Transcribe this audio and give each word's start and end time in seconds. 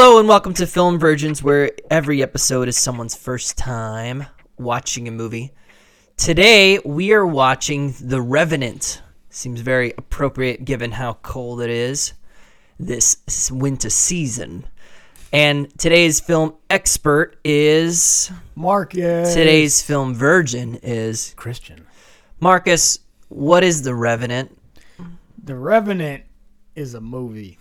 Hello 0.00 0.20
and 0.20 0.28
welcome 0.28 0.54
to 0.54 0.64
Film 0.64 0.96
Virgins, 0.96 1.42
where 1.42 1.72
every 1.90 2.22
episode 2.22 2.68
is 2.68 2.76
someone's 2.76 3.16
first 3.16 3.58
time 3.58 4.26
watching 4.56 5.08
a 5.08 5.10
movie. 5.10 5.50
Today 6.16 6.78
we 6.84 7.12
are 7.12 7.26
watching 7.26 7.92
The 8.00 8.20
Revenant. 8.20 9.02
Seems 9.28 9.60
very 9.60 9.92
appropriate 9.98 10.64
given 10.64 10.92
how 10.92 11.14
cold 11.14 11.60
it 11.60 11.68
is 11.68 12.12
this 12.78 13.50
winter 13.50 13.90
season. 13.90 14.68
And 15.32 15.76
today's 15.80 16.20
film 16.20 16.54
expert 16.70 17.36
is 17.44 18.30
Marcus. 18.54 19.34
today's 19.34 19.82
film 19.82 20.14
virgin 20.14 20.76
is 20.76 21.34
Christian. 21.34 21.88
Marcus. 22.38 23.00
What 23.30 23.64
is 23.64 23.82
The 23.82 23.96
Revenant? 23.96 24.56
The 25.42 25.56
Revenant 25.56 26.22
is 26.76 26.94
a 26.94 27.00
movie. 27.00 27.58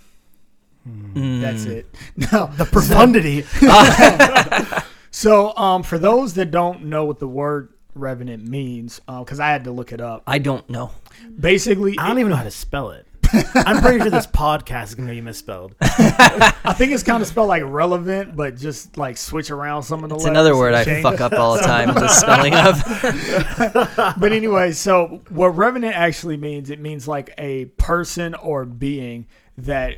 Hmm. 1.13 1.41
That's 1.41 1.65
it. 1.65 1.85
No. 2.31 2.47
The 2.57 2.65
profundity. 2.65 3.43
So, 5.09 5.55
um, 5.57 5.81
for 5.81 5.97
those 5.97 6.35
that 6.35 6.51
don't 6.51 6.85
know 6.85 7.05
what 7.05 7.17
the 7.17 7.27
word 7.27 7.73
Revenant 7.95 8.47
means, 8.47 8.99
because 9.07 9.39
I 9.39 9.47
had 9.49 9.63
to 9.63 9.71
look 9.71 9.91
it 9.91 9.99
up. 9.99 10.21
I 10.27 10.37
don't 10.37 10.69
know. 10.69 10.91
Basically, 11.39 11.97
I 11.97 12.07
don't 12.07 12.19
even 12.19 12.29
know 12.29 12.35
how 12.35 12.43
to 12.43 12.51
spell 12.51 12.91
it. 12.91 13.07
I'm 13.55 13.81
pretty 13.81 13.99
sure 13.99 14.11
this 14.11 14.27
podcast 14.27 14.83
is 14.89 14.95
going 14.95 15.07
to 15.07 15.13
be 15.15 15.21
misspelled. 15.21 15.73
I 15.81 16.75
think 16.77 16.91
it's 16.91 17.01
kind 17.01 17.21
of 17.23 17.27
spelled 17.27 17.47
like 17.47 17.63
relevant, 17.65 18.35
but 18.35 18.57
just 18.57 18.95
like 18.97 19.17
switch 19.17 19.49
around 19.49 19.81
some 19.83 20.03
of 20.03 20.09
the 20.09 20.15
It's 20.15 20.25
letters. 20.25 20.35
another 20.37 20.55
word 20.55 20.75
I 20.75 20.83
change- 20.83 21.01
fuck 21.01 21.19
up 21.19 21.33
all 21.33 21.55
the 21.55 21.61
time. 21.61 21.87
With 21.87 21.97
the 21.97 22.07
spelling 22.09 22.53
of. 22.53 24.15
But 24.19 24.31
anyway, 24.31 24.71
so 24.73 25.21
what 25.29 25.47
Revenant 25.57 25.95
actually 25.95 26.37
means, 26.37 26.69
it 26.69 26.79
means 26.79 27.07
like 27.07 27.33
a 27.39 27.65
person 27.77 28.35
or 28.35 28.65
being 28.65 29.25
that 29.57 29.97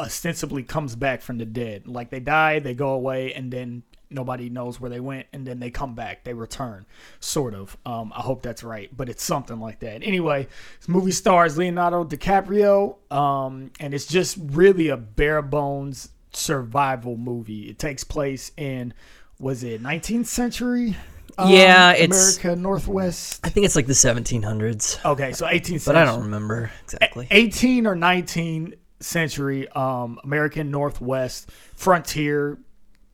ostensibly 0.00 0.62
comes 0.62 0.96
back 0.96 1.22
from 1.22 1.38
the 1.38 1.44
dead. 1.44 1.86
Like 1.86 2.10
they 2.10 2.20
die, 2.20 2.58
they 2.58 2.74
go 2.74 2.90
away, 2.90 3.32
and 3.34 3.52
then 3.52 3.82
nobody 4.12 4.50
knows 4.50 4.80
where 4.80 4.90
they 4.90 4.98
went, 5.00 5.26
and 5.32 5.46
then 5.46 5.60
they 5.60 5.70
come 5.70 5.94
back, 5.94 6.24
they 6.24 6.34
return, 6.34 6.84
sort 7.20 7.54
of. 7.54 7.76
Um, 7.86 8.12
I 8.14 8.20
hope 8.22 8.42
that's 8.42 8.64
right, 8.64 8.90
but 8.96 9.08
it's 9.08 9.22
something 9.22 9.60
like 9.60 9.78
that. 9.80 10.02
Anyway, 10.02 10.48
this 10.80 10.88
movie 10.88 11.12
stars 11.12 11.56
Leonardo 11.56 12.04
DiCaprio, 12.04 12.96
um, 13.12 13.70
and 13.78 13.94
it's 13.94 14.06
just 14.06 14.36
really 14.40 14.88
a 14.88 14.96
bare 14.96 15.42
bones 15.42 16.08
survival 16.32 17.16
movie. 17.16 17.68
It 17.70 17.78
takes 17.78 18.02
place 18.02 18.50
in, 18.56 18.94
was 19.38 19.62
it 19.62 19.80
19th 19.82 20.26
century? 20.26 20.96
um, 21.38 21.48
Yeah, 21.50 21.92
it's- 21.94 22.36
America 22.38 22.60
Northwest. 22.60 23.40
I 23.44 23.48
think 23.50 23.64
it's 23.64 23.76
like 23.76 23.86
the 23.86 23.94
1700s, 23.94 24.98
Okay, 25.04 25.32
so 25.32 25.46
18th 25.46 25.82
century. 25.82 25.94
but 25.94 25.96
I 25.96 26.04
don't 26.04 26.22
remember 26.24 26.70
exactly. 26.82 27.28
18 27.30 27.86
or 27.86 27.94
19 27.94 28.74
century 29.00 29.68
um, 29.70 30.18
American 30.24 30.70
Northwest 30.70 31.50
frontier 31.50 32.58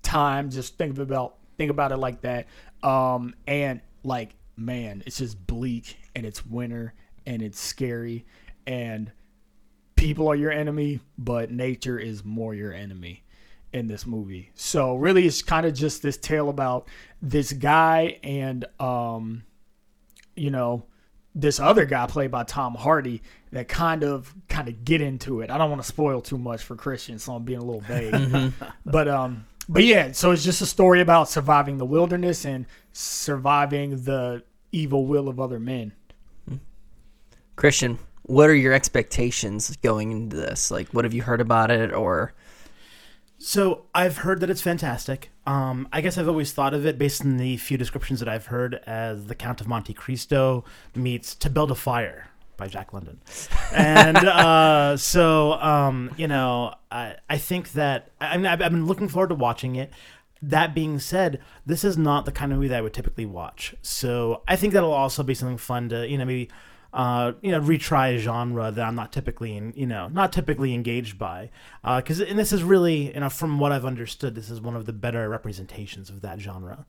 time. 0.02 0.50
Just 0.50 0.76
think 0.76 0.98
about 0.98 1.36
think 1.56 1.70
about 1.70 1.92
it 1.92 1.96
like 1.96 2.20
that. 2.22 2.46
Um, 2.82 3.34
and 3.46 3.80
like, 4.02 4.34
man, 4.56 5.02
it's 5.06 5.18
just 5.18 5.46
bleak 5.46 5.96
and 6.14 6.26
it's 6.26 6.44
winter 6.44 6.94
and 7.26 7.42
it's 7.42 7.58
scary 7.58 8.24
and 8.66 9.10
people 9.96 10.28
are 10.28 10.36
your 10.36 10.52
enemy, 10.52 11.00
but 11.18 11.50
nature 11.50 11.98
is 11.98 12.24
more 12.24 12.54
your 12.54 12.72
enemy 12.72 13.24
in 13.72 13.88
this 13.88 14.06
movie. 14.06 14.50
So 14.54 14.96
really, 14.96 15.26
it's 15.26 15.42
kind 15.42 15.66
of 15.66 15.74
just 15.74 16.02
this 16.02 16.16
tale 16.16 16.48
about 16.48 16.86
this 17.20 17.52
guy 17.52 18.18
and 18.22 18.64
um, 18.78 19.44
you 20.36 20.50
know 20.50 20.84
this 21.36 21.60
other 21.60 21.84
guy 21.84 22.06
played 22.06 22.30
by 22.30 22.42
Tom 22.42 22.74
Hardy 22.74 23.22
that 23.52 23.68
kind 23.68 24.02
of 24.02 24.34
kind 24.48 24.68
of 24.68 24.84
get 24.84 25.02
into 25.02 25.42
it. 25.42 25.50
I 25.50 25.58
don't 25.58 25.70
want 25.70 25.82
to 25.82 25.86
spoil 25.86 26.22
too 26.22 26.38
much 26.38 26.62
for 26.62 26.74
Christian, 26.74 27.18
so 27.18 27.34
I'm 27.34 27.44
being 27.44 27.60
a 27.60 27.64
little 27.64 27.82
vague. 27.82 28.52
but 28.86 29.06
um 29.06 29.46
but 29.68 29.84
yeah, 29.84 30.12
so 30.12 30.30
it's 30.30 30.44
just 30.44 30.62
a 30.62 30.66
story 30.66 31.00
about 31.00 31.28
surviving 31.28 31.76
the 31.78 31.84
wilderness 31.84 32.44
and 32.46 32.66
surviving 32.92 34.04
the 34.04 34.42
evil 34.72 35.06
will 35.06 35.28
of 35.28 35.38
other 35.38 35.60
men. 35.60 35.92
Christian, 37.56 37.98
what 38.22 38.48
are 38.48 38.54
your 38.54 38.72
expectations 38.72 39.76
going 39.82 40.12
into 40.12 40.36
this? 40.36 40.70
Like, 40.70 40.88
what 40.88 41.04
have 41.04 41.14
you 41.14 41.22
heard 41.22 41.40
about 41.40 41.70
it? 41.70 41.92
Or 41.92 42.34
So 43.38 43.84
I've 43.94 44.18
heard 44.18 44.40
that 44.40 44.50
it's 44.50 44.62
fantastic. 44.62 45.30
Um, 45.46 45.88
I 45.92 46.00
guess 46.00 46.16
I've 46.16 46.28
always 46.28 46.52
thought 46.52 46.74
of 46.74 46.86
it 46.86 46.98
based 46.98 47.20
on 47.22 47.36
the 47.36 47.56
few 47.58 47.76
descriptions 47.76 48.20
that 48.20 48.28
I've 48.28 48.46
heard 48.46 48.80
as 48.86 49.26
The 49.26 49.34
Count 49.34 49.60
of 49.60 49.68
Monte 49.68 49.92
Cristo 49.92 50.64
meets 50.94 51.34
To 51.36 51.50
Build 51.50 51.70
a 51.70 51.74
Fire 51.74 52.30
by 52.56 52.66
Jack 52.68 52.92
London. 52.92 53.20
And 53.72 54.16
uh, 54.16 54.96
so, 54.96 55.52
um, 55.54 56.12
you 56.16 56.28
know, 56.28 56.74
I, 56.90 57.16
I 57.28 57.38
think 57.38 57.72
that 57.72 58.10
I 58.20 58.36
mean, 58.36 58.46
I've, 58.46 58.62
I've 58.62 58.72
been 58.72 58.86
looking 58.86 59.08
forward 59.08 59.28
to 59.28 59.34
watching 59.34 59.76
it. 59.76 59.92
That 60.42 60.74
being 60.74 60.98
said, 60.98 61.40
this 61.64 61.84
is 61.84 61.96
not 61.96 62.24
the 62.24 62.32
kind 62.32 62.52
of 62.52 62.58
movie 62.58 62.68
that 62.68 62.78
I 62.78 62.82
would 62.82 62.94
typically 62.94 63.26
watch. 63.26 63.74
So 63.82 64.42
I 64.48 64.56
think 64.56 64.72
that'll 64.72 64.92
also 64.92 65.22
be 65.22 65.34
something 65.34 65.58
fun 65.58 65.88
to, 65.90 66.06
you 66.08 66.18
know, 66.18 66.24
maybe 66.24 66.50
uh, 66.92 67.32
you 67.42 67.50
know, 67.50 67.60
retry 67.60 68.14
a 68.14 68.18
genre 68.18 68.70
that 68.70 68.84
I'm 68.86 68.94
not 68.94 69.12
typically, 69.12 69.56
in, 69.56 69.72
you 69.76 69.86
know, 69.86 70.08
not 70.08 70.32
typically 70.32 70.72
engaged 70.74 71.18
by. 71.18 71.50
Uh 71.84 72.00
because 72.00 72.20
and 72.20 72.38
this 72.38 72.52
is 72.52 72.62
really, 72.62 73.12
you 73.14 73.20
know, 73.20 73.28
from 73.28 73.58
what 73.58 73.72
I've 73.72 73.84
understood, 73.84 74.34
this 74.34 74.50
is 74.50 74.60
one 74.60 74.76
of 74.76 74.86
the 74.86 74.92
better 74.92 75.28
representations 75.28 76.08
of 76.10 76.22
that 76.22 76.40
genre. 76.40 76.86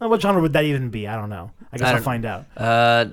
Uh, 0.00 0.08
what 0.08 0.22
genre 0.22 0.40
would 0.40 0.54
that 0.54 0.64
even 0.64 0.88
be? 0.90 1.06
I 1.06 1.14
don't 1.16 1.28
know. 1.28 1.50
I 1.72 1.76
guess 1.76 1.88
I 1.88 1.96
I'll 1.96 2.02
find 2.02 2.24
out. 2.24 2.46
uh, 2.56 3.06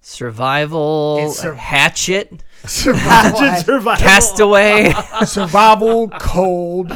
survival, 0.00 1.30
sur- 1.30 1.54
hatchet, 1.54 2.42
Survival, 2.66 3.56
Survival. 3.62 3.96
castaway. 4.04 4.92
survival 5.24 6.08
cold. 6.10 6.92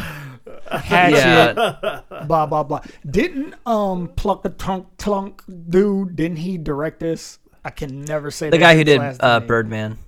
Hatchet, 0.70 1.16
yeah, 1.16 2.00
blah 2.26 2.46
blah 2.46 2.62
blah. 2.64 2.80
Didn't 3.08 3.54
um 3.64 4.08
pluck 4.16 4.44
a 4.44 4.48
trunk 4.50 4.86
clunk 4.98 5.42
dude? 5.68 6.16
Didn't 6.16 6.38
he 6.38 6.58
direct 6.58 6.98
this? 7.00 7.38
I 7.66 7.70
can 7.70 8.04
never 8.04 8.30
say 8.30 8.46
the 8.46 8.52
that 8.58 8.60
guy 8.60 8.76
who 8.76 8.84
did 8.84 9.00
uh. 9.20 9.40
Birdman. 9.40 9.98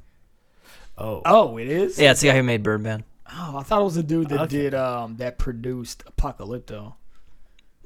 Oh. 0.96 1.22
Oh, 1.24 1.58
it 1.58 1.68
is. 1.68 1.98
Yeah, 1.98 2.12
it's 2.12 2.20
the 2.20 2.28
guy 2.28 2.36
who 2.36 2.42
made 2.44 2.62
Birdman. 2.62 3.02
Oh, 3.32 3.58
I 3.58 3.62
thought 3.64 3.80
it 3.80 3.84
was 3.84 3.96
the 3.96 4.02
dude 4.04 4.28
that 4.28 4.42
Okay. 4.42 4.56
did 4.56 4.74
um 4.74 5.16
that 5.16 5.38
produced 5.38 6.04
Apocalypto. 6.06 6.94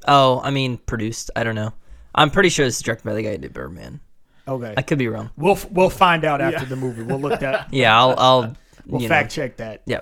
Oh, 0.07 0.39
I 0.43 0.51
mean, 0.51 0.77
produced. 0.77 1.31
I 1.35 1.43
don't 1.43 1.55
know. 1.55 1.73
I'm 2.13 2.29
pretty 2.29 2.49
sure 2.49 2.65
it's 2.67 2.79
directed 2.81 3.03
by 3.05 3.13
the 3.15 3.23
guy 3.23 3.31
who 3.31 3.37
did 3.39 3.53
Birdman. 3.53 3.99
Okay, 4.47 4.73
I 4.77 4.81
could 4.83 4.99
be 4.99 5.07
wrong. 5.07 5.31
we'll 5.37 5.57
we'll 5.71 5.89
find 5.89 6.23
out 6.23 6.39
after 6.39 6.65
the 6.65 6.75
movie. 6.75 7.01
We'll 7.01 7.19
look 7.19 7.39
that. 7.39 7.69
Yeah, 7.73 7.97
I'll. 7.97 8.15
I'll 8.17 8.55
We'll 8.85 9.01
you 9.01 9.07
fact 9.07 9.31
know. 9.31 9.43
check 9.43 9.57
that. 9.57 9.81
Yeah. 9.85 10.01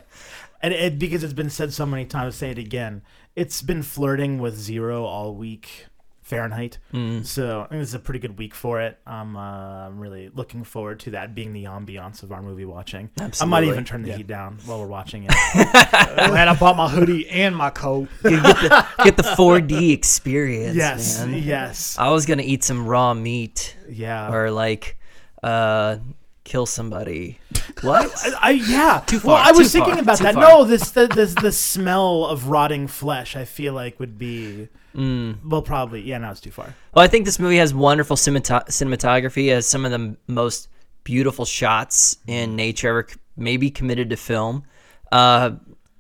And 0.62 0.74
it, 0.74 0.98
because 0.98 1.24
it's 1.24 1.34
been 1.34 1.52
said 1.52 1.72
so 1.72 1.86
many 1.86 2.04
times, 2.06 2.36
say 2.36 2.50
it 2.50 2.58
again. 2.58 3.04
It's 3.36 3.62
been 3.62 3.84
flirting 3.84 4.40
with 4.40 4.58
zero 4.58 5.06
all 5.06 5.36
week 5.36 5.86
Fahrenheit. 6.32 6.78
Mm. 6.94 7.26
So 7.26 7.60
I 7.60 7.68
think 7.68 7.82
this 7.82 7.90
is 7.90 7.94
a 7.94 8.00
pretty 8.00 8.20
good 8.20 8.38
week 8.38 8.56
for 8.56 8.80
it. 8.80 8.98
I'm, 9.06 9.36
uh, 9.36 9.90
really 9.90 10.32
looking 10.34 10.64
forward 10.64 11.02
to 11.02 11.12
that 11.12 11.36
being 11.36 11.52
the 11.52 11.66
ambiance 11.66 12.24
of 12.24 12.32
our 12.32 12.42
movie 12.42 12.64
watching. 12.64 13.10
I 13.20 13.44
might 13.44 13.66
even 13.66 13.84
turn 13.84 14.02
the 14.02 14.08
Yeah. 14.10 14.18
heat 14.18 14.28
down 14.28 14.58
while 14.66 14.80
we're 14.80 14.88
watching 14.88 15.26
it. 15.30 15.32
Glad 15.54 16.48
I 16.48 16.56
bought 16.56 16.78
my 16.78 16.88
hoodie 16.88 17.30
and 17.30 17.54
my 17.54 17.70
coat. 17.70 18.08
You 18.24 18.42
get 18.42 18.56
the 18.62 18.86
get 19.04 19.18
the 19.18 19.24
4D 19.24 19.92
experience. 19.92 20.78
yes, 20.78 21.20
man. 21.20 21.44
yes, 21.44 21.98
I 22.00 22.10
was 22.12 22.26
gonna 22.26 22.44
eat 22.44 22.64
some 22.64 22.88
raw 22.88 23.14
meat 23.14 23.76
yeah. 23.90 24.32
or 24.32 24.52
like 24.52 24.98
uh 25.44 25.98
kill 26.46 26.66
somebody. 26.66 27.40
What? 27.82 28.12
I, 28.24 28.50
I 28.50 28.52
yeah. 28.52 29.02
Too 29.06 29.20
far. 29.20 29.34
Well, 29.36 29.44
far, 29.44 29.54
I 29.54 29.58
was 29.58 29.72
too 29.72 29.80
thinking 29.80 29.94
far, 29.96 30.04
about 30.04 30.20
that. 30.20 30.34
far. 30.36 30.44
No, 30.44 30.64
this 30.66 30.92
the, 30.92 31.08
this 31.08 31.34
the 31.36 31.52
smell 31.52 32.26
of 32.26 32.48
rotting 32.50 32.88
flesh. 32.88 33.36
I 33.36 33.46
feel 33.46 33.74
like 33.74 34.00
would 34.00 34.18
be 34.18 34.68
Mm. 34.96 35.38
well, 35.46 35.62
probably 35.62 36.02
yeah. 36.02 36.18
now 36.18 36.32
it's 36.32 36.42
too 36.42 36.52
far. 36.52 36.74
Well, 36.94 37.04
I 37.04 37.08
think 37.08 37.26
this 37.26 37.40
movie 37.40 37.58
has 37.58 37.74
wonderful 37.74 38.16
cinemat- 38.18 38.68
cinematography. 38.70 39.48
It 39.48 39.54
has 39.54 39.68
some 39.68 39.86
of 39.86 39.92
the 39.92 40.18
most 40.28 40.68
beautiful 41.04 41.46
shots 41.46 42.18
in 42.28 42.56
nature 42.56 42.90
ever 42.90 43.08
c- 43.10 43.16
maybe 43.38 43.70
committed 43.72 44.10
to 44.10 44.18
film. 44.18 44.64
Uh, 45.12 45.52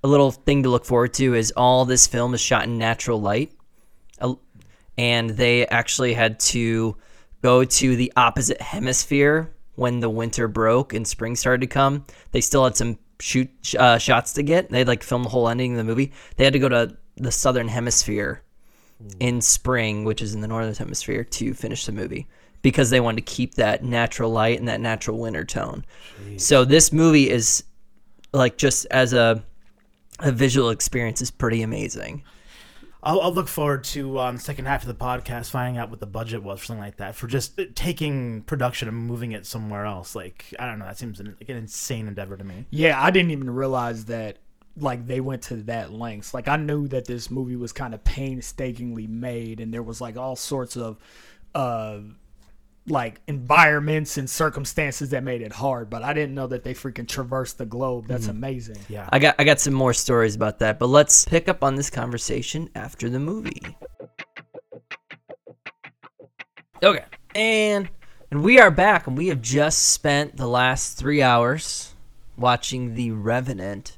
a 0.03 0.07
little 0.07 0.31
thing 0.31 0.63
to 0.63 0.69
look 0.69 0.85
forward 0.85 1.13
to 1.15 1.35
is 1.35 1.51
all 1.55 1.85
this 1.85 2.07
film 2.07 2.33
is 2.33 2.41
shot 2.41 2.63
in 2.65 2.77
natural 2.77 3.21
light, 3.21 3.51
Uh, 4.19 4.33
and 4.97 5.29
they 5.31 5.65
actually 5.67 6.13
had 6.13 6.39
to 6.39 6.97
go 7.41 7.63
to 7.63 7.95
the 7.95 8.11
opposite 8.17 8.61
hemisphere 8.61 9.53
when 9.75 9.99
the 9.99 10.09
winter 10.09 10.47
broke 10.47 10.93
and 10.93 11.07
spring 11.07 11.35
started 11.35 11.61
to 11.61 11.67
come. 11.67 12.05
They 12.31 12.41
still 12.41 12.63
had 12.65 12.75
some 12.75 12.97
shoot 13.19 13.49
uh, 13.79 13.97
shots 13.97 14.33
to 14.33 14.43
get. 14.43 14.69
They'd 14.69 14.87
like 14.87 15.01
film 15.03 15.23
the 15.23 15.29
whole 15.29 15.47
ending 15.47 15.71
of 15.73 15.77
the 15.77 15.83
movie. 15.83 16.11
They 16.35 16.43
had 16.43 16.53
to 16.53 16.59
go 16.59 16.69
to 16.69 16.97
the 17.17 17.31
southern 17.31 17.67
hemisphere 17.67 18.41
in 19.19 19.41
spring, 19.41 20.03
which 20.03 20.21
is 20.21 20.33
in 20.33 20.41
the 20.41 20.47
northern 20.47 20.73
hemisphere, 20.73 21.23
to 21.23 21.53
finish 21.53 21.85
the 21.85 21.91
movie 21.91 22.27
because 22.61 22.89
they 22.89 22.99
wanted 22.99 23.25
to 23.25 23.33
keep 23.33 23.55
that 23.55 23.83
natural 23.83 24.31
light 24.31 24.59
and 24.59 24.67
that 24.67 24.79
natural 24.79 25.17
winter 25.17 25.43
tone. 25.43 25.85
So 26.37 26.63
this 26.65 26.93
movie 26.93 27.29
is 27.29 27.63
like 28.33 28.57
just 28.57 28.85
as 28.91 29.13
a 29.13 29.43
a 30.19 30.31
visual 30.31 30.69
experience 30.69 31.21
is 31.21 31.31
pretty 31.31 31.63
amazing. 31.63 32.23
I'll, 33.03 33.19
I'll 33.21 33.33
look 33.33 33.47
forward 33.47 33.83
to 33.85 34.19
um, 34.19 34.35
the 34.35 34.41
second 34.41 34.65
half 34.65 34.83
of 34.83 34.87
the 34.87 34.93
podcast 34.93 35.49
finding 35.49 35.79
out 35.79 35.89
what 35.89 35.99
the 35.99 36.05
budget 36.05 36.43
was 36.43 36.59
for 36.59 36.65
something 36.67 36.83
like 36.83 36.97
that 36.97 37.15
for 37.15 37.25
just 37.25 37.59
taking 37.73 38.43
production 38.43 38.87
and 38.87 38.95
moving 38.95 39.31
it 39.31 39.47
somewhere 39.47 39.85
else. 39.85 40.15
Like 40.15 40.53
I 40.59 40.67
don't 40.67 40.77
know, 40.77 40.85
that 40.85 40.99
seems 40.99 41.19
an, 41.19 41.35
like 41.39 41.49
an 41.49 41.57
insane 41.57 42.07
endeavor 42.07 42.37
to 42.37 42.43
me. 42.43 42.65
Yeah, 42.69 43.01
I 43.01 43.09
didn't 43.09 43.31
even 43.31 43.49
realize 43.49 44.05
that 44.05 44.37
like 44.77 45.05
they 45.05 45.19
went 45.19 45.43
to 45.43 45.57
that 45.63 45.91
lengths. 45.91 46.33
Like 46.33 46.47
I 46.47 46.57
knew 46.57 46.87
that 46.89 47.05
this 47.05 47.29
movie 47.29 47.55
was 47.55 47.71
kind 47.71 47.93
of 47.93 48.03
painstakingly 48.03 49.07
made 49.07 49.59
and 49.59 49.73
there 49.73 49.83
was 49.83 50.01
like 50.01 50.17
all 50.17 50.35
sorts 50.35 50.77
of 50.77 50.97
uh 51.53 51.99
like 52.87 53.21
environments 53.27 54.17
and 54.17 54.29
circumstances 54.29 55.11
that 55.11 55.23
made 55.23 55.41
it 55.41 55.51
hard, 55.51 55.89
but 55.89 56.03
I 56.03 56.13
didn't 56.13 56.33
know 56.33 56.47
that 56.47 56.63
they 56.63 56.73
freaking 56.73 57.07
traversed 57.07 57.57
the 57.57 57.65
globe. 57.65 58.07
That's 58.07 58.27
amazing. 58.27 58.77
Yeah. 58.89 59.07
I 59.11 59.19
got 59.19 59.35
I 59.37 59.43
got 59.43 59.59
some 59.59 59.73
more 59.73 59.93
stories 59.93 60.35
about 60.35 60.59
that, 60.59 60.79
but 60.79 60.87
let's 60.87 61.25
pick 61.25 61.47
up 61.47 61.63
on 61.63 61.75
this 61.75 61.89
conversation 61.89 62.69
after 62.73 63.09
the 63.09 63.19
movie. 63.19 63.61
Okay, 66.83 67.05
and 67.35 67.87
and 68.31 68.43
we 68.43 68.59
are 68.59 68.71
back, 68.71 69.05
and 69.05 69.15
we 69.15 69.27
have 69.27 69.41
just 69.41 69.89
spent 69.89 70.37
the 70.37 70.47
last 70.47 70.97
three 70.97 71.21
hours 71.21 71.93
watching 72.37 72.95
The 72.95 73.11
Revenant, 73.11 73.97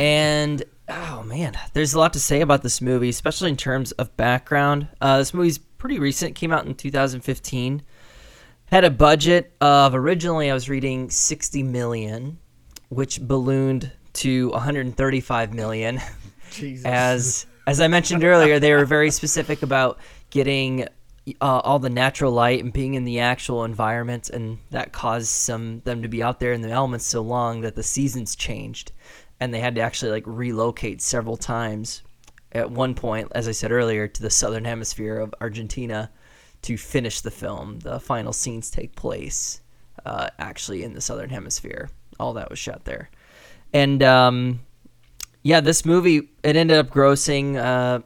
and 0.00 0.64
oh 0.88 1.22
man, 1.24 1.56
there's 1.74 1.92
a 1.92 1.98
lot 1.98 2.14
to 2.14 2.20
say 2.20 2.40
about 2.40 2.62
this 2.62 2.80
movie, 2.80 3.10
especially 3.10 3.50
in 3.50 3.56
terms 3.56 3.92
of 3.92 4.16
background. 4.16 4.88
Uh, 4.98 5.18
this 5.18 5.34
movie's 5.34 5.58
pretty 5.58 5.98
recent, 5.98 6.34
came 6.34 6.52
out 6.52 6.64
in 6.64 6.74
2015. 6.74 7.82
Had 8.64 8.84
a 8.84 8.90
budget 8.90 9.52
of 9.60 9.94
originally 9.94 10.50
I 10.50 10.54
was 10.54 10.70
reading 10.70 11.10
60 11.10 11.62
million, 11.64 12.38
which 12.88 13.20
ballooned 13.20 13.92
to 14.14 14.48
135 14.50 15.52
million. 15.52 16.00
Jesus. 16.50 16.86
As 16.86 17.46
as 17.66 17.80
I 17.82 17.88
mentioned 17.88 18.24
earlier, 18.24 18.58
they 18.58 18.72
were 18.72 18.86
very 18.86 19.10
specific 19.10 19.62
about 19.62 19.98
getting 20.30 20.88
uh, 21.40 21.58
all 21.58 21.78
the 21.78 21.90
natural 21.90 22.32
light 22.32 22.64
and 22.64 22.72
being 22.72 22.94
in 22.94 23.04
the 23.04 23.20
actual 23.20 23.64
environment, 23.64 24.30
and 24.30 24.58
that 24.70 24.92
caused 24.92 25.28
some 25.28 25.80
them 25.80 26.02
to 26.02 26.08
be 26.08 26.22
out 26.22 26.40
there 26.40 26.52
in 26.52 26.62
the 26.62 26.70
elements 26.70 27.06
so 27.06 27.20
long 27.20 27.60
that 27.60 27.76
the 27.76 27.82
seasons 27.82 28.34
changed, 28.34 28.92
and 29.40 29.52
they 29.52 29.60
had 29.60 29.74
to 29.74 29.80
actually 29.80 30.10
like 30.12 30.24
relocate 30.26 31.00
several 31.00 31.36
times. 31.36 32.02
At 32.52 32.70
one 32.70 32.94
point, 32.94 33.28
as 33.34 33.48
I 33.48 33.52
said 33.52 33.72
earlier, 33.72 34.08
to 34.08 34.22
the 34.22 34.30
southern 34.30 34.64
hemisphere 34.64 35.16
of 35.16 35.34
Argentina 35.40 36.10
to 36.62 36.76
finish 36.76 37.20
the 37.20 37.30
film. 37.30 37.78
The 37.78 38.00
final 38.00 38.32
scenes 38.32 38.70
take 38.70 38.94
place 38.96 39.60
uh, 40.04 40.28
actually 40.38 40.82
in 40.82 40.92
the 40.92 41.00
southern 41.00 41.30
hemisphere. 41.30 41.90
All 42.18 42.34
that 42.34 42.50
was 42.50 42.58
shot 42.58 42.84
there, 42.84 43.08
and 43.72 44.02
um, 44.02 44.60
yeah, 45.42 45.60
this 45.60 45.86
movie 45.86 46.28
it 46.42 46.56
ended 46.56 46.76
up 46.76 46.90
grossing 46.90 47.56
uh, 47.56 48.00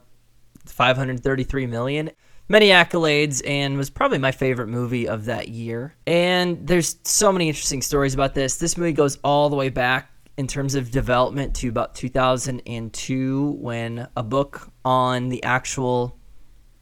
533 0.65 1.67
million. 1.67 2.11
Many 2.47 2.69
accolades 2.69 3.41
and 3.45 3.75
was 3.75 3.89
probably 3.89 4.19
my 4.19 4.31
favorite 4.31 4.67
movie 4.67 5.07
of 5.07 5.25
that 5.25 5.47
year. 5.47 5.95
And 6.05 6.65
there's 6.67 6.97
so 7.03 7.31
many 7.31 7.47
interesting 7.47 7.81
stories 7.81 8.13
about 8.13 8.35
this. 8.35 8.57
This 8.57 8.77
movie 8.77 8.93
goes 8.93 9.17
all 9.23 9.49
the 9.49 9.55
way 9.55 9.69
back 9.69 10.11
in 10.37 10.47
terms 10.47 10.75
of 10.75 10.91
development 10.91 11.55
to 11.55 11.69
about 11.69 11.95
2002 11.95 13.51
when 13.51 14.07
a 14.17 14.23
book 14.23 14.69
on 14.83 15.29
the 15.29 15.43
actual 15.43 16.17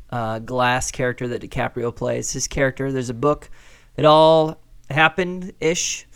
uh, 0.09 0.39
Glass 0.39 0.91
character 0.91 1.27
that 1.27 1.41
DiCaprio 1.41 1.95
plays, 1.95 2.31
his 2.31 2.47
character, 2.47 2.91
there's 2.91 3.09
a 3.09 3.15
book. 3.15 3.49
It 3.95 4.05
all 4.05 4.59
happened 4.89 5.53
ish. 5.59 6.07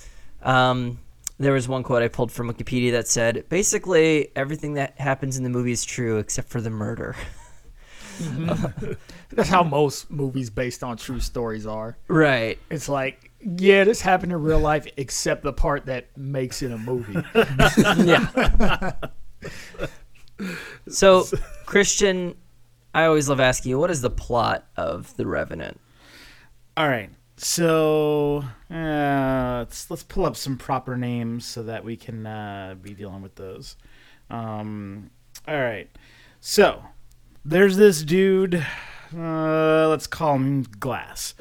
Um, 0.41 0.99
there 1.39 1.53
was 1.53 1.67
one 1.67 1.83
quote 1.83 2.01
I 2.01 2.07
pulled 2.07 2.31
from 2.31 2.51
Wikipedia 2.51 2.91
that 2.93 3.07
said 3.07 3.45
basically 3.49 4.31
everything 4.35 4.73
that 4.75 4.99
happens 4.99 5.37
in 5.37 5.43
the 5.43 5.49
movie 5.49 5.71
is 5.71 5.85
true 5.85 6.17
except 6.17 6.49
for 6.49 6.61
the 6.61 6.71
murder. 6.71 7.15
That's 9.29 9.49
how 9.49 9.63
most 9.63 10.09
movies 10.09 10.49
based 10.49 10.83
on 10.83 10.97
true 10.97 11.19
stories 11.19 11.67
are. 11.67 11.97
right. 12.07 12.57
It's 12.71 12.89
like, 12.89 13.26
yeah, 13.39 13.83
this 13.83 14.01
happened 14.01 14.31
in 14.31 14.41
real 14.41 14.59
life, 14.59 14.87
except 14.97 15.43
the 15.43 15.53
part 15.53 15.85
that 15.85 16.15
makes 16.17 16.61
it 16.61 16.71
a 16.71 16.77
movie. 16.77 17.21
yeah. 18.03 18.93
so, 20.87 21.25
Christian, 21.65 22.35
I 22.93 23.05
always 23.05 23.29
love 23.29 23.39
asking 23.39 23.71
you, 23.71 23.79
what 23.79 23.91
is 23.91 24.01
the 24.01 24.09
plot 24.09 24.67
of 24.75 25.15
The 25.17 25.25
Revenant? 25.25 25.79
All 26.75 26.87
right. 26.87 27.09
So 27.39 28.43
uh, 28.71 29.57
let's 29.59 29.91
let's 29.91 30.01
pull 30.01 30.25
up 30.25 30.35
some 30.35 30.57
proper 30.57 30.97
names 30.97 31.45
so 31.45 31.61
that 31.63 31.83
we 31.83 31.95
can 31.95 32.25
uh, 32.25 32.75
be 32.81 32.95
dealing 32.95 33.21
with 33.21 33.35
those. 33.35 33.75
Um, 34.31 35.11
all 35.47 35.59
right. 35.59 35.87
So 36.39 36.83
there's 37.45 37.77
this 37.77 38.01
dude. 38.01 38.65
Uh, 39.15 39.87
let's 39.87 40.07
call 40.07 40.35
him 40.35 40.63
Glass, 40.63 41.35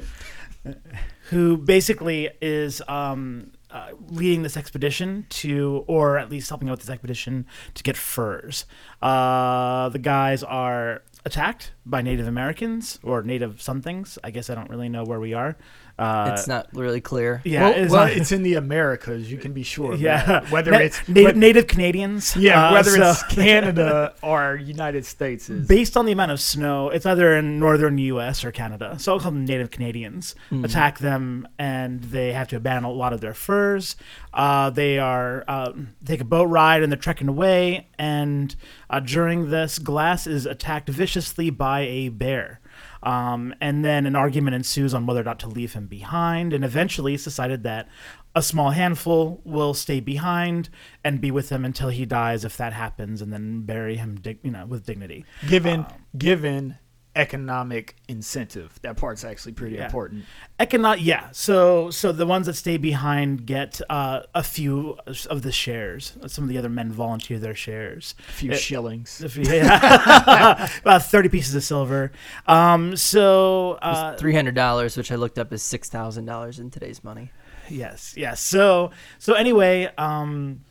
who 1.29 1.57
basically 1.57 2.29
is 2.41 2.81
um, 2.87 3.51
uh, 3.69 3.89
leading 4.09 4.43
this 4.43 4.55
expedition 4.55 5.25
to, 5.29 5.83
or 5.87 6.17
at 6.17 6.29
least 6.29 6.49
helping 6.49 6.69
out 6.69 6.73
with 6.73 6.81
this 6.81 6.89
expedition 6.89 7.45
to 7.73 7.83
get 7.83 7.97
furs. 7.97 8.65
Uh, 9.01 9.89
the 9.89 9.99
guys 9.99 10.41
are 10.43 11.03
attacked 11.25 11.71
by 11.85 12.01
Native 12.01 12.27
Americans 12.27 12.99
or 13.03 13.21
Native 13.23 13.61
somethings. 13.61 14.17
I 14.23 14.31
guess 14.31 14.49
I 14.49 14.55
don't 14.55 14.69
really 14.69 14.87
know 14.87 15.03
where 15.03 15.19
we 15.19 15.33
are. 15.33 15.57
Uh, 15.99 16.29
It's 16.33 16.47
not 16.47 16.67
really 16.73 17.01
clear. 17.01 17.41
yeah, 17.43 17.69
well, 17.69 17.73
it's, 17.79 17.91
well, 17.91 18.05
not- 18.07 18.15
it's 18.15 18.31
in 18.31 18.43
the 18.43 18.53
Americas. 18.53 19.31
You 19.31 19.37
can 19.39 19.53
be 19.53 19.63
sure. 19.63 19.93
Of 19.93 20.01
yeah. 20.01 20.23
that. 20.25 20.51
whether 20.51 20.69
Na- 20.71 20.77
it's 20.77 20.99
native, 21.07 21.23
whether- 21.25 21.39
native 21.39 21.67
Canadians. 21.67 22.35
yeah, 22.35 22.67
Uh, 22.69 22.73
whether 22.73 22.91
so- 22.91 23.09
it's 23.11 23.23
Canada 23.23 24.13
or 24.21 24.55
United 24.55 25.05
States 25.05 25.49
is. 25.49 25.67
based 25.67 25.97
on 25.97 26.05
the 26.05 26.11
amount 26.11 26.31
of 26.31 26.39
snow, 26.39 26.89
it's 26.89 27.05
either 27.07 27.35
in 27.35 27.57
northern 27.59 27.97
U.S. 27.97 28.45
or 28.45 28.51
Canada. 28.51 28.95
So 28.99 29.13
I'll 29.13 29.19
call 29.19 29.31
them 29.31 29.45
Native 29.45 29.71
Canadians. 29.71 30.35
Attack 30.51 30.99
them, 30.99 31.47
and 31.57 32.01
they 32.03 32.31
have 32.33 32.47
to 32.49 32.57
abandon 32.57 32.83
a 32.85 32.91
lot 32.91 33.11
of 33.13 33.21
their 33.21 33.33
furs. 33.33 33.95
Uh, 34.33 34.69
they 34.69 34.99
are 34.99 35.43
um, 35.47 35.95
take 36.05 36.21
a 36.21 36.25
boat 36.25 36.45
ride, 36.45 36.83
and 36.83 36.91
they're 36.91 36.99
trekking 36.99 37.27
away. 37.27 37.87
And 37.97 38.55
uh, 38.89 38.99
during 38.99 39.49
this, 39.49 39.79
Glass 39.79 40.27
is 40.27 40.45
attacked 40.45 40.89
viciously 40.89 41.49
by 41.49 41.81
a 41.81 42.09
bear. 42.09 42.59
Um, 43.03 43.53
and 43.61 43.83
then 43.85 44.05
an 44.05 44.15
argument 44.15 44.55
ensues 44.55 44.93
on 44.93 45.05
whether 45.05 45.21
or 45.21 45.25
not 45.25 45.39
to 45.39 45.47
leave 45.47 45.73
him 45.73 45.87
behind. 45.87 46.53
And 46.53 46.63
eventually, 46.65 47.13
it's 47.13 47.23
decided 47.23 47.63
that 47.63 47.87
a 48.35 48.41
small 48.41 48.71
handful 48.71 49.41
will 49.43 49.73
stay 49.73 49.99
behind 49.99 50.69
and 51.03 51.19
be 51.19 51.31
with 51.31 51.49
him 51.49 51.65
until 51.65 51.89
he 51.89 52.05
dies, 52.05 52.45
if 52.45 52.57
that 52.57 52.73
happens, 52.73 53.21
and 53.21 53.33
then 53.33 53.61
bury 53.61 53.97
him, 53.97 54.15
dig- 54.15 54.39
you 54.43 54.51
know, 54.51 54.65
with 54.65 54.85
dignity. 54.85 55.25
given 55.47 55.85
given 56.17 56.77
economic 57.17 57.95
incentive. 58.07 58.79
That 58.83 58.95
part's 58.97 59.23
actually 59.25 59.53
pretty 59.53 59.75
Yeah. 59.75 59.85
important. 59.85 60.25
Econo- 60.59 60.97
yeah. 60.99 61.29
So, 61.31 61.89
so 61.91 62.11
the 62.11 62.25
ones 62.25 62.45
that 62.45 62.53
stay 62.53 62.77
behind 62.77 63.45
get 63.45 63.81
uh, 63.89 64.21
a 64.35 64.43
few 64.43 64.97
of 65.29 65.41
the 65.41 65.51
shares. 65.51 66.13
Some 66.27 66.43
of 66.45 66.49
the 66.49 66.57
other 66.57 66.69
men 66.69 66.91
volunteer 66.91 67.39
their 67.39 67.55
shares. 67.55 68.15
A 68.29 68.31
few 68.31 68.51
It- 68.51 68.59
shillings. 68.59 69.21
If- 69.21 69.35
yeah. 69.37 70.69
about 70.81 71.03
thirty 71.03 71.29
pieces 71.29 71.55
of 71.55 71.63
silver. 71.63 72.11
Um, 72.45 72.95
so 72.95 73.73
uh, 73.81 74.15
$300, 74.17 74.95
which 74.97 75.11
I 75.11 75.15
looked 75.15 75.39
up 75.39 75.51
is 75.51 75.61
$6,000 75.63 76.59
in 76.59 76.69
today's 76.71 77.03
money. 77.03 77.31
yes, 77.69 78.13
yes. 78.15 78.39
So, 78.39 78.91
so 79.19 79.33
anyway, 79.33 79.89
um, 79.97 80.61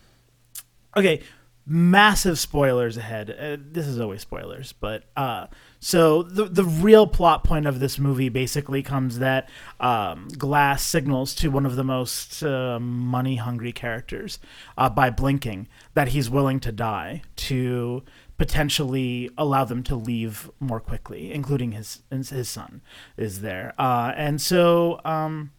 okay, 0.95 1.21
massive 1.67 2.39
spoilers 2.39 2.95
ahead. 2.95 3.29
Uh, 3.29 3.57
this 3.59 3.85
is 3.85 3.99
always 3.99 4.21
spoilers, 4.21 4.71
but 4.73 5.03
uh, 5.17 5.47
so 5.79 6.23
the 6.23 6.45
the 6.45 6.63
real 6.63 7.05
plot 7.05 7.43
point 7.43 7.65
of 7.65 7.79
this 7.79 7.99
movie 7.99 8.29
basically 8.29 8.81
comes 8.81 9.19
that 9.19 9.49
um, 9.79 10.29
Glass 10.37 10.83
signals 10.83 11.35
to 11.35 11.49
one 11.49 11.65
of 11.65 11.75
the 11.75 11.83
most 11.83 12.41
uh, 12.41 12.79
money 12.79 13.35
hungry 13.35 13.73
characters 13.73 14.39
uh, 14.77 14.89
by 14.89 15.09
blinking 15.09 15.67
that 15.93 16.09
he's 16.09 16.29
willing 16.29 16.59
to 16.61 16.71
die 16.71 17.21
to 17.35 18.03
potentially 18.37 19.29
allow 19.37 19.65
them 19.65 19.83
to 19.83 19.95
leave 19.95 20.49
more 20.59 20.79
quickly, 20.79 21.33
including 21.33 21.73
his 21.73 22.01
his 22.09 22.47
son 22.47 22.81
is 23.17 23.41
there, 23.41 23.73
uh, 23.77 24.13
and 24.15 24.41
so. 24.41 25.01
Um, 25.03 25.51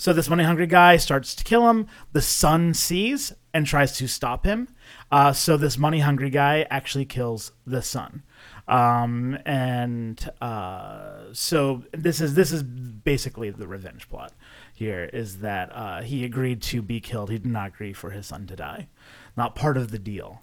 so 0.00 0.14
this 0.14 0.30
money 0.30 0.44
hungry 0.44 0.66
guy 0.66 0.96
starts 0.96 1.34
to 1.34 1.44
kill 1.44 1.68
him. 1.68 1.86
The 2.12 2.22
son 2.22 2.72
sees 2.72 3.34
and 3.52 3.66
tries 3.66 3.98
to 3.98 4.08
stop 4.08 4.46
him. 4.46 4.68
Uh, 5.12 5.34
so 5.34 5.58
this 5.58 5.76
money 5.76 6.00
hungry 6.00 6.30
guy 6.30 6.66
actually 6.70 7.04
kills 7.04 7.52
the 7.66 7.82
son. 7.82 8.22
Um, 8.66 9.36
and 9.44 10.30
uh, 10.40 11.34
so 11.34 11.82
this 11.92 12.22
is 12.22 12.34
this 12.34 12.50
is 12.50 12.62
basically 12.62 13.50
the 13.50 13.66
revenge 13.66 14.08
plot 14.08 14.32
here 14.72 15.10
is 15.12 15.40
that 15.40 15.70
uh, 15.74 16.00
he 16.00 16.24
agreed 16.24 16.62
to 16.62 16.80
be 16.80 17.00
killed. 17.00 17.28
He 17.28 17.36
did 17.36 17.50
not 17.50 17.68
agree 17.68 17.92
for 17.92 18.10
his 18.10 18.26
son 18.26 18.46
to 18.46 18.56
die. 18.56 18.88
Not 19.36 19.54
part 19.54 19.76
of 19.76 19.90
the 19.90 19.98
deal. 19.98 20.40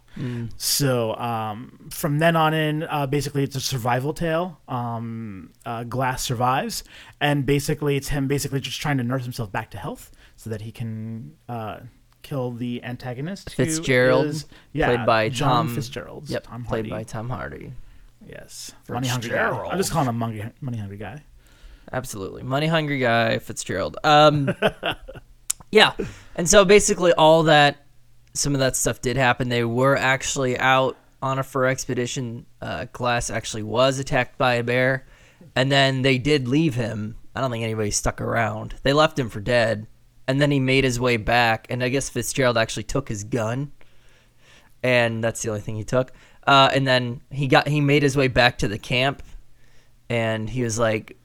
So 0.58 1.16
um, 1.16 1.88
from 1.92 2.20
then 2.20 2.36
on 2.36 2.54
in, 2.54 2.84
uh, 2.84 3.06
basically 3.08 3.44
it's 3.44 3.56
a 3.56 3.62
survival 3.62 4.14
tale. 4.14 4.60
Um, 4.68 5.52
uh, 5.66 5.84
Glass 5.84 6.24
survives, 6.24 6.84
and 7.22 7.46
basically 7.46 7.96
it's 7.98 8.10
him 8.10 8.28
basically 8.28 8.60
just 8.60 8.82
trying 8.82 8.98
to 8.98 9.04
nurse 9.04 9.24
himself 9.24 9.52
back 9.52 9.72
to 9.72 9.78
health 9.78 10.12
so 10.36 10.50
that 10.50 10.62
he 10.62 10.72
can 10.72 11.36
uh, 11.48 11.80
kill 12.24 12.52
the 12.52 12.84
antagonist. 12.84 13.54
Fitzgerald, 13.54 14.26
is- 14.28 14.46
yeah, 14.74 14.88
played 14.88 15.06
by 15.06 15.30
John 15.30 15.68
Tom 15.68 15.76
Fitzgerald. 15.76 16.30
Yep, 16.30 16.44
Tom 16.48 16.64
played 16.66 16.90
by 16.90 17.04
Tom 17.04 17.30
Hardy. 17.30 17.74
Yes, 18.26 18.72
money 18.90 19.08
hungry 19.08 19.30
guy. 19.30 19.50
I'm 19.72 19.78
just 19.78 19.92
calling 19.92 20.10
him 20.10 20.18
money, 20.18 20.44
money 20.62 20.78
hungry 20.78 20.98
guy. 20.98 21.24
Absolutely. 21.94 22.44
Money 22.44 22.68
hungry 22.68 23.00
guy, 23.00 23.38
Fitzgerald. 23.40 23.98
Um, 24.04 24.54
yeah. 25.72 25.94
And 26.36 26.50
so 26.50 26.66
basically, 26.66 27.14
all 27.14 27.44
that, 27.44 27.78
some 28.38 28.54
of 28.54 28.60
that 28.60 28.76
stuff 28.76 29.02
did 29.02 29.18
happen. 29.18 29.50
They 29.50 29.64
were 29.64 29.96
actually 29.96 30.58
out 30.58 30.98
on 31.22 31.40
a 31.40 31.44
fur 31.44 31.66
expedition. 31.66 32.46
Uh, 32.62 32.86
Glass 32.92 33.30
actually 33.30 33.64
was 33.64 34.00
attacked 34.00 34.38
by 34.38 34.56
a 34.56 34.64
bear. 34.64 35.06
And 35.56 35.72
then 35.72 36.02
they 36.02 36.18
did 36.18 36.48
leave 36.48 36.76
him. 36.76 37.16
I 37.36 37.42
don't 37.42 37.52
think 37.52 37.64
anybody 37.64 37.92
stuck 37.92 38.22
around. 38.22 38.76
They 38.84 38.94
left 38.94 39.18
him 39.18 39.30
for 39.30 39.40
dead. 39.40 39.88
And 40.28 40.42
then 40.42 40.52
he 40.52 40.60
made 40.60 40.84
his 40.84 41.00
way 41.00 41.18
back. 41.18 41.68
And 41.70 41.84
I 41.84 41.90
guess 41.90 42.10
Fitzgerald 42.10 42.58
actually 42.58 42.84
took 42.84 43.10
his 43.10 43.24
gun. 43.24 43.72
And 44.84 45.24
that's 45.24 45.42
the 45.42 45.50
only 45.50 45.62
thing 45.62 45.76
he 45.76 45.84
took. 45.84 46.12
Uh, 46.46 46.70
and 46.74 46.88
then 46.88 47.22
he 47.30 47.48
got 47.48 47.68
he 47.68 47.82
made 47.82 48.04
his 48.04 48.16
way 48.16 48.28
back 48.28 48.60
to 48.60 48.68
the 48.68 48.78
camp. 48.78 49.24
And 50.10 50.50
he 50.50 50.64
was 50.64 50.80
like, 50.80 51.18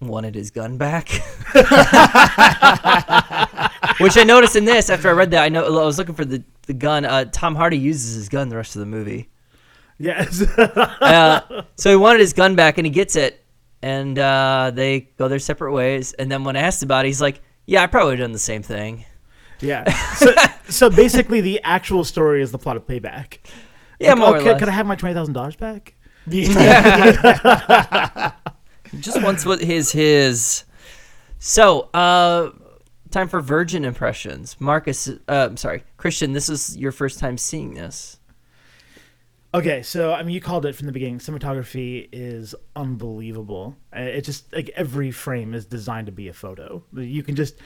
wanted 0.00 0.34
his 0.34 0.50
gun 0.50 0.78
back. 0.78 1.08
Which 4.00 4.16
I 4.16 4.24
noticed 4.24 4.56
in 4.56 4.64
this 4.64 4.90
after 4.90 5.08
I 5.08 5.12
read 5.12 5.30
that. 5.32 5.42
I 5.42 5.48
know 5.48 5.64
I 5.64 5.84
was 5.84 5.98
looking 5.98 6.14
for 6.14 6.24
the, 6.24 6.42
the 6.66 6.74
gun. 6.74 7.04
Uh, 7.04 7.24
Tom 7.26 7.54
Hardy 7.54 7.78
uses 7.78 8.14
his 8.16 8.28
gun 8.28 8.48
the 8.48 8.56
rest 8.56 8.76
of 8.76 8.80
the 8.80 8.86
movie. 8.86 9.28
Yes. 9.98 10.42
Uh, 10.58 11.62
so 11.76 11.90
he 11.90 11.96
wanted 11.96 12.20
his 12.20 12.32
gun 12.32 12.54
back 12.56 12.78
and 12.78 12.86
he 12.86 12.90
gets 12.90 13.16
it. 13.16 13.44
And 13.82 14.18
uh, 14.18 14.72
they 14.74 15.00
go 15.18 15.28
their 15.28 15.38
separate 15.38 15.72
ways. 15.72 16.12
And 16.12 16.30
then 16.30 16.44
when 16.44 16.56
asked 16.56 16.82
about 16.82 17.04
it, 17.04 17.08
he's 17.08 17.20
like, 17.20 17.40
Yeah, 17.66 17.82
I 17.82 17.86
probably 17.86 18.16
done 18.16 18.32
the 18.32 18.38
same 18.38 18.62
thing. 18.62 19.04
yeah. 19.60 19.84
So, 20.16 20.34
so 20.68 20.90
basically, 20.90 21.40
the 21.40 21.60
actual 21.62 22.04
story 22.04 22.42
is 22.42 22.50
the 22.52 22.58
plot 22.58 22.76
of 22.76 22.86
Payback. 22.86 23.38
Yeah, 24.00 24.10
Like, 24.10 24.18
more 24.18 24.28
oh, 24.28 24.34
or 24.34 24.38
could, 24.38 24.46
less. 24.46 24.58
could 24.60 24.68
I 24.68 24.72
have 24.72 24.86
my 24.86 24.96
twenty 24.96 25.14
thousand 25.14 25.34
dollars 25.34 25.56
back? 25.56 25.94
Just 29.00 29.22
wants 29.22 29.44
what 29.46 29.60
his 29.60 29.92
his. 29.92 30.64
So, 31.38 31.88
uh, 31.94 32.50
time 33.10 33.28
for 33.28 33.40
virgin 33.40 33.84
impressions. 33.84 34.56
Marcus, 34.60 35.08
uh, 35.08 35.18
I'm 35.28 35.56
sorry, 35.56 35.84
Christian. 35.96 36.32
This 36.32 36.48
is 36.48 36.76
your 36.76 36.92
first 36.92 37.18
time 37.18 37.38
seeing 37.38 37.74
this. 37.74 38.18
Okay, 39.54 39.82
so 39.82 40.12
I 40.12 40.22
mean, 40.22 40.34
you 40.34 40.40
called 40.40 40.66
it 40.66 40.74
from 40.74 40.86
the 40.86 40.92
beginning. 40.92 41.18
Cinematography 41.18 42.08
is 42.12 42.54
unbelievable. 42.76 43.76
Uh, 43.96 44.00
It 44.00 44.22
just 44.22 44.52
like 44.52 44.70
every 44.76 45.10
frame 45.10 45.54
is 45.54 45.64
designed 45.64 46.06
to 46.06 46.12
be 46.12 46.28
a 46.28 46.34
photo. 46.34 46.82
You 46.92 47.22
can 47.22 47.34
just 47.34 47.56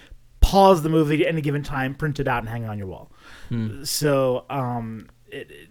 pause 0.41 0.83
the 0.83 0.89
movie 0.89 1.23
at 1.23 1.29
any 1.29 1.41
given 1.41 1.63
time, 1.63 1.95
print 1.95 2.21
it 2.21 2.29
out, 2.29 2.39
and 2.41 2.49
hang 2.49 2.63
it 2.63 2.69
on 2.69 2.79
your 2.79 2.87
wall. 2.87 3.11
So, 3.85 4.45
um, 4.49 5.09
it, 5.27 5.51
it, 5.51 5.69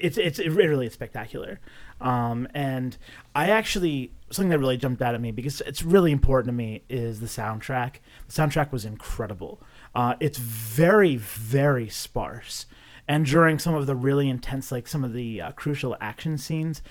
it's 0.00 0.18
it's 0.18 0.38
it 0.38 0.50
really 0.50 0.86
is 0.86 0.92
spectacular. 0.92 1.60
Um, 2.00 2.48
and 2.54 2.96
I 3.34 3.50
actually 3.50 4.12
something 4.30 4.50
that 4.50 4.58
really 4.58 4.76
jumped 4.76 5.02
out 5.02 5.14
at 5.14 5.20
me 5.20 5.30
because 5.32 5.60
it's 5.62 5.82
really 5.82 6.12
important 6.12 6.48
to 6.48 6.52
me 6.52 6.82
is 6.88 7.20
the 7.20 7.26
soundtrack. 7.26 7.94
The 8.26 8.32
soundtrack 8.32 8.72
was 8.72 8.84
incredible. 8.84 9.60
Uh, 9.94 10.14
it's 10.20 10.38
very 10.38 11.16
very 11.16 11.88
sparse, 11.88 12.66
and 13.06 13.26
during 13.26 13.58
some 13.58 13.74
of 13.74 13.86
the 13.86 13.96
really 13.96 14.28
intense, 14.28 14.70
like 14.70 14.86
some 14.86 15.04
of 15.04 15.12
the 15.12 15.40
uh, 15.40 15.52
crucial 15.52 15.96
action 16.00 16.38
scenes, 16.38 16.82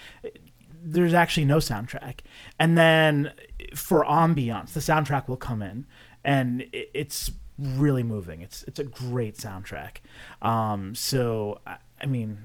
there's 0.83 1.13
actually 1.13 1.45
no 1.45 1.57
soundtrack. 1.57 2.19
And 2.59 2.77
then 2.77 3.31
for 3.75 4.03
ambiance, 4.05 4.73
the 4.73 4.79
soundtrack 4.79 5.27
will 5.27 5.37
come 5.37 5.61
in, 5.61 5.85
and 6.23 6.61
it, 6.73 6.89
it's 6.93 7.31
really 7.57 8.03
moving. 8.03 8.41
It's 8.41 8.63
it's 8.63 8.79
a 8.79 8.83
great 8.83 9.37
soundtrack. 9.37 9.97
Um, 10.41 10.95
so 10.95 11.59
I 12.01 12.05
mean, 12.05 12.37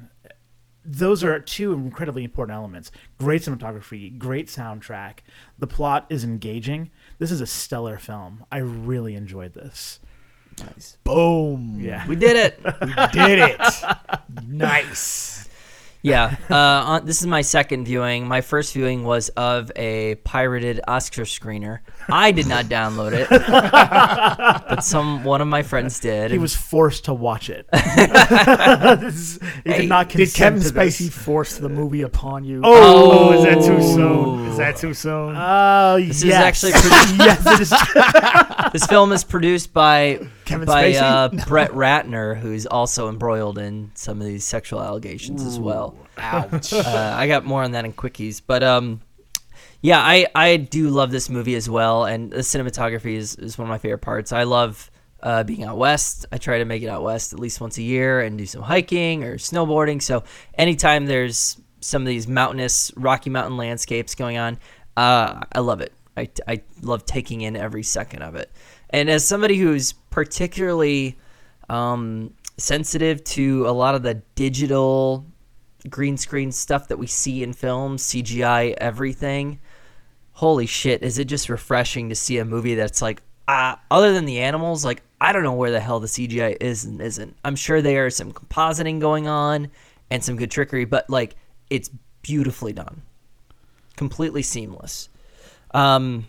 those 0.85 1.23
are 1.23 1.39
two 1.39 1.73
incredibly 1.73 2.25
important 2.25 2.57
elements. 2.57 2.91
Great 3.19 3.43
cinematography, 3.43 4.17
great 4.19 4.49
soundtrack. 4.49 5.19
The 5.59 5.67
plot 5.67 6.07
is 6.11 6.25
engaging. 6.25 6.91
This 7.19 7.31
is 7.31 7.41
a 7.41 7.47
stellar 7.47 7.99
film. 7.99 8.45
I 8.51 8.59
really 8.59 9.15
enjoyed 9.15 9.55
this. 9.55 10.01
Nice. 10.59 10.99
Boom. 11.05 11.79
Yeah. 11.81 12.07
We 12.07 12.17
did 12.17 12.37
it. 12.37 12.61
We 12.81 12.95
did 13.13 13.39
it. 13.39 13.61
nice. 14.47 15.49
Yeah, 16.05 16.35
uh, 16.51 16.57
on, 16.57 17.07
this 17.07 17.21
is 17.21 17.29
my 17.29 17.43
second 17.43 17.85
viewing. 17.85 18.27
My 18.27 18.41
first 18.41 18.73
viewing 18.73 19.05
was 19.05 19.29
of 19.31 19.71
a 19.77 20.17
pirated 20.17 20.81
Oscar 20.89 21.23
screener. 21.23 21.79
I 22.09 22.33
did 22.33 22.47
not 22.47 22.67
download 22.67 23.13
it, 23.13 23.29
but 24.69 24.81
some 24.85 25.25
one 25.25 25.41
of 25.41 25.49
my 25.49 25.63
friends 25.63 26.01
did. 26.01 26.31
He 26.31 26.39
was 26.39 26.55
forced 26.55 27.05
to 27.07 27.15
watch 27.15 27.51
it. 27.51 27.69
This 27.73 29.15
is- 29.15 29.39
he 29.65 29.71
Hey, 29.73 29.81
did 29.83 29.89
not 29.89 30.09
Did 30.09 30.17
consent 30.19 30.37
Kevin 30.37 30.63
to 30.63 30.71
this. 30.71 31.01
Spacey 31.01 31.11
force 31.13 31.57
the 31.59 31.69
movie 31.69 32.03
upon 32.03 32.45
you? 32.45 32.61
Oh. 32.65 33.33
is 33.33 33.45
that 33.45 33.55
too 33.65 33.83
soon? 33.83 34.47
Is 34.47 34.57
that 34.59 34.77
too 34.77 34.95
soon? 34.95 35.35
Oh, 35.37 35.97
This 36.01 36.23
yes. 36.23 36.63
is 36.65 36.73
actually 36.73 36.73
produced, 36.91 37.17
yes, 37.19 37.47
it 37.47 37.61
is. 38.67 38.73
this 38.73 38.87
film 38.87 39.13
is 39.13 39.25
produced 39.25 39.73
by 39.73 40.21
Kevin 40.45 40.67
by 40.67 40.93
Spacey? 40.93 41.01
uh, 41.01 41.29
Brett 41.47 41.71
Ratner, 41.73 42.37
who's 42.39 42.67
also 42.67 43.09
embroiled 43.09 43.59
in 43.59 43.91
some 43.95 44.21
of 44.21 44.27
these 44.27 44.45
sexual 44.45 44.83
allegations 44.83 45.45
as 45.45 45.59
well. 45.59 45.97
Ouch. 46.19 46.73
uh, 46.73 47.15
I 47.17 47.27
got 47.27 47.45
more 47.45 47.63
on 47.63 47.73
that 47.73 47.85
in 47.85 47.93
quickies, 47.93 48.43
but 48.47 48.63
um, 48.63 49.01
yeah, 49.83 49.99
I 50.01 50.27
I 50.35 50.57
do 50.57 50.89
love 50.89 51.11
this 51.11 51.29
movie 51.29 51.55
as 51.55 51.69
well, 51.69 52.05
and 52.05 52.31
the 52.31 52.39
cinematography 52.39 53.17
is 53.17 53.35
is 53.37 53.59
one 53.59 53.67
of 53.67 53.71
my 53.71 53.79
favorite 53.79 53.99
parts. 53.99 54.33
I 54.33 54.45
love. 54.45 54.91
Uh, 55.25 55.45
being 55.45 55.63
out 55.63 55.79
west, 55.79 56.27
I 56.33 56.39
try 56.39 56.59
to 56.59 56.65
make 56.65 56.83
it 56.83 56.89
out 56.89 57.05
west 57.05 57.33
at 57.33 57.39
least 57.39 57.61
once 57.61 57.79
a 57.79 57.83
year 57.83 58.23
and 58.23 58.37
do 58.37 58.45
some 58.45 58.61
hiking 58.61 59.23
or 59.23 59.37
snowboarding. 59.37 60.03
So 60.03 60.25
anytime 60.59 61.07
there's 61.07 61.61
some 61.81 62.03
of 62.03 62.09
these 62.09 62.27
mountainous 62.27 62.91
Rocky 62.97 63.31
Mountain 63.31 63.57
landscapes 63.57 64.17
going 64.17 64.37
on, 64.37 64.59
uh, 64.97 65.43
I 65.53 65.61
love 65.61 65.81
it. 65.81 65.93
I, 66.17 66.29
I 66.49 66.63
love 66.83 67.05
taking 67.05 67.43
in 67.43 67.55
every 67.55 67.85
second 67.85 68.23
of 68.23 68.35
it. 68.35 68.51
And 68.91 69.09
as 69.09 69.25
somebody 69.25 69.59
who's 69.59 69.93
particularly 70.11 71.21
um, 71.69 72.35
sensitive 72.59 73.23
to 73.25 73.69
a 73.69 73.71
lot 73.71 73.95
of 73.95 74.03
the 74.03 74.15
digital 74.35 75.25
green 75.89 76.17
screen 76.17 76.53
stuff 76.53 76.89
that 76.89 76.99
we 76.99 77.07
see 77.07 77.43
in 77.43 77.53
films, 77.53 78.03
CGI, 78.05 78.75
everything. 78.79 79.61
Holy 80.43 80.67
shit, 80.67 81.05
is 81.05 81.19
it 81.19 81.27
just 81.27 81.49
refreshing 81.49 82.09
to 82.09 82.17
see 82.17 82.39
a 82.39 82.45
movie 82.45 82.75
that's 82.75 83.01
like, 83.01 83.23
uh, 83.47 83.77
other 83.93 84.13
than 84.13 84.25
the 84.25 84.41
animals, 84.41 84.85
like, 84.85 85.01
I 85.21 85.33
don't 85.33 85.45
know 85.45 85.53
where 85.53 85.71
the 85.71 85.79
hell 85.79 86.01
the 86.01 86.09
CGI 86.09 86.57
is 86.61 86.85
and 86.85 87.01
isn't. 87.01 87.37
I'm 87.45 87.55
sure 87.55 87.81
there 87.81 88.09
is 88.09 88.17
some 88.17 88.33
compositing 88.33 88.99
going 88.99 89.29
on 89.29 89.71
and 90.11 90.25
some 90.25 90.35
good 90.35 90.51
trickery, 90.51 90.85
but 90.85 91.09
like, 91.09 91.37
it's 91.71 91.93
beautifully 92.23 92.73
done. 92.73 93.03
Completely 93.95 94.43
seamless. 94.43 95.11
Um, 95.75 96.27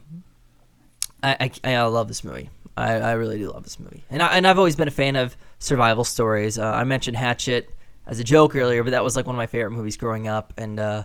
I, 1.24 1.50
I, 1.64 1.74
I 1.74 1.82
love 1.86 2.08
this 2.08 2.24
movie. 2.24 2.52
I, 2.78 2.94
I 2.94 3.12
really 3.14 3.40
do 3.40 3.50
love 3.50 3.64
this 3.64 3.80
movie, 3.80 4.04
and 4.12 4.22
I, 4.22 4.38
and 4.38 4.46
I've 4.46 4.60
always 4.60 4.76
been 4.76 4.88
a 4.88 4.92
fan 4.92 5.16
of 5.16 5.36
survival 5.58 6.04
stories. 6.04 6.60
Uh, 6.60 6.72
I 6.72 6.84
mentioned 6.84 7.18
Hatchet 7.18 7.68
as 8.06 8.20
a 8.20 8.24
joke 8.24 8.56
earlier, 8.56 8.84
but 8.84 8.92
that 8.92 9.04
was 9.04 9.16
like 9.16 9.26
one 9.26 9.36
of 9.36 9.38
my 9.38 9.48
favorite 9.48 9.72
movies 9.72 9.98
growing 9.98 10.28
up, 10.28 10.54
and 10.56 10.80
uh, 10.80 11.04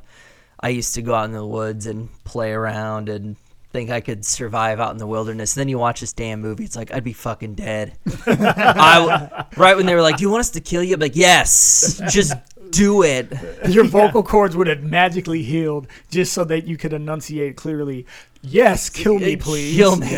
I 0.60 0.70
used 0.70 0.94
to 0.94 1.02
go 1.02 1.14
out 1.14 1.24
in 1.26 1.32
the 1.32 1.46
woods 1.46 1.86
and 1.86 2.08
play 2.24 2.52
around 2.52 3.08
and 3.08 3.36
think 3.70 3.90
I 3.90 4.00
could 4.00 4.24
survive 4.24 4.80
out 4.80 4.92
in 4.92 4.96
the 4.98 5.06
wilderness. 5.06 5.54
then 5.54 5.68
you 5.68 5.78
watch 5.78 6.00
this 6.00 6.12
damn 6.12 6.40
movie, 6.40 6.64
it's 6.64 6.74
like 6.76 6.92
I'd 6.92 7.04
be 7.04 7.12
fucking 7.12 7.54
dead. 7.54 7.92
I 8.26 8.98
w- 9.06 9.44
right 9.56 9.76
when 9.76 9.86
they 9.86 9.94
were 9.94 10.02
like, 10.02 10.16
"Do 10.16 10.22
you 10.22 10.30
want 10.30 10.40
us 10.40 10.50
to 10.50 10.60
kill 10.60 10.82
you?" 10.82 10.94
I'm 10.94 11.00
like, 11.00 11.16
"Yes, 11.16 12.00
just 12.10 12.32
do 12.70 13.02
it." 13.02 13.30
Your 13.68 13.84
vocal 13.84 14.22
cords 14.22 14.56
would 14.56 14.66
have 14.66 14.82
magically 14.82 15.42
healed 15.42 15.86
just 16.10 16.32
so 16.32 16.44
that 16.44 16.66
you 16.66 16.76
could 16.76 16.92
enunciate 16.92 17.56
clearly. 17.56 18.06
Yes, 18.40 18.88
kill 18.88 19.18
me, 19.18 19.36
please. 19.36 19.76
Kill 19.76 19.96
me. 19.96 20.16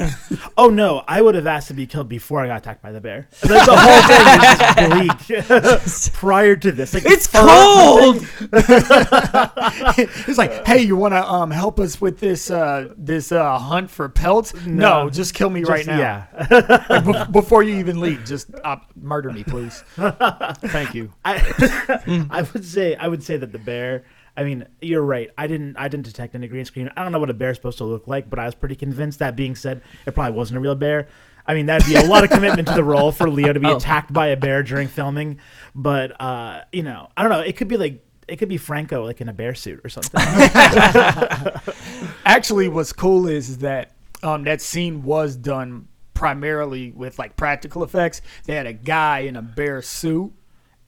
Oh 0.56 0.68
no, 0.68 1.02
I 1.08 1.22
would 1.22 1.34
have 1.34 1.46
asked 1.46 1.68
to 1.68 1.74
be 1.74 1.86
killed 1.86 2.08
before 2.08 2.40
I 2.40 2.46
got 2.48 2.58
attacked 2.58 2.82
by 2.82 2.92
the 2.92 3.00
bear. 3.00 3.28
The, 3.40 3.48
the 3.48 3.76
whole 3.76 4.02
thing 4.06 5.08
is 5.08 5.26
just 5.26 6.12
bleak 6.12 6.12
prior 6.14 6.54
to 6.56 6.70
this. 6.72 6.94
Like, 6.94 7.04
It's 7.06 7.26
cold. 7.26 8.24
It's 10.28 10.38
like, 10.38 10.66
hey, 10.66 10.82
you 10.82 10.96
want 10.96 11.12
to 11.14 11.24
um 11.26 11.50
help 11.50 11.80
us 11.80 12.00
with 12.00 12.20
this 12.20 12.50
uh 12.50 12.88
this 12.96 13.32
uh 13.32 13.58
hunt 13.58 13.90
for 13.90 14.08
pelts? 14.08 14.54
No, 14.66 15.04
No. 15.04 15.10
just 15.10 15.34
kill 15.34 15.50
me 15.50 15.64
right 15.64 15.86
now. 15.86 15.98
Yeah. 15.98 16.26
Like, 16.88 17.04
be- 17.04 17.32
before 17.32 17.62
you 17.62 17.76
even 17.76 18.00
leave, 18.00 18.24
just 18.24 18.50
uh, 18.64 18.76
murder 18.96 19.30
me, 19.32 19.44
please. 19.44 19.82
Thank 19.96 20.94
you. 20.94 21.12
I, 21.24 22.26
I 22.30 22.42
would 22.52 22.64
say 22.64 22.94
I 22.96 23.08
would 23.08 23.22
say 23.22 23.36
that 23.36 23.52
the 23.52 23.58
bear. 23.58 24.04
I 24.40 24.44
mean, 24.44 24.66
you're 24.80 25.02
right. 25.02 25.28
I 25.36 25.46
didn't 25.46 25.76
I 25.76 25.88
didn't 25.88 26.06
detect 26.06 26.34
any 26.34 26.48
green 26.48 26.64
screen. 26.64 26.90
I 26.96 27.02
don't 27.02 27.12
know 27.12 27.18
what 27.18 27.28
a 27.28 27.34
bear's 27.34 27.58
supposed 27.58 27.76
to 27.78 27.84
look 27.84 28.08
like, 28.08 28.30
but 28.30 28.38
I 28.38 28.46
was 28.46 28.54
pretty 28.54 28.74
convinced. 28.74 29.18
That 29.18 29.36
being 29.36 29.54
said, 29.54 29.82
it 30.06 30.14
probably 30.14 30.32
wasn't 30.36 30.56
a 30.56 30.60
real 30.60 30.74
bear. 30.74 31.08
I 31.46 31.52
mean, 31.52 31.66
that'd 31.66 31.86
be 31.86 31.96
a 31.96 32.06
lot 32.06 32.24
of 32.24 32.30
commitment 32.30 32.66
to 32.68 32.74
the 32.74 32.84
role 32.84 33.12
for 33.12 33.28
Leo 33.28 33.52
to 33.52 33.60
be 33.60 33.66
Oh. 33.70 33.76
attacked 33.76 34.10
by 34.12 34.28
a 34.28 34.36
bear 34.38 34.62
during 34.62 34.88
filming. 34.88 35.40
But 35.74 36.18
uh, 36.20 36.62
you 36.72 36.82
know, 36.82 37.08
I 37.18 37.22
don't 37.22 37.30
know. 37.30 37.40
It 37.40 37.58
could 37.58 37.68
be 37.68 37.76
like 37.76 38.02
it 38.28 38.36
could 38.36 38.48
be 38.48 38.56
Franco 38.56 39.04
like 39.04 39.20
in 39.20 39.28
a 39.28 39.32
bear 39.34 39.54
suit 39.54 39.80
or 39.84 39.90
something. 39.90 40.20
Actually, 42.24 42.68
what's 42.68 42.94
cool 42.94 43.28
is, 43.28 43.50
is 43.50 43.58
that 43.58 43.92
um 44.22 44.44
that 44.44 44.62
scene 44.62 45.02
was 45.02 45.36
done 45.36 45.86
primarily 46.14 46.92
with 46.92 47.18
like 47.18 47.36
practical 47.36 47.84
effects. 47.84 48.22
They 48.44 48.54
had 48.54 48.66
a 48.66 48.72
guy 48.72 49.20
in 49.20 49.36
a 49.36 49.42
bear 49.42 49.82
suit. 49.82 50.32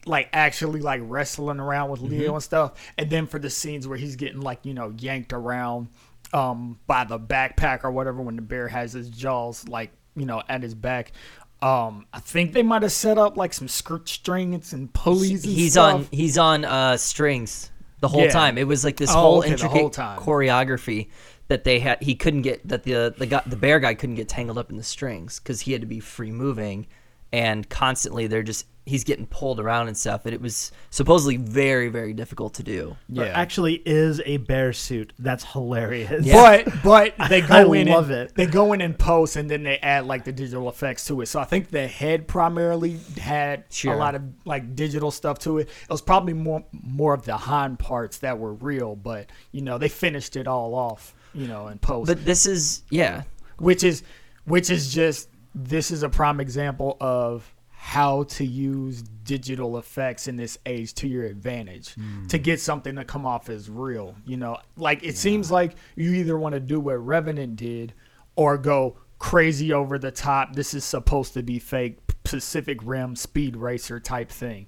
Like 0.06 0.28
actually 0.32 0.80
like 0.80 1.00
wrestling 1.04 1.60
around 1.60 1.90
with 1.90 2.00
Leo 2.00 2.26
Mm-hmm. 2.26 2.34
and 2.34 2.42
stuff, 2.42 2.92
and 2.98 3.08
then 3.10 3.26
for 3.26 3.38
the 3.38 3.50
scenes 3.50 3.86
where 3.86 3.98
he's 3.98 4.16
getting 4.16 4.40
like 4.40 4.64
you 4.64 4.74
know 4.74 4.92
yanked 4.98 5.32
around 5.32 5.88
um 6.32 6.78
by 6.86 7.04
the 7.04 7.18
backpack 7.18 7.84
or 7.84 7.90
whatever 7.90 8.22
when 8.22 8.36
the 8.36 8.42
bear 8.42 8.66
has 8.68 8.92
his 8.94 9.08
jaws 9.10 9.68
like 9.68 9.90
you 10.16 10.26
know 10.26 10.42
at 10.48 10.62
his 10.62 10.74
back. 10.74 11.12
Um, 11.60 12.06
I 12.12 12.18
think 12.18 12.54
they 12.54 12.64
might 12.64 12.82
have 12.82 12.90
set 12.90 13.18
up 13.18 13.36
like 13.36 13.52
some 13.52 13.68
skirt 13.68 14.08
strings 14.08 14.72
and 14.72 14.92
pulleys. 14.92 15.44
And 15.44 15.52
he's 15.54 15.72
stuff. 15.74 15.94
on 15.94 16.08
he's 16.10 16.36
on 16.36 16.64
uh, 16.64 16.96
strings 16.96 17.70
the 18.00 18.08
whole 18.08 18.22
Yeah. 18.22 18.30
time. 18.30 18.58
It 18.58 18.66
was 18.66 18.84
like 18.84 18.96
this 18.96 19.10
Oh, 19.10 19.14
whole 19.20 19.38
okay, 19.38 19.50
intricate 19.52 19.80
whole 19.80 19.90
time. 19.90 20.18
choreography 20.18 21.08
that 21.46 21.62
they 21.62 21.78
had. 21.78 22.02
He 22.02 22.16
couldn't 22.16 22.42
get 22.42 22.66
that 22.66 22.82
the 22.82 23.14
the 23.16 23.26
guy, 23.26 23.42
the 23.46 23.54
bear 23.54 23.78
guy 23.78 23.94
couldn't 23.94 24.16
get 24.16 24.28
tangled 24.28 24.58
up 24.58 24.70
in 24.70 24.76
the 24.76 24.82
strings 24.82 25.38
because 25.38 25.60
he 25.60 25.70
had 25.70 25.82
to 25.82 25.86
be 25.86 26.00
free 26.00 26.32
moving, 26.32 26.88
and 27.32 27.68
constantly 27.68 28.26
they're 28.26 28.42
just 28.42 28.66
he's 28.84 29.04
getting 29.04 29.26
pulled 29.26 29.60
around 29.60 29.86
and 29.86 29.96
stuff. 29.96 30.24
And 30.26 30.34
it 30.34 30.40
was 30.40 30.72
supposedly 30.90 31.36
very 31.36 31.88
very 31.88 32.12
difficult 32.12 32.54
to 32.54 32.62
do. 32.62 32.96
There 33.08 33.26
yeah. 33.26 33.32
actually 33.38 33.74
is 33.86 34.20
a 34.26 34.38
bear 34.38 34.72
suit. 34.72 35.12
That's 35.18 35.44
hilarious. 35.44 36.24
Yeah. 36.24 36.64
But 36.64 36.82
but 36.82 37.14
they 37.28 37.42
I 37.42 37.64
go 37.64 37.72
in 37.72 37.88
love 37.88 38.10
and, 38.10 38.28
it. 38.28 38.34
They 38.34 38.46
go 38.46 38.72
in 38.72 38.80
and 38.80 38.98
post 38.98 39.36
and 39.36 39.50
then 39.50 39.62
they 39.62 39.78
add 39.78 40.06
like 40.06 40.24
the 40.24 40.32
digital 40.32 40.68
effects 40.68 41.06
to 41.06 41.20
it. 41.20 41.26
So 41.26 41.40
I 41.40 41.44
think 41.44 41.70
the 41.70 41.86
head 41.86 42.28
primarily 42.28 42.98
had 43.18 43.64
Sure. 43.70 43.94
a 43.94 43.96
lot 43.96 44.14
of 44.14 44.22
like 44.44 44.74
digital 44.74 45.10
stuff 45.10 45.38
to 45.40 45.58
it. 45.58 45.68
It 45.68 45.90
was 45.90 46.02
probably 46.02 46.34
more 46.34 46.64
more 46.72 47.14
of 47.14 47.24
the 47.24 47.36
hind 47.36 47.78
parts 47.78 48.18
that 48.18 48.38
were 48.38 48.54
real, 48.54 48.96
but 48.96 49.30
you 49.52 49.62
know 49.62 49.78
they 49.78 49.88
finished 49.88 50.36
it 50.36 50.46
all 50.46 50.74
off, 50.74 51.14
you 51.32 51.46
know, 51.46 51.68
in 51.68 51.78
post. 51.78 52.08
But 52.08 52.24
this 52.24 52.46
is 52.46 52.82
yeah. 52.90 53.22
which 53.58 53.84
is 53.84 54.02
which 54.44 54.70
is 54.70 54.92
just 54.92 55.28
this 55.54 55.90
is 55.90 56.02
a 56.02 56.08
prime 56.08 56.40
example 56.40 56.96
of 57.00 57.54
how 57.70 58.22
to 58.22 58.44
use 58.46 59.02
digital 59.02 59.76
effects 59.76 60.28
in 60.28 60.36
this 60.36 60.56
age 60.66 60.94
to 60.94 61.08
your 61.08 61.24
advantage 61.24 61.96
to 62.28 62.38
get 62.38 62.60
something 62.60 62.94
to 62.94 63.04
come 63.04 63.26
off 63.26 63.48
as 63.48 63.68
real 63.68 64.14
you 64.24 64.36
know? 64.36 64.56
Like 64.76 65.02
it 65.02 65.16
seems 65.16 65.50
like 65.50 65.74
you 65.96 66.12
either 66.12 66.38
want 66.38 66.52
to 66.52 66.60
do 66.60 66.78
what 66.78 66.94
revenant 67.04 67.56
did 67.56 67.92
or 68.36 68.56
go 68.56 68.98
crazy 69.18 69.72
over 69.72 69.98
the 69.98 70.12
top. 70.12 70.54
This 70.54 70.74
is 70.74 70.84
supposed 70.84 71.34
to 71.34 71.42
be 71.42 71.58
fake 71.58 71.98
pacific 72.22 72.78
rim 72.84 73.16
speed 73.16 73.56
racer 73.56 73.98
type 73.98 74.30
thing. 74.30 74.66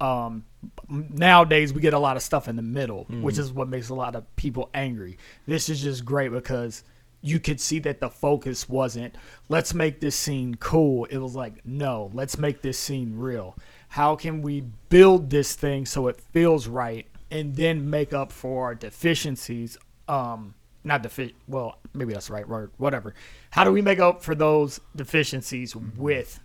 Um 0.00 0.44
nowadays 0.88 1.72
we 1.72 1.80
get 1.80 1.94
a 1.94 1.98
lot 2.00 2.16
of 2.16 2.22
stuff 2.24 2.48
in 2.48 2.56
the 2.56 2.62
middle 2.62 3.04
which 3.22 3.38
is 3.38 3.52
what 3.52 3.68
makes 3.68 3.90
a 3.90 3.94
lot 3.94 4.16
of 4.16 4.24
people 4.34 4.70
angry. 4.74 5.18
This 5.46 5.68
is 5.68 5.80
just 5.80 6.04
great 6.04 6.32
because 6.32 6.82
you 7.26 7.40
could 7.40 7.60
see 7.60 7.78
that 7.80 7.98
the 8.00 8.08
focus 8.08 8.68
wasn't 8.68 9.14
let's 9.48 9.74
make 9.74 10.00
this 10.00 10.14
scene 10.14 10.54
cool. 10.56 11.04
It 11.06 11.18
was 11.18 11.34
like 11.34 11.64
no 11.66 12.10
let's 12.14 12.38
make 12.38 12.62
this 12.62 12.78
scene 12.78 13.14
real. 13.16 13.56
How 13.88 14.14
can 14.16 14.42
we 14.42 14.60
build 14.88 15.30
this 15.30 15.54
thing 15.54 15.86
so 15.86 16.08
it 16.08 16.20
feels 16.32 16.68
right 16.68 17.06
and 17.30 17.54
then 17.56 17.90
make 17.90 18.12
up 18.12 18.30
for 18.32 18.64
our 18.66 18.74
deficiencies? 18.74 19.76
Um 20.08 20.54
not 20.84 21.02
defi- 21.02 21.34
well 21.48 21.78
maybe 21.94 22.12
that's 22.12 22.28
the 22.28 22.32
right 22.34 22.48
word 22.48 22.70
whatever. 22.76 23.14
How 23.50 23.64
do 23.64 23.72
we 23.72 23.82
make 23.82 23.98
up 23.98 24.22
for 24.22 24.34
those 24.36 24.78
deficiencies 24.94 25.74
with 25.74 26.38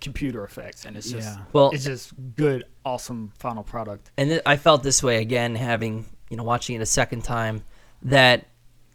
computer 0.00 0.42
effects? 0.44 0.84
And 0.86 0.96
it's 0.96 1.10
just 1.10 1.28
Yeah. 1.36 1.44
Well- 1.52 1.70
it's 1.72 1.84
just 1.84 2.12
good 2.36 2.64
awesome 2.84 3.32
final 3.38 3.62
product. 3.62 4.10
And 4.16 4.30
th- 4.30 4.42
I 4.46 4.56
felt 4.56 4.82
this 4.82 5.02
way 5.02 5.20
again, 5.20 5.54
having 5.54 6.06
you 6.30 6.36
know 6.38 6.44
watching 6.44 6.76
it 6.76 6.80
a 6.82 6.86
second 6.86 7.24
time. 7.24 7.62
That 8.02 8.46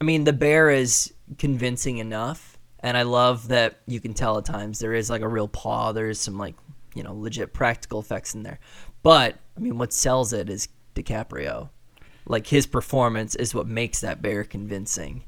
I 0.01 0.03
mean, 0.03 0.23
the 0.23 0.33
bear 0.33 0.69
is 0.69 1.13
convincing 1.38 1.97
enough, 1.97 2.57
and 2.79 2.95
I 2.95 3.01
love 3.03 3.49
that 3.49 3.79
you 3.85 3.99
can 3.99 4.13
tell 4.13 4.38
at 4.38 4.45
times 4.45 4.79
there 4.79 4.93
is 4.93 5.09
like 5.09 5.21
a 5.21 5.27
real 5.27 5.47
paw. 5.47 5.91
There 5.91 6.09
is 6.09 6.19
some 6.19 6.38
like 6.38 6.55
you 6.95 7.03
know 7.03 7.13
legit 7.13 7.53
practical 7.53 7.99
effects 7.99 8.33
in 8.33 8.43
there, 8.43 8.59
but 9.03 9.35
I 9.57 9.59
mean, 9.59 9.77
what 9.77 9.93
sells 9.93 10.33
it 10.33 10.49
is 10.49 10.69
DiCaprio. 10.95 11.69
Like 12.25 12.47
his 12.47 12.67
performance 12.67 13.35
is 13.35 13.55
what 13.55 13.67
makes 13.67 14.01
that 14.01 14.21
bear 14.21 14.43
convincing. 14.43 15.23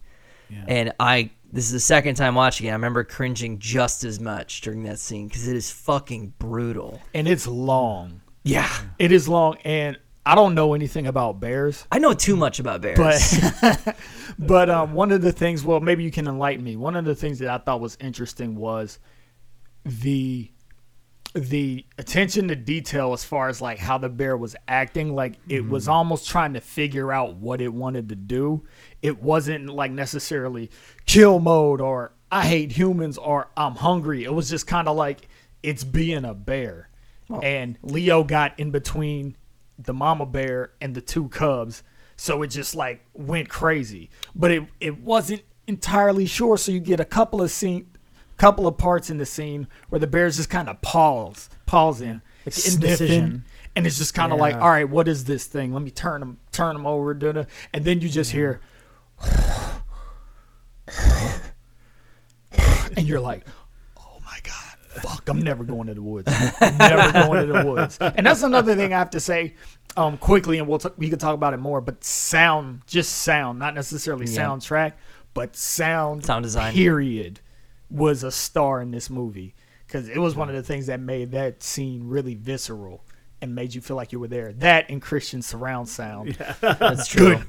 Yeah. 0.49 0.65
And 0.67 0.93
I, 0.99 1.31
this 1.51 1.65
is 1.65 1.71
the 1.71 1.79
second 1.79 2.15
time 2.15 2.35
watching 2.35 2.67
it. 2.67 2.69
I 2.69 2.73
remember 2.73 3.03
cringing 3.03 3.57
just 3.57 4.03
as 4.03 4.19
much 4.19 4.61
during 4.61 4.83
that 4.83 4.99
scene 4.99 5.27
because 5.27 5.47
it 5.47 5.55
is 5.55 5.71
fucking 5.71 6.33
brutal. 6.37 7.01
and 7.13 7.27
it's 7.27 7.47
long 7.47 8.21
Yeah, 8.43 8.69
it 8.99 9.11
is 9.11 9.27
long 9.27 9.57
and 9.63 9.97
i 10.25 10.35
don't 10.35 10.53
know 10.55 10.73
anything 10.73 11.07
about 11.07 11.39
bears 11.39 11.85
I 11.91 11.99
know 11.99 12.13
too 12.13 12.35
much 12.35 12.59
about 12.59 12.81
bears. 12.81 12.97
but 12.97 13.95
but 14.39 14.69
um, 14.69 14.93
one 14.93 15.11
of 15.11 15.21
the 15.21 15.31
things 15.31 15.63
well 15.63 15.79
maybe 15.79 16.03
you 16.03 16.11
can 16.11 16.27
enlighten 16.27 16.63
me. 16.63 16.75
One 16.75 16.95
of 16.95 17.05
the 17.05 17.15
things 17.15 17.39
that 17.39 17.49
i 17.49 17.57
thought 17.57 17.81
was 17.81 17.97
interesting 17.99 18.55
was 18.55 18.99
the 19.85 20.51
the 21.33 21.85
attention 21.97 22.49
to 22.49 22.55
detail 22.55 23.13
as 23.13 23.23
far 23.23 23.47
as 23.47 23.61
like 23.61 23.79
how 23.79 23.97
the 23.97 24.09
bear 24.09 24.35
was 24.35 24.55
acting. 24.67 25.15
Like 25.15 25.35
it 25.47 25.67
was 25.67 25.87
almost 25.87 26.27
trying 26.29 26.53
to 26.53 26.61
figure 26.61 27.11
out 27.11 27.35
what 27.35 27.61
it 27.61 27.73
wanted 27.73 28.09
to 28.09 28.15
do. 28.15 28.63
It 29.01 29.21
wasn't 29.21 29.69
like 29.69 29.91
necessarily 29.91 30.69
kill 31.05 31.39
mode 31.39 31.79
or 31.79 32.13
i 32.31 32.45
hate 32.45 32.73
humans 32.73 33.17
or 33.17 33.49
i'm 33.55 33.75
hungry. 33.75 34.23
It 34.23 34.33
was 34.33 34.49
just 34.49 34.67
kind 34.67 34.87
of 34.87 34.97
like 34.97 35.27
it's 35.63 35.83
being 35.83 36.25
a 36.25 36.33
bear. 36.33 36.89
And 37.41 37.77
leo 37.81 38.25
got 38.25 38.59
in 38.59 38.71
between 38.71 39.37
the 39.85 39.93
mama 39.93 40.25
bear 40.25 40.71
and 40.81 40.95
the 40.95 41.01
two 41.01 41.29
cubs. 41.29 41.83
So 42.15 42.41
it 42.43 42.47
just 42.47 42.75
like 42.75 43.03
went 43.13 43.49
crazy. 43.49 44.09
But 44.35 44.51
it 44.51 44.63
it 44.79 44.99
wasn't 44.99 45.43
entirely 45.67 46.25
sure. 46.25 46.57
So 46.57 46.71
you 46.71 46.79
get 46.79 46.99
a 46.99 47.05
couple 47.05 47.41
of 47.41 47.51
scene 47.51 47.87
couple 48.37 48.65
of 48.65 48.75
parts 48.75 49.11
in 49.11 49.19
the 49.19 49.25
scene 49.25 49.67
where 49.89 49.99
the 49.99 50.07
bears 50.07 50.37
just 50.37 50.49
kind 50.49 50.67
of 50.67 50.81
pause 50.81 51.47
pausing 51.67 52.21
Like 52.43 52.53
sniffing, 52.55 52.91
indecision. 52.91 53.45
and 53.75 53.85
it's 53.85 53.99
just 53.99 54.15
kind 54.15 54.33
of 54.33 54.39
like 54.39 54.55
all 54.55 54.69
right 54.69 54.89
what 54.89 55.07
is 55.07 55.25
this 55.25 55.45
thing? 55.45 55.73
Let 55.73 55.83
me 55.83 55.91
turn 55.91 56.21
them 56.21 56.39
turn 56.51 56.75
them 56.75 56.87
over 56.87 57.13
da-da. 57.13 57.43
and 57.71 57.85
then 57.85 58.01
you 58.01 58.09
just 58.09 58.33
mm-hmm. 58.33 58.39
hear 58.39 58.61
and 62.97 63.07
you're 63.07 63.19
like 63.19 63.45
fuck 65.01 65.27
i'm 65.29 65.41
never 65.41 65.63
going 65.63 65.87
to 65.87 65.93
the 65.93 66.01
woods 66.01 66.31
I'm 66.59 66.77
never 66.77 67.11
going 67.13 67.47
to 67.47 67.53
the 67.53 67.65
woods 67.65 67.97
and 67.99 68.25
that's 68.25 68.43
another 68.43 68.75
thing 68.75 68.93
i 68.93 68.97
have 68.97 69.11
to 69.11 69.19
say 69.19 69.55
um 69.95 70.17
quickly 70.17 70.57
and 70.59 70.67
we'll 70.67 70.79
t- 70.79 70.89
we 70.97 71.09
can 71.09 71.17
talk 71.19 71.33
about 71.33 71.53
it 71.53 71.57
more 71.57 71.79
but 71.81 72.03
sound 72.03 72.81
just 72.87 73.13
sound 73.13 73.57
not 73.59 73.73
necessarily 73.73 74.25
Yeah. 74.27 74.45
soundtrack 74.47 74.93
but 75.33 75.55
sound 75.55 76.25
Sound 76.25 76.43
design. 76.43 76.73
period 76.73 77.39
was 77.89 78.23
a 78.23 78.31
star 78.31 78.81
in 78.81 78.91
this 78.91 79.09
movie 79.09 79.55
because 79.87 80.09
it 80.09 80.17
was 80.17 80.35
one 80.35 80.49
of 80.49 80.55
the 80.55 80.63
things 80.63 80.87
that 80.87 80.99
made 80.99 81.31
that 81.31 81.63
scene 81.63 82.07
really 82.07 82.35
visceral 82.35 83.03
and 83.41 83.55
made 83.55 83.73
you 83.73 83.81
feel 83.81 83.95
like 83.95 84.11
you 84.11 84.19
were 84.19 84.27
there. 84.27 84.53
That 84.53 84.89
and 84.89 85.01
Christian 85.01 85.41
surround 85.41 85.89
sound. 85.89 86.37
That's 86.61 87.07
true. 87.07 87.41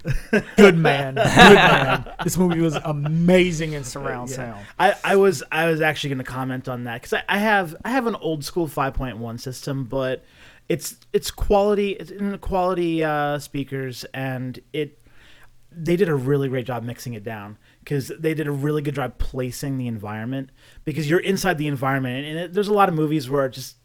Good 0.56 0.76
man. 0.76 1.14
Good 1.14 1.16
man. 1.16 2.14
This 2.24 2.36
movie 2.38 2.60
was 2.60 2.76
amazing 2.76 3.72
in 3.72 3.84
surround 3.84 4.30
sound. 4.30 4.64
I, 4.78 4.94
I 5.04 5.16
was 5.16 5.42
I 5.52 5.66
was 5.66 5.80
actually 5.80 6.10
going 6.10 6.24
to 6.24 6.30
comment 6.30 6.68
on 6.68 6.84
that 6.84 7.02
because 7.02 7.12
I, 7.12 7.22
I 7.28 7.38
have 7.38 7.76
I 7.84 7.90
have 7.90 8.06
an 8.06 8.16
old 8.16 8.44
school 8.44 8.68
5.1 8.68 9.40
system, 9.40 9.84
but 9.84 10.24
it's 10.68 10.96
it's 11.12 11.30
quality 11.30 11.90
it's 11.90 12.10
in 12.10 12.38
quality 12.38 13.04
uh, 13.04 13.38
speakers 13.38 14.04
and 14.14 14.60
it 14.72 14.98
they 15.74 15.96
did 15.96 16.08
a 16.08 16.14
really 16.14 16.48
great 16.48 16.66
job 16.66 16.82
mixing 16.82 17.14
it 17.14 17.24
down 17.24 17.56
because 17.80 18.12
they 18.18 18.34
did 18.34 18.46
a 18.46 18.52
really 18.52 18.82
good 18.82 18.94
job 18.94 19.18
placing 19.18 19.78
the 19.78 19.86
environment 19.86 20.50
because 20.84 21.08
you're 21.08 21.20
inside 21.20 21.58
the 21.58 21.66
environment 21.66 22.26
and 22.26 22.38
it, 22.38 22.52
there's 22.52 22.68
a 22.68 22.72
lot 22.72 22.88
of 22.88 22.94
movies 22.94 23.28
where 23.28 23.46
it 23.46 23.52
just 23.52 23.76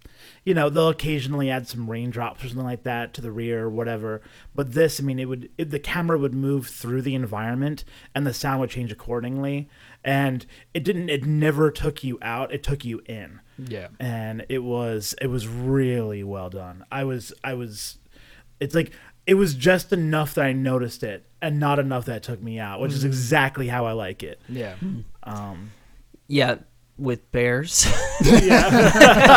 you 0.47 0.53
know 0.53 0.69
they'll 0.69 0.87
occasionally 0.87 1.49
add 1.49 1.67
some 1.67 1.91
raindrops 1.91 2.41
or 2.41 2.47
something 2.47 2.63
like 2.65 2.83
that 2.83 3.13
to 3.13 3.19
the 3.19 3.33
rear 3.33 3.65
or 3.65 3.69
whatever. 3.69 4.21
But 4.55 4.71
this 4.71 4.97
i 4.97 5.03
mean 5.03 5.19
it 5.19 5.25
would 5.25 5.49
it, 5.57 5.71
the 5.71 5.79
camera 5.79 6.17
would 6.17 6.33
move 6.33 6.67
through 6.67 7.01
the 7.01 7.15
environment 7.15 7.83
and 8.15 8.25
the 8.25 8.33
sound 8.33 8.61
would 8.61 8.69
change 8.69 8.89
accordingly. 8.89 9.67
And 10.05 10.45
it 10.73 10.85
didn't 10.85 11.09
it 11.09 11.25
never 11.25 11.69
took 11.69 12.01
you 12.01 12.17
out 12.21 12.53
it 12.53 12.63
took 12.63 12.85
you 12.85 13.01
in. 13.07 13.41
Yeah. 13.57 13.89
and 13.99 14.45
it 14.47 14.63
was 14.63 15.15
it 15.21 15.27
was 15.27 15.49
really 15.49 16.23
well 16.23 16.49
done. 16.49 16.85
I 16.89 17.03
was 17.03 17.33
i 17.43 17.53
was 17.53 17.97
it's 18.61 18.73
like 18.73 18.91
it 19.25 19.33
was 19.33 19.53
just 19.53 19.91
enough 19.91 20.33
that 20.35 20.45
i 20.45 20.53
noticed 20.53 21.03
it 21.03 21.25
and 21.41 21.59
not 21.59 21.77
enough 21.77 22.05
that 22.05 22.15
it 22.17 22.23
took 22.23 22.41
me 22.41 22.57
out 22.57 22.79
which 22.79 22.93
is 22.93 23.03
exactly 23.03 23.67
how 23.67 23.85
i 23.85 23.91
like 23.91 24.23
it. 24.23 24.39
Yeah. 24.47 24.75
um 25.23 25.71
Yeah, 26.29 26.59
with 26.97 27.31
bears. 27.31 27.85
yeah 28.21 29.27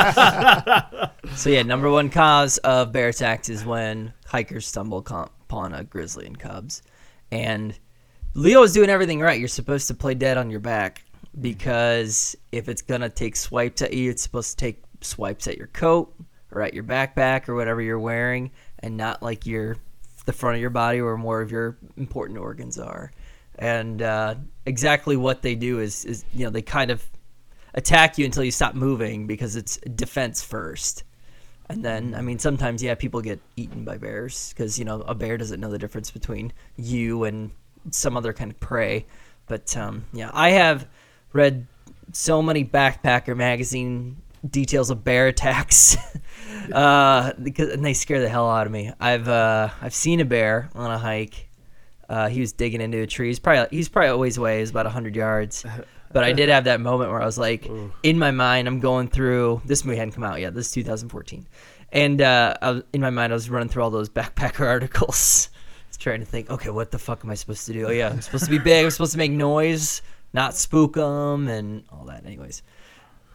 so 1.34 1.50
yeah, 1.50 1.62
number 1.62 1.90
one 1.90 2.10
cause 2.10 2.58
of 2.58 2.92
bear 2.92 3.08
attacks 3.08 3.48
is 3.48 3.64
when 3.64 4.12
hikers 4.26 4.66
stumble 4.66 4.98
upon 4.98 5.74
a 5.74 5.84
grizzly 5.84 6.26
and 6.26 6.38
cubs, 6.38 6.82
and 7.30 7.78
Leo 8.34 8.62
is 8.62 8.72
doing 8.72 8.90
everything 8.90 9.20
right. 9.20 9.38
You're 9.38 9.48
supposed 9.48 9.88
to 9.88 9.94
play 9.94 10.14
dead 10.14 10.36
on 10.36 10.50
your 10.50 10.60
back 10.60 11.04
because 11.40 12.36
if 12.52 12.68
it's 12.68 12.82
gonna 12.82 13.08
take 13.08 13.36
swipes 13.36 13.82
at 13.82 13.92
you, 13.92 14.10
it's 14.10 14.22
supposed 14.22 14.50
to 14.50 14.56
take 14.56 14.82
swipes 15.00 15.46
at 15.46 15.56
your 15.56 15.68
coat 15.68 16.14
or 16.52 16.62
at 16.62 16.74
your 16.74 16.84
backpack 16.84 17.48
or 17.48 17.54
whatever 17.54 17.80
you're 17.80 17.98
wearing, 17.98 18.50
and 18.80 18.96
not 18.96 19.22
like 19.22 19.46
your 19.46 19.76
the 20.26 20.32
front 20.32 20.56
of 20.56 20.60
your 20.60 20.70
body 20.70 21.00
where 21.00 21.16
more 21.16 21.40
of 21.40 21.50
your 21.50 21.78
important 21.96 22.38
organs 22.38 22.78
are. 22.78 23.10
And 23.58 24.02
uh, 24.02 24.36
exactly 24.66 25.16
what 25.16 25.42
they 25.42 25.54
do 25.54 25.80
is 25.80 26.04
is 26.04 26.24
you 26.32 26.44
know 26.44 26.50
they 26.50 26.62
kind 26.62 26.90
of 26.90 27.04
attack 27.74 28.18
you 28.18 28.24
until 28.24 28.44
you 28.44 28.50
stop 28.50 28.74
moving 28.74 29.26
because 29.26 29.56
it's 29.56 29.76
defense 29.78 30.42
first. 30.42 31.04
And 31.68 31.84
then, 31.84 32.16
I 32.16 32.20
mean, 32.20 32.40
sometimes, 32.40 32.82
yeah, 32.82 32.96
people 32.96 33.20
get 33.20 33.40
eaten 33.54 33.84
by 33.84 33.96
bears 33.96 34.52
because, 34.52 34.76
you 34.76 34.84
know, 34.84 35.02
a 35.02 35.14
bear 35.14 35.36
doesn't 35.36 35.60
know 35.60 35.70
the 35.70 35.78
difference 35.78 36.10
between 36.10 36.52
you 36.76 37.22
and 37.22 37.52
some 37.90 38.16
other 38.16 38.32
kind 38.32 38.50
of 38.50 38.58
prey. 38.58 39.06
But, 39.46 39.76
um, 39.76 40.04
yeah, 40.12 40.30
I 40.34 40.50
have 40.50 40.88
read 41.32 41.68
so 42.12 42.42
many 42.42 42.64
Backpacker 42.64 43.36
magazine 43.36 44.16
details 44.48 44.90
of 44.90 45.04
bear 45.04 45.28
attacks. 45.28 45.96
uh, 46.72 47.34
because, 47.40 47.68
and 47.68 47.84
they 47.84 47.94
scare 47.94 48.20
the 48.20 48.28
hell 48.28 48.50
out 48.50 48.66
of 48.66 48.72
me. 48.72 48.92
I've, 48.98 49.28
uh, 49.28 49.68
I've 49.80 49.94
seen 49.94 50.18
a 50.18 50.24
bear 50.24 50.70
on 50.74 50.90
a 50.90 50.98
hike. 50.98 51.48
Uh, 52.08 52.28
he 52.28 52.40
was 52.40 52.52
digging 52.52 52.80
into 52.80 53.00
a 53.00 53.06
tree. 53.06 53.28
He's 53.28 53.38
probably, 53.38 53.68
he's 53.76 53.88
probably 53.88 54.10
always 54.10 54.38
away. 54.38 54.58
He's 54.58 54.70
about 54.70 54.86
100 54.86 55.14
yards. 55.14 55.64
But 56.12 56.24
I 56.24 56.32
did 56.32 56.48
have 56.54 56.64
that 56.64 56.80
moment 56.80 57.10
where 57.10 57.22
I 57.22 57.26
was 57.26 57.38
like, 57.38 57.68
in 58.02 58.18
my 58.18 58.30
mind, 58.30 58.66
I'm 58.68 58.80
going 58.80 59.08
through. 59.08 59.62
This 59.64 59.84
movie 59.84 59.96
hadn't 59.98 60.12
come 60.12 60.24
out 60.24 60.40
yet. 60.40 60.54
This 60.54 60.66
is 60.66 60.72
2014, 60.72 61.46
and 61.92 62.20
uh, 62.20 62.54
I 62.60 62.70
was, 62.72 62.82
in 62.92 63.00
my 63.00 63.10
mind, 63.10 63.32
I 63.32 63.34
was 63.34 63.48
running 63.50 63.68
through 63.68 63.82
all 63.82 63.90
those 63.90 64.08
backpacker 64.08 64.66
articles, 64.66 65.50
trying 65.98 66.20
to 66.20 66.26
think, 66.26 66.50
okay, 66.50 66.70
what 66.70 66.90
the 66.90 66.98
fuck 66.98 67.22
am 67.24 67.30
I 67.30 67.34
supposed 67.34 67.66
to 67.66 67.72
do? 67.74 67.86
Oh 67.86 67.90
yeah, 67.90 68.08
I'm 68.08 68.20
supposed 68.22 68.44
to 68.46 68.50
be 68.50 68.58
big. 68.58 68.84
I'm 68.84 68.90
supposed 68.90 69.12
to 69.12 69.18
make 69.18 69.30
noise, 69.32 70.00
not 70.32 70.54
spook 70.54 70.94
them, 70.94 71.46
and 71.48 71.84
all 71.92 72.06
that. 72.06 72.24
Anyways, 72.24 72.62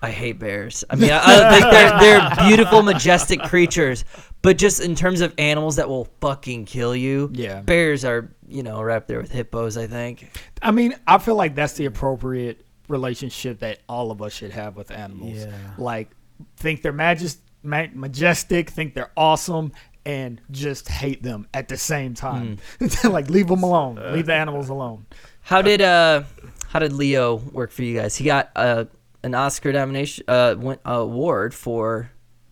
I 0.01 0.09
hate 0.09 0.39
bears. 0.39 0.83
I 0.89 0.95
mean, 0.95 1.11
I, 1.11 1.17
I 1.17 1.51
think 1.59 1.71
they're 1.71 1.99
they're 1.99 2.47
beautiful, 2.49 2.81
majestic 2.81 3.39
creatures, 3.43 4.03
but 4.41 4.57
just 4.57 4.81
in 4.81 4.95
terms 4.95 5.21
of 5.21 5.31
animals 5.37 5.75
that 5.77 5.87
will 5.87 6.05
fucking 6.21 6.65
kill 6.65 6.95
you, 6.95 7.29
Yeah. 7.33 7.61
bears 7.61 8.03
are 8.03 8.31
you 8.47 8.63
know 8.63 8.81
right 8.81 8.97
up 8.97 9.07
there 9.07 9.21
with 9.21 9.31
hippos. 9.31 9.77
I 9.77 9.85
think. 9.87 10.27
I 10.61 10.71
mean, 10.71 10.95
I 11.05 11.19
feel 11.19 11.35
like 11.35 11.53
that's 11.55 11.73
the 11.73 11.85
appropriate 11.85 12.64
relationship 12.87 13.59
that 13.59 13.79
all 13.87 14.11
of 14.11 14.21
us 14.21 14.33
should 14.33 14.51
have 14.51 14.75
with 14.75 14.91
animals. 14.91 15.37
Yeah. 15.37 15.51
Like, 15.77 16.09
think 16.57 16.81
they're 16.81 16.93
majest, 16.93 17.37
ma- 17.63 17.87
majestic, 17.93 18.69
think 18.69 18.93
they're 18.93 19.11
awesome, 19.15 19.71
and 20.05 20.41
just 20.51 20.87
hate 20.87 21.23
them 21.23 21.47
at 21.53 21.67
the 21.67 21.77
same 21.77 22.13
time. 22.13 22.59
like, 23.03 23.29
leave 23.29 23.47
them 23.47 23.63
alone. 23.63 23.95
leave 24.13 24.27
the 24.27 24.33
animals 24.33 24.69
alone. 24.69 25.05
How 25.41 25.61
did 25.61 25.81
uh 25.81 26.23
how 26.69 26.79
did 26.79 26.91
Leo 26.91 27.35
work 27.35 27.71
for 27.71 27.83
you 27.83 27.99
guys? 27.99 28.15
He 28.15 28.25
got 28.25 28.51
uh, 28.55 28.85
an 29.23 29.35
Oscar 29.35 29.71
nomination 29.71 30.25
uh 30.27 30.55
win, 30.57 30.79
uh, 30.85 30.91
award 30.93 31.53
for 31.53 32.11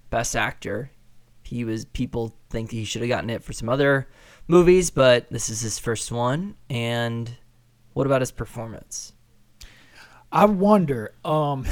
best 0.10 0.36
actor. 0.36 0.92
He 1.44 1.66
was 1.66 1.86
people 1.86 2.36
think 2.50 2.72
he 2.72 2.86
should 2.86 3.02
have 3.02 3.10
gotten 3.10 3.30
it 3.30 3.44
for 3.44 3.54
some 3.54 3.68
other 3.70 4.08
movies, 4.48 4.92
but 4.92 5.30
this 5.30 5.50
is 5.50 5.62
his 5.62 5.80
first 5.80 6.12
one. 6.12 6.56
And 6.70 7.36
what 7.94 8.06
about 8.08 8.22
his 8.22 8.32
performance? 8.32 9.14
I 10.34 10.46
wonder, 10.46 11.14
um, 11.24 11.66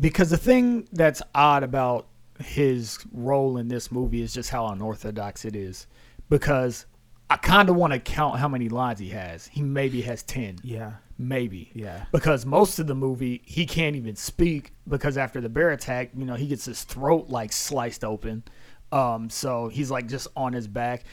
because 0.00 0.30
the 0.30 0.38
thing 0.38 0.88
that's 0.92 1.20
odd 1.34 1.62
about 1.62 2.06
his 2.40 2.98
role 3.12 3.58
in 3.58 3.68
this 3.68 3.92
movie 3.92 4.22
is 4.22 4.32
just 4.32 4.48
how 4.48 4.68
unorthodox 4.68 5.44
it 5.44 5.54
is. 5.54 5.86
Because 6.30 6.86
I 7.28 7.36
kind 7.36 7.68
of 7.68 7.76
want 7.76 7.92
to 7.92 7.98
count 7.98 8.38
how 8.38 8.48
many 8.48 8.70
lines 8.70 8.98
he 8.98 9.10
has. 9.10 9.46
He 9.48 9.60
maybe 9.60 10.00
has 10.02 10.22
10. 10.22 10.60
Yeah. 10.62 10.92
Maybe. 11.18 11.70
Yeah. 11.74 12.06
Because 12.10 12.46
most 12.46 12.78
of 12.78 12.86
the 12.86 12.94
movie, 12.94 13.42
he 13.44 13.66
can't 13.66 13.94
even 13.94 14.16
speak 14.16 14.72
because 14.88 15.18
after 15.18 15.40
the 15.42 15.50
bear 15.50 15.70
attack, 15.70 16.10
you 16.16 16.24
know, 16.24 16.34
he 16.34 16.46
gets 16.46 16.64
his 16.64 16.84
throat 16.84 17.28
like 17.28 17.52
sliced 17.52 18.04
open. 18.04 18.42
Um, 18.90 19.28
so 19.28 19.68
he's 19.68 19.90
like 19.90 20.08
just 20.08 20.28
on 20.34 20.54
his 20.54 20.66
back, 20.66 21.04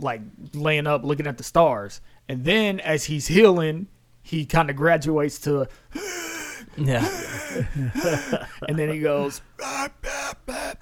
like 0.00 0.22
laying 0.52 0.88
up, 0.88 1.04
looking 1.04 1.28
at 1.28 1.38
the 1.38 1.44
stars. 1.44 2.00
And 2.28 2.44
then 2.44 2.80
as 2.80 3.04
he's 3.04 3.28
healing, 3.28 3.86
he 4.28 4.44
kind 4.44 4.68
of 4.68 4.76
graduates 4.76 5.38
to, 5.40 5.66
Yeah, 6.76 7.04
and 8.68 8.78
then 8.78 8.90
he 8.90 9.00
goes, 9.00 9.40
"Ah, 9.62 9.88
bah, 10.02 10.34
bah," 10.46 10.74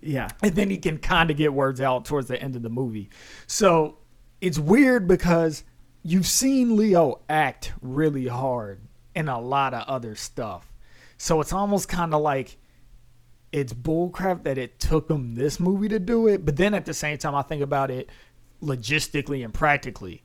Yeah. 0.00 0.28
and 0.42 0.54
then 0.54 0.70
he 0.70 0.78
can 0.78 0.98
kind 0.98 1.30
of 1.30 1.36
get 1.36 1.52
words 1.52 1.80
out 1.80 2.06
towards 2.06 2.28
the 2.28 2.40
end 2.42 2.56
of 2.56 2.62
the 2.62 2.70
movie. 2.70 3.10
So 3.46 3.98
it's 4.40 4.58
weird 4.58 5.06
because 5.06 5.64
you've 6.02 6.26
seen 6.26 6.76
Leo 6.76 7.20
act 7.28 7.72
really 7.82 8.26
hard 8.28 8.80
in 9.14 9.28
a 9.28 9.38
lot 9.40 9.74
of 9.74 9.86
other 9.86 10.14
stuff. 10.14 10.72
So 11.18 11.40
it's 11.40 11.52
almost 11.52 11.88
kind 11.88 12.14
of 12.14 12.22
like 12.22 12.56
it's 13.52 13.72
bullcrap 13.74 14.44
that 14.44 14.56
it 14.58 14.78
took 14.80 15.10
him 15.10 15.34
this 15.34 15.60
movie 15.60 15.88
to 15.88 15.98
do 15.98 16.26
it. 16.26 16.44
But 16.44 16.56
then 16.56 16.72
at 16.74 16.86
the 16.86 16.94
same 16.94 17.18
time, 17.18 17.34
I 17.34 17.42
think 17.42 17.62
about 17.62 17.90
it 17.90 18.08
logistically 18.62 19.44
and 19.44 19.52
practically. 19.52 20.22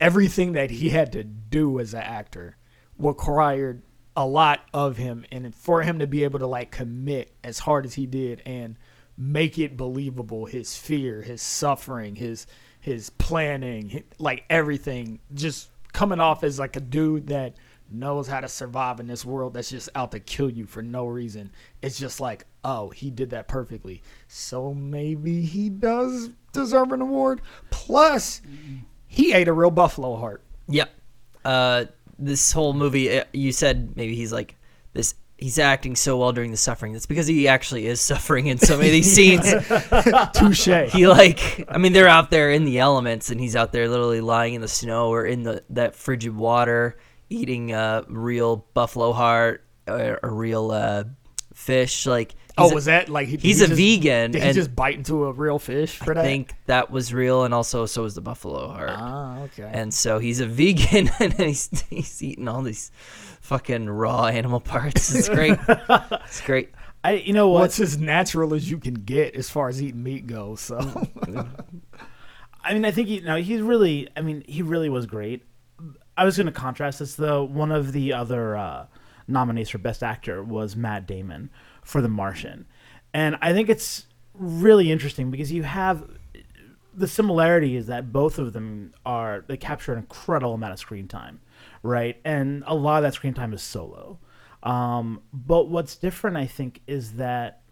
Everything 0.00 0.52
that 0.52 0.70
he 0.70 0.90
had 0.90 1.12
to 1.12 1.24
do 1.24 1.78
as 1.80 1.94
an 1.94 2.02
actor 2.02 2.56
required 2.98 3.82
a 4.16 4.26
lot 4.26 4.60
of 4.72 4.96
him 4.96 5.24
and 5.32 5.54
for 5.54 5.82
him 5.82 5.98
to 5.98 6.06
be 6.06 6.24
able 6.24 6.38
to 6.38 6.46
like 6.46 6.70
commit 6.70 7.34
as 7.42 7.58
hard 7.60 7.84
as 7.84 7.94
he 7.94 8.06
did 8.06 8.40
and 8.46 8.76
make 9.16 9.58
it 9.58 9.76
believable 9.76 10.46
his 10.46 10.76
fear 10.76 11.22
his 11.22 11.42
suffering 11.42 12.14
his 12.14 12.46
his 12.80 13.10
planning 13.10 14.04
like 14.18 14.44
everything 14.48 15.18
just 15.32 15.68
coming 15.92 16.20
off 16.20 16.44
as 16.44 16.60
like 16.60 16.76
a 16.76 16.80
dude 16.80 17.26
that 17.26 17.56
knows 17.90 18.28
how 18.28 18.40
to 18.40 18.48
survive 18.48 19.00
in 19.00 19.08
this 19.08 19.24
world 19.24 19.54
that's 19.54 19.70
just 19.70 19.88
out 19.96 20.12
to 20.12 20.20
kill 20.20 20.50
you 20.50 20.64
for 20.64 20.82
no 20.82 21.06
reason 21.06 21.50
it's 21.82 21.98
just 21.98 22.20
like 22.20 22.46
oh 22.64 22.88
he 22.90 23.10
did 23.10 23.30
that 23.30 23.46
perfectly. 23.46 24.02
So 24.26 24.74
maybe 24.74 25.42
he 25.42 25.68
does 25.68 26.30
deserve 26.52 26.92
an 26.92 27.02
award. 27.02 27.42
Plus 27.70 28.40
he 29.14 29.32
ate 29.32 29.48
a 29.48 29.52
real 29.52 29.70
buffalo 29.70 30.16
heart 30.16 30.42
yep. 30.68 30.90
Uh, 31.44 31.84
this 32.18 32.52
whole 32.52 32.72
movie, 32.72 33.18
uh, 33.18 33.24
you 33.32 33.52
said 33.52 33.96
maybe 33.96 34.14
he's 34.14 34.32
like 34.32 34.56
this. 34.92 35.14
He's 35.36 35.58
acting 35.58 35.96
so 35.96 36.16
well 36.16 36.32
during 36.32 36.52
the 36.52 36.56
suffering. 36.56 36.92
That's 36.92 37.06
because 37.06 37.26
he 37.26 37.48
actually 37.48 37.86
is 37.86 38.00
suffering 38.12 38.46
in 38.46 38.58
so 38.58 38.76
many 38.76 38.88
of 38.88 38.92
these 38.92 39.12
scenes. 39.14 39.42
touche 40.34 40.92
he 40.92 41.06
like 41.06 41.64
i 41.68 41.78
mean 41.78 41.92
they're 41.92 42.08
out 42.08 42.30
there 42.30 42.50
in 42.50 42.64
the 42.64 42.78
elements 42.78 43.30
and 43.30 43.40
he's 43.40 43.56
out 43.56 43.72
there 43.72 43.88
literally 43.88 44.20
lying 44.20 44.54
in 44.54 44.60
the 44.60 44.68
snow 44.68 45.08
or 45.08 45.26
in 45.26 45.42
the 45.42 45.62
that 45.70 45.94
frigid 45.94 46.34
water 46.34 46.96
eating 47.30 47.72
a 47.72 48.04
real 48.08 48.64
buffalo 48.74 49.12
heart 49.12 49.64
or 49.88 50.18
a 50.22 50.30
real 50.30 50.70
uh, 50.70 51.04
fish 51.52 52.06
like 52.06 52.34
Oh, 52.56 52.70
a- 52.70 52.74
was 52.74 52.84
that 52.84 53.08
like 53.08 53.26
he, 53.28 53.36
he's 53.36 53.58
he 53.58 53.64
a 53.64 53.68
just- 53.68 53.78
vegan 53.80 54.30
Did 54.30 54.42
he 54.42 54.48
and 54.48 54.54
just 54.54 54.74
bite 54.76 54.94
into 54.94 55.24
a 55.24 55.32
real 55.32 55.58
fish 55.58 55.96
for 55.96 56.12
i 56.12 56.14
that? 56.14 56.22
think 56.22 56.54
that 56.66 56.90
was 56.90 57.12
real 57.12 57.42
and 57.44 57.52
also 57.52 57.84
so 57.86 58.02
was 58.02 58.14
the 58.14 58.20
buffalo 58.20 58.68
heart 58.68 58.90
Ah, 58.92 59.40
okay. 59.42 59.68
and 59.72 59.92
so 59.92 60.18
he's 60.20 60.38
a 60.40 60.46
vegan 60.46 61.10
and 61.18 61.32
he's, 61.34 61.68
he's 61.90 62.22
eating 62.22 62.46
all 62.46 62.62
these 62.62 62.92
fucking 63.40 63.88
raw 63.90 64.26
animal 64.26 64.60
parts 64.60 65.12
it's 65.14 65.28
great 65.28 65.58
it's 65.68 66.40
great 66.42 66.70
I 67.02 67.14
you 67.14 67.32
know 67.32 67.48
well, 67.50 67.60
what? 67.60 67.64
it's 67.66 67.80
as 67.80 67.98
natural 67.98 68.54
as 68.54 68.70
you 68.70 68.78
can 68.78 68.94
get 68.94 69.34
as 69.34 69.50
far 69.50 69.68
as 69.68 69.82
eating 69.82 70.02
meat 70.02 70.26
goes. 70.26 70.60
So 70.60 70.78
I 72.64 72.72
mean, 72.72 72.84
I 72.86 72.90
think 72.92 73.08
he, 73.08 73.20
no, 73.20 73.36
he's 73.36 73.60
really. 73.60 74.08
I 74.16 74.22
mean, 74.22 74.42
he 74.48 74.62
really 74.62 74.88
was 74.88 75.04
great. 75.04 75.44
I 76.16 76.24
was 76.24 76.36
going 76.38 76.46
to 76.46 76.52
contrast 76.52 77.00
this 77.00 77.14
though. 77.14 77.44
One 77.44 77.72
of 77.72 77.92
the 77.92 78.14
other 78.14 78.56
uh, 78.56 78.86
nominees 79.28 79.68
for 79.68 79.76
Best 79.76 80.02
Actor 80.02 80.42
was 80.44 80.76
Matt 80.76 81.06
Damon 81.06 81.50
for 81.84 82.00
The 82.00 82.08
Martian, 82.08 82.66
and 83.12 83.36
I 83.40 83.52
think 83.52 83.68
it's 83.68 84.06
really 84.34 84.90
interesting 84.90 85.30
because 85.30 85.52
you 85.52 85.62
have 85.62 86.04
the 86.96 87.08
similarity 87.08 87.76
is 87.76 87.86
that 87.86 88.12
both 88.12 88.38
of 88.38 88.52
them 88.52 88.92
are 89.04 89.44
they 89.48 89.56
capture 89.56 89.92
an 89.92 89.98
incredible 89.98 90.54
amount 90.54 90.72
of 90.72 90.78
screen 90.78 91.08
time, 91.08 91.40
right? 91.82 92.20
And 92.24 92.62
a 92.66 92.74
lot 92.74 92.98
of 92.98 93.02
that 93.04 93.14
screen 93.14 93.34
time 93.34 93.52
is 93.52 93.62
solo. 93.62 94.18
Um, 94.62 95.20
but 95.32 95.68
what's 95.68 95.96
different, 95.96 96.36
I 96.36 96.46
think, 96.46 96.80
is 96.86 97.14
that 97.14 97.62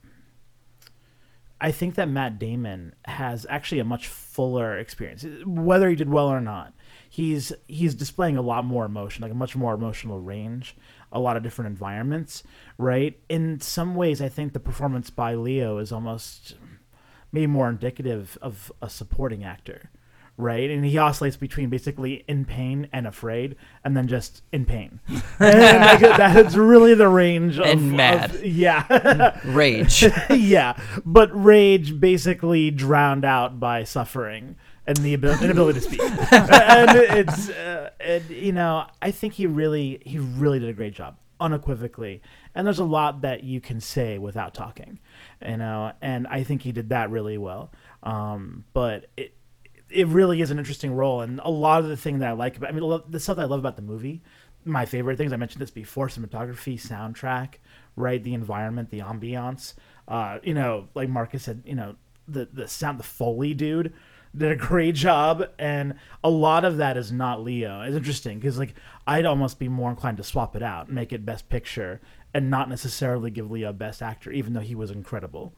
I 1.61 1.71
think 1.71 1.95
that 1.95 2.09
Matt 2.09 2.39
Damon 2.39 2.95
has 3.05 3.47
actually 3.49 3.79
a 3.79 3.85
much 3.85 4.09
fuller 4.09 4.77
experience, 4.79 5.25
whether 5.47 5.89
he 5.89 5.95
did 5.95 6.11
well 6.11 6.27
or 6.27 6.41
not. 6.41 6.75
He's 7.09 7.53
he's 7.69 7.95
displaying 7.95 8.37
a 8.37 8.43
lot 8.43 8.65
more 8.65 8.85
emotion, 8.85 9.23
like 9.23 9.31
a 9.31 9.37
much 9.37 9.55
more 9.55 9.75
emotional 9.75 10.19
range, 10.19 10.77
a 11.13 11.21
lot 11.21 11.37
of 11.37 11.43
different 11.43 11.69
environments, 11.71 12.43
right? 12.79 13.19
In 13.29 13.61
some 13.61 13.95
ways, 13.95 14.21
I 14.23 14.29
think 14.29 14.53
the 14.53 14.61
performance 14.61 15.11
by 15.11 15.35
Leo 15.35 15.79
is 15.79 15.93
almost 15.93 16.55
maybe 17.31 17.47
more 17.47 17.69
indicative 17.69 18.37
of 18.43 18.71
a 18.83 18.89
supporting 18.91 19.43
actor, 19.45 19.91
right? 20.37 20.69
And 20.71 20.85
he 20.85 20.99
oscillates 20.99 21.37
between 21.37 21.71
basically 21.71 22.25
in 22.29 22.45
pain 22.45 22.89
and 22.93 23.07
afraid, 23.07 23.57
and 23.85 23.97
then 23.97 24.09
just 24.09 24.43
in 24.53 24.65
pain. 24.67 25.01
and 25.39 25.81
like, 26.01 26.01
that's 26.01 26.55
really 26.57 26.95
the 26.95 27.09
range 27.09 27.59
of 27.59 27.65
And 27.67 27.93
mad. 27.93 28.35
of- 28.35 28.45
yeah. 28.45 29.39
rage 29.45 30.05
yeah, 30.31 30.77
but 31.05 31.31
rage 31.33 31.99
basically 32.01 32.71
drowned 32.71 33.25
out 33.25 33.59
by 33.61 33.85
suffering 33.85 34.57
and 34.87 34.97
the 34.99 35.15
abil- 35.15 35.43
inability 35.43 35.81
to 35.81 35.87
speak. 35.87 36.01
and 36.33 36.91
it's, 37.19 37.49
uh, 37.51 37.91
and, 38.01 38.29
you 38.31 38.53
know, 38.53 38.87
I 39.01 39.11
think 39.11 39.35
he 39.35 39.47
really, 39.47 40.01
he 40.05 40.19
really 40.19 40.59
did 40.59 40.69
a 40.69 40.73
great 40.73 40.95
job, 40.95 41.17
unequivocally. 41.41 42.23
And 42.55 42.67
there's 42.67 42.79
a 42.79 42.85
lot 42.85 43.23
that 43.23 43.45
you 43.45 43.61
can 43.61 43.81
say 43.81 44.19
without 44.19 44.55
talking, 44.55 44.99
you 45.47 45.57
know, 45.57 45.93
and 46.03 46.27
I 46.27 46.43
think 46.43 46.63
he 46.63 46.73
did 46.73 46.89
that 46.91 47.11
really 47.11 47.39
well. 47.39 47.73
Um, 48.03 48.65
but 48.73 49.07
it, 49.17 49.35
it 49.89 50.07
really 50.09 50.41
is 50.41 50.51
an 50.51 50.59
interesting 50.59 50.95
role, 50.95 51.21
and 51.21 51.41
a 51.45 51.51
lot 51.51 51.83
of 51.83 51.89
the 51.89 51.97
thing 51.97 52.21
that 52.21 52.29
I 52.31 52.33
like 52.33 52.57
about, 52.57 52.71
I 52.71 52.73
mean, 52.73 53.03
the 53.09 53.21
stuff 53.21 53.37
that 53.37 53.43
I 53.43 53.47
love 53.47 53.61
about 53.61 53.77
the 53.77 53.83
movie, 53.83 54.23
my 54.65 54.87
favorite 54.87 55.19
things. 55.19 55.33
I 55.33 55.37
mentioned 55.37 55.61
this 55.61 55.71
before: 55.71 56.09
cinematography, 56.09 56.81
soundtrack, 56.81 57.55
right? 57.95 58.23
The 58.23 58.35
environment, 58.35 58.91
the 58.91 59.01
ambiance. 59.01 59.75
Uh, 60.09 60.39
you 60.43 60.55
know, 60.55 60.89
like 60.95 61.09
Marcus 61.09 61.43
said, 61.45 61.63
you 61.67 61.75
know, 61.75 61.97
the 62.27 62.49
the 62.53 62.67
sound, 62.69 62.99
the 62.99 63.05
Foley 63.05 63.55
dude 63.55 63.93
did 64.37 64.51
a 64.53 64.57
great 64.57 64.95
job, 64.95 65.45
and 65.59 65.95
a 66.25 66.31
lot 66.31 66.65
of 66.65 66.79
that 66.79 66.97
is 66.97 67.13
not 67.13 67.43
Leo. 67.43 67.83
It's 67.83 67.97
interesting 67.97 68.39
because 68.39 68.59
like 68.59 68.75
I'd 69.07 69.27
almost 69.27 69.59
be 69.59 69.69
more 69.69 69.91
inclined 69.91 70.17
to 70.19 70.25
swap 70.25 70.57
it 70.57 70.63
out, 70.63 70.91
make 70.91 71.13
it 71.13 71.25
Best 71.27 71.49
Picture, 71.49 72.01
and 72.33 72.51
not 72.51 72.69
necessarily 72.69 73.31
give 73.31 73.51
Leo 73.51 73.73
Best 73.73 74.01
Actor, 74.03 74.33
even 74.33 74.53
though 74.55 74.61
he 74.61 74.75
was 74.75 74.91
incredible. 74.91 75.53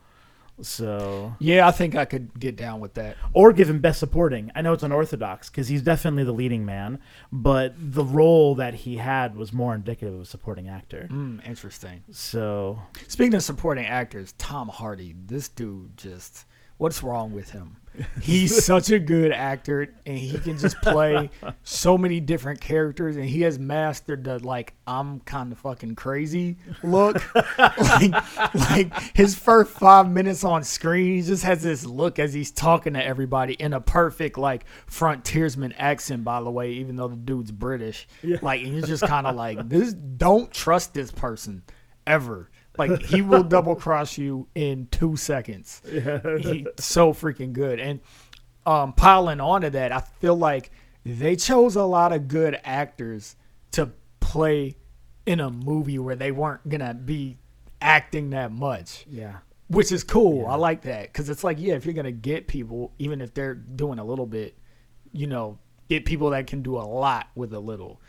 So, 0.61 1.35
Yeah, 1.41 1.67
I 1.67 1.73
think 1.73 1.97
I 1.97 2.05
could 2.05 2.39
get 2.39 2.55
down 2.57 2.79
with 2.79 2.95
that. 2.95 3.17
or 3.33 3.53
give 3.53 3.69
him 3.69 3.81
Best 3.81 3.99
Supporting. 3.99 4.53
I 4.55 4.63
know 4.63 4.73
it's 4.73 4.85
unorthodox 4.85 5.51
because 5.51 5.67
he's 5.67 5.83
definitely 5.83 6.23
the 6.23 6.33
leading 6.33 6.65
man, 6.65 7.01
but 7.33 7.75
the 7.77 8.05
role 8.05 8.55
that 8.55 8.75
he 8.75 8.99
had 8.99 9.35
was 9.37 9.53
more 9.53 9.75
indicative 9.75 10.15
of 10.15 10.21
a 10.21 10.25
supporting 10.25 10.69
actor. 10.69 11.09
Mm, 11.11 11.45
interesting. 11.47 12.05
So, 12.13 12.79
Speaking 13.09 13.35
of 13.35 13.43
supporting 13.43 13.85
actors, 13.87 14.33
Tom 14.39 14.69
Hardy, 14.69 15.17
this 15.27 15.49
dude 15.49 15.97
just 15.97 16.45
what's 16.77 17.03
wrong 17.03 17.33
with 17.33 17.51
him? 17.51 17.77
He's 18.21 18.65
such 18.65 18.91
a 18.91 18.99
good 18.99 19.33
actor 19.33 19.95
and 20.05 20.19
he 20.19 20.39
can 20.39 20.59
just 20.59 20.77
play 20.83 21.31
so 21.63 21.97
many 21.97 22.21
different 22.21 22.61
characters 22.61 23.17
and 23.17 23.25
he 23.25 23.43
has 23.43 23.59
mastered 23.59 24.25
the 24.25 24.45
like 24.45 24.75
I'm 24.87 25.21
kind 25.21 25.53
of 25.53 25.59
fucking 25.59 25.95
crazy 25.95 26.57
look. 26.83 27.23
like, 27.59 28.55
like 28.55 29.17
his 29.17 29.35
first 29.35 29.71
5 29.73 30.11
minutes 30.11 30.45
on 30.45 30.65
screen, 30.65 31.17
he 31.17 31.23
just 31.23 31.45
has 31.45 31.63
this 31.63 31.85
look 31.85 32.19
as 32.19 32.35
he's 32.35 32.51
talking 32.51 32.95
to 32.95 33.05
everybody 33.05 33.55
in 33.55 33.73
a 33.73 33.81
perfect 33.81 34.39
like 34.39 34.65
frontiersman 34.87 35.73
accent 35.75 36.25
by 36.25 36.41
the 36.43 36.51
way, 36.51 36.73
even 36.73 36.97
though 36.97 37.09
the 37.09 37.17
dude's 37.17 37.53
British. 37.53 38.09
Like 38.43 38.63
and 38.63 38.73
you're 38.73 38.87
just 38.87 39.05
kind 39.07 39.27
of 39.27 39.37
like 39.37 39.69
this 39.69 39.93
don't 39.93 40.53
trust 40.53 40.95
this 40.95 41.11
person 41.11 41.63
ever. 42.07 42.51
Like 42.77 43.03
he 43.03 43.23
will 43.23 43.45
double 43.45 43.77
cross 43.77 44.19
you 44.19 44.49
in 44.55 44.89
two 44.91 45.17
seconds. 45.17 45.83
Yeah. 45.91 46.21
He's 46.39 46.67
so 46.79 47.13
freaking 47.13 47.53
good. 47.53 47.79
And 47.79 48.01
um, 48.67 48.93
piling 48.93 49.41
onto 49.41 49.71
that, 49.71 49.93
I 49.93 50.01
feel 50.01 50.37
like 50.37 50.71
they 51.05 51.37
chose 51.37 51.77
a 51.77 51.85
lot 51.85 52.13
of 52.13 52.29
good 52.29 52.59
actors 52.65 53.37
to 53.73 53.91
play 54.21 54.77
in 55.27 55.41
a 55.41 55.51
movie 55.51 55.99
where 55.99 56.17
they 56.17 56.33
weren't 56.33 56.69
gonna 56.69 56.95
be 56.95 57.39
acting 57.81 58.31
that 58.31 58.53
much, 58.53 59.07
yeah. 59.09 59.37
which 59.69 59.93
is 59.93 60.03
cool. 60.03 60.47
I 60.47 60.57
like 60.57 60.83
that 60.83 61.13
because 61.13 61.29
it's 61.29 61.45
like, 61.45 61.59
yeah, 61.61 61.75
if 61.75 61.85
you're 61.85 61.95
gonna 61.95 62.13
get 62.13 62.49
people, 62.49 62.93
even 62.99 63.21
if 63.21 63.35
they're 63.35 63.55
doing 63.55 63.99
a 63.99 64.05
little 64.05 64.27
bit, 64.27 64.57
you 65.13 65.27
know, 65.27 65.59
get 65.89 66.05
people 66.05 66.31
that 66.31 66.47
can 66.47 66.63
do 66.63 66.77
a 66.77 66.83
lot 66.83 67.29
with 67.35 67.53
a 67.53 67.61
little. 67.61 68.01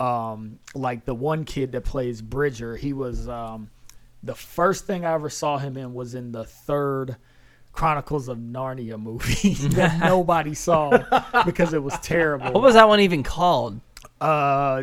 Um, 0.00 0.58
like 0.74 1.04
the 1.04 1.14
one 1.14 1.44
kid 1.44 1.72
that 1.72 1.82
plays 1.82 2.22
Bridger, 2.22 2.76
he 2.76 2.92
was 2.92 3.28
um, 3.28 3.70
the 4.24 4.34
first 4.34 4.86
thing 4.86 5.04
I 5.04 5.12
ever 5.14 5.28
saw 5.30 5.58
him 5.58 5.76
in 5.76 5.94
was 5.94 6.14
in 6.14 6.32
the 6.32 6.44
third 6.44 7.16
Chronicles 7.72 8.28
of 8.28 8.38
Narnia 8.38 9.00
movie 9.00 9.54
that 9.74 9.98
nobody 10.04 10.54
saw 10.54 10.96
because 11.44 11.72
it 11.74 11.82
was 11.82 11.98
terrible. 12.00 12.52
What 12.52 12.62
was 12.62 12.74
that 12.74 12.88
one 12.88 13.00
even 13.00 13.22
called? 13.22 13.80
uh, 14.20 14.82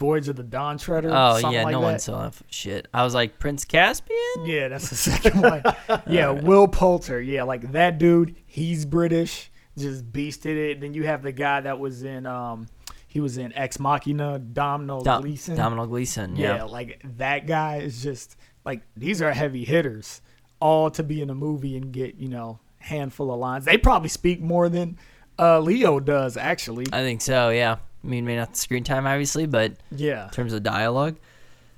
Voyage 0.00 0.28
of 0.28 0.36
the 0.36 0.42
Dawn 0.42 0.76
Treader? 0.76 1.10
Oh 1.12 1.38
something 1.38 1.52
yeah, 1.52 1.64
like 1.64 1.72
no 1.72 1.80
that. 1.80 1.86
one 1.86 1.98
saw 2.00 2.28
that 2.28 2.34
shit. 2.50 2.88
I 2.92 3.04
was 3.04 3.14
like 3.14 3.38
Prince 3.38 3.64
Caspian. 3.64 4.18
Yeah, 4.44 4.68
that's 4.68 4.90
the 4.90 4.96
second 4.96 5.40
one. 5.40 5.62
Yeah, 6.08 6.30
Will 6.30 6.66
Poulter. 6.66 7.20
Yeah, 7.22 7.44
like 7.44 7.70
that 7.72 7.98
dude. 7.98 8.34
He's 8.44 8.84
British. 8.84 9.50
Just 9.78 10.10
beasted 10.12 10.56
it. 10.56 10.80
Then 10.80 10.94
you 10.94 11.04
have 11.04 11.22
the 11.22 11.32
guy 11.32 11.60
that 11.60 11.78
was 11.78 12.02
in. 12.02 12.26
um 12.26 12.66
He 13.06 13.20
was 13.20 13.38
in 13.38 13.52
Ex 13.54 13.78
Machina. 13.78 14.38
Domino 14.40 15.00
Dom- 15.02 15.22
Gleeson. 15.22 15.56
Domhnall 15.56 15.86
Gleeson. 15.86 16.36
yeah. 16.36 16.56
Yeah. 16.56 16.62
like 16.64 17.00
that 17.18 17.46
guy 17.46 17.76
is 17.76 18.02
just 18.02 18.36
like 18.64 18.82
these 18.96 19.20
are 19.22 19.32
heavy 19.32 19.64
hitters, 19.64 20.20
all 20.60 20.90
to 20.92 21.02
be 21.02 21.20
in 21.22 21.30
a 21.30 21.34
movie 21.34 21.76
and 21.76 21.92
get 21.92 22.16
you 22.16 22.28
know 22.28 22.58
handful 22.78 23.32
of 23.32 23.38
lines. 23.40 23.64
They 23.64 23.78
probably 23.78 24.08
speak 24.08 24.40
more 24.40 24.68
than 24.68 24.98
uh 25.38 25.60
Leo 25.60 26.00
does 26.00 26.36
actually. 26.36 26.86
I 26.92 27.02
think 27.02 27.20
so. 27.22 27.50
Yeah. 27.50 27.76
I 28.02 28.06
mean, 28.06 28.26
maybe 28.26 28.36
not 28.36 28.50
the 28.52 28.58
screen 28.58 28.84
time, 28.84 29.06
obviously, 29.06 29.46
but 29.46 29.72
Yeah. 29.90 30.24
in 30.24 30.30
terms 30.30 30.52
of 30.52 30.62
dialogue. 30.62 31.16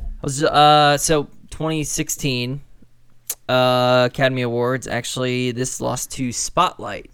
I 0.00 0.04
was 0.22 0.42
uh 0.42 0.98
so 0.98 1.24
2016 1.50 2.60
uh 3.48 4.08
Academy 4.10 4.42
Awards 4.42 4.86
actually 4.88 5.52
this 5.52 5.80
lost 5.80 6.10
to 6.12 6.32
Spotlight 6.32 7.10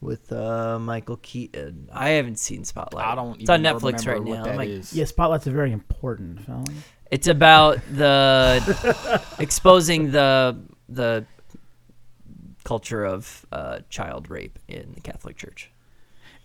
with 0.00 0.30
uh 0.32 0.78
Michael 0.78 1.16
Keaton. 1.16 1.88
I 1.92 2.10
haven't 2.10 2.38
seen 2.38 2.64
Spotlight. 2.64 3.06
I 3.06 3.14
don't. 3.14 3.40
It's 3.40 3.48
on 3.48 3.62
Netflix 3.62 4.06
remember 4.06 4.12
right 4.12 4.22
what 4.22 4.36
now. 4.38 4.44
that 4.44 4.56
like, 4.56 4.68
is. 4.68 4.92
Yeah, 4.92 5.06
Spotlight's 5.06 5.46
a 5.46 5.50
very 5.50 5.72
important 5.72 6.42
film. 6.44 6.64
It's 7.14 7.28
about 7.28 7.78
the 7.92 9.22
exposing 9.38 10.10
the 10.10 10.58
the 10.88 11.24
culture 12.64 13.04
of 13.04 13.46
uh, 13.52 13.78
child 13.88 14.28
rape 14.30 14.58
in 14.66 14.92
the 14.94 15.00
Catholic 15.00 15.36
Church. 15.36 15.70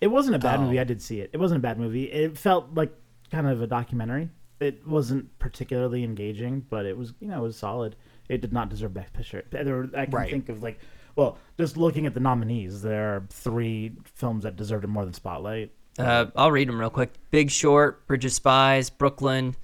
It 0.00 0.06
wasn't 0.06 0.36
a 0.36 0.38
bad 0.38 0.60
Oh. 0.60 0.62
movie. 0.62 0.78
I 0.78 0.84
did 0.84 1.02
see 1.02 1.20
it. 1.20 1.30
It 1.32 1.38
wasn't 1.38 1.58
a 1.58 1.62
bad 1.62 1.76
movie. 1.78 2.04
It 2.04 2.38
felt 2.38 2.72
like 2.74 2.92
kind 3.32 3.48
of 3.48 3.60
a 3.62 3.66
documentary. 3.66 4.28
It 4.60 4.86
wasn't 4.86 5.36
particularly 5.40 6.04
engaging, 6.04 6.64
but 6.70 6.86
it 6.86 6.96
was, 6.96 7.14
you 7.20 7.26
know, 7.26 7.38
it 7.40 7.42
was 7.42 7.56
solid. 7.56 7.96
It 8.28 8.40
did 8.40 8.52
not 8.52 8.68
deserve 8.68 8.94
Best 8.94 9.12
Picture. 9.12 9.42
There, 9.50 9.88
I 9.96 10.04
can 10.04 10.14
Right. 10.14 10.30
think 10.30 10.48
of 10.50 10.62
like, 10.62 10.78
well, 11.16 11.38
just 11.58 11.76
looking 11.76 12.06
at 12.06 12.14
the 12.14 12.20
nominees, 12.20 12.80
there 12.82 13.16
are 13.16 13.22
three 13.30 13.92
films 14.04 14.44
that 14.44 14.54
deserved 14.54 14.84
it 14.84 14.88
more 14.88 15.04
than 15.04 15.14
Spotlight. 15.14 15.72
Uh, 15.98 16.26
I'll 16.36 16.52
read 16.52 16.68
them 16.68 16.78
real 16.78 16.90
quick. 16.90 17.10
Big 17.32 17.50
Short, 17.50 18.06
Bridge 18.06 18.24
of 18.24 18.30
Spies, 18.32 18.88
Brooklyn, 18.88 19.56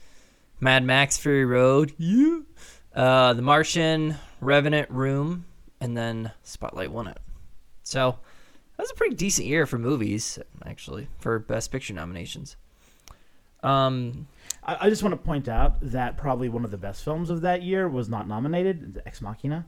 Mad 0.61 0.85
Max, 0.85 1.17
Fury 1.19 1.45
Road, 1.45 1.93
yeah. 1.99 2.41
uh, 2.95 3.33
The 3.35 3.43
Martian, 3.43 4.17
Revenant, 4.41 4.91
Room, 4.91 5.45
and 5.81 5.97
then 5.97 6.33
Spotlight 6.43 6.91
won 6.91 7.09
it. 7.09 7.19
So 7.83 8.19
that 8.77 8.83
was 8.83 8.91
a 8.91 8.95
pretty 8.95 9.17
decent 9.17 9.47
year 9.47 9.67
for 9.67 9.79
movies, 9.79 10.39
actually, 10.65 11.09
for 11.19 11.39
Best 11.39 11.71
Picture 11.71 11.95
nominations. 11.95 12.57
Um, 13.63 14.29
I, 14.63 14.87
I 14.87 14.91
just 14.91 15.03
want 15.03 15.13
to 15.13 15.17
point 15.17 15.49
out 15.49 15.77
that 15.81 16.17
probably 16.17 16.49
one 16.49 16.65
of 16.65 16.71
the 16.71 16.77
best 16.77 17.05
films 17.05 17.31
of 17.31 17.41
that 17.43 17.63
year 17.63 17.89
was 17.89 18.09
not 18.09 18.29
nominated. 18.29 19.03
Ex 19.07 19.21
Machina. 19.21 19.67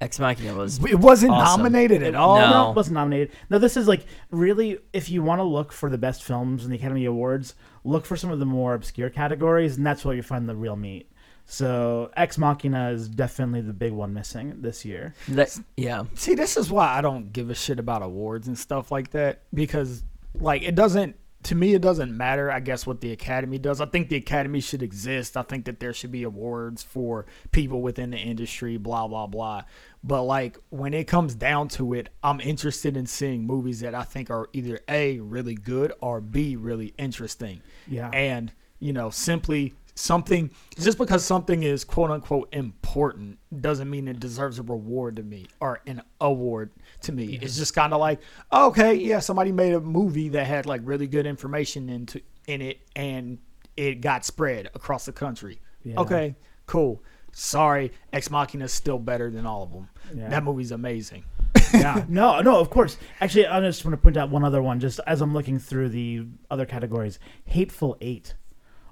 Ex 0.00 0.18
Machina 0.18 0.54
was 0.54 0.82
It 0.84 0.98
wasn't 0.98 1.32
Awesome. 1.32 1.60
nominated 1.62 2.02
at 2.02 2.14
all. 2.14 2.38
No. 2.38 2.50
No, 2.50 2.70
it 2.70 2.76
wasn't 2.76 2.94
nominated. 2.94 3.30
No, 3.50 3.58
this 3.58 3.76
is 3.76 3.86
like 3.86 4.06
really, 4.30 4.78
if 4.92 5.10
you 5.10 5.22
want 5.22 5.40
to 5.40 5.44
look 5.44 5.72
for 5.72 5.90
the 5.90 5.98
best 5.98 6.22
films 6.22 6.64
in 6.64 6.70
the 6.70 6.76
Academy 6.76 7.04
Awards, 7.04 7.54
look 7.84 8.06
for 8.06 8.16
some 8.16 8.30
of 8.30 8.38
the 8.38 8.46
more 8.46 8.74
obscure 8.74 9.10
categories, 9.10 9.76
and 9.76 9.84
that's 9.86 10.04
where 10.04 10.14
you 10.14 10.22
find 10.22 10.48
the 10.48 10.56
real 10.56 10.76
meat. 10.76 11.10
So, 11.46 12.10
Ex 12.16 12.38
Machina 12.38 12.90
is 12.90 13.08
definitely 13.08 13.60
the 13.62 13.72
big 13.72 13.92
one 13.92 14.14
missing 14.14 14.54
this 14.62 14.84
year. 14.84 15.14
that, 15.28 15.58
yeah. 15.76 16.04
See, 16.14 16.34
this 16.36 16.56
is 16.56 16.70
why 16.70 16.96
I 16.96 17.00
don't 17.00 17.32
give 17.32 17.50
a 17.50 17.54
shit 17.54 17.80
about 17.80 18.02
awards 18.02 18.46
and 18.46 18.56
stuff 18.56 18.92
like 18.92 19.10
that 19.10 19.42
because, 19.52 20.04
like, 20.34 20.62
it 20.62 20.74
doesn't. 20.76 21.16
To 21.44 21.54
me, 21.54 21.72
it 21.72 21.80
doesn't 21.80 22.14
matter. 22.14 22.52
I 22.52 22.60
guess 22.60 22.86
what 22.86 23.00
the 23.00 23.12
Academy 23.12 23.56
does. 23.58 23.80
I 23.80 23.86
think 23.86 24.10
the 24.10 24.16
Academy 24.16 24.60
should 24.60 24.82
exist. 24.82 25.38
I 25.38 25.42
think 25.42 25.64
that 25.64 25.80
there 25.80 25.94
should 25.94 26.12
be 26.12 26.22
awards 26.22 26.82
for 26.82 27.24
people 27.50 27.80
within 27.80 28.10
the 28.10 28.18
industry. 28.18 28.76
Blah 28.76 29.08
blah 29.08 29.26
blah. 29.26 29.62
But 30.02 30.22
like 30.22 30.58
when 30.70 30.94
it 30.94 31.06
comes 31.06 31.34
down 31.34 31.68
to 31.68 31.92
it, 31.94 32.08
I'm 32.22 32.40
interested 32.40 32.96
in 32.96 33.06
seeing 33.06 33.46
movies 33.46 33.80
that 33.80 33.94
I 33.94 34.02
think 34.02 34.30
are 34.30 34.48
either 34.52 34.80
a 34.88 35.20
really 35.20 35.54
good 35.54 35.92
or 36.00 36.20
b 36.20 36.56
really 36.56 36.94
interesting. 36.98 37.62
Yeah. 37.86 38.08
And 38.10 38.52
you 38.78 38.92
know, 38.94 39.10
simply 39.10 39.74
something 39.94 40.50
just 40.78 40.98
because 40.98 41.24
something 41.24 41.62
is 41.62 41.84
quote 41.84 42.10
unquote 42.10 42.48
important 42.52 43.38
doesn't 43.60 43.90
mean 43.90 44.08
it 44.08 44.18
deserves 44.18 44.58
a 44.58 44.62
reward 44.62 45.16
to 45.16 45.22
me 45.22 45.46
or 45.60 45.80
an 45.86 46.02
award 46.20 46.72
to 47.02 47.12
me. 47.12 47.38
It's 47.42 47.56
just 47.56 47.74
kind 47.74 47.92
of 47.92 48.00
like, 48.00 48.20
okay, 48.52 48.94
yeah, 48.94 49.18
somebody 49.18 49.52
made 49.52 49.74
a 49.74 49.80
movie 49.80 50.30
that 50.30 50.46
had 50.46 50.66
like 50.66 50.80
really 50.84 51.06
good 51.06 51.26
information 51.26 51.88
into 51.88 52.22
in 52.46 52.62
it 52.62 52.80
and 52.96 53.38
it 53.76 54.00
got 54.00 54.24
spread 54.24 54.70
across 54.74 55.04
the 55.04 55.12
country. 55.12 55.60
Yeah. 55.84 56.00
Okay, 56.00 56.34
cool. 56.66 57.02
Sorry, 57.32 57.92
Ex 58.12 58.30
Machina 58.30 58.64
is 58.64 58.72
still 58.72 58.98
better 58.98 59.30
than 59.30 59.46
all 59.46 59.62
of 59.62 59.72
them. 59.72 59.88
Yeah. 60.14 60.28
That 60.28 60.44
movie's 60.44 60.72
amazing. 60.72 61.24
yeah, 61.74 62.04
no, 62.08 62.40
no, 62.40 62.58
of 62.58 62.70
course. 62.70 62.96
Actually, 63.20 63.46
I 63.46 63.60
just 63.60 63.84
want 63.84 63.92
to 63.92 63.98
point 63.98 64.16
out 64.16 64.30
one 64.30 64.44
other 64.44 64.62
one, 64.62 64.80
just 64.80 65.00
as 65.06 65.20
I'm 65.20 65.32
looking 65.32 65.58
through 65.58 65.90
the 65.90 66.26
other 66.50 66.66
categories. 66.66 67.18
Hateful 67.44 67.96
Eight 68.00 68.34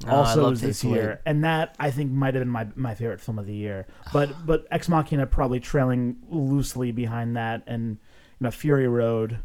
also 0.06 0.42
loved 0.42 0.50
was 0.50 0.60
this 0.60 0.82
Hateful 0.82 0.96
year, 0.96 1.20
and 1.26 1.44
that 1.44 1.74
I 1.78 1.90
think 1.90 2.12
might 2.12 2.34
have 2.34 2.42
been 2.42 2.48
my, 2.48 2.66
my 2.76 2.94
favorite 2.94 3.20
film 3.20 3.38
of 3.38 3.46
the 3.46 3.54
year. 3.54 3.86
But 4.12 4.30
but 4.46 4.66
Ex 4.70 4.88
Machina 4.88 5.26
probably 5.26 5.60
trailing 5.60 6.16
loosely 6.28 6.92
behind 6.92 7.36
that, 7.36 7.62
and 7.66 7.90
you 7.90 8.44
know 8.44 8.50
Fury 8.50 8.88
Road 8.88 9.38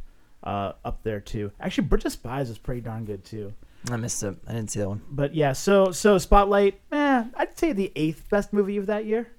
uh, 0.43 0.73
up 0.83 1.03
there 1.03 1.19
too. 1.19 1.51
Actually, 1.59 1.87
Bridge 1.87 2.05
of 2.05 2.11
Spies 2.11 2.49
is 2.49 2.57
pretty 2.57 2.81
darn 2.81 3.05
good 3.05 3.23
too. 3.23 3.53
I 3.91 3.97
missed 3.97 4.23
it. 4.23 4.35
I 4.47 4.53
didn't 4.53 4.71
see 4.71 4.79
that 4.79 4.89
one. 4.89 5.01
But 5.09 5.35
yeah, 5.35 5.53
so 5.53 5.91
so 5.91 6.17
Spotlight, 6.17 6.79
eh, 6.91 7.23
I'd 7.35 7.57
say 7.57 7.73
the 7.73 7.91
eighth 7.95 8.29
best 8.29 8.53
movie 8.53 8.77
of 8.77 8.87
that 8.87 9.05
year. 9.05 9.31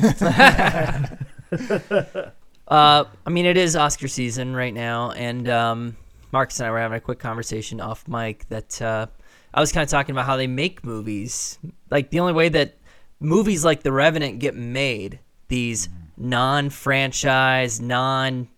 Uh, 2.68 3.04
I 3.26 3.30
mean, 3.30 3.44
it 3.44 3.58
is 3.58 3.76
Oscar 3.76 4.08
season 4.08 4.56
right 4.56 4.72
now, 4.72 5.10
and 5.10 5.46
um, 5.50 5.96
Marcus 6.30 6.58
and 6.58 6.68
I 6.68 6.70
were 6.70 6.78
having 6.78 6.96
a 6.96 7.00
quick 7.00 7.18
conversation 7.18 7.82
off 7.82 8.08
mic 8.08 8.48
that 8.48 8.80
uh, 8.80 9.08
I 9.52 9.60
was 9.60 9.72
kind 9.72 9.84
of 9.84 9.90
talking 9.90 10.14
about 10.14 10.24
how 10.24 10.38
they 10.38 10.46
make 10.46 10.82
movies. 10.82 11.58
Like 11.90 12.08
the 12.08 12.20
only 12.20 12.32
way 12.32 12.48
that 12.48 12.78
movies 13.20 13.62
like 13.62 13.82
The 13.82 13.92
Revenant 13.92 14.38
get 14.38 14.54
made, 14.54 15.18
these 15.48 15.90
non-franchise, 16.16 17.82
non 17.82 18.48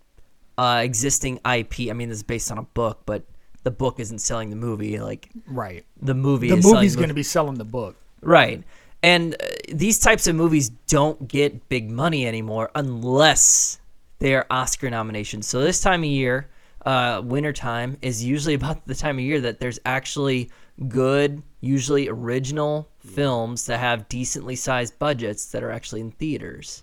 uh, 0.57 0.83
existing 0.85 1.39
IP. 1.39 1.91
I 1.91 1.95
mean, 1.95 2.09
this 2.09 2.19
is 2.19 2.23
based 2.23 2.53
on 2.53 2.59
a 2.59 2.63
book, 2.63 3.01
but 3.07 3.25
the 3.65 3.71
book 3.71 3.99
isn't 3.99 4.21
selling 4.21 4.51
the 4.51 4.57
movie. 4.57 4.99
Like 5.01 5.29
Right. 5.47 5.85
the 6.01 6.15
movie, 6.15 6.49
The 6.51 6.57
is 6.59 6.65
movie's 6.65 6.97
going 6.97 7.09
to 7.09 7.15
be 7.15 7.23
selling 7.25 7.57
the 7.57 7.65
book. 7.65 7.97
Right. 8.23 8.63
And 9.03 9.35
uh, 9.35 9.47
these 9.71 9.99
types 9.99 10.27
of 10.27 10.37
movies 10.37 10.71
don't 10.89 11.27
get 11.29 11.69
big 11.69 11.91
money 11.91 12.27
anymore 12.27 12.71
unless 12.75 13.79
they 14.19 14.35
are 14.35 14.47
Oscar 14.51 14.89
nominations. 14.89 15.47
So 15.47 15.61
this 15.61 15.81
time 15.81 16.01
of 16.03 16.09
year, 16.09 16.49
uh, 16.87 17.21
wintertime, 17.25 17.99
is 18.01 18.25
usually 18.25 18.55
about 18.61 18.87
the 18.87 18.95
time 18.95 19.19
of 19.19 19.25
year 19.25 19.41
that 19.41 19.61
there's 19.61 19.79
actually 19.85 20.51
good, 20.89 21.43
usually 21.61 22.09
original 22.09 22.89
films 22.99 23.67
that 23.67 23.79
have 23.79 24.09
decently 24.09 24.57
sized 24.57 24.99
budgets 24.99 25.47
that 25.53 25.63
are 25.63 25.71
actually 25.71 26.01
in 26.01 26.11
theaters. 26.13 26.83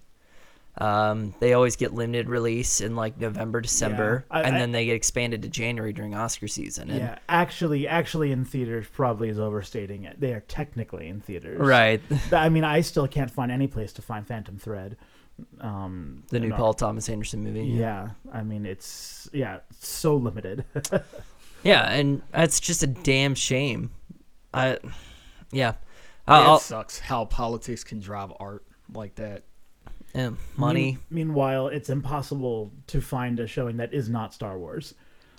Um, 0.77 1.33
they 1.39 1.53
always 1.53 1.75
get 1.75 1.93
limited 1.93 2.29
release 2.29 2.79
in 2.79 2.95
like 2.95 3.19
November, 3.19 3.59
December, 3.61 4.25
I- 4.31 4.41
and 4.43 4.55
I- 4.55 4.59
then 4.59 4.71
they 4.71 4.85
get 4.85 4.95
expanded 4.95 5.41
to 5.41 5.49
January 5.49 5.91
during 5.91 6.15
Oscar 6.15 6.47
season. 6.47 6.89
And, 6.89 6.99
Yeah, 6.99 7.19
actually, 7.27 7.87
actually 7.87 8.31
in 8.31 8.45
theaters 8.45 8.87
probably 8.91 9.27
is 9.29 9.37
overstating 9.37 10.05
it. 10.05 10.19
They 10.19 10.33
are 10.33 10.39
technically 10.41 11.07
in 11.09 11.19
theaters. 11.19 11.59
Right. 11.59 12.01
I 12.31 12.47
mean, 12.49 12.63
I 12.63 12.81
still 12.81 13.07
can't 13.07 13.29
find 13.29 13.51
any 13.51 13.67
place 13.67 13.91
to 13.93 14.01
find 14.01 14.25
Phantom 14.25 14.57
Thread. 14.57 14.95
Um, 15.59 16.23
The 16.29 16.39
new 16.39 16.49
no. 16.49 16.55
Paul 16.55 16.73
Thomas 16.73 17.09
Anderson 17.09 17.43
movie. 17.43 17.63
Yeah, 17.65 18.09
I 18.31 18.43
mean, 18.43 18.65
it's 18.65 19.29
yeah, 19.33 19.59
it's 19.71 19.87
so 19.87 20.15
limited. 20.15 20.63
Yeah, 21.63 21.91
and 21.91 22.23
that's 22.31 22.59
just 22.59 22.81
a 22.81 22.87
damn 22.87 23.35
shame. 23.35 23.91
I, 24.51 24.79
yeah, 25.51 25.73
Yeah, 25.73 25.73
I'll, 26.27 26.55
it 26.55 26.61
sucks 26.61 26.97
how 26.97 27.25
politics 27.25 27.83
can 27.83 27.99
drive 27.99 28.33
art 28.39 28.65
like 28.91 29.13
that. 29.15 29.43
Yeah, 30.15 30.31
money. 30.57 30.83
Mean- 30.83 30.99
meanwhile, 31.27 31.67
it's 31.67 31.89
impossible 31.89 32.71
to 32.87 33.01
find 33.01 33.39
a 33.39 33.47
showing 33.47 33.77
that 33.77 33.93
is 33.93 34.09
not 34.09 34.33
Star 34.33 34.57
Wars. 34.57 34.93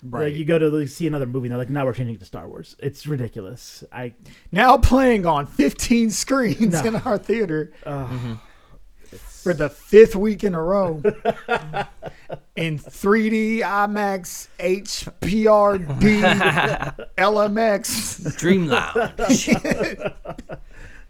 Right. 0.05 0.25
Like 0.25 0.35
you 0.35 0.43
go 0.43 0.59
to 0.59 0.67
like, 0.69 0.89
see 0.89 1.07
another 1.07 1.25
movie, 1.25 1.47
and 1.47 1.51
they're 1.53 1.57
like, 1.59 1.69
"Now 1.69 1.85
we're 1.85 1.93
changing 1.93 2.17
to 2.17 2.25
Star 2.25 2.45
Wars." 2.47 2.75
It's 2.79 3.07
ridiculous. 3.07 3.85
I 3.91 4.13
Now 4.51 4.77
playing 4.77 5.25
on 5.25 5.45
15 5.45 6.09
screens 6.09 6.73
No. 6.73 6.83
in 6.83 6.95
our 6.97 7.17
theater 7.17 7.71
Mm-hmm. 7.85 8.33
for 9.11 9.53
the 9.53 9.69
fifth 9.69 10.15
week 10.17 10.43
in 10.43 10.55
a 10.55 10.61
row 10.61 11.01
in 12.57 12.79
3D, 12.79 13.59
IMAX, 13.59 14.47
HPRD, 14.59 16.21
LMX. 17.17 18.37
Dream 18.37 18.67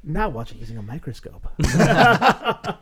Lounge. 0.05 0.13
now 0.15 0.29
watching 0.29 0.59
using 0.59 0.77
a 0.77 0.81
microscope. 0.81 1.45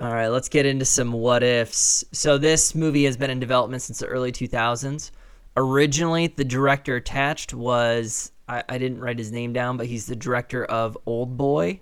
All 0.00 0.12
right, 0.12 0.28
let's 0.28 0.48
get 0.48 0.66
into 0.66 0.84
some 0.84 1.12
what 1.12 1.42
ifs. 1.42 2.04
So 2.12 2.38
this 2.38 2.74
movie 2.74 3.04
has 3.04 3.16
been 3.16 3.30
in 3.30 3.40
development 3.40 3.82
since 3.82 3.98
the 3.98 4.06
early 4.06 4.32
2000s. 4.32 5.10
Originally, 5.56 6.26
the 6.28 6.44
director 6.44 6.96
attached 6.96 7.54
was 7.54 8.32
I, 8.48 8.62
I 8.68 8.78
didn't 8.78 9.00
write 9.00 9.18
his 9.18 9.32
name 9.32 9.52
down, 9.52 9.76
but 9.76 9.86
he's 9.86 10.06
the 10.06 10.16
director 10.16 10.64
of 10.64 10.96
Old 11.06 11.36
Boy 11.36 11.80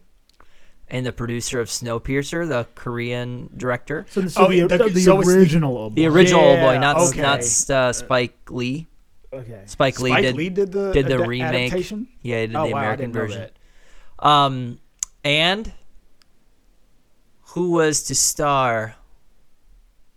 and 0.88 1.04
the 1.04 1.12
producer 1.12 1.60
of 1.60 1.68
Snowpiercer, 1.68 2.46
the 2.48 2.66
Korean 2.74 3.50
director. 3.56 4.06
So, 4.10 4.26
so 4.28 4.46
Oh, 4.46 4.48
the, 4.50 4.60
the- 4.66 4.78
the, 4.78 4.88
the 4.90 5.00
so 5.00 5.18
it's 5.20 5.28
the- 5.28 5.36
original 5.38 5.76
Old 5.76 5.96
The 5.96 6.06
Boy. 6.06 6.14
original 6.14 6.42
Old 6.44 6.60
Boy, 6.60 6.78
not 6.78 6.96
okay. 6.98 7.20
not 7.22 7.40
uh, 7.70 7.92
Spike 7.92 8.36
Lee. 8.50 8.86
Okay. 9.34 9.62
Spike 9.66 10.00
Lee 10.00 10.10
Spike 10.10 10.22
did 10.22 10.36
Lee 10.36 10.48
did 10.48 10.72
the, 10.72 10.92
did 10.92 11.06
the 11.06 11.14
ad- 11.22 11.28
remake. 11.28 11.48
adaptation? 11.72 12.08
Yeah, 12.22 12.40
he 12.42 12.46
did 12.48 12.56
Oh, 12.56 12.66
the 12.66 12.72
wow, 12.72 12.78
I 12.78 12.82
American 12.82 13.10
didn't 13.10 13.14
know 13.14 13.20
version. 13.20 13.50
that. 14.20 14.26
Um, 14.26 14.78
and 15.24 15.72
who 17.48 17.70
was 17.72 18.02
to 18.04 18.14
star? 18.14 18.96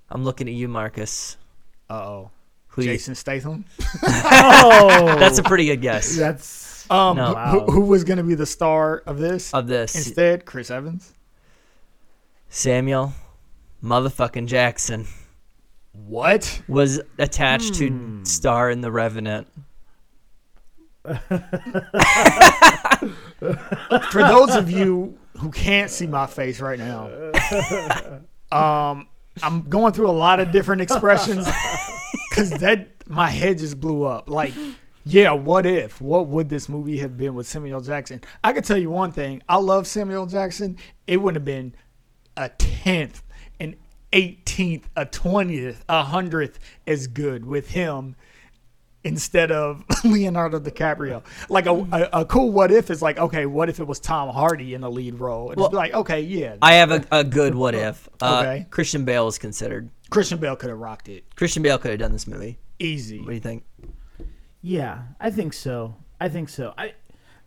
I'm 0.10 0.24
looking 0.24 0.48
at 0.48 0.54
you, 0.54 0.68
Marcus. 0.68 1.38
Uh-oh. 1.90 2.32
Who 2.70 2.82
do 2.84 2.88
you- 2.90 2.94
Jason 2.94 3.16
Statham? 3.16 3.66
Oh, 4.04 5.16
That's 5.20 5.40
a 5.40 5.44
pretty 5.44 5.66
good 5.66 5.82
guess 5.82 6.16
that's 6.16 6.90
Um, 6.92 7.18
No. 7.18 7.34
who, 7.34 7.60
who- 7.62 7.72
who 7.72 7.82
was 7.82 8.04
going 8.04 8.18
to 8.18 8.24
be 8.24 8.36
the 8.36 8.46
star 8.46 8.98
of 9.06 9.18
this? 9.18 9.54
of 9.54 9.68
this. 9.68 9.96
Instead, 9.96 10.46
Chris 10.46 10.70
Evans. 10.72 11.14
Samuel, 12.50 13.14
motherfucking 13.84 14.46
Jackson 14.48 15.06
What? 16.06 16.62
was 16.68 17.02
attached 17.18 17.78
Hmm. 17.80 18.24
to 18.24 18.30
star 18.30 18.70
in 18.72 18.82
The 18.82 18.92
Revenant. 18.92 19.48
For 24.12 24.22
those 24.22 24.56
of 24.56 24.70
you 24.72 25.18
who 25.38 25.52
can't 25.52 25.90
see 25.90 26.08
my 26.08 26.28
face 26.28 26.60
right 26.60 26.80
now, 26.80 27.10
um, 28.52 29.08
I'm 29.44 29.62
going 29.70 29.94
through 29.94 30.10
a 30.10 30.12
lot 30.12 30.40
of 30.40 30.52
different 30.52 30.82
expressions 30.82 31.48
because 32.30 32.50
that 32.60 32.90
my 33.08 33.30
head 33.30 33.60
just 33.60 33.80
blew 33.80 34.04
up. 34.04 34.30
Like, 34.30 34.54
yeah, 35.06 35.32
what 35.32 35.66
if? 35.66 36.02
What 36.02 36.28
would 36.28 36.50
this 36.50 36.68
movie 36.68 36.98
have 36.98 37.16
been 37.18 37.36
with 37.36 37.48
Samuel 37.48 37.82
Jackson? 37.82 38.22
I 38.44 38.52
can 38.54 38.64
tell 38.64 38.78
you 38.78 38.90
one 38.90 39.12
thing. 39.12 39.42
I 39.48 39.58
love 39.58 39.88
Samuel 39.88 40.26
Jackson. 40.26 40.78
It 41.06 41.18
wouldn't 41.18 41.38
have 41.38 41.46
been 41.46 41.74
a 42.36 42.50
tenth, 42.50 43.24
an 44.14 44.20
eighteenth, 44.20 44.90
a 44.96 45.06
twentieth, 45.06 45.84
a 45.90 46.04
hundredth 46.04 46.60
as 46.86 47.08
good 47.08 47.46
with 47.46 47.70
him 47.70 48.16
instead 49.04 49.52
of 49.52 49.84
Leonardo 50.04 50.60
DiCaprio. 50.60 51.24
Like 51.50 51.66
a, 51.66 51.72
a, 51.74 52.22
a 52.22 52.26
cool 52.26 52.52
what 52.52 52.72
if 52.72 52.90
is 52.90 53.02
like, 53.02 53.18
okay, 53.18 53.46
what 53.46 53.70
if 53.70 53.80
it 53.80 53.88
was 53.88 54.00
Tom 54.00 54.30
Hardy 54.30 54.74
in 54.74 54.82
the 54.82 54.92
lead 54.92 55.16
role? 55.20 55.50
And 55.52 55.58
Well, 55.58 55.68
it's 55.68 55.76
like, 55.76 55.94
okay, 55.94 56.22
yeah, 56.22 56.56
I 56.62 56.74
have 56.74 56.92
a, 56.92 57.06
a 57.12 57.24
good 57.24 57.56
what 57.56 57.74
if. 57.76 58.10
Uh, 58.22 58.40
Okay. 58.44 58.66
Christian 58.70 59.06
Bale 59.06 59.28
is 59.28 59.38
considered. 59.38 59.90
Christian 60.10 60.40
Bale 60.40 60.56
could 60.56 60.70
have 60.70 60.80
rocked 60.80 61.10
it 61.10 61.24
Christian 61.36 61.64
Bale 61.64 61.78
could 61.78 61.92
have 61.92 62.00
done 62.00 62.12
this 62.14 62.28
movie. 62.28 62.58
easy. 62.80 63.20
What 63.20 63.28
do 63.30 63.34
you 63.34 63.40
think? 63.40 63.64
Yeah, 64.62 65.04
I 65.20 65.30
think 65.32 65.54
so. 65.54 65.96
I 66.20 66.30
think 66.30 66.50
so. 66.50 66.74
I, 66.78 66.94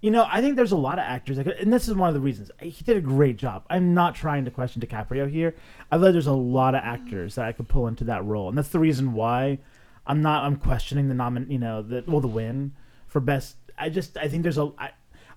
you 0.00 0.10
know, 0.10 0.26
I 0.30 0.40
think 0.40 0.56
there's 0.56 0.72
a 0.72 0.76
lot 0.76 0.98
of 0.98 1.04
actors, 1.04 1.36
that 1.36 1.44
could, 1.44 1.56
and 1.56 1.72
this 1.72 1.88
is 1.88 1.94
one 1.94 2.08
of 2.08 2.14
the 2.14 2.20
reasons 2.20 2.50
he 2.60 2.84
did 2.84 2.96
a 2.96 3.00
great 3.00 3.36
job. 3.36 3.64
I'm 3.68 3.92
not 3.92 4.14
trying 4.14 4.44
to 4.46 4.50
question 4.50 4.80
DiCaprio 4.80 5.30
here. 5.30 5.54
I 5.90 5.98
feel 5.98 6.12
there's 6.12 6.26
a 6.26 6.32
lot 6.32 6.74
of 6.74 6.82
actors 6.82 7.34
that 7.34 7.44
I 7.44 7.52
could 7.52 7.68
pull 7.68 7.86
into 7.86 8.04
that 8.04 8.24
role, 8.24 8.48
and 8.48 8.56
that's 8.56 8.68
the 8.68 8.78
reason 8.78 9.12
why 9.12 9.58
I'm 10.06 10.22
not. 10.22 10.44
I'm 10.44 10.56
questioning 10.56 11.08
the 11.08 11.14
nomin, 11.14 11.50
you 11.50 11.58
know, 11.58 11.82
the 11.82 12.02
well, 12.06 12.20
the 12.20 12.28
win 12.28 12.72
for 13.06 13.20
best. 13.20 13.56
I 13.78 13.88
just, 13.90 14.16
I 14.16 14.28
think 14.28 14.42
there's 14.42 14.58
a. 14.58 14.70
I, 14.78 14.90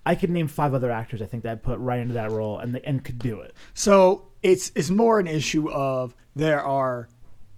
I 0.06 0.14
could 0.14 0.30
name 0.30 0.48
five 0.48 0.74
other 0.74 0.90
actors 0.90 1.22
I 1.22 1.26
think 1.26 1.44
that 1.44 1.52
I'd 1.52 1.62
put 1.62 1.78
right 1.78 1.98
into 1.98 2.14
that 2.14 2.30
role 2.30 2.58
and 2.58 2.76
and 2.84 3.02
could 3.04 3.18
do 3.18 3.40
it. 3.40 3.54
So 3.72 4.28
it's 4.42 4.70
it's 4.74 4.90
more 4.90 5.18
an 5.18 5.26
issue 5.26 5.70
of 5.70 6.14
there 6.36 6.62
are 6.62 7.08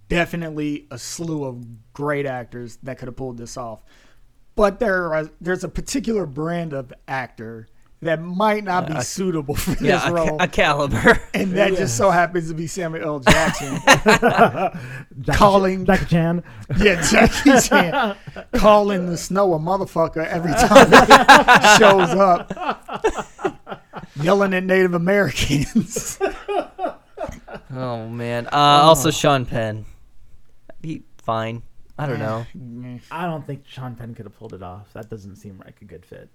definitely 0.08 0.86
a 0.90 0.98
slew 0.98 1.44
of 1.44 1.92
great 1.92 2.26
actors 2.26 2.78
that 2.82 2.98
could 2.98 3.08
have 3.08 3.16
pulled 3.16 3.38
this 3.38 3.56
off, 3.56 3.82
but 4.56 4.80
there 4.80 5.14
are 5.14 5.30
there's 5.40 5.62
a 5.64 5.68
particular 5.68 6.26
brand 6.26 6.72
of 6.72 6.92
actor 7.06 7.68
that 8.02 8.20
might 8.20 8.62
not 8.62 8.86
be 8.86 9.00
suitable 9.00 9.54
for 9.54 9.70
this 9.70 9.80
Yeah, 9.80 10.08
a, 10.08 10.12
role, 10.12 10.36
ca- 10.38 10.44
a 10.44 10.48
caliber. 10.48 11.18
and 11.32 11.52
that 11.52 11.74
just 11.76 11.96
so 11.96 12.10
happens 12.10 12.48
to 12.48 12.54
be 12.54 12.66
Samuel 12.66 13.02
L. 13.04 13.20
Jackson 13.20 13.78
Calling- 15.32 15.86
Jackie 15.86 16.04
Chan. 16.06 16.42
Yeah, 16.78 17.00
Jackie 17.02 17.58
Chan 17.66 18.16
calling 18.54 19.06
the 19.06 19.16
snow 19.16 19.54
a 19.54 19.58
motherfucker 19.58 20.26
every 20.26 20.52
time 20.52 20.90
he 20.90 21.78
shows 21.78 22.10
up, 22.10 22.52
yelling 24.22 24.52
at 24.54 24.64
Native 24.64 24.92
Americans. 24.94 26.18
Oh 27.74 28.08
man. 28.08 28.46
Uh, 28.46 28.50
Also, 28.52 29.10
Sean 29.10 29.46
Penn. 29.46 29.86
He 30.82 31.02
fine. 31.18 31.62
I 31.98 32.06
don't 32.06 32.18
know. 32.18 32.46
I 33.10 33.24
don't 33.26 33.46
think 33.46 33.64
Sean 33.66 33.94
Penn 33.94 34.14
could 34.14 34.26
have 34.26 34.36
pulled 34.38 34.52
it 34.52 34.62
off. 34.62 34.92
That 34.92 35.08
doesn't 35.08 35.36
seem 35.36 35.60
like 35.64 35.80
a 35.80 35.84
good 35.84 36.04
fit. 36.04 36.28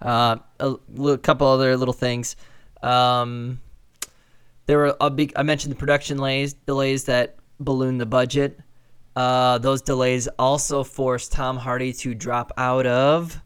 Uh, 0.00 0.36
a 0.60 0.74
li- 0.94 1.16
couple 1.18 1.46
other 1.46 1.76
little 1.76 1.94
things. 1.94 2.36
Um, 2.82 3.60
there 4.66 4.78
were 4.78 4.96
a 5.00 5.10
big. 5.10 5.32
I 5.34 5.42
mentioned 5.42 5.72
the 5.72 5.76
production 5.78 6.18
delays, 6.18 6.52
delays 6.52 7.04
that 7.04 7.36
ballooned 7.58 8.00
the 8.00 8.06
budget. 8.06 8.58
Uh, 9.14 9.56
those 9.58 9.80
delays 9.80 10.28
also 10.38 10.84
forced 10.84 11.32
Tom 11.32 11.56
Hardy 11.56 11.92
to 11.94 12.14
drop 12.14 12.52
out 12.58 12.84
of 12.86 13.40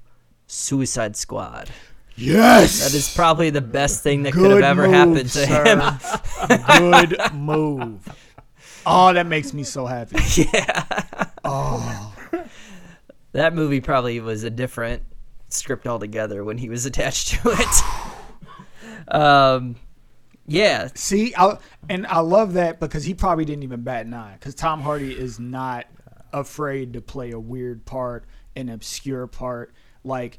Suicide 0.48 1.14
Squad. 1.14 1.70
Yes, 2.16 2.80
That 2.82 2.92
is 2.94 3.14
probably 3.14 3.50
the 3.50 3.60
best 3.62 4.02
thing 4.02 4.24
that 4.24 4.32
could 4.34 4.50
have 4.50 4.62
ever 4.62 4.82
move, 4.88 4.92
happened 4.94 5.30
to 5.30 5.46
sir. 5.46 5.64
him. 5.64 7.08
good 7.08 7.16
move. 7.34 8.08
Oh, 8.86 9.12
that 9.12 9.26
makes 9.26 9.52
me 9.52 9.62
so 9.62 9.84
happy. 9.84 10.16
yeah. 10.54 11.02
Oh, 11.44 12.14
That 13.32 13.54
movie 13.54 13.80
probably 13.80 14.18
was 14.20 14.42
a 14.42 14.50
different 14.50 15.02
script 15.48 15.86
altogether 15.86 16.42
when 16.42 16.58
he 16.58 16.68
was 16.68 16.84
attached 16.86 17.28
to 17.28 17.50
it. 17.50 19.14
um, 19.14 19.76
yeah, 20.46 20.88
see, 20.94 21.32
I, 21.36 21.58
and 21.88 22.06
I 22.08 22.20
love 22.20 22.54
that 22.54 22.80
because 22.80 23.04
he 23.04 23.14
probably 23.14 23.44
didn't 23.44 23.62
even 23.62 23.82
bat 23.82 24.06
an 24.06 24.14
eye 24.14 24.34
because 24.34 24.54
Tom 24.56 24.80
Hardy 24.80 25.12
is 25.12 25.38
not 25.38 25.86
afraid 26.32 26.92
to 26.94 27.00
play 27.00 27.30
a 27.30 27.38
weird 27.38 27.84
part 27.84 28.24
an 28.56 28.68
obscure 28.68 29.26
part. 29.26 29.72
Like 30.04 30.38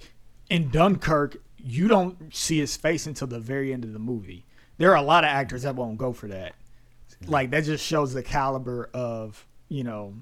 in 0.50 0.70
Dunkirk, 0.70 1.38
you 1.58 1.88
don't 1.88 2.34
see 2.36 2.60
his 2.60 2.76
face 2.76 3.08
until 3.08 3.28
the 3.28 3.40
very 3.40 3.74
end 3.74 3.84
of 3.84 3.94
the 3.94 4.00
movie. 4.00 4.46
There 4.78 4.92
are 4.92 4.98
a 4.98 5.02
lot 5.02 5.24
of 5.24 5.30
actors 5.30 5.64
that 5.64 5.76
won't 5.76 5.98
go 5.98 6.14
for 6.14 6.28
that. 6.28 6.54
Like 7.28 7.52
that 7.52 7.66
just 7.66 7.86
shows 7.86 8.14
the 8.14 8.24
caliber 8.24 8.90
of 8.94 9.46
you 9.70 9.84
know 9.84 10.16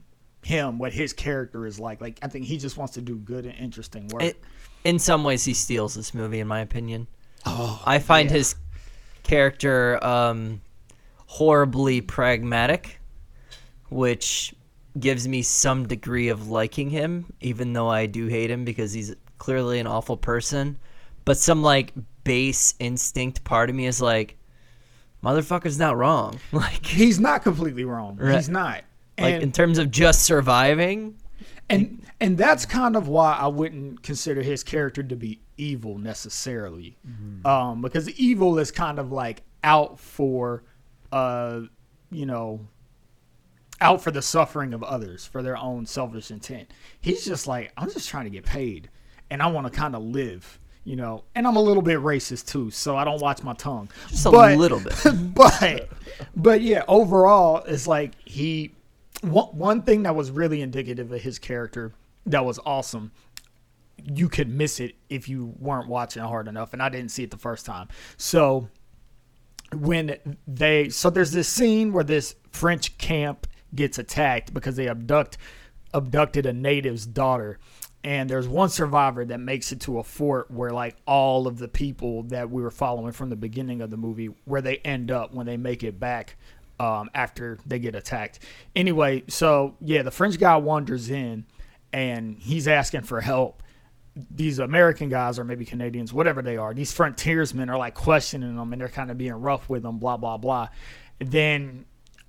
him, 0.44 0.78
what 0.78 0.94
his 0.94 1.14
character 1.14 1.66
is 1.66 1.80
like. 1.80 2.02
Like 2.02 2.20
I 2.22 2.28
think 2.28 2.46
he 2.46 2.58
just 2.58 2.78
wants 2.78 2.94
to 2.94 3.02
do 3.02 3.16
good 3.18 3.46
and 3.46 3.56
interesting 3.56 4.08
work. 4.08 4.24
It, 4.24 4.44
in 4.84 5.00
some 5.00 5.24
ways, 5.24 5.44
he 5.44 5.54
steals 5.54 5.96
this 5.96 6.14
movie, 6.14 6.40
in 6.40 6.48
my 6.48 6.62
opinion. 6.62 7.08
Oh, 7.46 7.82
I 7.86 8.00
find 8.00 8.30
his 8.30 8.56
character 9.24 10.04
um, 10.04 10.62
horribly 11.26 12.02
pragmatic, 12.02 13.00
which 13.90 14.54
gives 15.00 15.28
me 15.28 15.42
some 15.42 15.88
degree 15.88 16.30
of 16.30 16.50
liking 16.50 16.90
him, 16.90 17.32
even 17.42 17.74
though 17.74 17.88
I 17.88 18.06
do 18.06 18.28
hate 18.28 18.50
him 18.50 18.66
because 18.66 18.92
he's 18.94 19.16
clearly 19.38 19.80
an 19.80 19.88
awful 19.88 20.18
person. 20.18 20.78
But 21.26 21.38
some 21.38 21.62
like 21.62 21.94
base 22.24 22.74
instinct 22.80 23.44
part 23.44 23.70
of 23.70 23.76
me 23.76 23.86
is 23.86 24.02
like, 24.02 24.38
motherfucker's 25.24 25.80
not 25.80 25.98
wrong. 25.98 26.40
Like 26.52 26.86
he's 26.86 27.20
not 27.20 27.44
completely 27.44 27.86
wrong. 27.86 28.18
Right. 28.18 28.36
He's 28.36 28.50
not. 28.50 28.84
Like 29.20 29.36
And- 29.36 29.44
in 29.44 29.52
terms 29.52 29.78
of 29.78 29.92
just 29.92 30.24
surviving. 30.24 31.16
and 31.70 32.02
and 32.20 32.38
that's 32.38 32.66
kind 32.66 32.96
of 32.96 33.08
why 33.08 33.34
I 33.34 33.48
wouldn't 33.48 34.02
consider 34.04 34.42
his 34.42 34.64
character 34.64 35.04
to 35.04 35.16
be 35.16 35.40
evil 35.58 35.98
necessarily, 35.98 36.98
um, 37.46 37.82
because 37.82 38.10
evil 38.12 38.58
is 38.60 38.72
kind 38.72 38.98
of 39.00 39.12
like 39.12 39.44
out 39.64 40.00
for, 40.00 40.64
uh, 41.12 41.62
you 42.12 42.26
know, 42.26 42.62
out 43.82 44.02
for 44.02 44.12
the 44.12 44.22
suffering 44.22 44.74
of 44.74 44.84
others 44.84 45.26
for 45.26 45.42
their 45.42 45.56
own 45.58 45.86
selfish 45.86 46.32
intent. 46.32 46.70
He's 47.00 47.24
just 47.24 47.48
like 47.48 47.72
I'm 47.78 47.90
just 47.92 48.10
trying 48.10 48.26
to 48.26 48.30
get 48.32 48.46
paid, 48.46 48.90
and 49.30 49.42
I 49.42 49.48
want 49.48 49.72
to 49.72 49.78
kind 49.80 49.96
of 49.96 50.02
live. 50.04 50.60
You 50.86 50.96
know, 50.96 51.24
and 51.36 51.46
I'm 51.46 51.56
a 51.56 51.62
little 51.62 51.84
bit 51.84 52.00
racist 52.00 52.48
too, 52.48 52.72
so 52.72 52.98
I 52.98 53.04
don't 53.04 53.22
watch 53.22 53.44
my 53.44 53.54
tongue. 53.54 53.90
Just 54.10 54.26
a 54.26 54.30
little 54.58 54.80
bit. 54.80 54.96
but 55.36 55.90
but 56.36 56.62
yeah, 56.62 56.84
overall, 56.88 57.64
it's 57.68 57.86
like 57.86 58.14
he 58.26 58.74
one, 59.22 59.48
one 59.48 59.82
thing 59.82 60.04
that 60.04 60.16
was 60.16 60.32
really 60.32 60.62
indicative 60.62 61.12
of 61.12 61.22
his 61.22 61.40
character 61.40 61.94
that 62.26 62.46
was 62.46 62.60
awesome. 62.66 63.12
You 64.04 64.30
could 64.30 64.50
miss 64.50 64.80
it 64.80 64.96
if 65.10 65.28
you 65.28 65.54
weren't 65.60 65.90
watching 65.90 66.24
hard 66.24 66.48
enough, 66.48 66.74
and 66.74 66.82
I 66.82 66.90
didn't 66.90 67.12
see 67.12 67.24
it 67.24 67.32
the 67.32 67.38
first 67.38 67.66
time. 67.66 67.88
So 68.18 68.70
when 69.76 70.38
they 70.48 70.90
so 70.90 71.10
there's 71.10 71.32
this 71.32 71.48
scene 71.48 71.94
where 71.94 72.04
this 72.04 72.36
French 72.52 72.98
camp 72.98 73.48
gets 73.76 74.00
attacked 74.00 74.54
because 74.54 74.76
they 74.76 74.88
abduct 74.88 75.38
abducted 75.94 76.46
a 76.46 76.54
native's 76.54 77.06
daughter 77.06 77.60
and 78.04 78.30
there's 78.30 78.48
one 78.48 78.70
survivor 78.70 79.26
that 79.26 79.40
makes 79.40 79.72
it 79.72 79.82
to 79.82 80.00
a 80.00 80.04
fort 80.04 80.50
where 80.50 80.72
like 80.72 80.96
all 81.06 81.48
of 81.48 81.58
the 81.58 81.68
people 81.68 82.24
that 82.24 82.50
we 82.50 82.62
were 82.62 82.72
following 82.72 83.12
from 83.12 83.30
the 83.30 83.36
beginning 83.36 83.82
of 83.82 83.90
the 83.90 83.98
movie 83.98 84.30
where 84.46 84.62
they 84.62 84.78
end 84.78 85.12
up 85.12 85.34
when 85.34 85.46
they 85.46 85.58
make 85.58 85.84
it 85.84 86.00
back 86.00 86.38
um, 86.80 87.10
after 87.14 87.60
they 87.66 87.80
get 87.80 87.96
attacked. 87.96 88.40
Anyway 88.76 89.24
so 89.28 89.76
yeah 89.82 90.02
the 90.02 90.12
french 90.12 90.40
guy 90.40 90.58
wanders 90.58 91.10
in 91.10 91.46
and 91.94 92.38
he's 92.40 92.68
asking 92.68 93.02
for 93.02 93.22
help. 93.22 93.64
These 94.32 94.60
American 94.60 95.10
guys 95.10 95.40
or 95.40 95.44
maybe 95.44 95.66
Canadians, 95.66 96.12
whatever 96.12 96.42
they 96.42 96.58
are, 96.58 96.74
these 96.74 96.92
frontiersmen 96.92 97.70
are 97.70 97.78
like 97.78 97.96
questioning 97.96 98.56
them 98.56 98.74
and 98.74 98.82
they're 98.82 98.90
kind 98.90 99.12
of 99.12 99.18
being 99.18 99.34
rough 99.34 99.70
with 99.70 99.84
them, 99.84 99.98
blah 99.98 100.18
blah 100.18 100.38
blah. 100.38 100.70
Then 101.20 101.86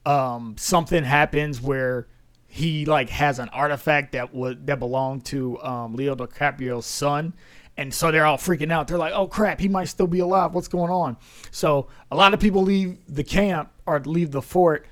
um, 0.07 0.57
something 0.59 1.05
happens 1.05 1.61
where 1.61 2.07
he 2.47 2.85
like 2.85 3.11
has 3.11 3.39
an 3.39 3.49
artifact 3.51 4.13
that 4.13 4.35
would 4.35 4.67
that 4.67 4.79
belonged 4.79 5.25
to 5.27 5.61
um, 5.63 5.95
Leo 5.95 6.15
DiCaprio's 6.15 6.87
son, 6.87 7.35
and 7.77 7.93
so 7.93 8.11
they're 8.11 8.27
all 8.27 8.37
freaking 8.37 8.73
out. 8.73 8.89
They're 8.89 8.99
like, 8.99 9.13
"Oh 9.15 9.27
crap, 9.27 9.61
he 9.61 9.69
might 9.69 9.89
still 9.89 10.07
be 10.07 10.21
alive. 10.21 10.53
What's 10.53 10.69
going 10.69 10.91
on?" 10.91 11.17
So 11.51 11.89
a 12.11 12.17
lot 12.17 12.35
of 12.35 12.41
people 12.41 12.63
leave 12.63 12.99
the 13.09 13.25
camp 13.25 13.71
or 13.87 14.01
leave 14.01 14.31
the 14.31 14.43
fort. 14.43 14.87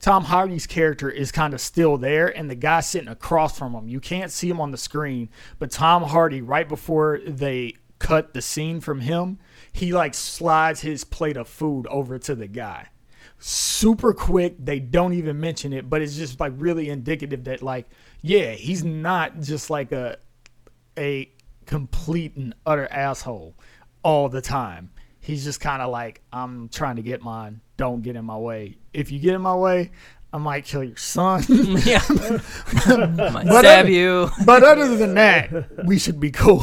Tom 0.00 0.24
Hardy's 0.24 0.66
character 0.66 1.08
is 1.08 1.32
kind 1.32 1.54
of 1.54 1.60
still 1.60 1.96
there, 1.96 2.28
and 2.36 2.50
the 2.50 2.54
guy 2.54 2.80
sitting 2.80 3.08
across 3.08 3.58
from 3.58 3.74
him, 3.74 3.88
you 3.88 4.00
can't 4.00 4.30
see 4.30 4.50
him 4.50 4.60
on 4.60 4.70
the 4.70 4.76
screen, 4.76 5.30
but 5.58 5.70
Tom 5.70 6.02
Hardy, 6.02 6.42
right 6.42 6.68
before 6.68 7.20
they 7.26 7.74
cut 7.98 8.34
the 8.34 8.42
scene 8.42 8.80
from 8.80 9.00
him, 9.00 9.38
he 9.72 9.94
like 9.94 10.12
slides 10.12 10.80
his 10.80 11.04
plate 11.04 11.38
of 11.38 11.48
food 11.48 11.86
over 11.86 12.18
to 12.18 12.34
the 12.34 12.46
guy. 12.46 12.88
Super 13.38 14.12
quick, 14.12 14.56
they 14.58 14.78
don't 14.78 15.14
even 15.14 15.40
mention 15.40 15.72
it, 15.72 15.88
but 15.88 16.02
it's 16.02 16.16
just 16.16 16.38
like 16.38 16.52
really 16.56 16.90
indicative 16.90 17.44
that 17.44 17.62
like, 17.62 17.88
yeah, 18.20 18.52
he's 18.52 18.84
not 18.84 19.40
just 19.40 19.70
like 19.70 19.90
a 19.92 20.18
a 20.98 21.30
complete 21.66 22.36
and 22.36 22.54
utter 22.66 22.86
asshole 22.90 23.54
all 24.02 24.28
the 24.28 24.40
time. 24.40 24.90
He's 25.20 25.44
just 25.44 25.60
kind 25.60 25.80
of 25.82 25.90
like, 25.90 26.20
I'm 26.32 26.68
trying 26.68 26.96
to 26.96 27.02
get 27.02 27.22
mine. 27.22 27.60
Don't 27.76 28.02
get 28.02 28.14
in 28.16 28.24
my 28.24 28.36
way. 28.36 28.76
If 28.92 29.10
you 29.10 29.18
get 29.18 29.34
in 29.34 29.40
my 29.40 29.54
way, 29.54 29.90
I 30.32 30.38
might 30.38 30.64
kill 30.64 30.84
your 30.84 30.96
son. 30.96 31.42
yeah. 31.48 32.02
Might 32.08 33.46
But 33.46 33.60
stab 33.60 33.86
I- 33.86 33.88
you. 33.88 34.30
but 34.44 34.62
other 34.62 34.96
than 34.96 35.14
that, 35.14 35.86
we 35.86 35.98
should 35.98 36.20
be 36.20 36.30
cool. 36.30 36.60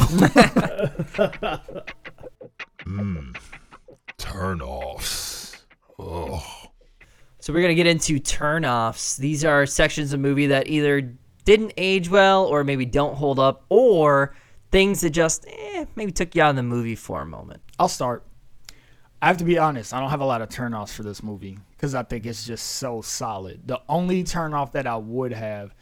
Hmm. 2.84 3.32
Turn-offs. 4.18 5.56
Oh, 6.00 6.44
So 7.40 7.54
we're 7.54 7.62
gonna 7.62 7.76
get 7.76 7.88
into 7.88 8.20
turnoffs. 8.20 9.18
These 9.18 9.46
are 9.46 9.66
sections 9.66 10.14
of 10.14 10.20
movie 10.20 10.48
that 10.48 10.68
either 10.68 11.14
didn't 11.46 11.74
age 11.78 12.10
well, 12.10 12.46
or 12.46 12.64
maybe 12.64 12.86
don't 12.86 13.16
hold 13.16 13.40
up, 13.40 13.66
or 13.70 14.36
things 14.72 15.02
that 15.02 15.12
just 15.12 15.46
eh, 15.48 15.86
maybe 15.96 16.12
took 16.12 16.34
you 16.36 16.42
out 16.42 16.52
of 16.52 16.56
the 16.56 16.64
movie 16.64 16.96
for 16.96 17.22
a 17.22 17.26
moment. 17.26 17.62
I'll 17.78 17.90
start. 17.90 18.24
I 19.22 19.28
have 19.28 19.38
to 19.38 19.44
be 19.44 19.60
honest. 19.60 19.94
I 19.94 20.00
don't 20.00 20.10
have 20.10 20.22
a 20.22 20.26
lot 20.26 20.42
of 20.42 20.50
turnoffs 20.50 20.94
for 20.94 21.04
this 21.04 21.22
movie 21.22 21.60
because 21.72 21.94
I 21.94 22.04
think 22.04 22.26
it's 22.26 22.46
just 22.46 22.66
so 22.66 23.02
solid. 23.02 23.68
The 23.68 23.80
only 23.88 24.24
turnoff 24.24 24.72
that 24.72 24.88
I 24.88 24.98
would 24.98 25.32
have 25.34 25.76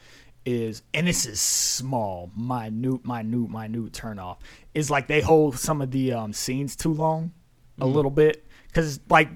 is, 0.44 0.82
and 0.92 1.06
this 1.06 1.24
is 1.24 1.40
small, 1.40 2.30
minute, 2.36 3.06
minute, 3.06 3.50
minute 3.50 3.92
turnoff, 3.92 4.38
is 4.74 4.90
like 4.90 5.06
they 5.06 5.20
hold 5.22 5.58
some 5.58 5.80
of 5.80 5.90
the 5.90 6.12
um, 6.12 6.32
scenes 6.32 6.76
too 6.76 6.92
long, 6.92 7.32
a 7.80 7.86
little 7.86 8.10
bit, 8.10 8.46
because 8.66 9.00
like 9.08 9.30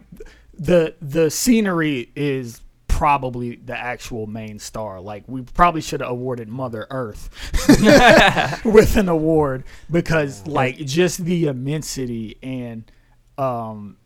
the 0.53 0.95
the 1.01 1.31
scenery 1.31 2.11
is 2.15 2.61
probably 2.95 3.57
the 3.57 3.77
actual 3.77 4.25
main 4.29 4.57
star. 4.61 5.01
Like 5.01 5.25
we 5.27 5.43
probably 5.43 5.81
should 5.81 6.01
have 6.01 6.11
awarded 6.11 6.49
Mother 6.49 6.87
Earth 6.91 7.29
with 8.65 8.97
an 8.97 9.09
award 9.09 9.65
because 9.91 10.47
like 10.47 10.77
just 10.77 11.25
the 11.25 11.47
immensity 11.47 12.39
and 12.41 12.89
um 13.37 13.97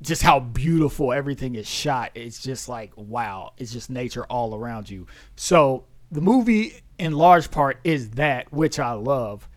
just 0.00 0.22
how 0.22 0.38
beautiful 0.38 1.12
everything 1.12 1.56
is 1.56 1.68
shot. 1.68 2.12
It's 2.14 2.40
just 2.40 2.68
like 2.68 2.92
wow, 2.94 3.54
it's 3.58 3.72
just 3.72 3.90
nature 3.90 4.24
all 4.26 4.54
around 4.54 4.88
you. 4.88 5.08
So 5.34 5.82
the 6.12 6.20
movie 6.20 6.80
in 6.96 7.14
large 7.14 7.50
part 7.50 7.80
is 7.82 8.10
that 8.10 8.52
which 8.52 8.78
I 8.78 8.92
love. 8.92 9.48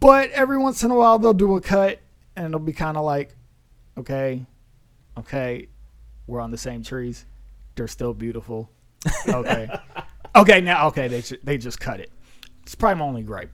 But 0.00 0.30
every 0.30 0.58
once 0.58 0.82
in 0.82 0.90
a 0.90 0.96
while 0.96 1.20
they'll 1.20 1.32
do 1.32 1.54
a 1.54 1.60
cut 1.60 2.00
and 2.34 2.46
it'll 2.46 2.58
be 2.58 2.72
kind 2.72 2.96
of 2.96 3.04
like 3.04 3.36
okay, 3.96 4.44
okay, 5.16 5.68
we're 6.26 6.40
on 6.40 6.50
the 6.50 6.58
same 6.58 6.82
trees. 6.82 7.24
They're 7.76 7.86
still 7.88 8.14
beautiful. 8.14 8.70
Okay. 9.28 9.68
okay, 10.36 10.60
now 10.60 10.88
okay, 10.88 11.08
they 11.08 11.20
ju- 11.22 11.38
they 11.44 11.58
just 11.58 11.78
cut 11.78 12.00
it. 12.00 12.10
It's 12.62 12.74
probably 12.74 12.98
my 12.98 13.04
only 13.06 13.22
gripe. 13.22 13.50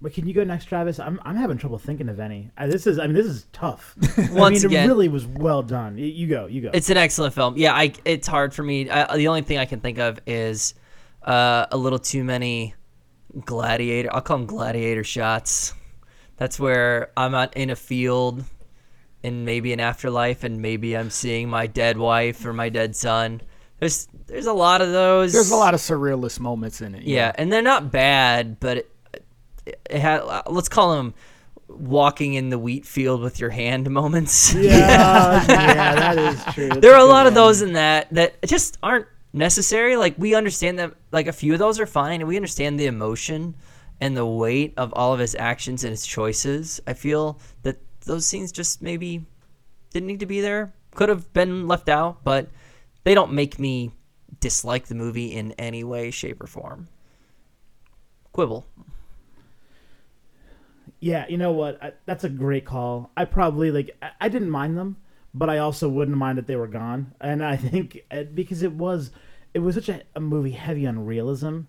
But 0.00 0.12
can 0.14 0.28
you 0.28 0.32
go 0.34 0.44
next, 0.44 0.66
Travis? 0.66 1.00
I'm 1.00 1.18
I'm 1.24 1.34
having 1.34 1.58
trouble 1.58 1.76
thinking 1.78 2.08
of 2.08 2.20
any. 2.20 2.52
I, 2.56 2.68
this 2.68 2.86
is 2.86 3.00
I 3.00 3.06
mean 3.06 3.16
this 3.16 3.26
is 3.26 3.46
tough. 3.52 3.96
I 4.16 4.28
Once 4.32 4.62
mean, 4.62 4.66
again- 4.66 4.84
it 4.84 4.86
really 4.86 5.08
was 5.08 5.26
well 5.26 5.60
done. 5.62 5.94
Y- 5.96 6.02
You 6.02 6.28
go, 6.28 6.46
you 6.46 6.60
go. 6.62 6.70
It's 6.72 6.88
an 6.88 6.96
excellent 6.96 7.34
film. 7.34 7.56
Yeah, 7.56 7.74
I 7.74 7.92
it's 8.04 8.28
hard 8.28 8.54
for 8.54 8.62
me. 8.62 8.88
I, 8.88 9.16
the 9.16 9.26
only 9.26 9.42
thing 9.42 9.58
I 9.58 9.64
can 9.64 9.80
think 9.80 9.98
of 9.98 10.20
is 10.24 10.74
uh, 11.24 11.66
a 11.72 11.76
little 11.76 11.98
too 11.98 12.22
many 12.22 12.74
gladiator. 13.44 14.08
I'll 14.14 14.20
call 14.20 14.38
them 14.38 14.46
gladiator 14.46 15.02
shots. 15.02 15.74
That's 16.36 16.60
where 16.60 17.10
I'm 17.16 17.34
out 17.34 17.56
in 17.56 17.68
a 17.70 17.76
field, 17.76 18.44
in 19.22 19.44
maybe 19.44 19.72
an 19.72 19.80
afterlife, 19.80 20.44
and 20.44 20.60
maybe 20.62 20.96
I'm 20.96 21.10
seeing 21.10 21.48
my 21.48 21.66
dead 21.66 21.98
wife 21.98 22.44
or 22.46 22.52
my 22.52 22.68
dead 22.68 22.94
son. 22.96 23.40
There's 23.78 24.08
there's 24.26 24.46
a 24.46 24.52
lot 24.52 24.80
of 24.80 24.90
those. 24.92 25.32
There's 25.32 25.50
a 25.50 25.56
lot 25.56 25.74
of 25.74 25.80
surrealist 25.80 26.40
moments 26.40 26.80
in 26.80 26.94
it. 26.94 27.02
Yeah, 27.02 27.32
and 27.34 27.52
they're 27.52 27.62
not 27.62 27.92
bad, 27.92 28.58
but 28.60 28.78
it, 28.78 28.90
it 29.66 29.98
had 30.00 30.22
let's 30.48 30.68
call 30.68 30.96
them 30.96 31.14
walking 31.68 32.34
in 32.34 32.48
the 32.48 32.58
wheat 32.58 32.86
field 32.86 33.20
with 33.20 33.38
your 33.38 33.50
hand 33.50 33.90
moments. 33.90 34.54
yeah, 34.54 35.44
yeah, 35.48 35.94
that 35.94 36.18
is 36.18 36.54
true. 36.54 36.68
That's 36.68 36.80
there 36.80 36.94
are 36.94 37.00
a 37.00 37.04
lot 37.04 37.26
of 37.26 37.34
those 37.34 37.62
in 37.62 37.74
that 37.74 38.12
that 38.14 38.42
just 38.42 38.78
aren't 38.82 39.06
necessary. 39.32 39.96
Like 39.96 40.14
we 40.18 40.34
understand 40.34 40.78
that 40.78 40.94
like 41.12 41.26
a 41.26 41.32
few 41.32 41.52
of 41.52 41.58
those 41.58 41.78
are 41.80 41.86
fine 41.86 42.20
and 42.20 42.28
we 42.28 42.36
understand 42.36 42.78
the 42.78 42.86
emotion 42.86 43.54
and 44.00 44.16
the 44.16 44.26
weight 44.26 44.74
of 44.76 44.92
all 44.94 45.12
of 45.12 45.18
his 45.18 45.34
actions 45.34 45.84
and 45.84 45.90
his 45.90 46.06
choices. 46.06 46.80
I 46.86 46.94
feel 46.94 47.40
that 47.62 47.78
those 48.08 48.26
scenes 48.26 48.50
just 48.50 48.82
maybe 48.82 49.24
didn't 49.92 50.08
need 50.08 50.20
to 50.20 50.26
be 50.26 50.40
there. 50.40 50.72
Could 50.94 51.10
have 51.10 51.32
been 51.32 51.68
left 51.68 51.88
out, 51.88 52.24
but 52.24 52.48
they 53.04 53.14
don't 53.14 53.32
make 53.32 53.58
me 53.58 53.92
dislike 54.40 54.86
the 54.86 54.94
movie 54.94 55.32
in 55.32 55.52
any 55.52 55.84
way, 55.84 56.10
shape, 56.10 56.42
or 56.42 56.46
form. 56.46 56.88
quibble. 58.32 58.66
Yeah, 61.00 61.26
you 61.28 61.36
know 61.36 61.52
what? 61.52 61.82
I, 61.82 61.92
that's 62.06 62.24
a 62.24 62.28
great 62.28 62.64
call. 62.64 63.10
I 63.16 63.24
probably 63.24 63.70
like 63.70 63.96
I, 64.02 64.10
I 64.22 64.28
didn't 64.28 64.50
mind 64.50 64.76
them, 64.76 64.96
but 65.32 65.48
I 65.50 65.58
also 65.58 65.88
wouldn't 65.88 66.16
mind 66.16 66.38
that 66.38 66.46
they 66.46 66.56
were 66.56 66.66
gone. 66.66 67.14
And 67.20 67.44
I 67.44 67.56
think 67.56 68.02
uh, 68.10 68.24
because 68.24 68.62
it 68.62 68.72
was 68.72 69.10
it 69.54 69.60
was 69.60 69.74
such 69.74 69.88
a, 69.88 70.02
a 70.16 70.20
movie 70.20 70.52
heavy 70.52 70.86
on 70.86 71.04
realism, 71.04 71.60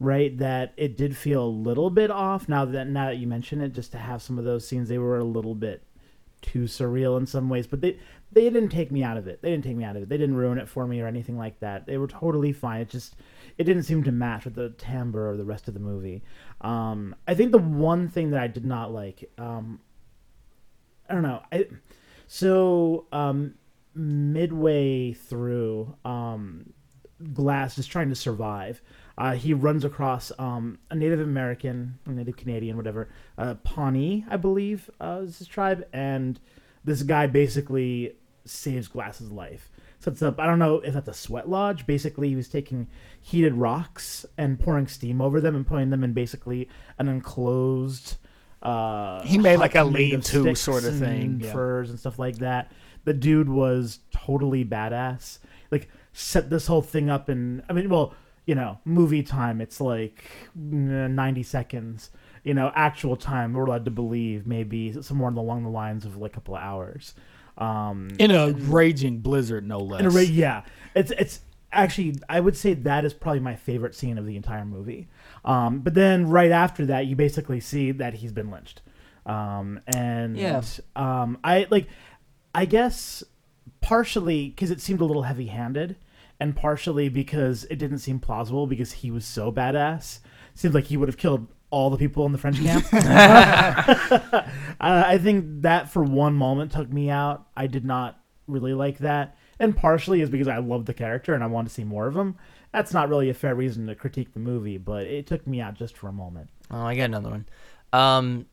right? 0.00 0.36
That 0.38 0.72
it 0.76 0.96
did 0.96 1.16
feel 1.16 1.44
a 1.44 1.46
little 1.46 1.90
bit 1.90 2.10
off. 2.10 2.48
Now 2.48 2.64
that 2.64 2.88
now 2.88 3.06
that 3.06 3.18
you 3.18 3.26
mention 3.26 3.60
it, 3.60 3.72
just 3.72 3.92
to 3.92 3.98
have 3.98 4.22
some 4.22 4.38
of 4.38 4.44
those 4.44 4.66
scenes, 4.66 4.88
they 4.88 4.98
were 4.98 5.18
a 5.18 5.24
little 5.24 5.54
bit 5.54 5.82
too 6.40 6.64
surreal 6.64 7.18
in 7.18 7.26
some 7.26 7.48
ways. 7.48 7.66
But 7.66 7.80
they 7.80 7.98
they 8.30 8.42
didn't 8.42 8.68
take 8.68 8.92
me 8.92 9.02
out 9.02 9.16
of 9.16 9.26
it. 9.26 9.42
They 9.42 9.50
didn't 9.50 9.64
take 9.64 9.76
me 9.76 9.84
out 9.84 9.96
of 9.96 10.02
it. 10.02 10.08
They 10.08 10.18
didn't 10.18 10.36
ruin 10.36 10.58
it 10.58 10.68
for 10.68 10.86
me 10.86 11.00
or 11.00 11.06
anything 11.06 11.38
like 11.38 11.60
that. 11.60 11.86
They 11.86 11.98
were 11.98 12.06
totally 12.06 12.52
fine. 12.52 12.82
It 12.82 12.90
just 12.90 13.16
it 13.56 13.64
didn't 13.64 13.84
seem 13.84 14.04
to 14.04 14.12
match 14.12 14.44
with 14.44 14.54
the 14.54 14.70
timbre 14.70 15.30
or 15.30 15.36
the 15.36 15.44
rest 15.44 15.68
of 15.68 15.74
the 15.74 15.80
movie. 15.80 16.22
Um, 16.60 17.14
I 17.26 17.34
think 17.34 17.52
the 17.52 17.58
one 17.58 18.08
thing 18.08 18.30
that 18.30 18.40
I 18.40 18.46
did 18.46 18.64
not 18.64 18.92
like, 18.92 19.30
um, 19.38 19.80
I 21.08 21.14
don't 21.14 21.22
know. 21.22 21.42
I, 21.50 21.66
so 22.26 23.06
um, 23.10 23.54
midway 23.94 25.12
through, 25.12 25.96
um, 26.04 26.72
Glass 27.32 27.78
is 27.78 27.86
trying 27.86 28.10
to 28.10 28.14
survive. 28.14 28.80
Uh, 29.18 29.32
he 29.34 29.52
runs 29.52 29.84
across 29.84 30.30
um, 30.38 30.78
a 30.92 30.94
Native 30.94 31.20
American, 31.20 31.98
or 32.06 32.12
Native 32.12 32.36
Canadian, 32.36 32.76
whatever, 32.76 33.08
uh, 33.36 33.54
Pawnee, 33.64 34.24
I 34.30 34.36
believe, 34.36 34.88
uh, 35.00 35.22
is 35.24 35.38
his 35.38 35.48
tribe, 35.48 35.84
and 35.92 36.38
this 36.84 37.02
guy 37.02 37.26
basically 37.26 38.14
saves 38.44 38.86
Glass's 38.86 39.32
life. 39.32 39.70
Sets 39.98 40.22
up, 40.22 40.38
I 40.38 40.46
don't 40.46 40.60
know 40.60 40.76
if 40.76 40.94
that's 40.94 41.08
a 41.08 41.14
sweat 41.14 41.48
lodge. 41.48 41.84
Basically, 41.84 42.28
he 42.28 42.36
was 42.36 42.48
taking 42.48 42.86
heated 43.20 43.54
rocks 43.54 44.24
and 44.38 44.60
pouring 44.60 44.86
steam 44.86 45.20
over 45.20 45.40
them 45.40 45.56
and 45.56 45.66
putting 45.66 45.90
them 45.90 46.04
in 46.04 46.12
basically 46.12 46.68
an 46.96 47.08
enclosed. 47.08 48.18
Uh, 48.62 49.20
He 49.24 49.36
made 49.36 49.56
like 49.56 49.74
a 49.74 49.82
lean-to 49.82 50.54
sort 50.54 50.84
of 50.84 50.96
thing, 50.96 51.40
yeah. 51.42 51.52
furs 51.52 51.90
and 51.90 51.98
stuff 51.98 52.20
like 52.20 52.36
that. 52.38 52.70
The 53.02 53.12
dude 53.12 53.48
was 53.48 53.98
totally 54.12 54.64
badass. 54.64 55.40
Like 55.72 55.88
set 56.12 56.50
this 56.50 56.68
whole 56.68 56.82
thing 56.82 57.10
up 57.10 57.28
and 57.28 57.64
I 57.68 57.72
mean, 57.72 57.88
well, 57.88 58.14
you 58.48 58.54
know, 58.54 58.78
movie 58.84 59.22
time. 59.22 59.60
It's 59.60 59.78
like 59.80 60.24
mm, 60.58 61.10
ninety 61.10 61.42
seconds. 61.42 62.10
You 62.44 62.54
know, 62.54 62.72
actual 62.74 63.16
time 63.16 63.52
we're 63.52 63.66
led 63.68 63.84
to 63.84 63.90
believe 63.90 64.46
maybe 64.46 65.00
somewhere 65.02 65.30
along 65.30 65.64
the 65.64 65.70
lines 65.70 66.06
of 66.06 66.16
like 66.16 66.32
a 66.32 66.34
couple 66.34 66.56
of 66.56 66.62
hours. 66.62 67.14
Um, 67.58 68.08
In 68.18 68.30
a 68.30 68.52
raging 68.52 69.18
blizzard, 69.18 69.66
no 69.66 69.78
less. 69.80 70.00
in 70.00 70.06
a 70.06 70.10
ra- 70.10 70.20
yeah, 70.22 70.62
it's 70.94 71.10
it's 71.10 71.40
actually 71.72 72.14
I 72.28 72.40
would 72.40 72.56
say 72.56 72.72
that 72.72 73.04
is 73.04 73.12
probably 73.12 73.40
my 73.40 73.54
favorite 73.56 73.94
scene 73.94 74.16
of 74.16 74.24
the 74.26 74.36
entire 74.36 74.64
movie. 74.64 75.08
Um, 75.44 75.80
but 75.80 75.92
then 75.94 76.28
right 76.30 76.50
after 76.50 76.86
that, 76.86 77.06
you 77.06 77.16
basically 77.16 77.60
see 77.60 77.90
that 77.92 78.14
he's 78.14 78.32
been 78.32 78.50
lynched, 78.50 78.80
um, 79.26 79.80
and 79.88 80.38
Yeah. 80.38 80.62
um, 80.96 81.36
I 81.44 81.66
like 81.68 81.86
I 82.54 82.64
guess 82.64 83.22
partially 83.82 84.48
because 84.48 84.70
it 84.70 84.80
seemed 84.80 85.00
a 85.00 85.04
little 85.04 85.22
heavy-handed, 85.24 85.96
and 86.40 86.54
partially 86.54 87.08
because 87.08 87.64
it 87.64 87.76
didn't 87.76 87.98
seem 87.98 88.18
plausible 88.18 88.66
because 88.66 88.92
he 88.92 89.10
was 89.10 89.24
so 89.24 89.50
badass. 89.50 90.20
Seems 90.54 90.74
like 90.74 90.84
he 90.84 90.96
would 90.96 91.08
have 91.08 91.16
killed 91.16 91.48
all 91.70 91.90
the 91.90 91.96
people 91.96 92.24
in 92.26 92.32
the 92.32 92.38
French 92.38 92.60
camp. 92.62 92.86
uh, 92.92 94.42
I 94.80 95.18
think 95.18 95.62
that 95.62 95.90
for 95.90 96.02
one 96.02 96.34
moment 96.34 96.72
took 96.72 96.90
me 96.92 97.10
out. 97.10 97.46
I 97.56 97.66
did 97.66 97.84
not 97.84 98.20
really 98.46 98.72
like 98.72 98.98
that, 98.98 99.36
and 99.58 99.76
partially 99.76 100.20
is 100.20 100.30
because 100.30 100.48
I 100.48 100.58
love 100.58 100.86
the 100.86 100.94
character 100.94 101.34
and 101.34 101.44
I 101.44 101.48
want 101.48 101.68
to 101.68 101.74
see 101.74 101.84
more 101.84 102.06
of 102.06 102.16
him. 102.16 102.36
That's 102.72 102.92
not 102.92 103.08
really 103.08 103.30
a 103.30 103.34
fair 103.34 103.54
reason 103.54 103.86
to 103.86 103.94
critique 103.94 104.32
the 104.32 104.40
movie, 104.40 104.78
but 104.78 105.06
it 105.06 105.26
took 105.26 105.46
me 105.46 105.60
out 105.60 105.74
just 105.74 105.96
for 105.96 106.08
a 106.08 106.12
moment. 106.12 106.50
Oh, 106.70 106.82
I 106.82 106.94
got 106.96 107.04
another 107.04 107.30
one. 107.30 107.46
Um, 107.92 108.46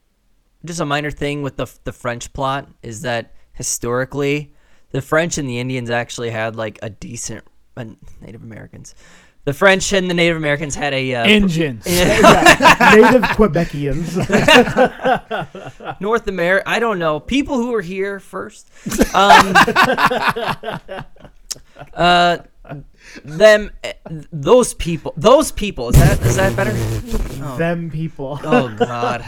just 0.63 0.79
a 0.79 0.86
minor 0.86 1.11
thing 1.11 1.41
with 1.41 1.57
the 1.57 1.67
the 1.83 1.91
French 1.91 2.33
plot 2.33 2.69
is 2.81 3.01
that 3.01 3.33
historically, 3.53 4.53
the 4.91 5.01
French 5.01 5.38
and 5.38 5.47
the 5.47 5.59
Indians 5.59 5.89
actually 5.89 6.29
had 6.29 6.55
like 6.55 6.79
a 6.81 6.89
decent 6.89 7.43
uh, 7.78 7.86
Native 8.21 8.43
Americans. 8.43 8.95
The 9.45 9.53
French 9.53 9.93
and 9.93 10.09
the 10.09 10.13
Native 10.15 10.38
Americans 10.38 10.73
had 10.73 10.91
a 10.95 11.13
uh, 11.13 11.23
Engines. 11.23 11.86
Native 11.88 13.21
Quebecians. 13.38 14.17
North 16.01 16.28
America. 16.28 16.67
I 16.67 16.80
don't 16.80 16.97
know 16.97 17.19
people 17.19 17.57
who 17.57 17.69
were 17.69 17.84
here 17.84 18.19
first. 18.19 18.71
Um, 19.13 19.53
uh, 21.93 22.39
them, 23.23 23.69
those 24.32 24.73
people, 24.73 25.13
those 25.15 25.51
people. 25.51 25.89
Is 25.89 25.95
that 25.97 26.19
is 26.21 26.38
that 26.38 26.55
better? 26.55 26.73
Them 27.57 27.91
people. 27.91 28.39
Oh 28.43 28.76
God. 28.80 29.28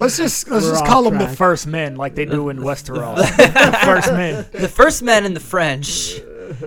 Let's 0.00 0.16
just 0.16 0.48
let's 0.48 0.64
We're 0.64 0.70
just 0.70 0.84
off 0.84 0.88
call 0.88 1.02
them 1.02 1.18
the 1.18 1.28
first 1.28 1.66
men, 1.66 1.96
like 1.96 2.14
they 2.14 2.24
do 2.24 2.48
in 2.48 2.60
Westeros. 2.60 3.16
the 3.36 3.78
first 3.84 4.10
men. 4.10 4.46
the 4.52 4.70
first 4.70 5.02
men 5.02 5.26
and 5.26 5.36
the 5.36 5.40
French 5.40 6.18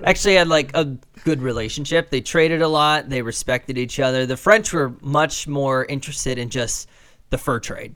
actually 0.03 0.35
had 0.35 0.47
like 0.47 0.75
a 0.75 0.97
good 1.23 1.41
relationship. 1.41 2.09
They 2.09 2.21
traded 2.21 2.61
a 2.61 2.67
lot. 2.67 3.09
They 3.09 3.21
respected 3.21 3.77
each 3.77 3.99
other. 3.99 4.25
The 4.25 4.37
French 4.37 4.73
were 4.73 4.93
much 5.01 5.47
more 5.47 5.85
interested 5.85 6.37
in 6.37 6.49
just 6.49 6.89
the 7.29 7.37
fur 7.37 7.59
trade. 7.59 7.95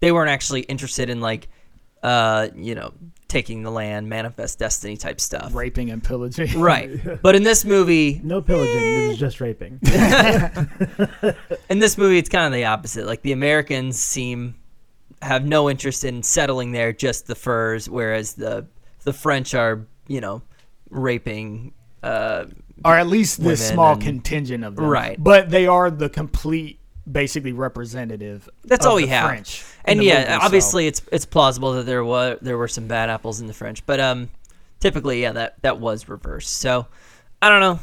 They 0.00 0.12
weren't 0.12 0.30
actually 0.30 0.62
interested 0.62 1.10
in 1.10 1.20
like, 1.20 1.48
uh, 2.02 2.48
you 2.54 2.74
know, 2.74 2.92
taking 3.28 3.62
the 3.62 3.70
land, 3.70 4.08
manifest 4.08 4.58
destiny 4.58 4.96
type 4.96 5.20
stuff. 5.20 5.54
Raping 5.54 5.90
and 5.90 6.02
pillaging. 6.02 6.48
Right. 6.60 6.90
But 7.22 7.36
in 7.36 7.42
this 7.42 7.64
movie, 7.64 8.20
No 8.24 8.42
pillaging. 8.42 8.82
It 8.82 9.08
was 9.08 9.18
just 9.18 9.40
raping. 9.40 9.78
in 11.70 11.78
this 11.78 11.96
movie, 11.96 12.18
it's 12.18 12.28
kind 12.28 12.46
of 12.46 12.52
the 12.52 12.64
opposite. 12.64 13.06
Like 13.06 13.22
the 13.22 13.32
Americans 13.32 13.98
seem 13.98 14.56
have 15.22 15.44
no 15.44 15.68
interest 15.68 16.04
in 16.04 16.22
settling 16.22 16.72
there, 16.72 16.92
just 16.92 17.26
the 17.26 17.34
furs, 17.34 17.88
whereas 17.88 18.34
the 18.34 18.66
the 19.04 19.12
French 19.12 19.54
are, 19.54 19.86
you 20.08 20.20
know, 20.20 20.42
raping. 20.90 21.72
Uh, 22.02 22.46
or 22.84 22.96
at 22.96 23.06
least 23.06 23.42
this 23.42 23.68
small 23.68 23.92
and- 23.92 24.02
contingent 24.02 24.64
of 24.64 24.76
them. 24.76 24.86
Right. 24.86 25.22
But 25.22 25.50
they 25.50 25.66
are 25.66 25.90
the 25.90 26.08
complete, 26.08 26.80
basically 27.10 27.52
representative. 27.52 28.48
That's 28.64 28.86
of 28.86 28.90
all 28.90 28.96
we 28.96 29.02
the 29.02 29.08
have. 29.08 29.28
French 29.28 29.64
and 29.84 30.02
yeah, 30.02 30.20
movie, 30.20 30.30
so- 30.30 30.38
obviously 30.40 30.86
it's 30.86 31.02
it's 31.12 31.26
plausible 31.26 31.72
that 31.74 31.86
there 31.86 32.04
was 32.04 32.38
there 32.40 32.56
were 32.56 32.68
some 32.68 32.86
bad 32.86 33.10
apples 33.10 33.40
in 33.40 33.46
the 33.46 33.52
French, 33.52 33.84
but 33.84 34.00
um, 34.00 34.28
typically 34.80 35.20
yeah, 35.22 35.32
that 35.32 35.60
that 35.62 35.78
was 35.78 36.08
reversed. 36.08 36.58
So 36.58 36.86
I 37.42 37.48
don't 37.48 37.60
know, 37.60 37.80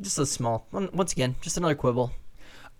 just 0.00 0.18
a 0.18 0.26
small 0.26 0.66
once 0.72 1.12
again, 1.12 1.34
just 1.40 1.56
another 1.56 1.74
quibble. 1.74 2.12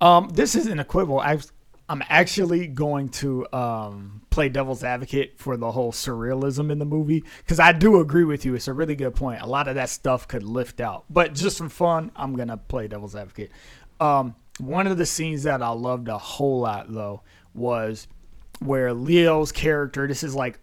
Um, 0.00 0.28
this 0.30 0.54
isn't 0.54 0.78
a 0.80 0.84
quibble. 0.84 1.20
I've, 1.20 1.46
I'm 1.92 2.02
actually 2.08 2.68
going 2.68 3.10
to 3.10 3.46
um, 3.52 4.22
play 4.30 4.48
devil's 4.48 4.82
advocate 4.82 5.34
for 5.36 5.58
the 5.58 5.70
whole 5.70 5.92
surrealism 5.92 6.72
in 6.72 6.78
the 6.78 6.86
movie 6.86 7.22
because 7.40 7.60
I 7.60 7.72
do 7.72 8.00
agree 8.00 8.24
with 8.24 8.46
you. 8.46 8.54
It's 8.54 8.66
a 8.66 8.72
really 8.72 8.96
good 8.96 9.14
point. 9.14 9.42
A 9.42 9.46
lot 9.46 9.68
of 9.68 9.74
that 9.74 9.90
stuff 9.90 10.26
could 10.26 10.42
lift 10.42 10.80
out, 10.80 11.04
but 11.10 11.34
just 11.34 11.58
for 11.58 11.68
fun, 11.68 12.10
I'm 12.16 12.34
gonna 12.34 12.56
play 12.56 12.88
devil's 12.88 13.14
advocate. 13.14 13.50
Um, 14.00 14.34
one 14.58 14.86
of 14.86 14.96
the 14.96 15.04
scenes 15.04 15.42
that 15.42 15.60
I 15.60 15.68
loved 15.68 16.08
a 16.08 16.16
whole 16.16 16.60
lot 16.60 16.90
though 16.90 17.24
was 17.52 18.08
where 18.60 18.94
Leo's 18.94 19.52
character. 19.52 20.08
This 20.08 20.22
is 20.22 20.34
like 20.34 20.60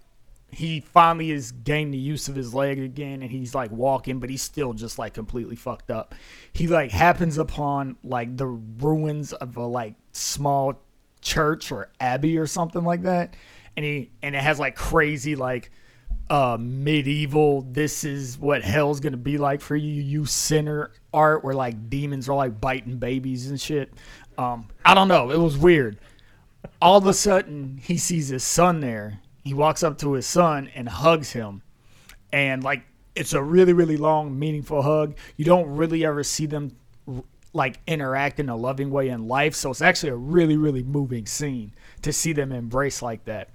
he 0.52 0.80
finally 0.80 1.30
is 1.30 1.52
gained 1.52 1.94
the 1.94 2.00
use 2.00 2.28
of 2.28 2.34
his 2.34 2.56
leg 2.56 2.80
again 2.80 3.22
and 3.22 3.30
he's 3.30 3.54
like 3.54 3.70
walking 3.70 4.20
but 4.20 4.32
he's 4.32 4.42
still 4.42 4.74
just 4.74 4.98
like 4.98 5.14
completely 5.14 5.56
fucked 5.56 5.92
up 5.92 6.16
he 6.54 6.66
like 6.66 6.90
happens 6.90 7.38
upon 7.38 7.96
like 8.04 8.36
the 8.36 8.48
ruins 8.48 9.32
of 9.32 9.56
a 9.58 9.64
like 9.64 9.94
small 10.12 10.82
church 11.30 11.72
or 11.72 11.90
abbey 12.00 12.38
or 12.38 12.48
something 12.48 12.84
like 12.84 13.04
that 13.04 13.36
and 13.76 13.86
he 13.86 14.12
and 14.22 14.36
it 14.36 14.42
has 14.42 14.60
like 14.60 14.76
crazy 14.76 15.36
like 15.36 15.72
uh 16.30 16.58
medieval 16.60 17.62
this 17.72 18.04
is 18.04 18.38
what 18.38 18.62
hell's 18.62 19.00
gonna 19.00 19.18
be 19.18 19.38
like 19.38 19.62
for 19.62 19.76
you 19.76 20.02
you 20.02 20.26
sinner 20.26 20.92
art 21.14 21.44
where 21.44 21.54
like 21.54 21.90
demons 21.90 22.28
are 22.28 22.36
like 22.36 22.60
biting 22.60 22.98
babies 22.98 23.50
and 23.50 23.60
shit 23.60 23.94
um 24.38 24.68
i 24.86 24.94
don't 24.94 25.08
know 25.08 25.32
it 25.32 25.40
was 25.40 25.58
weird 25.58 25.98
all 26.82 26.98
of 26.98 27.06
a 27.08 27.14
sudden 27.14 27.80
he 27.82 27.98
sees 27.98 28.30
his 28.30 28.44
son 28.44 28.80
there. 28.80 29.20
He 29.44 29.54
walks 29.54 29.84
up 29.84 29.98
to 30.00 30.14
his 30.14 30.26
son 30.26 30.70
and 30.76 30.88
hugs 30.88 31.32
him. 31.32 31.62
And 32.32 32.64
like 32.64 32.84
it's 33.16 33.34
a 33.34 33.42
really 33.42 33.74
really 33.74 33.98
long 33.98 34.38
meaningful 34.38 34.82
hug. 34.82 35.16
You 35.38 35.46
don't 35.46 35.68
really 35.68 36.06
ever 36.06 36.24
see 36.24 36.46
them 36.46 36.76
like 37.54 37.80
interact 37.88 38.40
in 38.40 38.50
a 38.50 38.56
loving 38.56 38.92
way 38.92 39.10
in 39.10 39.28
life, 39.28 39.56
so 39.56 39.72
it's 39.72 39.82
actually 39.82 40.10
a 40.10 40.16
really 40.16 40.58
really 40.58 40.84
moving 40.84 41.26
scene 41.26 41.74
to 42.02 42.14
see 42.14 42.34
them 42.34 42.52
embrace 42.52 43.02
like 43.02 43.26
that. 43.26 43.50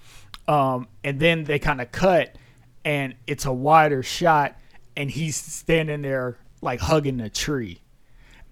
Um 0.49 0.89
and 1.03 1.21
then 1.21 1.45
they 1.45 1.59
kind 1.59 1.81
of 1.81 1.93
cut 1.93 2.37
and 2.85 3.15
it's 3.27 3.47
a 3.47 3.53
wider 3.53 4.03
shot 4.03 4.57
and 4.97 5.11
he's 5.11 5.37
standing 5.37 6.03
there 6.03 6.39
like 6.61 6.81
hugging 6.81 7.21
a 7.21 7.31
tree. 7.31 7.81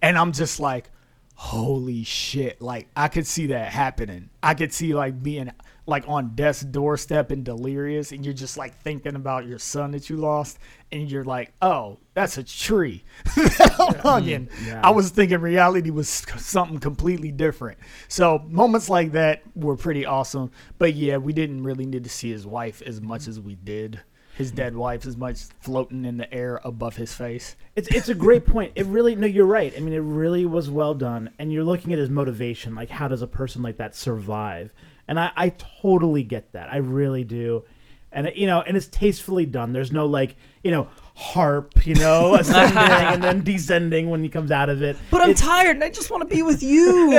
And 0.01 0.19
I'm 0.19 0.33
just 0.33 0.61
like, 0.61 0.91
holy 1.35 2.05
shit. 2.05 2.61
Like, 2.61 2.89
I 2.97 3.09
could 3.09 3.27
see 3.27 3.47
that 3.47 3.73
happening. 3.73 4.31
I 4.43 4.55
could 4.55 4.73
see, 4.73 4.95
like, 4.95 5.23
being 5.23 5.51
like 5.87 6.05
on 6.07 6.35
death's 6.35 6.61
doorstep 6.61 7.31
and 7.31 7.45
delirious, 7.45 8.13
and 8.13 8.25
you're 8.25 8.35
just 8.35 8.57
like 8.57 8.75
thinking 8.83 9.17
about 9.17 9.47
your 9.47 9.59
son 9.59 9.91
that 9.93 10.09
you 10.09 10.17
lost, 10.17 10.59
and 10.93 11.11
you're 11.11 11.25
like, 11.25 11.53
oh, 11.61 11.99
that's 12.15 12.39
a 12.39 12.45
tree. 12.45 13.05
Hugging. 13.27 14.49
Yeah. 14.63 14.81
Mm, 14.81 14.85
I 14.85 14.91
was 14.91 15.11
thinking 15.11 15.41
reality 15.41 15.91
was 15.91 16.09
something 16.09 16.79
completely 16.79 17.33
different. 17.33 17.79
So 18.09 18.45
moments 18.49 18.89
like 18.89 19.13
that 19.13 19.43
were 19.57 19.77
pretty 19.77 20.07
awesome. 20.07 20.51
But 20.79 20.95
yeah, 20.95 21.17
we 21.17 21.33
didn't 21.33 21.65
really 21.65 21.87
need 21.87 22.05
to 22.05 22.11
see 22.11 22.31
his 22.31 22.47
wife 22.47 22.83
as 22.83 23.01
much 23.01 23.27
as 23.27 23.41
we 23.41 23.57
did. 23.57 24.01
His 24.37 24.53
mm. 24.53 24.57
dead 24.57 24.77
wife 24.77 25.05
as 25.07 25.17
much 25.17 25.39
floating 25.61 26.05
in 26.05 26.17
the 26.17 26.33
air 26.33 26.61
above 26.65 26.97
his 26.97 27.13
face. 27.13 27.57
It's 27.75 27.89
it's 27.89 28.09
a 28.09 28.15
great 28.15 28.47
point. 28.47 28.73
It 28.77 28.87
really 28.87 29.17
no, 29.17 29.27
you're 29.27 29.47
right. 29.47 29.73
I 29.77 29.81
mean, 29.81 29.95
it 29.95 29.99
really 29.99 30.47
was 30.47 30.71
well 30.71 30.95
done, 30.95 31.31
and 31.39 31.53
you're 31.53 31.65
looking 31.65 31.93
at 31.93 31.99
his 31.99 32.11
motivation. 32.11 32.75
Like, 32.75 32.91
how 32.91 33.09
does 33.09 33.23
a 33.23 33.27
person 33.27 33.63
like 33.63 33.79
that 33.79 33.97
survive? 33.97 34.73
And 35.13 35.21
I, 35.21 35.31
I 35.37 35.49
totally 35.83 36.23
get 36.23 36.53
that. 36.53 36.73
I 36.73 36.79
really 36.79 37.23
do. 37.23 37.65
And 38.13 38.33
you 38.35 38.47
know, 38.47 38.63
and 38.63 38.79
it's 38.79 38.87
tastefully 38.87 39.45
done. 39.45 39.75
There's 39.75 39.93
no 39.93 40.07
like, 40.07 40.37
you 40.65 40.71
know, 40.71 40.89
harp, 41.15 41.87
you 41.87 41.95
know, 41.95 42.35
ascending 42.41 42.77
and 42.79 43.23
then 43.23 43.43
descending 43.45 44.11
when 44.11 44.23
he 44.23 44.29
comes 44.29 44.51
out 44.51 44.69
of 44.69 44.83
it. 44.83 44.97
But 45.11 45.21
I'm 45.23 45.31
It's- 45.31 45.41
tired 45.47 45.77
and 45.77 45.85
I 45.85 45.91
just 45.91 46.11
want 46.11 46.29
to 46.29 46.35
be 46.35 46.43
with 46.43 46.63
you. 46.63 47.11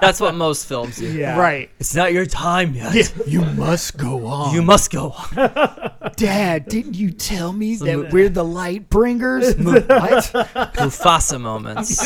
That's 0.00 0.20
what 0.20 0.34
most 0.34 0.66
films 0.66 0.96
do. 0.96 1.12
Yeah. 1.12 1.38
Right. 1.38 1.70
It's 1.78 1.94
not 1.94 2.12
your 2.12 2.26
time 2.26 2.74
yet. 2.74 3.12
You 3.26 3.44
must 3.44 3.96
go 3.96 4.26
on. 4.26 4.54
You 4.54 4.62
must 4.62 4.90
go 4.92 5.10
on. 5.10 6.12
Dad, 6.16 6.66
didn't 6.68 6.94
you 6.94 7.10
tell 7.10 7.52
me 7.52 7.76
mo- 7.78 7.84
that 7.86 8.12
we're 8.12 8.28
the 8.28 8.44
light 8.44 8.88
bringers? 8.88 9.54
what? 9.56 9.88
Mufasa 9.88 11.40
moments. 11.40 12.04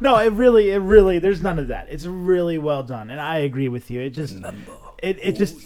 No, 0.00 0.16
it 0.16 0.32
really, 0.32 0.70
it 0.70 0.78
really. 0.78 1.18
There's 1.18 1.42
none 1.42 1.58
of 1.58 1.68
that. 1.68 1.88
It's 1.90 2.06
really 2.06 2.56
well 2.58 2.82
done, 2.82 3.10
and 3.10 3.20
I 3.20 3.38
agree 3.38 3.68
with 3.68 3.90
you. 3.90 4.00
It 4.00 4.10
just, 4.10 4.36
it, 5.02 5.18
it 5.22 5.32
just, 5.36 5.56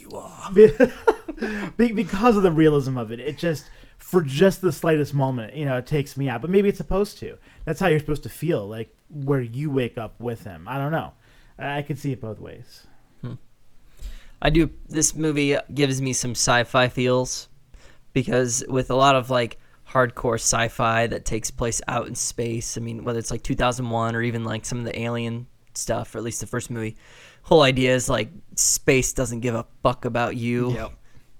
be- 1.77 1.93
because 1.93 2.37
of 2.37 2.43
the 2.43 2.53
realism 2.53 2.97
of 2.97 3.13
it, 3.13 3.21
it 3.21 3.39
just, 3.39 3.69
for 3.99 4.23
just 4.23 4.61
the 4.61 4.73
slightest 4.73 5.15
moment, 5.15 5.55
you 5.55 5.65
know, 5.65 5.77
it 5.79 5.87
takes 5.87 6.17
me 6.17 6.29
out. 6.29 6.41
But 6.43 6.51
maybe 6.51 6.69
it's 6.69 6.79
supposed 6.79 7.19
to. 7.19 7.39
That's 7.65 7.81
how 7.81 7.87
you're 7.87 8.01
supposed 8.01 8.25
to 8.25 8.29
feel, 8.29 8.69
like 8.69 8.95
where 9.09 9.41
you 9.41 9.71
wake 9.71 9.97
up 9.99 10.21
with 10.21 10.45
him. 10.45 10.67
I 10.69 10.79
don't 10.79 10.93
know. 10.93 11.13
I 11.59 11.79
I 11.79 11.83
could 11.83 11.99
see 11.99 12.13
it 12.13 12.21
both 12.21 12.39
ways. 12.41 12.87
Hmm. 13.21 13.35
I 14.41 14.51
do. 14.51 14.71
This 14.89 15.15
movie 15.15 15.57
gives 15.73 16.03
me 16.03 16.13
some 16.13 16.33
sci-fi 16.33 16.89
feels 16.89 17.49
because 18.13 18.65
with 18.69 18.91
a 18.91 18.95
lot 18.95 19.15
of 19.15 19.31
like 19.31 19.59
hardcore 19.89 20.35
sci-fi 20.35 21.07
that 21.07 21.25
takes 21.25 21.51
place 21.51 21.81
out 21.89 22.09
in 22.09 22.15
space. 22.15 22.77
I 22.77 22.81
mean, 22.81 23.05
whether 23.05 23.19
it's 23.19 23.31
like 23.31 23.43
2001 23.43 24.17
or 24.17 24.23
even 24.23 24.45
like 24.45 24.65
some 24.65 24.79
of 24.79 24.85
the 24.85 24.99
alien 24.99 25.47
stuff, 25.75 26.15
or 26.15 26.19
at 26.19 26.25
least 26.25 26.41
the 26.41 26.47
first 26.47 26.71
movie. 26.71 26.97
Whole 27.45 27.63
idea 27.63 27.95
is 27.95 28.09
like 28.09 28.31
space 28.57 29.13
doesn't 29.13 29.41
give 29.41 29.55
a 29.55 29.67
fuck 29.83 30.05
about 30.05 30.37
you. 30.37 30.73
Yep. 30.73 30.93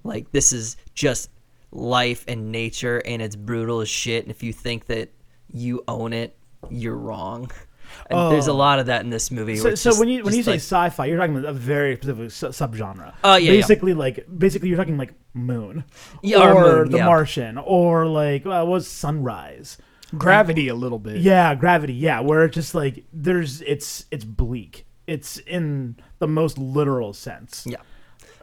Like 0.05 0.33
this 0.33 0.53
is 0.53 0.77
just 0.95 1.31
life 1.71 2.25
and 2.29 2.51
nature, 2.53 2.99
and 3.05 3.23
it's 3.23 3.37
brutal 3.37 3.81
as 3.81 3.89
shit. 3.89 4.25
And 4.25 4.31
if 4.31 4.43
you 4.43 4.53
think 4.53 4.87
that 4.87 5.11
you 5.49 5.83
own 5.89 6.13
it, 6.13 6.37
you're 6.71 6.97
wrong. 6.97 7.51
And 8.09 8.33
there's 8.33 8.47
a 8.49 8.53
Oh. 8.53 8.57
lot 8.57 8.79
of 8.79 8.87
that 8.87 9.03
in 9.05 9.11
this 9.11 9.31
movie. 9.31 9.57
So, 9.57 9.75
so 9.75 9.91
just- 9.91 10.01
when 10.01 10.09
you 10.09 10.25
when 10.25 10.33
you 10.33 10.43
say 10.43 10.53
like- 10.53 10.61
sci-fi, 10.61 11.05
you're 11.05 11.19
talking 11.19 11.37
about 11.37 11.51
a 11.51 11.53
very 11.53 11.97
specific 11.97 12.31
su- 12.31 12.47
subgenre. 12.47 13.13
Oh, 13.23 13.37
yeah, 13.37 13.51
yeah. 13.51 13.51
basically 13.61 13.93
like 13.93 14.25
basically 14.39 14.71
you're 14.71 14.79
talking 14.79 14.97
like 14.97 15.13
Moon, 15.35 15.85
Yeah, 16.23 16.39
or 16.39 16.55
or, 16.55 16.63
Moon, 16.85 16.91
The 16.91 16.97
yeah. 16.99 17.05
Martian, 17.05 17.59
or 17.59 18.07
like 18.07 18.47
uh, 18.47 18.65
was 18.67 18.89
Sunrise. 18.89 19.77
Gravity 20.17 20.69
a 20.69 20.75
little 20.75 20.99
bit. 20.99 21.19
Yeah, 21.19 21.55
Gravity. 21.55 21.93
Yeah, 21.93 22.21
where 22.21 22.45
it's 22.45 22.55
just 22.55 22.75
like 22.75 23.05
there's 23.13 23.61
it's 23.61 24.07
it's 24.11 24.25
bleak. 24.25 24.87
It's 25.13 25.39
in 25.39 25.97
the 26.19 26.29
most 26.29 26.59
literal 26.59 27.13
sense. 27.13 27.65
yeah, 27.69 27.77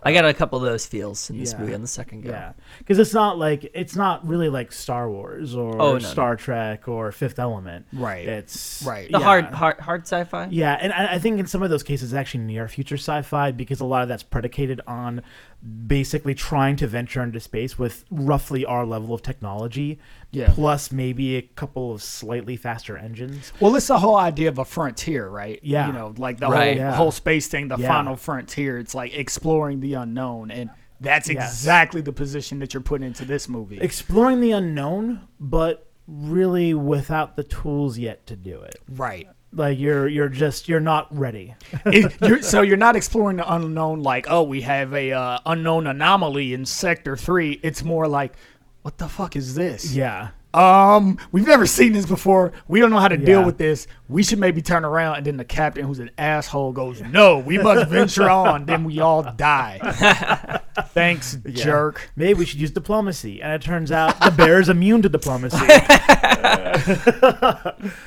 I 0.03 0.13
got 0.13 0.24
a 0.26 0.34
couple 0.34 0.57
of 0.59 0.63
those 0.65 0.86
feels 0.86 1.30
in 1.30 1.38
this 1.39 1.51
Yeah. 1.53 1.59
movie 1.59 1.74
on 1.74 1.82
the 1.82 1.88
second 1.88 2.22
go. 2.22 2.30
Yeah, 2.30 2.53
because 2.78 2.99
it's 2.99 3.13
not 3.13 3.38
like 3.38 3.70
it's 3.74 3.95
not 3.95 4.26
really 4.28 4.47
like 4.49 4.72
Star 4.72 5.09
Wars 5.09 5.55
or 5.55 5.82
Oh, 5.82 5.93
no, 5.93 5.99
Star 5.99 6.36
Trek 6.36 6.88
or 6.88 7.11
Fifth 7.11 7.39
Element. 7.39 7.86
Right. 7.91 8.26
It's 8.28 8.84
Right. 8.86 9.11
The 9.11 9.20
yeah. 9.20 9.26
hard, 9.26 9.45
hard, 9.45 9.80
hard 9.80 10.01
sci-fi. 10.03 10.47
Yeah, 10.51 10.78
and 10.80 10.93
I, 10.93 11.15
I 11.15 11.20
think 11.20 11.39
in 11.39 11.47
some 11.47 11.63
of 11.63 11.70
those 11.70 11.84
cases, 11.84 12.13
it's 12.13 12.17
actually 12.17 12.45
near 12.45 12.67
future 12.70 12.95
sci-fi 12.97 13.51
because 13.51 13.80
a 13.82 13.86
lot 13.86 14.03
of 14.03 14.07
that's 14.09 14.24
predicated 14.24 14.80
on 14.88 15.22
basically 15.88 16.34
trying 16.34 16.78
to 16.78 16.88
venture 16.88 17.22
into 17.22 17.39
space 17.41 17.78
with 17.78 18.05
roughly 18.09 18.63
our 18.65 18.86
level 18.86 19.13
of 19.13 19.22
technology, 19.22 19.99
Yeah. 20.32 20.51
plus 20.53 20.91
maybe 20.91 21.38
a 21.38 21.41
couple 21.41 21.91
of 21.93 22.03
slightly 22.03 22.55
faster 22.55 22.95
engines. 22.97 23.51
Well, 23.59 23.75
it's 23.75 23.88
the 23.88 23.97
whole 23.97 24.15
idea 24.15 24.49
of 24.49 24.59
a 24.59 24.65
frontier, 24.65 25.27
right? 25.27 25.59
Yeah. 25.63 25.88
You 25.88 25.93
know, 25.93 26.13
like 26.17 26.38
the 26.39 26.47
Right. 26.47 26.77
whole 26.77 26.86
Yeah. 26.88 26.95
whole 26.95 27.11
space 27.11 27.47
thing, 27.47 27.67
the 27.67 27.77
Yeah. 27.77 27.88
final 27.88 28.15
frontier. 28.15 28.77
It's 28.77 28.93
like 28.93 29.13
exploring 29.17 29.80
the 29.80 29.95
unknown, 29.95 30.51
and 30.51 30.69
that's 31.01 31.30
Yes. 31.30 31.51
exactly 31.51 32.01
the 32.01 32.11
position 32.13 32.59
that 32.59 32.73
you're 32.73 32.82
putting 32.84 33.07
into 33.07 33.25
this 33.25 33.49
movie. 33.49 33.80
Exploring 33.80 34.39
the 34.41 34.51
unknown, 34.51 35.21
but 35.39 35.88
really 36.07 36.73
without 36.73 37.36
the 37.36 37.43
tools 37.43 37.97
yet 37.97 38.25
to 38.27 38.36
do 38.36 38.61
it. 38.61 38.75
right. 38.89 39.27
Like 39.51 39.80
you're 39.80 40.07
you're 40.07 40.30
just 40.30 40.69
you're 40.69 40.80
not 40.80 41.07
ready. 41.09 41.55
It- 41.88 42.13
you're, 42.21 42.43
so 42.43 42.61
you're 42.61 42.77
not 42.77 42.95
exploring 42.95 43.38
the 43.38 43.51
unknown 43.51 44.03
like, 44.03 44.27
oh, 44.30 44.43
we 44.43 44.61
have 44.61 44.93
a 44.93 45.11
uh, 45.11 45.39
unknown 45.43 45.88
anomaly 45.88 46.53
in 46.53 46.65
Sector 46.65 47.17
Three. 47.17 47.59
It's 47.63 47.84
more 47.84 48.07
like, 48.07 48.34
what 48.82 48.97
the 48.97 49.07
fuck 49.07 49.36
is 49.36 49.55
this? 49.55 49.93
yeah. 49.93 50.30
Um, 50.51 51.19
we've 51.32 51.45
never 51.45 51.67
seen 51.67 51.93
this 51.93 52.07
before. 52.07 52.53
We 52.67 52.80
don't 52.80 52.89
know 52.89 52.97
how 52.97 53.07
to 53.07 53.17
deal 53.17 53.43
with 53.45 53.59
this. 53.59 53.86
We 54.07 54.23
should 54.23 54.39
maybe 54.39 54.63
turn 54.63 54.84
around. 54.84 55.17
And 55.17 55.25
then 55.27 55.38
the 55.38 55.45
captain, 55.45 55.86
who's 55.86 55.99
an 55.99 56.09
asshole, 56.17 56.71
goes, 56.71 57.03
"No, 57.03 57.38
we 57.38 57.59
must 57.59 57.88
venture 57.88 58.27
on." 58.32 58.65
Then 58.65 58.84
we 58.84 58.99
all 58.99 59.21
die. 59.21 59.77
Thanks, 60.95 61.38
Yeah. 61.45 61.63
jerk. 61.63 62.09
Maybe 62.15 62.34
we 62.39 62.45
should 62.45 62.59
use 62.59 62.71
diplomacy. 62.71 63.43
And 63.43 63.53
it 63.53 63.61
turns 63.61 63.91
out 63.91 64.19
the 64.21 64.32
bear 64.32 64.59
is 64.59 64.69
immune 64.69 65.03
to 65.03 65.09
diplomacy. 65.09 65.55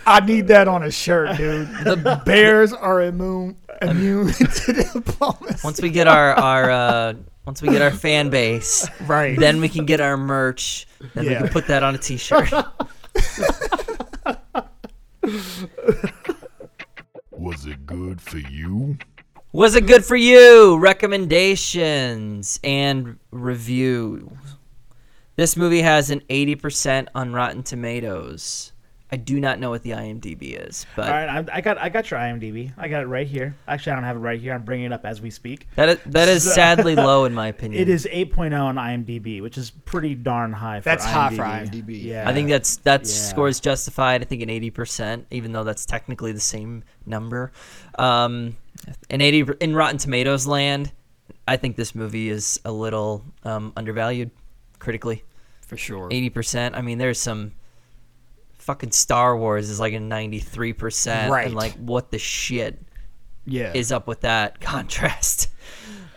I 0.07 0.21
need 0.27 0.49
that 0.49 0.67
on 0.69 0.83
a 0.83 0.91
shirt, 0.91 1.37
dude. 1.37 1.69
The 1.85 2.21
Bears 2.27 2.73
are 2.73 3.03
immune 3.03 3.57
immune 3.81 4.33
to 4.33 4.73
diplomacy. 4.73 5.61
Once 5.65 5.81
we 5.81 5.91
get 5.91 6.09
our 6.09 6.33
our 6.35 6.71
uh, 6.71 7.15
once 7.47 7.61
we 7.63 7.69
get 7.69 7.83
our 7.83 7.91
fan 7.91 8.31
base, 8.31 8.89
Right. 9.03 9.39
then 9.39 9.61
we 9.61 9.69
can 9.69 9.85
get 9.87 10.01
our 10.01 10.17
merch. 10.17 10.87
Then 11.15 11.25
we 11.27 11.31
Yeah. 11.33 11.39
can 11.41 11.49
put 11.49 11.67
that 11.69 11.83
on 11.83 11.95
a 11.95 11.99
T-shirt. 11.99 12.51
Was 17.33 17.67
it 17.67 17.85
good 17.87 18.21
for 18.21 18.39
you? 18.39 18.97
Was 19.53 19.75
it 19.75 19.87
good 19.87 20.05
for 20.05 20.17
you? 20.17 20.79
Recommendations 20.79 22.59
and 22.65 23.19
review. 23.31 24.37
This 25.37 25.57
movie 25.57 25.83
has 25.83 26.11
an 26.11 26.21
80% 26.31 27.09
on 27.15 27.33
Rotten 27.33 27.63
Tomatoes. 27.63 28.72
I 29.13 29.17
do 29.17 29.39
not 29.41 29.59
know 29.61 29.69
what 29.69 29.83
the 29.83 29.91
IMDb 29.91 30.59
is, 30.67 30.87
but 30.97 31.05
All 31.07 31.13
right, 31.13 31.29
I, 31.51 31.57
I 31.59 31.61
got 31.61 31.77
I 31.77 31.91
got 31.91 32.11
your 32.11 32.19
IMDb. 32.19 32.73
I 32.79 32.89
got 32.89 33.03
it 33.03 33.07
right 33.07 33.27
here. 33.27 33.55
Actually, 33.69 33.93
I 33.93 33.95
don't 33.97 34.05
have 34.05 34.17
it 34.17 34.21
right 34.21 34.41
here. 34.41 34.55
I'm 34.55 34.63
bringing 34.65 34.87
it 34.87 34.93
up 34.93 35.05
as 35.05 35.21
we 35.21 35.29
speak. 35.29 35.69
that 35.77 35.91
is, 35.91 35.99
that 36.07 36.29
is 36.31 36.51
sadly 36.51 36.97
low 36.97 37.27
in 37.27 37.35
my 37.35 37.49
opinion. 37.55 37.83
It 37.83 37.91
is 37.91 38.09
8.0 38.11 38.59
on 38.59 38.77
IMDb, 38.77 39.43
which 39.43 39.59
is 39.59 39.71
pretty 39.71 40.15
darn 40.15 40.51
high. 40.53 40.81
For 40.81 40.85
That's 40.85 41.05
IMDb. 41.05 41.13
high 41.13 41.37
for 41.37 41.43
IMDb. 41.43 42.03
Yeah, 42.05 42.27
I 42.27 42.33
think 42.33 42.49
that's 42.49 42.77
that 42.79 43.03
Yeah. 43.03 43.07
score 43.07 43.49
is 43.49 43.61
justified. 43.61 44.23
I 44.23 44.25
think 44.25 44.41
an 44.41 44.49
eighty 44.49 44.71
percent, 44.71 45.27
even 45.31 45.53
though 45.53 45.65
that's 45.65 45.85
technically 45.85 46.33
the 46.33 46.41
same 46.41 46.83
number. 47.05 47.53
Um, 47.99 48.57
in 49.11 49.21
eighty 49.21 49.45
in 49.61 49.77
Rotten 49.77 49.99
Tomatoes 49.99 50.47
land, 50.47 50.91
I 51.47 51.59
think 51.59 51.77
this 51.77 51.95
movie 51.95 52.31
is 52.31 52.61
a 52.65 52.73
little 52.73 53.25
um, 53.45 53.75
undervalued 53.77 54.31
critically. 54.79 55.23
For 55.67 55.77
sure. 55.77 56.09
Eighty 56.11 56.31
percent. 56.31 56.75
I 56.75 56.81
mean, 56.81 56.97
there's 56.97 57.21
some 57.21 57.53
fucking 58.63 58.93
Star 58.93 59.37
Wars 59.37 59.69
is 59.71 59.79
like 59.81 59.93
a 59.93 60.01
ninety 60.01 60.39
three 60.39 60.73
percent, 60.73 61.31
Right. 61.31 61.47
and 61.47 61.55
like 61.55 61.75
what 61.75 62.11
the 62.11 62.19
shit 62.19 62.81
Yeah. 63.45 63.73
is 63.75 63.93
up 63.93 64.07
with 64.07 64.21
that 64.23 64.61
contrast? 64.61 65.49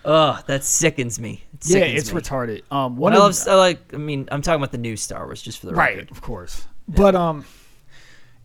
Ugh, 0.06 0.43
that 0.48 0.64
sickens 0.64 1.20
me. 1.20 1.43
It 1.54 1.66
yeah, 1.70 1.78
it's 1.80 2.14
me. 2.14 2.22
retarded. 2.22 2.62
Um, 2.72 2.96
I 2.96 3.00
one 3.00 3.14
of 3.14 3.20
love, 3.20 3.38
I 3.48 3.56
like. 3.56 3.93
I 3.93 3.98
mean, 3.98 4.28
I'm 4.32 4.41
talking 4.43 4.58
about 4.62 4.72
the 4.72 4.78
new 4.78 4.96
Star 4.96 5.26
Wars, 5.26 5.41
just 5.41 5.60
for 5.60 5.66
the 5.66 5.74
right 5.74 5.96
record. 5.98 6.12
of 6.12 6.22
course 6.22 6.68
but 6.88 7.16
um 7.16 7.43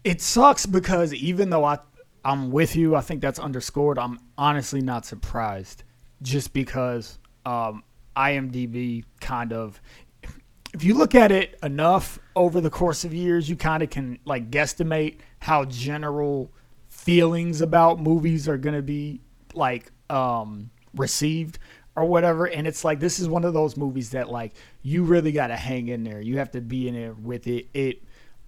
it 0.03 0.19
sucks 0.23 0.65
because 0.65 1.13
even 1.13 1.51
though 1.51 1.63
i 1.63 1.79
i'm 2.25 2.51
with 2.51 2.75
you 2.75 2.97
i 2.97 3.03
think 3.03 3.21
that's 3.21 3.39
underscored 3.39 3.99
i'm 3.99 4.19
honestly 4.39 4.81
not 4.81 5.05
surprised 5.05 5.83
just 6.23 6.55
because 6.55 7.19
um 7.45 7.85
imdb 8.17 9.05
kind 9.21 9.53
of 9.53 9.79
if 10.73 10.85
you 10.85 10.95
look 10.95 11.15
at 11.15 11.33
it 11.33 11.59
enough 11.63 12.19
over 12.37 12.61
the 12.61 12.71
course 12.71 13.05
of 13.05 13.13
years 13.13 13.49
you 13.49 13.57
kind 13.57 13.83
of 13.83 13.91
can 13.91 14.19
like 14.25 14.51
guesstimate 14.51 15.19
how 15.41 15.65
general 15.65 16.51
feelings 16.89 17.61
about 17.61 17.99
movies 17.99 18.49
are 18.49 18.59
going 18.59 18.77
to 18.77 18.83
be 18.83 19.21
like 19.55 19.91
um 20.09 20.71
received 20.95 21.59
or 21.97 22.05
whatever. 22.05 22.47
And 22.47 22.67
it's 22.67 22.85
like 22.85 23.01
this 23.01 23.19
is 23.19 23.29
one 23.29 23.45
of 23.45 23.55
those 23.55 23.77
movies 23.77 24.11
that 24.11 24.31
like 24.31 24.55
you 24.83 25.05
really 25.05 25.33
got 25.33 25.49
to 25.49 25.57
hang 25.57 25.89
in 25.89 26.05
there. 26.05 26.21
You 26.21 26.39
have 26.39 26.51
to 26.53 26.61
be 26.61 26.89
in 26.89 26.95
it 26.95 27.19
with 27.19 27.47
it. 27.47 27.69
It 27.75 28.03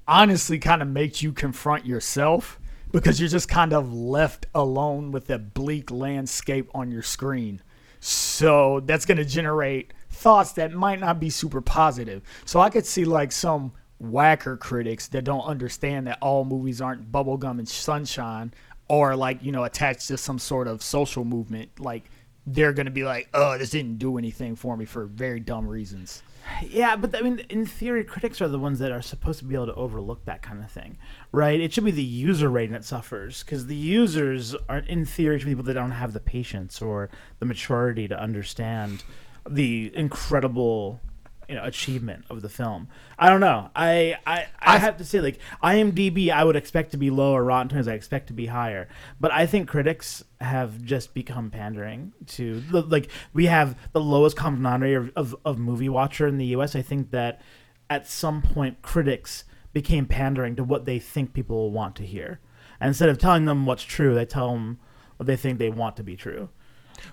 honestly 0.06 0.58
kind 0.58 0.82
of 0.82 0.88
makes 0.88 1.22
you 1.22 1.32
confront 1.32 1.86
yourself 1.86 2.58
because 2.90 3.20
you're 3.20 3.28
just 3.28 3.48
kind 3.48 3.72
of 3.72 3.92
left 3.92 4.46
alone 4.54 5.12
with 5.12 5.30
a 5.30 5.38
bleak 5.38 5.90
landscape 5.90 6.70
on 6.74 6.90
your 6.90 7.02
screen. 7.02 7.62
So 8.00 8.80
that's 8.80 9.06
going 9.06 9.18
to 9.18 9.24
generate 9.24 9.92
thoughts 10.22 10.52
that 10.52 10.72
might 10.72 11.00
not 11.00 11.18
be 11.20 11.30
super 11.30 11.60
positive. 11.60 12.22
So 12.44 12.60
I 12.60 12.70
could 12.70 12.86
see 12.86 13.04
like 13.04 13.32
some 13.32 13.72
whacker 13.98 14.56
critics 14.56 15.08
that 15.08 15.24
don't 15.24 15.44
understand 15.44 16.06
that 16.06 16.18
all 16.20 16.44
movies 16.44 16.80
aren't 16.80 17.10
bubblegum 17.10 17.58
and 17.58 17.68
sunshine 17.68 18.54
or 18.88 19.16
like, 19.16 19.42
you 19.42 19.52
know, 19.52 19.64
attached 19.64 20.08
to 20.08 20.16
some 20.16 20.38
sort 20.38 20.68
of 20.68 20.82
social 20.82 21.24
movement. 21.24 21.80
Like 21.80 22.10
they're 22.46 22.72
going 22.72 22.86
to 22.86 22.92
be 22.92 23.04
like, 23.04 23.28
oh, 23.34 23.58
this 23.58 23.70
didn't 23.70 23.98
do 23.98 24.18
anything 24.18 24.56
for 24.56 24.76
me 24.76 24.84
for 24.84 25.06
very 25.06 25.40
dumb 25.40 25.66
reasons. 25.66 26.22
Yeah, 26.68 26.96
but 26.96 27.16
I 27.16 27.22
mean, 27.22 27.40
in 27.50 27.66
theory, 27.66 28.02
critics 28.04 28.40
are 28.40 28.48
the 28.48 28.58
ones 28.58 28.80
that 28.80 28.90
are 28.90 29.02
supposed 29.02 29.38
to 29.40 29.44
be 29.44 29.54
able 29.54 29.66
to 29.66 29.74
overlook 29.74 30.24
that 30.24 30.42
kind 30.42 30.62
of 30.62 30.70
thing, 30.70 30.98
right? 31.30 31.60
It 31.60 31.72
should 31.72 31.84
be 31.84 31.92
the 31.92 32.02
user 32.02 32.48
rating 32.48 32.72
that 32.72 32.84
suffers 32.84 33.44
because 33.44 33.66
the 33.66 33.76
users 33.76 34.56
are, 34.68 34.78
in 34.78 35.04
theory, 35.04 35.38
people 35.38 35.62
that 35.64 35.74
don't 35.74 35.92
have 35.92 36.12
the 36.12 36.20
patience 36.20 36.82
or 36.82 37.10
the 37.38 37.46
maturity 37.46 38.08
to 38.08 38.20
understand 38.20 39.04
the 39.49 39.90
incredible 39.95 41.01
you 41.49 41.59
know 41.59 41.64
achievement 41.64 42.24
of 42.30 42.40
the 42.40 42.49
film. 42.49 42.88
I 43.18 43.28
don't 43.28 43.40
know. 43.40 43.70
I 43.76 44.16
I, 44.26 44.47
I 44.59 44.78
have 44.78 44.97
to 44.97 45.05
say 45.05 45.20
like 45.20 45.38
IMDb 45.62 46.30
I 46.30 46.45
would 46.45 46.57
expect 46.57 46.93
to 46.93 46.97
be 46.97 47.11
lower, 47.11 47.45
Rotten 47.45 47.68
Tomatoes 47.68 47.88
I 47.88 47.95
expect 47.95 48.28
to 48.28 48.32
be 48.32 48.47
higher. 48.47 48.88
But 49.20 49.32
I 49.32 49.47
think 49.47 49.68
critics 49.68 50.24
have 50.40 50.82
just 50.82 51.14
become 51.14 51.51
pandering 51.51 52.12
to 52.28 52.61
the, 52.61 52.82
like 52.82 53.11
we 53.34 53.47
have 53.47 53.76
the 53.93 54.01
lowest 54.01 54.36
common 54.36 54.61
denominator 54.61 54.99
of, 54.99 55.12
of, 55.16 55.36
of 55.45 55.59
movie 55.59 55.88
watcher 55.88 56.26
in 56.26 56.38
the 56.38 56.47
US. 56.57 56.74
I 56.74 56.82
think 56.82 57.11
that 57.11 57.43
at 57.90 58.09
some 58.09 58.40
point 58.40 58.80
critics 58.80 59.45
became 59.72 60.07
pandering 60.07 60.57
to 60.57 60.64
what 60.64 60.86
they 60.86 60.99
think 60.99 61.32
people 61.34 61.57
will 61.57 61.70
want 61.70 61.97
to 61.97 62.07
hear. 62.07 62.40
And 62.80 62.88
instead 62.88 63.09
of 63.09 63.18
telling 63.18 63.45
them 63.45 63.66
what's 63.66 63.82
true, 63.82 64.14
they 64.14 64.24
tell 64.24 64.53
them 64.53 64.78
what 65.16 65.26
they 65.26 65.36
think 65.36 65.59
they 65.59 65.70
want 65.70 65.97
to 65.97 66.03
be 66.03 66.16
true. 66.16 66.49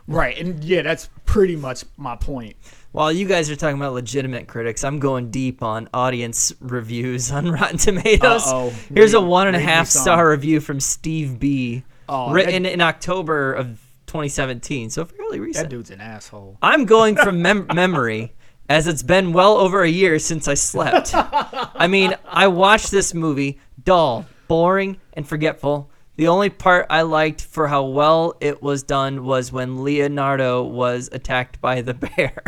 Right. 0.07 0.37
And 0.37 0.63
yeah, 0.63 0.81
that's 0.81 1.09
pretty 1.25 1.55
much 1.55 1.83
my 1.97 2.15
point. 2.15 2.55
While 2.91 3.11
you 3.11 3.27
guys 3.27 3.49
are 3.51 3.55
talking 3.55 3.77
about 3.77 3.93
legitimate 3.93 4.47
critics, 4.47 4.83
I'm 4.83 4.99
going 4.99 5.29
deep 5.29 5.61
on 5.61 5.89
audience 5.93 6.51
reviews 6.59 7.31
on 7.31 7.49
Rotten 7.51 7.77
Tomatoes. 7.77 8.47
Uh-oh. 8.47 8.73
Here's 8.93 9.13
a 9.13 9.21
one 9.21 9.47
and 9.47 9.55
a 9.55 9.59
half 9.59 9.87
star 9.87 10.29
review 10.31 10.59
from 10.59 10.79
Steve 10.79 11.39
B. 11.39 11.83
Oh, 12.07 12.31
written 12.31 12.63
that- 12.63 12.73
in 12.73 12.81
October 12.81 13.53
of 13.53 13.67
2017, 14.07 14.89
so 14.89 15.05
fairly 15.05 15.39
recent. 15.39 15.69
That 15.69 15.75
dude's 15.75 15.91
an 15.91 16.01
asshole. 16.01 16.57
I'm 16.63 16.85
going 16.85 17.15
from 17.15 17.43
mem- 17.43 17.67
memory, 17.75 18.33
as 18.67 18.87
it's 18.87 19.03
been 19.03 19.33
well 19.33 19.57
over 19.57 19.83
a 19.83 19.89
year 19.89 20.17
since 20.17 20.47
I 20.47 20.55
slept. 20.55 21.11
I 21.13 21.85
mean, 21.87 22.15
I 22.25 22.47
watched 22.47 22.89
this 22.89 23.13
movie, 23.13 23.59
dull, 23.83 24.25
boring, 24.47 24.97
and 25.13 25.27
forgetful. 25.27 25.91
The 26.19 26.27
only 26.27 26.49
part 26.49 26.87
I 26.89 27.03
liked 27.03 27.39
for 27.39 27.69
how 27.69 27.85
well 27.85 28.35
it 28.41 28.61
was 28.61 28.83
done 28.83 29.23
was 29.23 29.53
when 29.53 29.85
Leonardo 29.85 30.63
was 30.63 31.07
attacked 31.13 31.61
by 31.61 31.81
the 31.81 31.93
bear. 31.93 32.43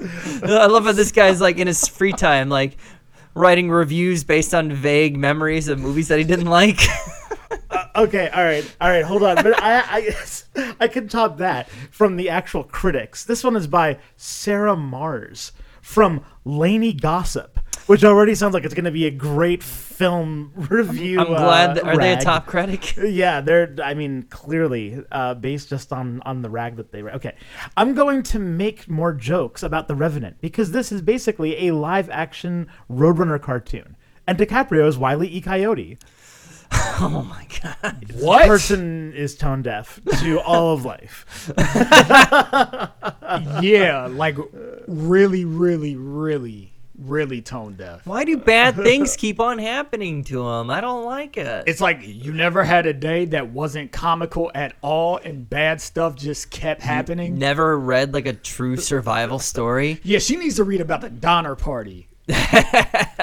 I 0.42 0.64
love 0.64 0.86
how 0.86 0.92
this 0.92 1.12
guy's 1.12 1.38
like 1.38 1.58
in 1.58 1.66
his 1.66 1.86
free 1.86 2.12
time, 2.12 2.48
like 2.48 2.78
writing 3.34 3.68
reviews 3.68 4.24
based 4.24 4.54
on 4.54 4.72
vague 4.72 5.18
memories 5.18 5.68
of 5.68 5.80
movies 5.80 6.08
that 6.08 6.18
he 6.18 6.24
didn't 6.24 6.46
like. 6.46 6.80
Uh, 7.70 7.84
okay, 7.96 8.28
all 8.28 8.42
right, 8.42 8.76
all 8.80 8.88
right. 8.88 9.04
Hold 9.04 9.22
on, 9.22 9.36
but 9.36 9.62
I, 9.62 10.14
I, 10.56 10.74
I 10.80 10.88
can 10.88 11.08
top 11.08 11.38
that 11.38 11.68
from 11.90 12.16
the 12.16 12.28
actual 12.28 12.64
critics. 12.64 13.24
This 13.24 13.44
one 13.44 13.54
is 13.54 13.66
by 13.66 13.98
Sarah 14.16 14.76
Mars 14.76 15.52
from 15.86 16.20
Lainey 16.44 16.92
Gossip, 16.92 17.60
which 17.86 18.02
already 18.02 18.34
sounds 18.34 18.54
like 18.54 18.64
it's 18.64 18.74
going 18.74 18.84
to 18.86 18.90
be 18.90 19.06
a 19.06 19.10
great 19.10 19.62
film 19.62 20.50
review. 20.56 21.20
I'm 21.20 21.28
glad. 21.28 21.70
uh, 21.70 21.74
That, 21.74 21.84
are 21.84 21.96
they 21.96 22.12
a 22.12 22.20
top 22.20 22.46
critic? 22.46 22.96
Yeah, 22.96 23.40
they're. 23.40 23.74
I 23.82 23.94
mean, 23.94 24.24
clearly 24.24 25.02
uh, 25.12 25.34
based 25.34 25.68
just 25.68 25.92
on 25.92 26.20
on 26.22 26.42
the 26.42 26.50
rag 26.50 26.74
that 26.76 26.90
they. 26.90 27.02
Okay, 27.04 27.36
I'm 27.76 27.94
going 27.94 28.24
to 28.24 28.40
make 28.40 28.88
more 28.90 29.12
jokes 29.12 29.62
about 29.62 29.86
the 29.86 29.94
Revenant 29.94 30.40
because 30.40 30.72
this 30.72 30.90
is 30.90 31.02
basically 31.02 31.68
a 31.68 31.74
live 31.74 32.10
action 32.10 32.66
Roadrunner 32.90 33.40
cartoon, 33.40 33.96
and 34.26 34.36
DiCaprio 34.36 34.88
is 34.88 34.98
Wile 34.98 35.22
E. 35.22 35.40
Coyote. 35.40 35.98
Oh 36.98 37.26
my 37.28 37.46
god! 37.62 38.06
What? 38.14 38.46
Person 38.46 39.12
is 39.12 39.36
tone 39.36 39.60
deaf 39.60 40.00
to 40.20 40.40
all 40.46 40.72
of 40.72 40.86
life. 40.86 41.52
yeah, 43.60 44.08
like 44.10 44.38
really, 44.88 45.44
really, 45.44 45.94
really, 45.94 46.72
really 46.98 47.42
tone 47.42 47.74
deaf. 47.74 48.06
Why 48.06 48.24
do 48.24 48.38
bad 48.38 48.76
things 48.76 49.14
keep 49.14 49.40
on 49.40 49.58
happening 49.58 50.24
to 50.24 50.48
him? 50.48 50.70
I 50.70 50.80
don't 50.80 51.04
like 51.04 51.36
it. 51.36 51.64
It's 51.66 51.82
like 51.82 51.98
you 52.02 52.32
never 52.32 52.64
had 52.64 52.86
a 52.86 52.94
day 52.94 53.26
that 53.26 53.50
wasn't 53.50 53.92
comical 53.92 54.50
at 54.54 54.74
all 54.80 55.18
and 55.18 55.48
bad 55.48 55.82
stuff 55.82 56.16
just 56.16 56.50
kept 56.50 56.80
happening. 56.80 57.38
Never 57.38 57.78
read 57.78 58.14
like 58.14 58.26
a 58.26 58.32
true 58.32 58.78
survival 58.78 59.38
story. 59.38 60.00
Yeah, 60.02 60.18
she 60.18 60.36
needs 60.36 60.56
to 60.56 60.64
read 60.64 60.80
about 60.80 61.02
the 61.02 61.10
Donner 61.10 61.56
Party. 61.56 62.08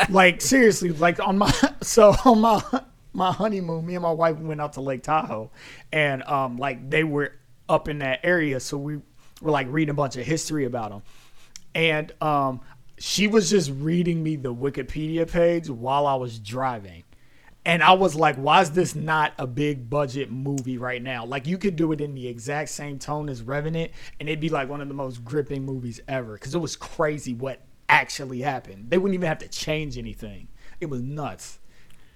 like 0.10 0.41
seriously, 0.41 0.91
like 0.91 1.20
on 1.20 1.39
my 1.39 1.52
so 1.82 2.16
on 2.24 2.39
my 2.39 2.62
my 3.14 3.32
honeymoon, 3.32 3.86
me 3.86 3.95
and 3.95 4.03
my 4.03 4.11
wife 4.11 4.38
went 4.38 4.59
out 4.59 4.74
to 4.74 4.82
Lake 4.82 5.03
Tahoe, 5.03 5.51
and 5.91 6.24
um 6.24 6.57
like 6.57 6.89
they 6.89 7.03
were 7.03 7.34
up 7.70 7.88
in 7.88 7.99
that 7.99 8.20
area, 8.24 8.59
so 8.59 8.78
we 8.78 8.97
were 9.41 9.51
like 9.51 9.68
reading 9.70 9.91
a 9.91 9.95
bunch 9.95 10.18
of 10.18 10.26
history 10.26 10.66
about 10.66 10.91
them, 10.91 11.03
and 11.74 12.11
um 12.22 12.61
she 12.97 13.28
was 13.28 13.49
just 13.49 13.72
reading 13.72 14.24
me 14.24 14.36
the 14.36 14.53
Wikipedia 14.53 15.30
page 15.30 15.70
while 15.70 16.07
I 16.07 16.16
was 16.16 16.39
driving. 16.39 17.03
And 17.66 17.82
I 17.82 17.93
was 17.93 18.14
like, 18.14 18.36
why 18.36 18.61
is 18.61 18.72
this 18.72 18.93
not 18.93 19.34
a 19.38 19.47
big 19.47 19.89
budget 19.89 20.30
movie 20.30 20.78
right 20.78 21.01
now? 21.01 21.26
Like, 21.26 21.47
you 21.47 21.57
could 21.57 21.78
do 21.78 21.93
it 21.93 22.01
in 22.01 22.14
the 22.14 22.28
exact 22.28 22.70
same 22.70 22.99
tone 22.99 23.30
as 23.30 23.41
Revenant, 23.41 23.91
and 24.20 24.28
it'd 24.28 24.41
be 24.41 24.49
like 24.49 24.68
one 24.68 24.82
of 24.82 24.89
the 24.89 24.93
most 24.93 25.24
gripping 25.24 25.64
movies 25.64 26.01
ever. 26.07 26.34
Because 26.34 26.53
it 26.53 26.59
was 26.59 26.76
crazy 26.76 27.34
what 27.34 27.61
actually 27.88 28.41
happened. 28.41 28.89
They 28.89 28.97
wouldn't 28.97 29.16
even 29.16 29.28
have 29.28 29.39
to 29.39 29.47
change 29.47 29.97
anything. 29.97 30.49
It 30.82 30.88
was 30.89 31.01
nuts. 31.01 31.59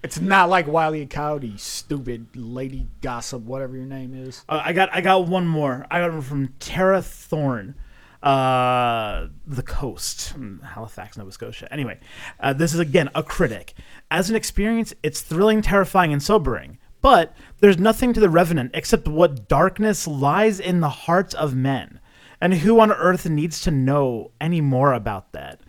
It's 0.03 0.19
not 0.19 0.49
like 0.49 0.67
Wiley 0.67 1.05
Coyote, 1.05 1.57
stupid 1.57 2.27
lady 2.35 2.87
gossip, 3.01 3.41
whatever 3.41 3.75
your 3.75 3.85
name 3.85 4.13
is. 4.13 4.43
Uh, 4.47 4.61
I 4.63 4.73
got 4.73 4.89
I 4.93 5.01
got 5.01 5.27
one 5.27 5.47
more. 5.47 5.87
I 5.89 5.99
got 5.99 6.11
one 6.11 6.21
from 6.21 6.53
Tara 6.59 7.01
Thorne, 7.01 7.75
uh, 8.21 9.27
the 9.47 9.63
coast, 9.63 10.35
Halifax, 10.63 11.17
Nova 11.17 11.31
Scotia. 11.31 11.67
Anyway, 11.71 11.99
uh, 12.39 12.53
this 12.53 12.73
is 12.73 12.79
again 12.79 13.09
a 13.15 13.23
critic. 13.23 13.73
As 14.11 14.29
an 14.29 14.35
experience, 14.35 14.93
it's 15.01 15.21
thrilling, 15.21 15.61
terrifying, 15.61 16.13
and 16.13 16.21
sobering. 16.21 16.77
But 17.01 17.35
there's 17.59 17.77
nothing 17.77 18.13
to 18.13 18.19
the 18.19 18.29
Revenant 18.29 18.71
except 18.73 19.07
what 19.07 19.47
darkness 19.47 20.07
lies 20.07 20.59
in 20.59 20.79
the 20.79 20.89
hearts 20.89 21.33
of 21.33 21.55
men, 21.55 21.99
and 22.39 22.53
who 22.53 22.79
on 22.79 22.91
earth 22.91 23.27
needs 23.27 23.61
to 23.61 23.71
know 23.71 24.31
any 24.39 24.61
more 24.61 24.93
about 24.93 25.31
that? 25.33 25.61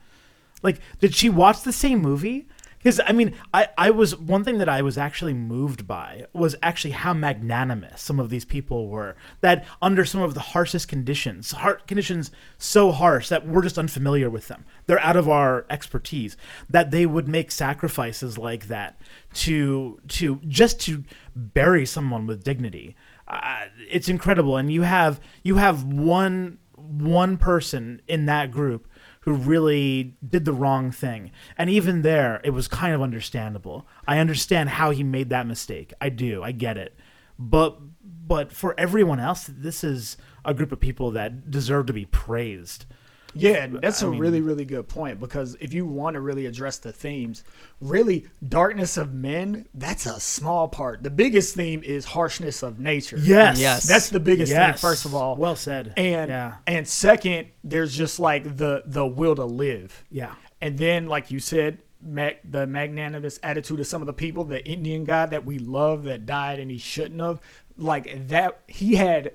Like, 0.62 0.80
did 1.00 1.14
she 1.14 1.28
watch 1.30 1.62
the 1.62 1.72
same 1.72 2.00
movie? 2.00 2.48
Because 2.88 3.02
I 3.06 3.12
mean, 3.12 3.34
I, 3.52 3.68
I 3.76 3.90
was 3.90 4.16
one 4.16 4.44
thing 4.44 4.56
that 4.56 4.68
I 4.70 4.80
was 4.80 4.96
actually 4.96 5.34
moved 5.34 5.86
by 5.86 6.24
was 6.32 6.56
actually 6.62 6.92
how 6.92 7.12
magnanimous 7.12 8.00
some 8.00 8.18
of 8.18 8.30
these 8.30 8.46
people 8.46 8.88
were. 8.88 9.14
That 9.42 9.66
under 9.82 10.06
some 10.06 10.22
of 10.22 10.32
the 10.32 10.40
harshest 10.40 10.88
conditions, 10.88 11.50
heart 11.50 11.86
conditions 11.86 12.30
so 12.56 12.90
harsh 12.90 13.28
that 13.28 13.46
we're 13.46 13.60
just 13.60 13.76
unfamiliar 13.76 14.30
with 14.30 14.48
them. 14.48 14.64
They're 14.86 15.02
out 15.02 15.16
of 15.16 15.28
our 15.28 15.66
expertise. 15.68 16.38
That 16.70 16.90
they 16.90 17.04
would 17.04 17.28
make 17.28 17.50
sacrifices 17.50 18.38
like 18.38 18.68
that 18.68 18.98
to 19.34 20.00
to 20.08 20.40
just 20.48 20.80
to 20.86 21.04
bury 21.36 21.84
someone 21.84 22.26
with 22.26 22.42
dignity. 22.42 22.96
Uh, 23.26 23.66
it's 23.90 24.08
incredible, 24.08 24.56
and 24.56 24.72
you 24.72 24.80
have 24.80 25.20
you 25.42 25.56
have 25.56 25.84
one 25.84 26.56
one 26.78 27.36
person 27.36 28.00
in 28.08 28.24
that 28.24 28.50
group 28.50 28.87
who 29.28 29.34
really 29.34 30.16
did 30.26 30.46
the 30.46 30.54
wrong 30.54 30.90
thing. 30.90 31.30
And 31.58 31.68
even 31.68 32.00
there, 32.00 32.40
it 32.44 32.50
was 32.50 32.66
kind 32.66 32.94
of 32.94 33.02
understandable. 33.02 33.86
I 34.06 34.20
understand 34.20 34.70
how 34.70 34.90
he 34.90 35.02
made 35.02 35.28
that 35.28 35.46
mistake. 35.46 35.92
I 36.00 36.08
do. 36.08 36.42
I 36.42 36.52
get 36.52 36.78
it. 36.78 36.96
But 37.38 37.78
but 38.26 38.52
for 38.52 38.74
everyone 38.78 39.20
else, 39.20 39.44
this 39.46 39.84
is 39.84 40.16
a 40.46 40.54
group 40.54 40.72
of 40.72 40.80
people 40.80 41.10
that 41.10 41.50
deserve 41.50 41.86
to 41.86 41.92
be 41.92 42.06
praised. 42.06 42.86
Yeah, 43.34 43.66
that's 43.66 44.02
a 44.02 44.08
really, 44.08 44.40
really 44.40 44.64
good 44.64 44.88
point 44.88 45.20
because 45.20 45.56
if 45.60 45.72
you 45.74 45.86
want 45.86 46.14
to 46.14 46.20
really 46.20 46.46
address 46.46 46.78
the 46.78 46.92
themes, 46.92 47.44
really, 47.80 48.26
darkness 48.48 48.96
of 48.96 49.12
men, 49.12 49.66
that's 49.74 50.06
a 50.06 50.18
small 50.18 50.68
part. 50.68 51.02
The 51.02 51.10
biggest 51.10 51.54
theme 51.54 51.82
is 51.84 52.04
harshness 52.04 52.62
of 52.62 52.80
nature. 52.80 53.18
Yes. 53.18 53.60
Yes. 53.60 53.86
That's 53.86 54.08
the 54.08 54.20
biggest 54.20 54.50
Yes. 54.50 54.80
thing, 54.80 54.90
first 54.90 55.04
of 55.04 55.14
all. 55.14 55.36
Well 55.36 55.56
said. 55.56 55.92
And 55.96 56.30
yeah. 56.30 56.54
and 56.66 56.88
second, 56.88 57.48
there's 57.62 57.94
just 57.96 58.18
like 58.18 58.56
the 58.56 58.82
the 58.86 59.06
will 59.06 59.34
to 59.36 59.44
live. 59.44 60.04
Yeah. 60.10 60.34
And 60.60 60.78
then, 60.78 61.06
like 61.06 61.30
you 61.30 61.38
said, 61.38 61.78
mag- 62.02 62.38
the 62.44 62.66
magnanimous 62.66 63.38
attitude 63.42 63.80
of 63.80 63.86
some 63.86 64.02
of 64.02 64.06
the 64.06 64.12
people, 64.12 64.44
the 64.44 64.64
Indian 64.66 65.04
guy 65.04 65.26
that 65.26 65.44
we 65.44 65.58
love 65.58 66.04
that 66.04 66.26
died 66.26 66.58
and 66.58 66.70
he 66.70 66.78
shouldn't 66.78 67.20
have, 67.20 67.40
like 67.76 68.28
that, 68.28 68.62
he 68.66 68.96
had 68.96 69.32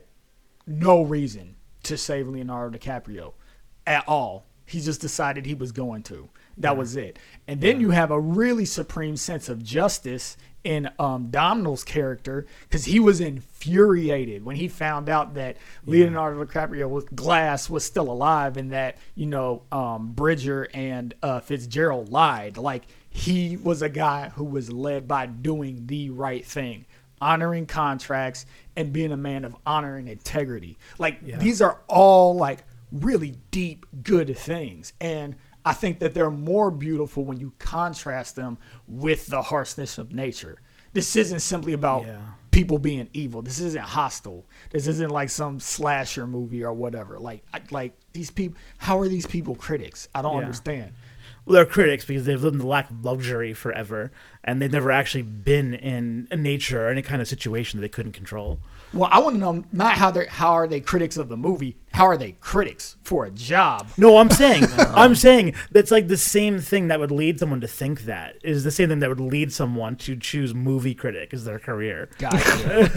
no 0.68 1.02
reason 1.04 1.56
to 1.84 1.98
save 1.98 2.28
Leonardo 2.28 2.78
DiCaprio 2.78 3.34
at 3.86 4.08
all. 4.08 4.46
He 4.66 4.80
just 4.80 5.02
decided 5.02 5.46
he 5.46 5.56
was 5.56 5.72
going 5.72 6.04
to. 6.04 6.30
That 6.58 6.78
was 6.78 6.96
it. 6.96 7.20
And 7.48 7.62
then 7.62 7.80
you 7.80 7.90
have 7.92 8.12
a 8.12 8.20
really 8.20 8.66
supreme 8.66 9.18
sense 9.18 9.50
of 9.50 9.64
justice 9.64 10.38
in 10.64 10.90
um, 10.98 11.30
Domhnall's 11.30 11.84
character 11.84 12.46
because 12.62 12.86
he 12.86 13.00
was 13.00 13.20
infuriated 13.20 14.46
when 14.46 14.56
he 14.56 14.68
found 14.68 15.10
out 15.10 15.34
that 15.34 15.58
Leonardo 15.86 16.44
DiCaprio 16.46 16.88
with 16.90 17.14
Glass 17.16 17.70
was 17.70 17.84
still 17.84 18.10
alive 18.10 18.56
and 18.58 18.72
that 18.72 18.98
you 19.16 19.26
know 19.26 19.64
um, 19.72 20.14
Bridger 20.14 20.68
and 20.74 21.14
uh, 21.22 21.40
Fitzgerald 21.42 22.10
lied. 22.10 22.58
Like 22.58 22.84
he 23.10 23.58
was 23.58 23.82
a 23.82 23.90
guy 23.90 24.30
who 24.30 24.46
was 24.46 24.72
led 24.72 25.08
by 25.08 25.26
doing 25.26 25.86
the 25.86 26.12
right 26.12 26.46
thing, 26.46 26.86
honoring 27.20 27.66
contracts 27.66 28.46
and 28.76 28.94
being 28.94 29.12
a 29.12 29.18
man 29.18 29.44
of 29.44 29.56
honor 29.66 29.98
and 29.98 30.08
integrity. 30.08 30.78
Like 30.98 31.26
these 31.40 31.62
are 31.62 31.82
all 31.88 32.36
like 32.36 32.64
really 32.94 33.36
deep, 33.52 33.86
good 34.04 34.38
things. 34.38 34.94
And 35.02 35.36
I 35.66 35.74
think 35.74 36.00
that 36.00 36.14
they're 36.14 36.30
more 36.30 36.72
beautiful 36.72 37.26
when 37.26 37.40
you 37.40 37.54
contrast 37.58 38.36
them 38.36 38.58
with 38.88 39.28
the 39.28 39.42
harshness 39.42 39.98
of 39.98 40.14
nature. 40.14 40.62
This 40.94 41.16
isn't 41.16 41.40
simply 41.40 41.74
about 41.74 42.06
Yeah. 42.06 42.20
people 42.52 42.78
being 42.78 43.10
evil. 43.14 43.42
This 43.42 43.60
isn't 43.60 43.82
hostile. 43.82 44.46
This 44.70 44.86
isn't 44.86 45.10
like 45.10 45.32
some 45.32 45.60
slasher 45.60 46.28
movie 46.28 46.64
or 46.64 46.72
whatever. 46.74 47.18
Like, 47.20 47.44
I, 47.54 47.62
like 47.72 47.98
these 48.14 48.30
people. 48.30 48.58
How 48.78 49.00
are 49.00 49.08
these 49.08 49.26
people 49.26 49.56
critics? 49.56 50.08
I 50.14 50.22
don't 50.22 50.34
Yeah. 50.36 50.42
understand. 50.42 50.94
Well, 51.46 51.56
they're 51.56 51.66
critics 51.66 52.06
because 52.06 52.26
they've 52.26 52.42
lived 52.42 52.54
in 52.56 52.60
the 52.60 52.68
lack 52.68 52.90
of 52.92 53.04
luxury 53.04 53.54
forever, 53.54 54.12
and 54.44 54.62
they've 54.62 54.72
never 54.72 54.92
actually 54.92 55.24
been 55.24 55.74
in 55.74 56.28
nature 56.32 56.86
or 56.86 56.90
any 56.90 57.02
kind 57.02 57.22
of 57.22 57.28
situation 57.28 57.80
that 57.80 57.82
they 57.82 57.90
couldn't 57.90 58.14
control. 58.14 58.60
Well, 58.94 59.10
I 59.12 59.20
want 59.20 59.36
to 59.36 59.40
know 59.40 59.64
not 59.72 59.98
how 59.98 60.12
they 60.12 60.28
are 60.28 60.30
how 60.30 60.52
are 60.52 60.68
they 60.68 60.80
critics 60.80 61.18
of 61.18 61.28
the 61.28 61.38
movie. 61.38 61.78
How 61.94 62.06
are 62.06 62.18
they 62.18 62.34
critics 62.34 62.96
for 63.04 63.26
a 63.26 63.32
job? 63.32 63.88
No, 63.98 64.18
I'm 64.18 64.30
saying, 64.30 64.66
oh. 64.78 64.94
I'm 64.96 65.16
saying 65.16 65.56
that's 65.72 65.92
like 65.92 66.08
the 66.08 66.18
same 66.18 66.60
thing 66.60 66.88
that 66.88 67.00
would 67.00 67.12
lead 67.12 67.40
someone 67.40 67.62
to 67.62 67.68
think 67.68 68.02
that 68.02 68.36
is 68.44 68.64
the 68.64 68.72
same 68.72 68.90
thing 68.90 69.00
that 69.00 69.10
would 69.10 69.20
lead 69.20 69.52
someone 69.52 69.96
to 69.98 70.16
choose 70.16 70.54
movie 70.54 70.94
critic 70.94 71.34
as 71.34 71.46
their 71.46 71.60
career. 71.60 72.10
Gotcha. 72.20 72.92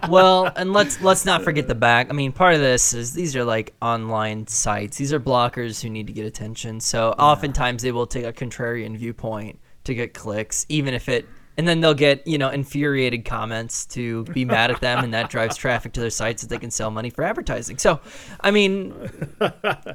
well, 0.08 0.52
and 0.56 0.72
let's 0.72 1.00
let's 1.00 1.24
not 1.24 1.42
forget 1.42 1.66
the 1.66 1.74
back. 1.74 2.08
I 2.10 2.12
mean, 2.12 2.32
part 2.32 2.54
of 2.54 2.60
this 2.60 2.92
is 2.92 3.12
these 3.14 3.34
are 3.34 3.44
like 3.44 3.74
online 3.82 4.46
sites. 4.46 4.96
These 4.96 5.12
are 5.12 5.20
blockers 5.20 5.82
who 5.82 5.90
need 5.90 6.06
to 6.06 6.12
get 6.12 6.26
attention. 6.26 6.80
So 6.80 7.10
oftentimes 7.10 7.82
they 7.82 7.92
will 7.92 8.06
take 8.06 8.24
a 8.24 8.32
contrarian 8.32 8.96
viewpoint 8.96 9.58
to 9.84 9.94
get 9.94 10.14
clicks, 10.14 10.66
even 10.68 10.94
if 10.94 11.08
it. 11.08 11.26
And 11.60 11.68
then 11.68 11.82
they'll 11.82 11.92
get 11.92 12.26
you 12.26 12.38
know 12.38 12.48
infuriated 12.48 13.26
comments 13.26 13.84
to 13.88 14.24
be 14.24 14.46
mad 14.46 14.70
at 14.70 14.80
them, 14.80 15.04
and 15.04 15.12
that 15.12 15.28
drives 15.28 15.58
traffic 15.58 15.92
to 15.92 16.00
their 16.00 16.08
sites 16.08 16.40
that 16.40 16.48
they 16.48 16.56
can 16.56 16.70
sell 16.70 16.90
money 16.90 17.10
for 17.10 17.22
advertising. 17.22 17.76
So, 17.76 18.00
I 18.40 18.50
mean, 18.50 18.94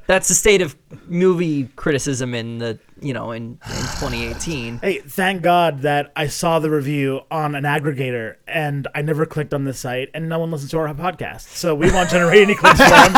that's 0.05 0.27
the 0.27 0.35
state 0.35 0.61
of 0.61 0.75
movie 1.07 1.63
criticism 1.75 2.35
in 2.35 2.59
the 2.59 2.77
you 3.01 3.13
know 3.13 3.31
in, 3.31 3.57
in 3.65 3.81
2018. 3.97 4.77
Hey, 4.77 4.99
thank 4.99 5.41
God 5.41 5.81
that 5.81 6.11
I 6.15 6.27
saw 6.27 6.59
the 6.59 6.69
review 6.69 7.21
on 7.31 7.55
an 7.55 7.63
aggregator 7.63 8.35
and 8.47 8.87
I 8.93 9.01
never 9.01 9.25
clicked 9.25 9.51
on 9.51 9.63
the 9.63 9.73
site 9.73 10.11
and 10.13 10.29
no 10.29 10.37
one 10.37 10.51
listens 10.51 10.69
to 10.69 10.77
our 10.77 10.93
podcast. 10.93 11.47
So 11.55 11.73
we 11.73 11.91
won't 11.91 12.11
generate 12.11 12.43
any 12.43 12.53
clicks 12.53 12.79
for 12.79 12.89
them. 12.91 13.13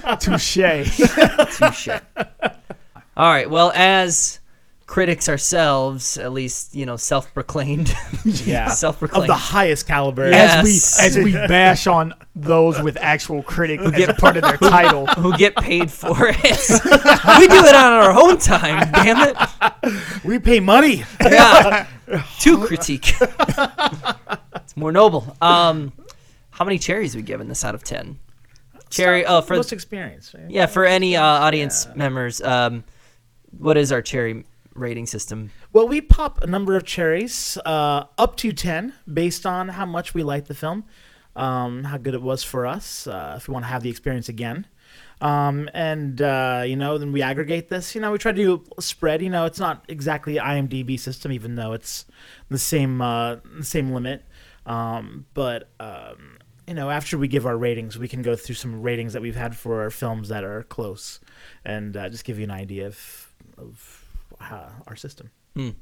Touche. 0.18 0.56
Touche. 1.56 1.88
All 3.16 3.30
right. 3.30 3.48
Well, 3.48 3.70
as 3.76 4.40
critics 4.90 5.28
ourselves, 5.28 6.18
at 6.18 6.32
least 6.32 6.74
you 6.74 6.84
know, 6.84 6.96
self-proclaimed, 6.96 7.94
Yeah. 8.24 8.66
Of 8.66 8.72
self-proclaimed. 8.76 9.22
of 9.22 9.28
the 9.28 9.34
highest 9.34 9.86
caliber. 9.86 10.28
Yeah. 10.28 10.62
As 10.62 10.64
we 10.64 10.70
as 11.06 11.16
we 11.16 11.32
bash 11.32 11.86
on 11.86 12.12
those 12.34 12.82
with 12.82 12.96
actual 13.00 13.44
critic 13.44 13.78
as 13.80 14.08
a 14.08 14.14
part 14.14 14.36
of 14.36 14.42
their 14.42 14.56
title. 14.56 15.06
who 15.06 15.36
get 15.36 15.54
paid 15.54 15.92
for 15.92 16.16
it. 16.28 16.34
we 16.34 17.46
do 17.46 17.64
it 17.64 17.74
on 17.74 17.92
our 17.92 18.10
own 18.10 18.38
time. 18.38 18.90
Damn 18.90 19.28
it. 19.28 20.24
We 20.24 20.40
pay 20.40 20.58
money. 20.58 21.04
Yeah. 21.20 21.86
To 22.40 22.66
critique. 22.66 23.14
it's 24.56 24.76
more 24.76 24.90
noble. 24.90 25.36
Um, 25.40 25.92
how 26.50 26.64
many 26.64 26.78
cherries 26.78 27.14
we 27.14 27.22
given 27.22 27.46
this 27.46 27.64
out 27.64 27.76
of 27.76 27.84
ten? 27.84 28.18
Cherry. 28.90 29.24
Oh, 29.24 29.40
for 29.40 29.54
most 29.54 29.72
experience. 29.72 30.34
Right? 30.34 30.50
yeah, 30.50 30.66
for 30.66 30.84
any 30.84 31.16
uh, 31.16 31.22
audience 31.22 31.86
members. 31.94 32.42
Um, 32.42 32.82
what 33.56 33.76
is 33.76 33.92
our 33.92 34.02
cherry 34.02 34.44
rating 34.74 35.06
system? 35.06 35.50
Well, 35.72 35.88
we 35.88 36.00
pop 36.00 36.42
a 36.42 36.46
number 36.46 36.76
of 36.76 36.84
cherries, 36.84 37.58
uh, 37.64 38.04
up 38.18 38.36
to 38.36 38.52
10, 38.52 38.94
based 39.12 39.46
on 39.46 39.68
how 39.68 39.86
much 39.86 40.14
we 40.14 40.22
liked 40.22 40.48
the 40.48 40.54
film, 40.54 40.84
um, 41.36 41.84
how 41.84 41.96
good 41.96 42.14
it 42.14 42.22
was 42.22 42.42
for 42.42 42.66
us, 42.66 43.06
uh, 43.06 43.34
if 43.36 43.48
we 43.48 43.52
want 43.52 43.64
to 43.64 43.68
have 43.68 43.82
the 43.82 43.90
experience 43.90 44.28
again. 44.28 44.66
Um, 45.20 45.68
and, 45.74 46.20
uh, 46.22 46.64
you 46.66 46.76
know, 46.76 46.96
then 46.96 47.12
we 47.12 47.20
aggregate 47.22 47.68
this. 47.68 47.94
You 47.94 48.00
know, 48.00 48.10
we 48.10 48.18
try 48.18 48.32
to 48.32 48.42
do 48.42 48.64
spread. 48.80 49.20
You 49.20 49.28
know, 49.28 49.44
it's 49.44 49.60
not 49.60 49.84
exactly 49.88 50.36
IMDb 50.36 50.98
system, 50.98 51.30
even 51.30 51.56
though 51.56 51.72
it's 51.72 52.06
the 52.48 52.58
same, 52.58 53.02
uh, 53.02 53.36
the 53.58 53.64
same 53.64 53.92
limit. 53.92 54.24
Um, 54.64 55.26
but, 55.34 55.68
um, 55.78 56.38
you 56.66 56.74
know, 56.74 56.88
after 56.90 57.18
we 57.18 57.28
give 57.28 57.46
our 57.46 57.56
ratings, 57.56 57.98
we 57.98 58.08
can 58.08 58.22
go 58.22 58.34
through 58.34 58.54
some 58.54 58.80
ratings 58.80 59.12
that 59.12 59.20
we've 59.22 59.36
had 59.36 59.56
for 59.56 59.82
our 59.82 59.90
films 59.90 60.28
that 60.28 60.44
are 60.44 60.62
close 60.64 61.20
and 61.64 61.96
uh, 61.96 62.08
just 62.08 62.24
give 62.24 62.38
you 62.38 62.44
an 62.44 62.50
idea 62.50 62.86
of, 62.86 63.32
of 63.58 63.99
how, 64.40 64.70
our 64.86 64.96
system. 64.96 65.30
Uh, 65.56 65.72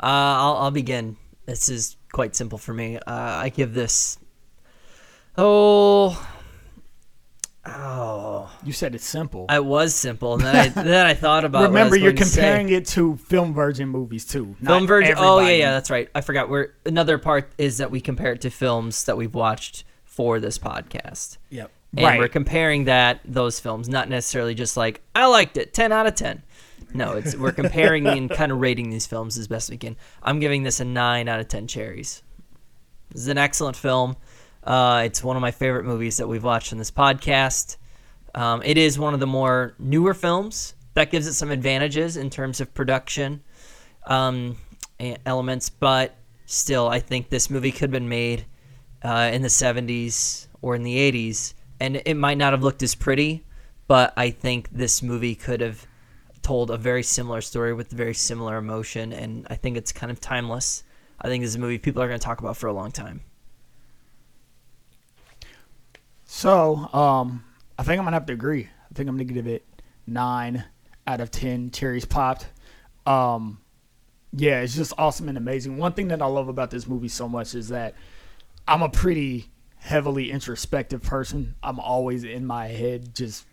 I'll, 0.00 0.56
I'll 0.56 0.70
begin. 0.70 1.16
This 1.46 1.68
is 1.68 1.96
quite 2.12 2.34
simple 2.34 2.58
for 2.58 2.74
me. 2.74 2.96
Uh, 2.96 3.00
I 3.06 3.48
give 3.50 3.74
this. 3.74 4.18
Oh. 5.36 6.20
Oh. 7.66 8.50
You 8.62 8.72
said 8.72 8.94
it's 8.94 9.06
simple. 9.06 9.46
It 9.50 9.64
was 9.64 9.94
simple. 9.94 10.34
And 10.34 10.42
then 10.42 10.56
I, 10.56 10.68
then 10.82 11.06
I 11.06 11.14
thought 11.14 11.44
about. 11.44 11.60
what 11.60 11.64
I 11.66 11.68
was 11.68 11.74
Remember, 11.74 11.96
you're 11.96 12.12
going 12.12 12.28
to 12.28 12.34
comparing 12.34 12.68
it 12.70 12.86
to 12.88 13.16
film 13.16 13.54
virgin 13.54 13.88
movies 13.88 14.24
too. 14.26 14.54
Film 14.62 14.86
version. 14.86 15.14
Oh 15.18 15.40
yeah, 15.40 15.50
yeah, 15.50 15.70
that's 15.72 15.90
right. 15.90 16.08
I 16.14 16.20
forgot. 16.20 16.48
We're 16.48 16.68
another 16.84 17.18
part 17.18 17.50
is 17.58 17.78
that 17.78 17.90
we 17.90 18.00
compare 18.00 18.32
it 18.32 18.42
to 18.42 18.50
films 18.50 19.04
that 19.04 19.16
we've 19.16 19.34
watched 19.34 19.84
for 20.04 20.40
this 20.40 20.58
podcast. 20.58 21.38
Yep. 21.50 21.70
and 21.96 22.04
Right. 22.04 22.18
we're 22.18 22.28
comparing 22.28 22.84
that 22.84 23.20
those 23.24 23.60
films, 23.60 23.88
not 23.88 24.08
necessarily 24.08 24.54
just 24.54 24.76
like 24.76 25.00
I 25.14 25.26
liked 25.26 25.56
it, 25.56 25.72
ten 25.74 25.90
out 25.90 26.06
of 26.06 26.14
ten. 26.14 26.42
No, 26.94 27.12
it's 27.12 27.36
we're 27.36 27.52
comparing 27.52 28.06
and 28.06 28.30
kind 28.30 28.52
of 28.52 28.60
rating 28.60 28.90
these 28.90 29.06
films 29.06 29.36
as 29.36 29.48
best 29.48 29.68
we 29.68 29.76
can. 29.76 29.96
I'm 30.22 30.38
giving 30.38 30.62
this 30.62 30.78
a 30.78 30.84
nine 30.84 31.28
out 31.28 31.40
of 31.40 31.48
ten 31.48 31.66
cherries. 31.66 32.22
This 33.10 33.22
is 33.22 33.28
an 33.28 33.36
excellent 33.38 33.76
film. 33.76 34.16
Uh, 34.62 35.02
it's 35.04 35.22
one 35.22 35.36
of 35.36 35.42
my 35.42 35.50
favorite 35.50 35.84
movies 35.84 36.16
that 36.18 36.28
we've 36.28 36.44
watched 36.44 36.72
in 36.72 36.78
this 36.78 36.92
podcast. 36.92 37.76
Um, 38.34 38.62
it 38.64 38.78
is 38.78 38.98
one 38.98 39.12
of 39.12 39.20
the 39.20 39.26
more 39.26 39.74
newer 39.78 40.14
films 40.14 40.74
that 40.94 41.10
gives 41.10 41.26
it 41.26 41.34
some 41.34 41.50
advantages 41.50 42.16
in 42.16 42.30
terms 42.30 42.60
of 42.60 42.72
production 42.72 43.42
um, 44.06 44.56
elements, 45.26 45.68
but 45.68 46.16
still, 46.46 46.88
I 46.88 47.00
think 47.00 47.28
this 47.28 47.50
movie 47.50 47.72
could 47.72 47.82
have 47.82 47.90
been 47.90 48.08
made 48.08 48.46
uh, 49.02 49.30
in 49.32 49.42
the 49.42 49.48
70s 49.48 50.46
or 50.62 50.74
in 50.74 50.82
the 50.82 50.96
80s, 50.96 51.54
and 51.80 52.00
it 52.04 52.14
might 52.14 52.38
not 52.38 52.52
have 52.52 52.62
looked 52.62 52.82
as 52.82 52.94
pretty, 52.94 53.44
but 53.86 54.12
I 54.16 54.30
think 54.30 54.70
this 54.70 55.02
movie 55.02 55.34
could 55.34 55.60
have 55.60 55.86
told 56.44 56.70
a 56.70 56.76
very 56.76 57.02
similar 57.02 57.40
story 57.40 57.74
with 57.74 57.90
very 57.90 58.14
similar 58.14 58.56
emotion, 58.58 59.12
and 59.12 59.46
I 59.50 59.56
think 59.56 59.76
it's 59.76 59.90
kind 59.90 60.12
of 60.12 60.20
timeless. 60.20 60.84
I 61.20 61.28
think 61.28 61.42
this 61.42 61.50
is 61.50 61.56
a 61.56 61.58
movie 61.58 61.78
people 61.78 62.02
are 62.02 62.06
going 62.06 62.20
to 62.20 62.24
talk 62.24 62.40
about 62.40 62.56
for 62.56 62.68
a 62.68 62.72
long 62.72 62.92
time. 62.92 63.22
So, 66.26 66.92
um, 66.92 67.44
I 67.78 67.82
think 67.82 67.98
I'm 67.98 68.04
gonna 68.04 68.16
have 68.16 68.26
to 68.26 68.32
agree. 68.32 68.64
I 68.64 68.94
think 68.94 69.08
I'm 69.08 69.16
gonna 69.16 69.24
give 69.24 69.46
it 69.46 69.64
nine 70.06 70.64
out 71.06 71.20
of 71.20 71.30
ten 71.30 71.70
cherries 71.70 72.04
popped. 72.04 72.48
Um, 73.06 73.60
yeah, 74.32 74.60
it's 74.60 74.74
just 74.74 74.92
awesome 74.98 75.28
and 75.28 75.38
amazing. 75.38 75.76
One 75.76 75.92
thing 75.92 76.08
that 76.08 76.22
I 76.22 76.26
love 76.26 76.48
about 76.48 76.70
this 76.70 76.86
movie 76.86 77.08
so 77.08 77.28
much 77.28 77.54
is 77.54 77.68
that 77.68 77.94
I'm 78.66 78.82
a 78.82 78.88
pretty 78.88 79.50
heavily 79.76 80.30
introspective 80.30 81.02
person. 81.02 81.54
I'm 81.62 81.78
always 81.78 82.24
in 82.24 82.46
my 82.46 82.68
head, 82.68 83.14
just 83.14 83.46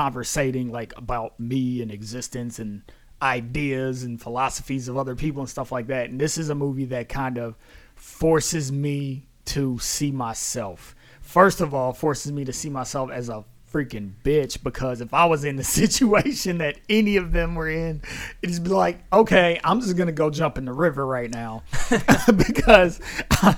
conversating 0.00 0.72
like 0.72 0.96
about 0.96 1.38
me 1.38 1.82
and 1.82 1.92
existence 1.92 2.58
and 2.58 2.80
ideas 3.20 4.02
and 4.02 4.18
philosophies 4.18 4.88
of 4.88 4.96
other 4.96 5.14
people 5.14 5.42
and 5.42 5.50
stuff 5.50 5.70
like 5.70 5.88
that. 5.88 6.08
And 6.08 6.18
this 6.18 6.38
is 6.38 6.48
a 6.48 6.54
movie 6.54 6.86
that 6.86 7.10
kind 7.10 7.36
of 7.36 7.54
forces 7.96 8.72
me 8.72 9.26
to 9.44 9.78
see 9.78 10.10
myself. 10.10 10.94
First 11.20 11.60
of 11.60 11.74
all, 11.74 11.92
forces 11.92 12.32
me 12.32 12.46
to 12.46 12.52
see 12.52 12.70
myself 12.70 13.10
as 13.10 13.28
a 13.28 13.44
freaking 13.72 14.12
bitch 14.24 14.62
because 14.62 15.00
if 15.00 15.14
I 15.14 15.24
was 15.26 15.44
in 15.44 15.56
the 15.56 15.64
situation 15.80 16.58
that 16.58 16.78
any 16.88 17.16
of 17.16 17.32
them 17.32 17.54
were 17.54 17.68
in, 17.68 18.02
it'd 18.42 18.50
just 18.50 18.64
be 18.64 18.70
like, 18.70 19.02
okay, 19.12 19.60
I'm 19.64 19.80
just 19.80 19.96
gonna 19.96 20.12
go 20.12 20.30
jump 20.30 20.58
in 20.58 20.64
the 20.64 20.72
river 20.72 21.06
right 21.06 21.30
now 21.30 21.62
because 22.36 23.00
I, 23.30 23.56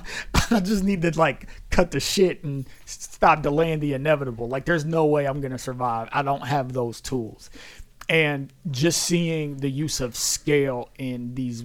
I 0.51 0.61
just 0.61 0.85
need 0.85 1.03
to 1.03 1.19
like 1.19 1.49
cut 1.71 1.91
the 1.91 2.01
shit 2.01 2.45
and 2.45 2.69
stop 2.85 3.43
delaying 3.43 3.81
the 3.81 3.95
inevitable. 3.95 4.49
Like, 4.49 4.65
there's 4.65 4.85
no 4.85 5.07
way 5.07 5.27
I'm 5.27 5.41
gonna 5.41 5.59
survive. 5.59 6.09
I 6.13 6.23
don't 6.23 6.47
have 6.47 6.73
those 6.73 7.01
tools, 7.01 7.51
and 8.09 8.53
just 8.71 9.03
seeing 9.03 9.57
the 9.59 9.71
use 9.71 10.01
of 10.01 10.17
scale 10.17 10.91
in 10.99 11.35
these 11.35 11.65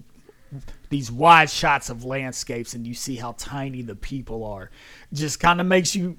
these 0.89 1.11
wide 1.11 1.49
shots 1.49 1.89
of 1.89 2.05
landscapes 2.05 2.73
and 2.73 2.87
you 2.87 2.93
see 2.93 3.17
how 3.17 3.33
tiny 3.37 3.81
the 3.81 3.95
people 3.95 4.45
are 4.45 4.71
just 5.11 5.41
kind 5.41 5.59
of 5.59 5.67
makes 5.67 5.93
you 5.93 6.15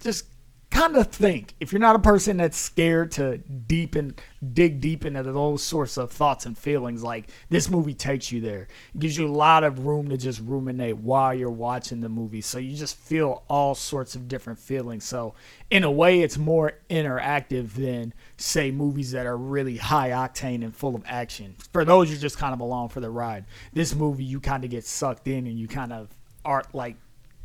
just 0.00 0.26
kind 0.70 0.96
of 0.96 1.08
think 1.08 1.54
if 1.58 1.72
you're 1.72 1.80
not 1.80 1.96
a 1.96 2.00
person 2.00 2.36
that's 2.36 2.56
scared 2.56 3.10
to 3.10 3.38
deep 3.38 3.96
and 3.96 4.20
dig 4.52 4.80
deep 4.80 5.04
into 5.04 5.22
those 5.22 5.62
sorts 5.62 5.96
of 5.96 6.12
thoughts 6.12 6.46
and 6.46 6.56
feelings, 6.56 7.02
like 7.02 7.28
this 7.48 7.68
movie 7.68 7.94
takes 7.94 8.30
you 8.30 8.40
there. 8.40 8.68
It 8.94 9.00
gives 9.00 9.18
you 9.18 9.26
a 9.26 9.32
lot 9.32 9.64
of 9.64 9.86
room 9.86 10.08
to 10.10 10.16
just 10.16 10.40
ruminate 10.40 10.96
while 10.96 11.34
you're 11.34 11.50
watching 11.50 12.00
the 12.00 12.08
movie. 12.08 12.40
So 12.40 12.58
you 12.58 12.76
just 12.76 12.96
feel 12.96 13.42
all 13.48 13.74
sorts 13.74 14.14
of 14.14 14.28
different 14.28 14.58
feelings. 14.58 15.04
So 15.04 15.34
in 15.70 15.82
a 15.84 15.90
way, 15.90 16.22
it's 16.22 16.38
more 16.38 16.74
interactive 16.88 17.72
than 17.74 18.14
say 18.36 18.70
movies 18.70 19.10
that 19.10 19.26
are 19.26 19.36
really 19.36 19.76
high 19.76 20.10
octane 20.10 20.62
and 20.62 20.74
full 20.74 20.94
of 20.94 21.02
action. 21.06 21.56
For 21.72 21.84
those, 21.84 22.10
you're 22.10 22.20
just 22.20 22.38
kind 22.38 22.54
of 22.54 22.60
along 22.60 22.90
for 22.90 23.00
the 23.00 23.10
ride. 23.10 23.44
This 23.72 23.94
movie, 23.94 24.24
you 24.24 24.40
kind 24.40 24.64
of 24.64 24.70
get 24.70 24.86
sucked 24.86 25.26
in 25.26 25.46
and 25.46 25.58
you 25.58 25.66
kind 25.66 25.92
of 25.92 26.08
are 26.44 26.62
like 26.72 26.96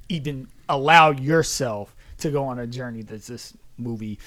even 0.10 0.48
allow 0.70 1.12
yourself 1.12 1.95
to 2.20 2.32
go 2.32 2.46
on 2.46 2.60
a 2.60 2.68
journey 2.68 3.02
that 3.04 3.24
this 3.24 3.56
movie 3.78 4.20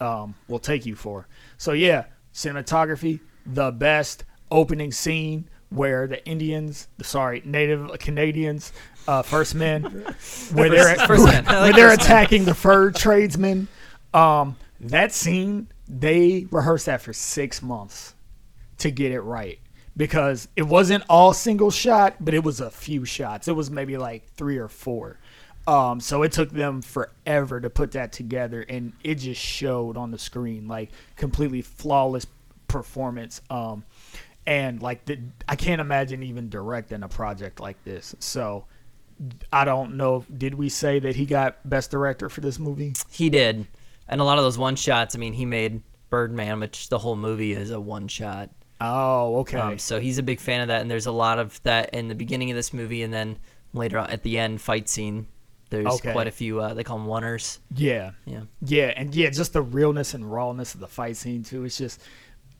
um, 0.00 0.34
will 0.48 0.58
take 0.58 0.86
you 0.86 0.94
for. 0.94 1.26
So 1.58 1.72
yeah, 1.72 2.06
cinematography, 2.32 3.20
the 3.46 3.70
best 3.70 4.24
opening 4.50 4.92
scene 4.92 5.48
where 5.70 6.06
the 6.06 6.24
Indians, 6.26 6.88
sorry, 7.02 7.42
Native 7.44 7.98
Canadians, 7.98 8.72
uh, 9.08 9.22
first 9.22 9.54
men, 9.54 9.82
where 10.52 10.70
they're 10.70 10.96
First. 11.06 11.26
I 11.26 11.62
where 11.62 11.72
they're 11.72 11.92
attacking 11.92 12.44
the 12.44 12.54
fur 12.54 12.90
tradesmen. 12.90 13.68
Um, 14.12 14.56
that 14.80 15.12
scene 15.12 15.68
they 15.88 16.46
rehearsed 16.50 16.86
that 16.86 17.02
for 17.02 17.12
six 17.12 17.62
months 17.62 18.14
to 18.78 18.90
get 18.90 19.12
it 19.12 19.20
right 19.20 19.58
because 19.96 20.48
it 20.56 20.62
wasn't 20.62 21.04
all 21.08 21.32
single 21.32 21.70
shot, 21.70 22.16
but 22.20 22.34
it 22.34 22.42
was 22.42 22.60
a 22.60 22.70
few 22.70 23.04
shots. 23.04 23.48
It 23.48 23.52
was 23.52 23.70
maybe 23.70 23.96
like 23.96 24.26
three 24.30 24.58
or 24.58 24.68
four. 24.68 25.18
Um, 25.66 26.00
so 26.00 26.22
it 26.22 26.32
took 26.32 26.50
them 26.50 26.82
forever 26.82 27.60
to 27.60 27.70
put 27.70 27.92
that 27.92 28.12
together, 28.12 28.62
and 28.68 28.92
it 29.02 29.16
just 29.16 29.40
showed 29.40 29.96
on 29.96 30.10
the 30.10 30.18
screen 30.18 30.68
like 30.68 30.90
completely 31.16 31.62
flawless 31.62 32.26
performance. 32.68 33.40
Um, 33.48 33.84
and 34.46 34.82
like 34.82 35.06
the, 35.06 35.18
I 35.48 35.56
can't 35.56 35.80
imagine 35.80 36.22
even 36.22 36.50
directing 36.50 37.02
a 37.02 37.08
project 37.08 37.60
like 37.60 37.82
this. 37.84 38.14
So 38.18 38.66
I 39.52 39.64
don't 39.64 39.96
know. 39.96 40.24
Did 40.36 40.54
we 40.54 40.68
say 40.68 40.98
that 40.98 41.16
he 41.16 41.24
got 41.24 41.66
best 41.68 41.90
director 41.90 42.28
for 42.28 42.40
this 42.40 42.58
movie? 42.58 42.92
He 43.10 43.30
did, 43.30 43.66
and 44.08 44.20
a 44.20 44.24
lot 44.24 44.38
of 44.38 44.44
those 44.44 44.58
one 44.58 44.76
shots. 44.76 45.14
I 45.14 45.18
mean, 45.18 45.32
he 45.32 45.46
made 45.46 45.82
Birdman, 46.10 46.60
which 46.60 46.90
the 46.90 46.98
whole 46.98 47.16
movie 47.16 47.52
is 47.52 47.70
a 47.70 47.80
one 47.80 48.08
shot. 48.08 48.50
Oh, 48.80 49.36
okay. 49.38 49.58
Um, 49.58 49.78
so 49.78 49.98
he's 49.98 50.18
a 50.18 50.22
big 50.22 50.40
fan 50.40 50.60
of 50.60 50.68
that, 50.68 50.82
and 50.82 50.90
there's 50.90 51.06
a 51.06 51.12
lot 51.12 51.38
of 51.38 51.62
that 51.62 51.94
in 51.94 52.08
the 52.08 52.14
beginning 52.14 52.50
of 52.50 52.56
this 52.56 52.74
movie, 52.74 53.02
and 53.02 53.14
then 53.14 53.38
later 53.72 53.98
on 53.98 54.10
at 54.10 54.22
the 54.22 54.38
end 54.38 54.60
fight 54.60 54.90
scene. 54.90 55.26
There's 55.70 55.86
Okay. 55.86 56.12
quite 56.12 56.26
a 56.26 56.30
few. 56.30 56.60
Uh, 56.60 56.74
they 56.74 56.84
call 56.84 56.98
them 56.98 57.06
oneers. 57.06 57.58
Yeah. 57.74 58.12
Yeah. 58.26 58.42
Yeah, 58.62 58.92
and 58.96 59.14
yeah, 59.14 59.30
just 59.30 59.52
the 59.54 59.62
realness 59.62 60.14
and 60.14 60.30
rawness 60.30 60.74
of 60.74 60.80
the 60.80 60.86
fight 60.88 61.16
scene 61.16 61.42
too. 61.42 61.64
It's 61.64 61.78
just 61.78 62.00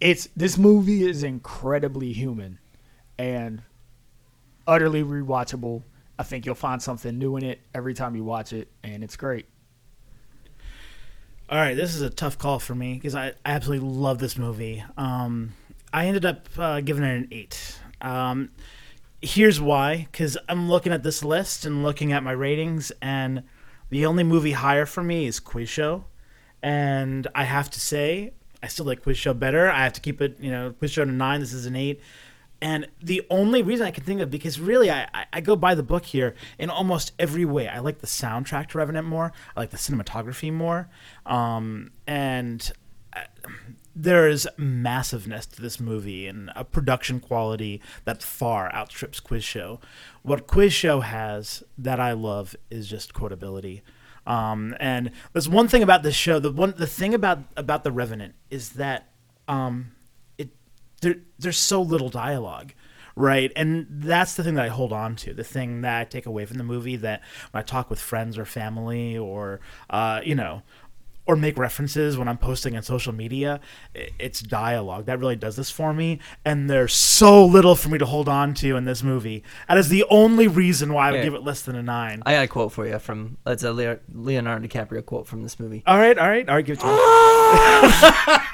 it's 0.00 0.28
this 0.36 0.58
movie 0.58 1.04
is 1.08 1.22
incredibly 1.22 2.12
human 2.12 2.58
and 3.18 3.62
utterly 4.66 5.02
rewatchable. 5.04 5.82
I 6.18 6.22
think 6.24 6.46
you'll 6.46 6.54
find 6.54 6.82
something 6.82 7.16
new 7.18 7.36
in 7.36 7.44
it 7.44 7.60
every 7.74 7.94
time 7.94 8.16
you 8.16 8.24
watch 8.24 8.52
it 8.52 8.68
and 8.82 9.04
it's 9.04 9.16
great. 9.16 9.46
All 11.48 11.58
right, 11.58 11.74
this 11.74 11.94
is 11.94 12.00
a 12.00 12.10
tough 12.10 12.38
call 12.38 12.58
for 12.58 12.74
me 12.74 12.94
because 12.94 13.14
I, 13.14 13.28
I 13.28 13.34
absolutely 13.44 13.88
love 13.88 14.18
this 14.18 14.38
movie. 14.38 14.82
Um, 14.96 15.52
I 15.92 16.06
ended 16.06 16.24
up 16.24 16.48
uh, 16.58 16.80
giving 16.80 17.04
it 17.04 17.14
an 17.16 17.28
eight. 17.30 17.78
Um, 18.00 18.50
here's 19.24 19.60
why: 19.60 20.08
because 20.10 20.36
I'm 20.48 20.68
looking 20.68 20.92
at 20.92 21.02
this 21.02 21.24
list 21.24 21.64
and 21.64 21.82
looking 21.82 22.12
at 22.12 22.22
my 22.22 22.32
ratings, 22.32 22.92
and 23.02 23.42
the 23.90 24.06
only 24.06 24.24
movie 24.24 24.52
higher 24.52 24.86
for 24.86 25.02
me 25.02 25.26
is 25.26 25.40
Quiz 25.40 25.68
Show, 25.68 26.04
and 26.62 27.26
I 27.34 27.44
have 27.44 27.70
to 27.70 27.80
say 27.80 28.32
I 28.62 28.68
still 28.68 28.86
like 28.86 29.02
Quiz 29.02 29.18
Show 29.18 29.34
better. 29.34 29.70
I 29.70 29.84
have 29.84 29.92
to 29.92 30.00
keep 30.00 30.22
it, 30.22 30.38
you 30.40 30.50
know, 30.50 30.72
Quiz 30.72 30.90
Show 30.92 31.04
to 31.04 31.12
nine. 31.12 31.40
This 31.40 31.52
is 31.52 31.66
an 31.66 31.76
eight. 31.76 32.00
And 32.62 32.88
the 33.02 33.20
only 33.28 33.60
reason 33.62 33.86
I 33.86 33.90
can 33.90 34.04
think 34.04 34.22
of, 34.22 34.30
because 34.30 34.58
really 34.58 34.90
I, 34.90 35.06
I- 35.30 35.42
go 35.42 35.54
by 35.54 35.74
the 35.74 35.82
book 35.82 36.06
here 36.06 36.34
in 36.58 36.70
almost 36.70 37.12
every 37.18 37.44
way. 37.44 37.68
I 37.68 37.80
like 37.80 37.98
the 37.98 38.06
soundtrack 38.06 38.68
to 38.68 38.78
Revenant 38.78 39.06
more. 39.06 39.32
I 39.54 39.60
like 39.60 39.68
the 39.70 39.76
cinematography 39.76 40.50
more. 40.50 40.88
Um, 41.26 41.90
and 42.06 42.72
uh, 43.14 43.24
there 43.94 44.28
is 44.28 44.48
massiveness 44.56 45.46
to 45.46 45.62
this 45.62 45.78
movie 45.78 46.26
and 46.26 46.50
a 46.56 46.64
production 46.64 47.20
quality 47.20 47.80
that 48.04 48.22
far 48.22 48.72
outstrips 48.74 49.20
Quiz 49.20 49.44
Show. 49.44 49.80
What 50.22 50.46
Quiz 50.46 50.72
Show 50.72 51.00
has 51.00 51.62
that 51.78 52.00
I 52.00 52.12
love 52.12 52.56
is 52.70 52.88
just 52.88 53.14
quotability. 53.14 53.82
Um, 54.26 54.74
and 54.80 55.10
there's 55.32 55.48
one 55.48 55.68
thing 55.68 55.82
about 55.82 56.02
this 56.02 56.14
show. 56.14 56.38
The 56.38 56.50
one 56.50 56.74
the 56.76 56.86
thing 56.86 57.14
about 57.14 57.40
about 57.56 57.84
the 57.84 57.92
Revenant 57.92 58.34
is 58.50 58.70
that 58.70 59.10
um, 59.48 59.92
it 60.38 60.50
there 61.02 61.16
there's 61.38 61.58
so 61.58 61.82
little 61.82 62.08
dialogue 62.08 62.72
right 63.16 63.52
and 63.54 63.86
that's 63.88 64.34
the 64.34 64.42
thing 64.42 64.54
that 64.54 64.64
i 64.64 64.68
hold 64.68 64.92
on 64.92 65.14
to 65.14 65.32
the 65.32 65.44
thing 65.44 65.82
that 65.82 66.00
i 66.00 66.04
take 66.04 66.26
away 66.26 66.44
from 66.44 66.58
the 66.58 66.64
movie 66.64 66.96
that 66.96 67.20
when 67.52 67.60
i 67.60 67.62
talk 67.62 67.88
with 67.88 68.00
friends 68.00 68.36
or 68.36 68.44
family 68.44 69.16
or 69.16 69.60
uh, 69.90 70.20
you 70.24 70.34
know 70.34 70.62
or 71.26 71.36
make 71.36 71.56
references 71.58 72.16
when 72.18 72.28
i'm 72.28 72.38
posting 72.38 72.76
on 72.76 72.82
social 72.82 73.12
media 73.12 73.60
it's 74.18 74.40
dialogue 74.40 75.06
that 75.06 75.18
really 75.18 75.36
does 75.36 75.56
this 75.56 75.70
for 75.70 75.92
me 75.94 76.18
and 76.44 76.68
there's 76.68 76.92
so 76.94 77.44
little 77.44 77.74
for 77.74 77.88
me 77.88 77.98
to 77.98 78.06
hold 78.06 78.28
on 78.28 78.52
to 78.54 78.76
in 78.76 78.84
this 78.84 79.02
movie 79.02 79.42
that 79.68 79.78
is 79.78 79.88
the 79.88 80.04
only 80.10 80.46
reason 80.48 80.92
why 80.92 81.08
i 81.08 81.10
would 81.10 81.14
Okay. 81.18 81.24
give 81.26 81.34
it 81.34 81.42
less 81.44 81.62
than 81.62 81.76
a 81.76 81.82
nine 81.82 82.22
I 82.26 82.32
got 82.34 82.44
a 82.44 82.48
quote 82.48 82.72
for 82.72 82.86
you 82.86 82.98
from 82.98 83.36
that's 83.44 83.62
a 83.62 83.72
Leo- 83.72 84.00
Leonardo 84.12 84.66
DiCaprio 84.66 85.04
quote 85.04 85.26
from 85.26 85.42
this 85.42 85.58
movie. 85.60 85.82
all 85.86 85.96
right 85.96 86.18
all 86.18 86.28
right 86.28 86.48
all 86.48 86.56
right 86.56 86.64
give 86.64 86.78
it 86.78 86.80
to 86.80 86.86
me 86.86 86.92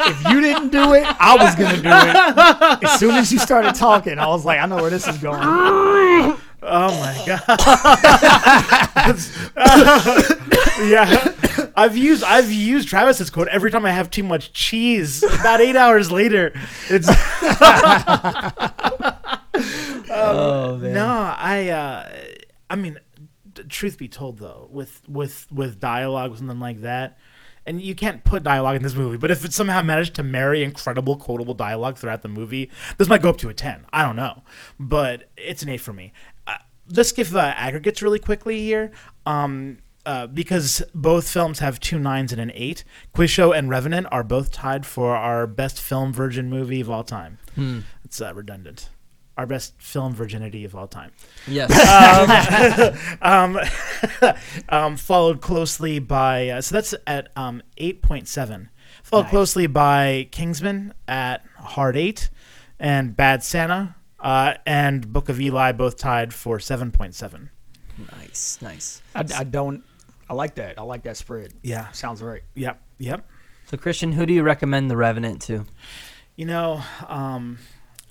If 0.03 0.25
you 0.33 0.41
didn't 0.41 0.71
do 0.71 0.95
it, 0.95 1.05
I 1.07 1.37
was 1.37 1.55
gonna 1.55 1.77
do 1.81 1.89
it. 1.89 2.85
As 2.85 2.99
soon 2.99 3.15
as 3.15 3.31
you 3.33 3.39
started 3.39 3.75
talking, 3.75 4.19
I 4.19 4.27
was 4.27 4.45
like, 4.45 4.59
I 4.59 4.67
know 4.67 4.77
where 4.77 4.91
this 4.91 5.07
is 5.07 5.19
going. 5.19 5.41
Oh 5.43 6.37
my 6.63 7.23
god. 7.27 7.45
yeah. 10.89 11.33
I've 11.77 11.97
used 11.97 12.23
I've 12.25 12.51
used 12.53 12.89
Travis's 12.89 13.31
quote 13.31 13.49
every 13.49 13.71
time 13.71 13.85
I 13.85 13.91
have 13.93 14.11
too 14.11 14.23
much 14.23 14.53
cheese. 14.53 15.23
About 15.23 15.61
eight 15.61 15.77
hours 15.77 16.11
later, 16.13 16.53
it's 16.89 17.09
Oh 20.13 20.79
man. 20.81 20.95
no. 20.95 21.07
I 21.37 21.69
uh, 21.69 22.09
I 22.69 22.77
mean, 22.77 22.99
truth 23.69 23.99
be 23.99 24.09
told 24.09 24.39
though, 24.39 24.69
with 24.71 25.03
with 25.09 25.47
with 25.53 25.81
dialogue 25.81 26.37
something 26.37 26.61
like 26.61 26.81
that, 26.83 27.19
and 27.67 27.81
you 27.81 27.95
can't 27.95 28.25
put 28.25 28.43
dialogue 28.43 28.77
in 28.77 28.83
this 28.83 28.95
movie, 28.95 29.17
but 29.19 29.31
if 29.31 29.45
it 29.45 29.53
somehow 29.53 29.83
managed 29.83 30.15
to 30.15 30.23
marry 30.23 30.63
incredible 30.63 31.17
quotable 31.17 31.55
dialogue 31.55 31.97
throughout 31.99 32.23
the 32.23 32.29
movie, 32.29 32.71
this 32.99 33.09
might 33.09 33.23
go 33.23 33.31
up 33.31 33.39
to 33.39 33.49
a 33.49 33.55
ten. 33.55 33.87
I 33.93 34.05
don't 34.05 34.17
know, 34.17 34.43
but 34.79 35.31
it's 35.37 35.63
an 35.63 35.69
eight 35.69 35.81
for 35.81 35.93
me. 35.93 36.13
Uh, 36.47 36.57
let's 36.95 37.13
give 37.13 37.35
uh, 37.37 37.53
aggregates 37.57 38.03
really 38.03 38.19
quickly 38.19 38.61
here. 38.61 38.91
Um, 39.27 39.79
uh, 40.07 40.27
because 40.27 40.83
both 40.95 41.29
films 41.29 41.59
have 41.59 41.79
two 41.81 41.99
nines 41.99 42.33
and 42.33 42.41
an 42.41 42.51
eight, 42.55 42.85
Quiz 43.13 43.31
Show 43.31 43.53
and 43.53 43.69
Revenant 43.69 44.07
are 44.11 44.25
both 44.25 44.51
tied 44.53 44.87
for 44.87 45.15
our 45.17 45.47
best 45.47 45.81
film 45.81 46.13
virgin 46.13 46.49
movie 46.51 46.81
of 46.81 46.91
all 46.91 47.05
time. 47.05 47.39
It's 48.05 48.21
uh, 48.21 48.33
redundant. 48.35 48.89
Our 49.37 49.47
best 49.47 49.81
film 49.81 50.13
virginity 50.15 50.65
of 50.67 50.75
all 50.75 50.87
time 50.89 51.13
Yes. 51.49 51.71
um, 53.23 53.59
um, 54.69 54.97
followed 54.97 55.41
closely 55.41 55.99
by 55.99 56.49
uh, 56.51 56.61
so 56.61 56.75
that's 56.75 56.95
at 57.07 57.29
um, 57.37 57.63
eight 57.79 58.03
point 58.03 58.29
seven. 58.29 58.69
Followed 59.03 59.23
Nice. 59.25 59.31
closely 59.31 59.67
by 59.67 60.29
Kingsman 60.31 60.93
at 61.09 61.43
hard 61.59 61.97
eight, 61.97 62.29
and 62.79 63.17
Bad 63.17 63.43
Santa 63.43 63.97
uh, 64.19 64.55
and 64.67 65.11
Book 65.11 65.29
of 65.31 65.41
Eli 65.41 65.73
both 65.73 65.97
tied 65.97 66.35
for 66.35 66.59
seven 66.61 66.91
point 66.91 67.15
seven. 67.15 67.51
nice. 68.19 68.59
Nice. 68.61 69.01
I, 69.15 69.25
I 69.39 69.45
don't. 69.45 69.83
I 70.31 70.35
like 70.35 70.55
that. 70.55 70.79
I 70.79 70.83
like 70.83 71.03
that 71.03 71.17
spread. 71.17 71.53
Yeah. 71.61 71.91
Sounds 71.91 72.23
right. 72.23 72.43
Yep. 72.55 72.81
Yep. 72.99 73.27
So 73.67 73.77
Christian, 73.77 74.13
who 74.13 74.27
do 74.27 74.33
you 74.33 74.45
recommend 74.45 74.89
The 74.89 74.97
Revenant 74.97 75.43
to? 75.43 75.67
You 76.37 76.47
know, 76.47 76.83
um, 77.09 77.59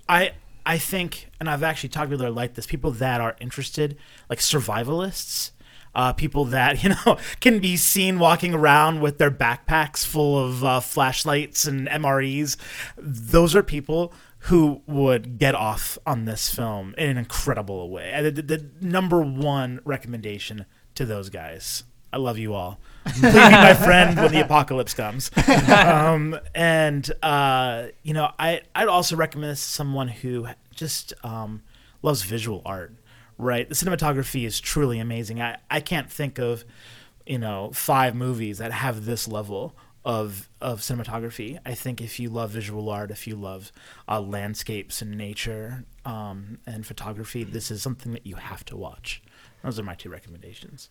I 0.09 0.33
I 0.65 0.77
think, 0.77 1.29
and 1.39 1.49
I've 1.49 1.63
actually 1.63 1.89
talked 1.89 2.11
to 2.11 2.17
people 2.17 2.25
that 2.25 2.31
are 2.31 2.35
like 2.35 2.55
this, 2.55 2.65
people 2.65 2.91
that 2.91 3.21
are 3.21 3.37
interested, 3.39 3.97
like 4.29 4.39
survivalists, 4.39 5.51
uh, 5.95 6.11
people 6.11 6.43
that 6.45 6.83
you 6.83 6.89
know 6.89 7.17
can 7.39 7.59
be 7.59 7.77
seen 7.77 8.19
walking 8.19 8.53
around 8.53 8.99
with 8.99 9.17
their 9.17 9.31
backpacks 9.31 10.05
full 10.05 10.37
of 10.45 10.61
uh, 10.61 10.81
flashlights 10.81 11.63
and 11.63 11.87
MREs. 11.87 12.57
Those 12.97 13.55
are 13.55 13.63
people 13.63 14.13
who 14.43 14.81
would 14.87 15.37
get 15.37 15.55
off 15.55 15.97
on 16.05 16.25
this 16.25 16.53
film 16.53 16.93
in 16.97 17.09
an 17.09 17.17
incredible 17.17 17.89
way. 17.89 18.11
And 18.13 18.35
the, 18.35 18.41
the 18.41 18.69
number 18.81 19.21
one 19.21 19.79
recommendation 19.85 20.65
to 20.95 21.05
those 21.05 21.29
guys. 21.29 21.83
I 22.11 22.17
love 22.17 22.37
you 22.37 22.53
all. 22.53 22.79
Please 23.05 23.21
be 23.21 23.39
my 23.39 23.73
friend 23.73 24.17
when 24.17 24.31
the 24.31 24.41
apocalypse 24.41 24.93
comes. 24.93 25.31
Um, 25.69 26.39
and 26.55 27.09
uh, 27.21 27.87
you 28.03 28.13
know, 28.13 28.31
I 28.37 28.61
I'd 28.75 28.87
also 28.87 29.15
recommend 29.15 29.51
this 29.51 29.63
to 29.63 29.69
someone 29.69 30.07
who 30.07 30.47
just 30.73 31.13
um, 31.23 31.61
loves 32.01 32.23
visual 32.23 32.61
art. 32.65 32.93
Right, 33.37 33.69
the 33.69 33.75
cinematography 33.75 34.45
is 34.45 34.59
truly 34.59 34.99
amazing. 34.99 35.41
I 35.41 35.57
I 35.69 35.79
can't 35.79 36.11
think 36.11 36.39
of 36.39 36.65
you 37.29 37.37
know, 37.37 37.69
five 37.73 38.15
movies 38.15 38.57
that 38.57 38.71
have 38.71 39.05
this 39.05 39.27
level 39.27 39.75
of 40.03 40.49
of 40.59 40.81
cinematography. 40.81 41.59
I 41.63 41.75
think 41.75 42.01
if 42.01 42.19
you 42.19 42.29
love 42.29 42.49
visual 42.49 42.89
art, 42.89 43.11
if 43.11 43.27
you 43.27 43.35
love 43.35 43.71
uh, 44.07 44.19
landscapes 44.19 45.01
and 45.03 45.15
nature 45.15 45.85
um, 46.05 46.57
and 46.65 46.85
photography, 46.85 47.43
this 47.43 47.69
is 47.69 47.83
something 47.83 48.13
that 48.13 48.25
you 48.25 48.35
have 48.35 48.65
to 48.65 48.75
watch. 48.75 49.21
Those 49.63 49.77
are 49.79 49.83
my 49.83 49.93
two 49.93 50.09
recommendations. 50.09 50.89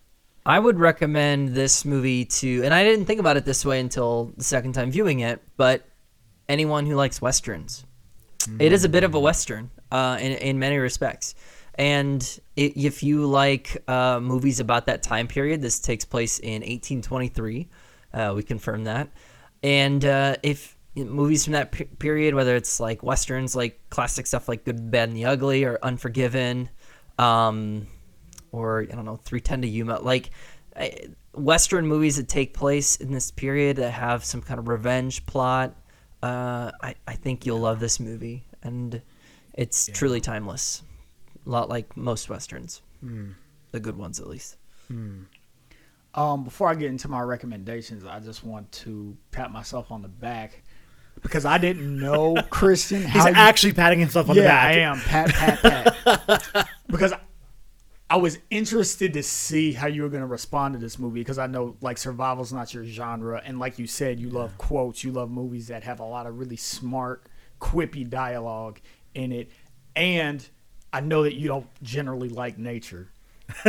I 0.48 0.58
would 0.58 0.78
recommend 0.78 1.50
this 1.50 1.84
movie 1.84 2.24
to, 2.24 2.62
and 2.64 2.72
I 2.72 2.82
didn't 2.82 3.04
think 3.04 3.20
about 3.20 3.36
it 3.36 3.44
this 3.44 3.66
way 3.66 3.80
until 3.80 4.32
the 4.34 4.44
second 4.44 4.72
time 4.72 4.90
viewing 4.90 5.20
it, 5.20 5.42
but 5.58 5.86
anyone 6.48 6.86
who 6.86 6.94
likes 6.94 7.20
westerns. 7.20 7.84
It 8.58 8.72
is 8.72 8.82
a 8.82 8.88
bit 8.88 9.04
of 9.04 9.14
a 9.14 9.20
western 9.20 9.70
uh, 9.92 10.16
in 10.18 10.32
in 10.32 10.58
many 10.58 10.78
respects, 10.78 11.34
and 11.74 12.40
if 12.56 13.02
you 13.02 13.26
like 13.26 13.76
uh, 13.86 14.20
movies 14.20 14.58
about 14.58 14.86
that 14.86 15.02
time 15.02 15.28
period, 15.28 15.60
this 15.60 15.78
takes 15.78 16.06
place 16.06 16.38
in 16.38 16.62
1823. 16.62 17.68
Uh, 18.14 18.32
we 18.34 18.42
confirm 18.42 18.84
that, 18.84 19.10
and 19.62 20.02
uh, 20.02 20.36
if 20.42 20.78
movies 20.96 21.44
from 21.44 21.52
that 21.52 21.98
period, 21.98 22.34
whether 22.34 22.56
it's 22.56 22.80
like 22.80 23.02
westerns, 23.02 23.54
like 23.54 23.78
classic 23.90 24.26
stuff 24.26 24.48
like 24.48 24.64
Good, 24.64 24.90
Bad, 24.90 25.10
and 25.10 25.18
the 25.18 25.26
Ugly, 25.26 25.64
or 25.64 25.78
Unforgiven, 25.82 26.70
um, 27.18 27.86
or 28.52 28.86
I 28.90 28.94
don't 28.94 29.04
know, 29.04 29.16
310 29.16 29.62
to 29.62 29.68
Yuma, 29.68 30.00
like 30.00 30.30
Western 31.34 31.86
movies 31.86 32.16
that 32.16 32.28
take 32.28 32.54
place 32.54 32.96
in 32.96 33.12
this 33.12 33.30
period 33.30 33.76
that 33.76 33.90
have 33.92 34.24
some 34.24 34.42
kind 34.42 34.58
of 34.58 34.68
revenge 34.68 35.24
plot. 35.26 35.74
Uh, 36.22 36.70
I, 36.82 36.94
I 37.06 37.14
think 37.14 37.46
you'll 37.46 37.60
love 37.60 37.78
this 37.80 38.00
movie, 38.00 38.44
and 38.62 39.00
it's 39.54 39.86
truly 39.92 40.20
timeless. 40.20 40.82
A 41.46 41.50
lot 41.50 41.68
like 41.68 41.96
most 41.96 42.28
westerns, 42.28 42.82
the 43.70 43.80
good 43.80 43.96
ones 43.96 44.20
at 44.20 44.26
least. 44.26 44.56
Um, 46.14 46.44
before 46.44 46.68
I 46.68 46.74
get 46.74 46.90
into 46.90 47.08
my 47.08 47.20
recommendations, 47.20 48.04
I 48.04 48.18
just 48.20 48.42
want 48.44 48.70
to 48.72 49.16
pat 49.30 49.52
myself 49.52 49.92
on 49.92 50.02
the 50.02 50.08
back 50.08 50.62
because 51.22 51.44
I 51.44 51.58
didn't 51.58 51.98
know 51.98 52.36
Christian. 52.50 53.02
He's 53.02 53.22
how 53.22 53.28
you- 53.28 53.34
actually 53.34 53.72
patting 53.74 54.00
himself 54.00 54.28
on 54.30 54.36
yeah, 54.36 54.42
the 54.42 54.48
back. 54.48 54.74
I 54.74 54.78
am 54.80 55.00
pat 55.00 55.28
pat 55.62 55.94
pat 56.42 56.68
because 56.88 57.12
I 58.10 58.16
was 58.16 58.38
interested 58.50 59.12
to 59.14 59.22
see 59.22 59.72
how 59.72 59.86
you 59.86 60.02
were 60.02 60.08
going 60.08 60.22
to 60.22 60.26
respond 60.26 60.74
to 60.74 60.80
this 60.80 60.98
movie 60.98 61.20
because 61.20 61.38
I 61.38 61.46
know 61.46 61.76
like 61.82 61.98
survival's 61.98 62.52
not 62.52 62.72
your 62.72 62.84
genre, 62.84 63.42
and 63.44 63.58
like 63.58 63.78
you 63.78 63.86
said, 63.86 64.18
you 64.18 64.30
love 64.30 64.56
quotes, 64.56 65.04
you 65.04 65.12
love 65.12 65.30
movies 65.30 65.68
that 65.68 65.84
have 65.84 66.00
a 66.00 66.04
lot 66.04 66.26
of 66.26 66.38
really 66.38 66.56
smart, 66.56 67.24
quippy 67.60 68.08
dialogue 68.08 68.80
in 69.14 69.30
it, 69.32 69.50
and 69.94 70.46
I 70.92 71.00
know 71.00 71.24
that 71.24 71.34
you 71.34 71.48
don't 71.48 71.66
generally 71.82 72.30
like 72.30 72.56
nature. 72.58 73.10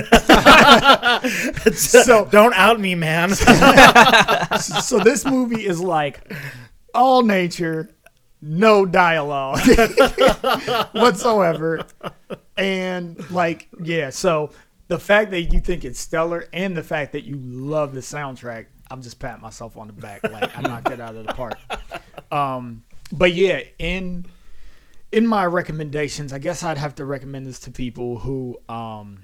so 1.73 2.27
Don't 2.31 2.53
out 2.53 2.79
me, 2.79 2.95
man. 2.95 3.29
so 4.59 4.99
this 4.99 5.25
movie 5.25 5.65
is 5.65 5.79
like 5.79 6.33
all 6.93 7.23
nature, 7.23 7.89
no 8.41 8.85
dialogue 8.85 9.59
whatsoever. 10.93 11.85
And 12.57 13.29
like, 13.31 13.67
yeah, 13.83 14.09
so 14.09 14.51
the 14.87 14.99
fact 14.99 15.31
that 15.31 15.41
you 15.41 15.59
think 15.59 15.85
it's 15.85 15.99
stellar 15.99 16.47
and 16.53 16.75
the 16.75 16.83
fact 16.83 17.11
that 17.13 17.23
you 17.23 17.35
love 17.37 17.93
the 17.93 18.01
soundtrack, 18.01 18.67
I'm 18.91 19.01
just 19.01 19.19
patting 19.19 19.41
myself 19.41 19.77
on 19.77 19.87
the 19.87 19.93
back. 19.93 20.23
Like 20.23 20.57
I 20.57 20.61
knocked 20.61 20.89
it 20.89 20.99
out 20.99 21.15
of 21.15 21.25
the 21.25 21.33
park. 21.33 21.57
Um, 22.31 22.83
but 23.11 23.33
yeah, 23.33 23.61
in 23.77 24.25
in 25.11 25.25
my 25.25 25.45
recommendations, 25.45 26.33
I 26.33 26.39
guess 26.39 26.63
I'd 26.63 26.77
have 26.77 26.95
to 26.95 27.05
recommend 27.05 27.45
this 27.45 27.59
to 27.61 27.71
people 27.71 28.19
who 28.19 28.59
um 28.69 29.19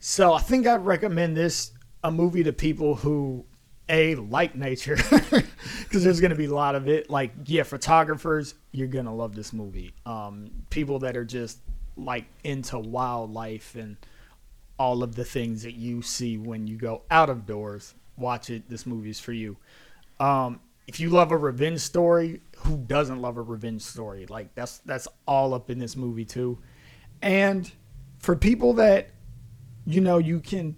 So 0.00 0.32
I 0.32 0.40
think 0.40 0.66
I'd 0.66 0.84
recommend 0.84 1.36
this 1.36 1.72
a 2.02 2.10
movie 2.10 2.42
to 2.42 2.52
people 2.54 2.96
who 2.96 3.44
a 3.90 4.14
like 4.14 4.54
nature 4.54 4.96
because 5.80 6.04
there's 6.04 6.20
going 6.20 6.30
to 6.30 6.36
be 6.36 6.46
a 6.46 6.54
lot 6.54 6.74
of 6.74 6.88
it. 6.88 7.10
Like 7.10 7.32
yeah, 7.44 7.64
photographers, 7.64 8.54
you're 8.72 8.88
going 8.88 9.04
to 9.04 9.10
love 9.10 9.34
this 9.34 9.52
movie. 9.52 9.92
Um, 10.06 10.50
people 10.70 11.00
that 11.00 11.16
are 11.16 11.24
just 11.24 11.58
like 11.96 12.24
into 12.44 12.78
wildlife 12.78 13.74
and 13.74 13.96
all 14.78 15.02
of 15.02 15.14
the 15.14 15.24
things 15.24 15.64
that 15.64 15.74
you 15.74 16.00
see 16.00 16.38
when 16.38 16.66
you 16.66 16.76
go 16.76 17.02
out 17.10 17.28
of 17.28 17.44
doors, 17.44 17.94
watch 18.16 18.48
it. 18.48 18.70
This 18.70 18.86
movie 18.86 19.10
is 19.10 19.20
for 19.20 19.32
you. 19.32 19.56
Um, 20.20 20.60
if 20.86 21.00
you 21.00 21.10
love 21.10 21.32
a 21.32 21.36
revenge 21.36 21.80
story, 21.80 22.40
who 22.58 22.78
doesn't 22.78 23.20
love 23.20 23.36
a 23.36 23.42
revenge 23.42 23.82
story? 23.82 24.26
Like 24.26 24.54
that's 24.54 24.78
that's 24.78 25.08
all 25.26 25.52
up 25.52 25.68
in 25.68 25.78
this 25.78 25.96
movie 25.96 26.24
too. 26.24 26.58
And 27.20 27.70
for 28.18 28.36
people 28.36 28.74
that 28.74 29.10
you 29.84 30.00
know 30.00 30.18
you 30.18 30.40
can 30.40 30.76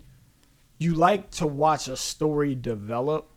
you 0.83 0.95
like 0.95 1.31
to 1.31 1.47
watch 1.47 1.89
a 1.89 1.97
story 1.97 2.55
develop 2.55 3.29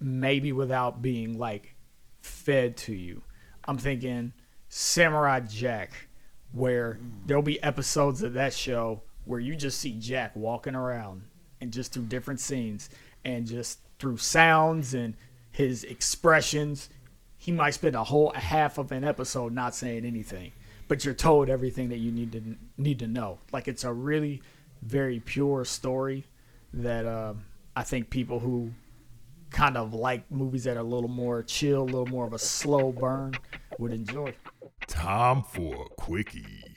maybe 0.00 0.52
without 0.52 1.02
being 1.02 1.38
like 1.38 1.74
fed 2.22 2.76
to 2.76 2.94
you. 2.94 3.22
I'm 3.66 3.78
thinking 3.78 4.32
Samurai 4.68 5.40
Jack 5.40 6.08
where 6.52 6.94
mm. 6.94 7.10
there'll 7.26 7.42
be 7.42 7.62
episodes 7.62 8.22
of 8.22 8.34
that 8.34 8.52
show 8.52 9.02
where 9.24 9.40
you 9.40 9.56
just 9.56 9.80
see 9.80 9.92
Jack 9.98 10.34
walking 10.34 10.74
around 10.74 11.22
and 11.60 11.72
just 11.72 11.92
through 11.92 12.04
different 12.04 12.40
scenes 12.40 12.90
and 13.24 13.46
just 13.46 13.80
through 13.98 14.18
sounds 14.18 14.94
and 14.94 15.14
his 15.50 15.84
expressions. 15.84 16.90
He 17.36 17.52
might 17.52 17.74
spend 17.74 17.94
a 17.94 18.04
whole 18.04 18.32
a 18.32 18.38
half 18.38 18.78
of 18.78 18.92
an 18.92 19.04
episode 19.04 19.52
not 19.52 19.74
saying 19.74 20.04
anything 20.04 20.52
but 20.88 21.04
you're 21.04 21.14
told 21.14 21.48
everything 21.48 21.88
that 21.88 21.98
you 21.98 22.12
need 22.12 22.32
to 22.32 22.56
need 22.76 22.98
to 22.98 23.06
know. 23.06 23.38
Like 23.52 23.68
it's 23.68 23.84
a 23.84 23.92
really 23.92 24.42
very 24.82 25.18
pure 25.20 25.64
story 25.64 26.24
that 26.74 27.06
um, 27.06 27.44
I 27.76 27.82
think 27.82 28.10
people 28.10 28.40
who 28.40 28.72
kind 29.50 29.76
of 29.76 29.94
like 29.94 30.30
movies 30.30 30.64
that 30.64 30.76
are 30.76 30.80
a 30.80 30.84
little 30.84 31.08
more 31.08 31.42
chill, 31.42 31.82
a 31.82 31.84
little 31.84 32.06
more 32.06 32.26
of 32.26 32.32
a 32.32 32.38
slow 32.38 32.92
burn 32.92 33.34
would 33.78 33.92
enjoy. 33.92 34.34
Time 34.86 35.42
for 35.42 35.86
a 35.86 35.88
quickie. 35.94 36.76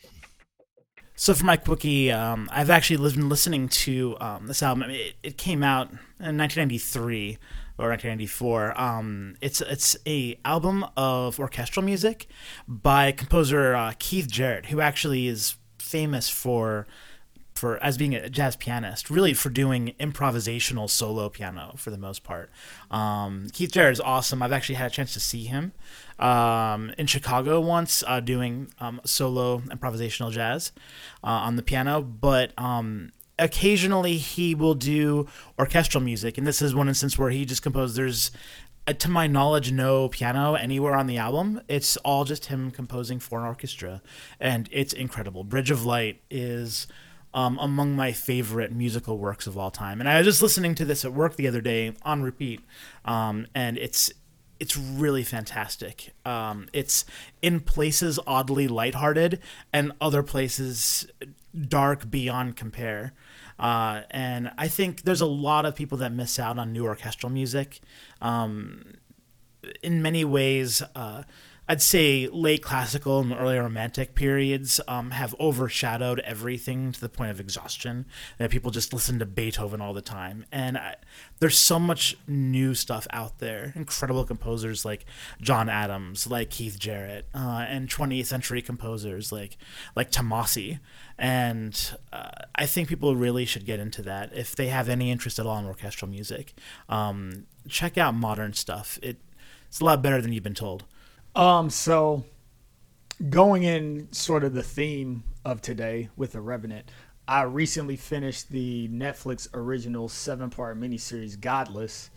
So 1.16 1.34
for 1.34 1.45
my 1.45 1.58
quickie, 1.58 2.12
um, 2.12 2.48
I've 2.52 2.70
actually 2.70 3.12
been 3.12 3.28
listening 3.28 3.70
to 3.70 4.16
um, 4.22 4.45
this 4.45 4.62
album. 4.62 4.84
I 4.84 4.88
mean, 4.88 5.00
It, 5.00 5.16
it 5.24 5.38
came 5.38 5.64
out 5.64 5.89
in 6.20 6.38
1993 6.38 7.39
or 7.80 7.89
1994. 7.89 8.80
Um, 8.80 9.36
it's 9.41 9.62
it's 9.62 9.98
a 10.06 10.39
album 10.45 10.86
of 10.95 11.39
orchestral 11.39 11.84
music 11.84 12.28
by 12.68 13.12
composer 13.12 13.76
uh, 13.76 13.93
Keith 13.98 14.30
Jarrett, 14.30 14.68
who 14.68 14.80
actually 14.80 15.28
is 15.28 15.56
famous 15.80 16.30
for 16.30 16.86
for 17.58 17.82
as 17.84 17.97
being 17.97 18.16
a 18.16 18.30
jazz 18.30 18.55
pianist, 18.55 19.09
really 19.09 19.34
for 19.34 19.50
doing 19.50 19.93
improvisational 20.00 20.89
solo 20.89 21.29
piano 21.29 21.74
for 21.75 21.89
the 21.89 21.97
most 21.97 22.24
part. 22.24 22.51
Um, 22.92 23.47
Keith 23.51 23.71
Jarrett 23.71 23.93
is 23.93 24.00
awesome. 24.00 24.42
I've 24.42 24.51
actually 24.51 24.75
had 24.75 24.92
a 24.92 24.93
chance 24.93 25.13
to 25.13 25.20
see 25.20 25.46
him 25.46 25.74
um, 26.20 26.92
in 26.97 27.08
Chicago 27.08 27.59
once 27.59 28.04
uh, 28.08 28.20
doing 28.20 28.71
um, 28.79 29.01
solo 29.04 29.59
improvisational 29.59 30.32
jazz 30.32 30.71
uh, 31.24 31.28
on 31.28 31.55
the 31.55 31.63
piano, 31.63 32.01
but 32.01 32.54
um, 32.58 33.12
occasionally 33.39 34.17
he 34.17 34.55
will 34.55 34.75
do 34.75 35.28
orchestral 35.59 36.04
music, 36.04 36.38
and 36.38 36.46
this 36.46 36.62
is 36.62 36.74
one 36.74 36.88
instance 36.88 37.17
where 37.17 37.29
he 37.29 37.46
just 37.46 37.62
composed. 37.62 37.96
There's 37.96 38.32
uh, 38.88 38.93
to 38.93 39.09
my 39.09 39.28
knowledge, 39.28 39.71
no 39.71 40.08
piano 40.08 40.54
anywhere 40.54 40.96
on 40.96 41.08
the 41.08 41.17
album. 41.17 41.62
It's 41.67 41.97
all 41.97 42.24
just 42.24 42.46
him 42.46 42.71
composing 42.71 43.20
for 43.20 43.39
an 43.39 43.46
orchestra, 43.46 44.01
and 44.39 44.70
it's 44.71 44.93
incredible. 44.93 45.43
Bridge 45.43 45.71
of 45.71 45.86
Light 45.86 46.21
is 46.29 46.88
um, 47.33 47.58
among 47.59 47.95
my 47.95 48.12
favorite 48.12 48.71
musical 48.71 49.17
works 49.17 49.47
of 49.47 49.58
all 49.58 49.71
time. 49.71 49.99
And 49.99 50.09
I 50.09 50.17
was 50.17 50.25
just 50.25 50.41
listening 50.41 50.75
to 50.75 50.86
this 50.86 51.05
at 51.05 51.13
work 51.13 51.36
the 51.36 51.47
other 51.47 51.62
day 51.62 51.93
on 52.04 52.24
repeat, 52.24 52.62
um, 53.05 53.47
and 53.54 53.78
it's 53.78 54.12
it's 54.59 54.75
really 54.75 55.24
fantastic. 55.24 56.13
Um, 56.25 56.67
it's 56.74 57.05
in 57.41 57.59
places 57.59 58.20
oddly 58.25 58.67
lighthearted, 58.67 59.39
and 59.71 59.91
other 60.01 60.24
places 60.24 61.08
dark 61.67 62.09
beyond 62.09 62.55
compare. 62.55 63.13
Uh, 63.59 64.01
and 64.12 64.51
I 64.58 64.67
think 64.67 65.04
there's 65.04 65.21
a 65.21 65.25
lot 65.28 65.66
of 65.66 65.75
people 65.75 65.97
that 65.99 66.12
miss 66.12 66.37
out 66.37 66.59
on 66.59 66.74
new 66.74 66.86
orchestral 66.86 67.32
music. 67.32 67.79
Um, 68.21 68.93
in 69.82 70.01
many 70.01 70.24
ways, 70.24 70.82
uh, 70.95 71.24
I'd 71.70 71.82
say 71.82 72.28
late 72.28 72.62
classical 72.62 73.20
and 73.20 73.34
early 73.34 73.58
romantic 73.58 74.16
periods 74.16 74.80
um, 74.88 75.12
have 75.12 75.36
overshadowed 75.39 76.20
everything 76.22 76.94
to 76.94 77.02
the 77.02 77.10
point 77.10 77.32
of 77.32 77.39
exhaustion. 77.39 78.06
That 78.38 78.52
people 78.52 78.72
just 78.72 78.94
listen 78.94 79.20
to 79.20 79.26
Beethoven 79.26 79.82
all 79.82 79.94
the 79.94 80.02
time, 80.02 80.46
and 80.52 80.78
I, 80.78 80.96
there's 81.39 81.58
so 81.58 81.78
much 81.78 82.18
new 82.26 82.74
stuff 82.74 83.06
out 83.12 83.39
there. 83.39 83.74
Incredible 83.76 84.24
composers 84.24 84.86
like 84.86 85.06
John 85.42 85.68
Adams, 85.68 86.28
like 86.28 86.50
Keith 86.50 86.80
Jarrett, 86.80 87.28
uh, 87.36 87.66
and 87.68 87.89
20th 87.89 88.26
century 88.28 88.62
composers 88.62 89.32
like 89.32 89.58
like 89.96 90.10
Tomasi. 90.10 90.80
And 91.18 91.98
uh, 92.14 92.30
I 92.56 92.66
think 92.66 92.88
people 92.88 93.16
really 93.16 93.46
should 93.46 93.66
get 93.66 93.80
into 93.80 94.02
that 94.04 94.32
if 94.36 94.56
they 94.56 94.68
have 94.68 94.88
any 94.88 95.12
interest 95.12 95.39
at 95.39 95.46
all 95.46 95.58
in 95.58 95.66
orchestral 95.66 96.10
music. 96.10 96.54
Um, 96.88 97.48
check 97.68 97.98
out 97.98 98.14
modern 98.14 98.54
stuff. 98.54 99.00
It 99.02 99.18
it's 99.68 99.82
a 99.82 99.86
lot 99.86 100.02
better 100.02 100.22
than 100.22 100.32
you've 100.32 100.44
been 100.44 100.54
told. 100.54 100.86
Um, 101.38 101.70
so 101.70 102.26
going 103.30 103.62
in 103.62 104.12
sort 104.12 104.43
of 104.43 104.55
the 104.55 104.64
theme 104.64 105.24
of 105.46 105.62
today 105.62 106.09
with 106.16 106.32
the 106.32 106.42
Revenant, 106.42 106.89
I 107.28 107.43
recently 107.43 107.96
finished 107.96 108.50
the 108.50 108.88
Netflix 108.88 109.47
original 109.54 110.09
seven 110.09 110.50
part 110.50 110.80
miniseries 110.80 111.39
Godless. 111.39 112.09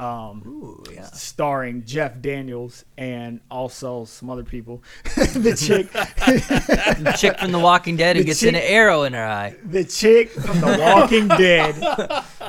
Um, 0.00 0.42
Ooh, 0.46 0.84
yeah. 0.94 1.02
starring 1.06 1.84
Jeff 1.84 2.20
Daniels 2.20 2.84
and 2.96 3.40
also 3.50 4.04
some 4.04 4.30
other 4.30 4.44
people. 4.44 4.82
the 5.16 5.56
chick, 5.58 5.90
The 5.92 7.14
chick 7.18 7.38
from 7.38 7.50
The 7.52 7.58
Walking 7.58 7.96
Dead 7.96 8.14
who 8.16 8.22
The 8.22 8.26
gets 8.28 8.40
chick- 8.40 8.50
an 8.54 8.60
arrow 8.60 9.02
in 9.02 9.12
her 9.14 9.24
eye. 9.24 9.56
the 9.64 9.82
chick 9.84 10.30
from 10.30 10.60
The 10.60 10.78
Walking 10.80 11.26
Dead, 11.28 11.74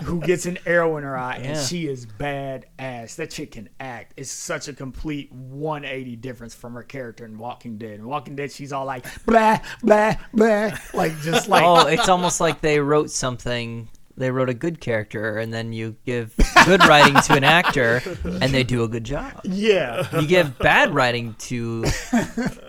who 0.03 0.19
gets 0.21 0.45
an 0.45 0.59
arrow 0.65 0.97
in 0.97 1.03
her 1.03 1.17
eye, 1.17 1.37
and 1.37 1.57
she 1.67 1.87
is 1.87 2.05
badass. 2.05 3.15
That 3.15 3.31
chick 3.31 3.51
can 3.53 3.69
act. 3.79 4.13
It's 4.17 4.29
such 4.31 4.67
a 4.67 4.73
complete 4.73 5.31
180 5.31 6.15
difference 6.17 6.53
from 6.53 6.73
her 6.75 6.83
character 6.83 7.25
in 7.25 7.37
Walking 7.39 7.77
Dead. 7.79 7.95
In 7.99 8.05
Walking 8.07 8.35
Dead, 8.35 8.51
she's 8.51 8.71
all 8.71 8.85
like 8.85 9.05
blah 9.25 9.59
blah 9.81 10.13
blah, 10.33 10.71
like 10.93 11.19
just 11.21 11.47
like 11.49 11.63
Oh, 11.63 11.87
it's 11.87 12.09
almost 12.09 12.39
like 12.39 12.61
they 12.61 12.79
wrote 12.79 13.09
something. 13.09 13.89
They 14.19 14.31
wrote 14.31 14.49
a 14.49 14.53
good 14.53 14.81
character, 14.81 15.37
and 15.37 15.53
then 15.53 15.71
you 15.71 15.95
give 16.05 16.35
good 16.65 16.83
writing 16.85 17.15
to 17.21 17.35
an 17.35 17.45
actor, 17.45 18.01
and 18.25 18.53
they 18.53 18.63
do 18.63 18.83
a 18.83 18.87
good 18.89 19.05
job. 19.05 19.39
yeah. 19.45 20.05
You 20.19 20.27
give 20.27 20.59
bad 20.59 20.93
writing 20.93 21.35
to 21.39 21.85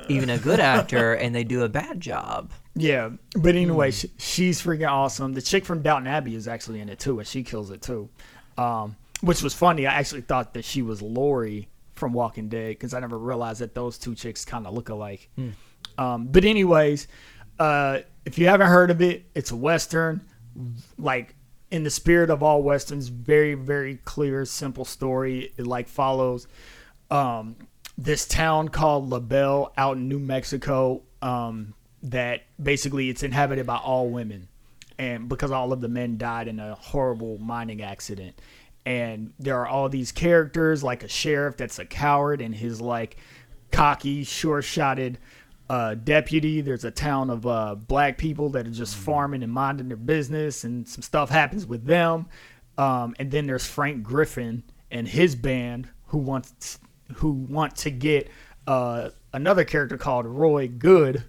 even 0.08 0.30
a 0.30 0.38
good 0.38 0.60
actor, 0.60 1.14
and 1.14 1.34
they 1.34 1.42
do 1.42 1.64
a 1.64 1.68
bad 1.68 2.00
job. 2.00 2.52
Yeah, 2.76 3.10
but 3.34 3.56
anyway, 3.56 3.90
sh 3.90 4.06
she's 4.16 4.62
freaking 4.62 4.88
awesome. 4.88 5.32
The 5.32 5.42
chick 5.42 5.64
from 5.64 5.82
Downton 5.82 6.06
Abbey 6.06 6.36
is 6.36 6.46
actually 6.46 6.80
in 6.80 6.88
it 6.88 7.00
too, 7.00 7.18
and 7.18 7.26
she 7.26 7.42
kills 7.42 7.72
it 7.72 7.82
too. 7.82 8.08
Um, 8.56 8.94
which 9.20 9.42
was 9.42 9.52
funny. 9.52 9.88
I 9.88 9.94
actually 9.94 10.20
thought 10.20 10.54
that 10.54 10.64
she 10.64 10.82
was 10.82 11.02
Lori 11.02 11.68
from 11.94 12.12
Walking 12.12 12.48
Dead 12.48 12.68
because 12.68 12.94
I 12.94 13.00
never 13.00 13.18
realized 13.18 13.60
that 13.60 13.74
those 13.74 13.98
two 13.98 14.14
chicks 14.14 14.44
kind 14.44 14.68
of 14.68 14.72
look 14.72 14.88
alike. 14.88 15.28
Hmm. 15.34 15.50
Um, 15.98 16.26
but 16.28 16.44
anyways, 16.44 17.08
uh, 17.58 17.98
if 18.24 18.38
you 18.38 18.46
haven't 18.46 18.68
heard 18.68 18.92
of 18.92 19.02
it, 19.02 19.24
it's 19.34 19.50
a 19.50 19.56
western, 19.56 20.22
like 20.96 21.34
in 21.70 21.82
the 21.82 21.90
spirit 21.90 22.30
of 22.30 22.42
all 22.42 22.62
westerns. 22.62 23.08
Very 23.08 23.54
very 23.54 23.96
clear, 24.04 24.44
simple 24.44 24.84
story. 24.84 25.52
It 25.56 25.66
like 25.66 25.88
follows 25.88 26.46
um, 27.10 27.56
this 27.98 28.26
town 28.26 28.68
called 28.68 29.08
La 29.08 29.20
Belle 29.20 29.72
out 29.76 29.96
in 29.96 30.08
New 30.08 30.18
Mexico. 30.18 31.02
Um, 31.22 31.74
that 32.02 32.44
basically 32.58 33.10
it's 33.10 33.22
inhabited 33.22 33.66
by 33.66 33.76
all 33.76 34.08
women, 34.08 34.48
and 34.98 35.28
because 35.28 35.50
all 35.50 35.70
of 35.70 35.82
the 35.82 35.88
men 35.88 36.16
died 36.16 36.48
in 36.48 36.58
a 36.58 36.74
horrible 36.74 37.36
mining 37.36 37.82
accident, 37.82 38.40
and 38.86 39.34
there 39.38 39.58
are 39.58 39.68
all 39.68 39.90
these 39.90 40.10
characters 40.10 40.82
like 40.82 41.02
a 41.02 41.08
sheriff 41.08 41.58
that's 41.58 41.78
a 41.78 41.84
coward 41.84 42.40
and 42.40 42.54
his 42.54 42.80
like 42.80 43.18
cocky, 43.70 44.24
sure-shotted 44.24 45.18
uh, 45.70 45.94
deputy. 45.94 46.60
There's 46.60 46.84
a 46.84 46.90
town 46.90 47.30
of 47.30 47.46
uh, 47.46 47.76
black 47.76 48.18
people 48.18 48.48
that 48.50 48.66
are 48.66 48.72
just 48.72 48.96
farming 48.96 49.44
and 49.44 49.52
minding 49.52 49.86
their 49.86 49.96
business, 49.96 50.64
and 50.64 50.86
some 50.86 51.00
stuff 51.00 51.30
happens 51.30 51.64
with 51.64 51.84
them. 51.84 52.26
Um, 52.76 53.14
and 53.20 53.30
then 53.30 53.46
there's 53.46 53.64
Frank 53.64 54.02
Griffin 54.02 54.64
and 54.90 55.06
his 55.06 55.36
band 55.36 55.88
who 56.08 56.18
wants 56.18 56.80
who 57.14 57.30
want 57.30 57.76
to 57.76 57.90
get 57.92 58.28
uh, 58.66 59.10
another 59.32 59.62
character 59.62 59.96
called 59.96 60.26
Roy 60.26 60.66
Goode 60.66 61.22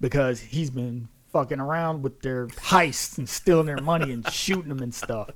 because 0.00 0.40
he's 0.40 0.70
been 0.70 1.08
fucking 1.32 1.60
around 1.60 2.02
with 2.02 2.20
their 2.22 2.48
heists 2.48 3.18
and 3.18 3.28
stealing 3.28 3.66
their 3.66 3.80
money 3.80 4.12
and 4.12 4.28
shooting 4.32 4.68
them 4.68 4.80
and 4.80 4.92
stuff. 4.92 5.30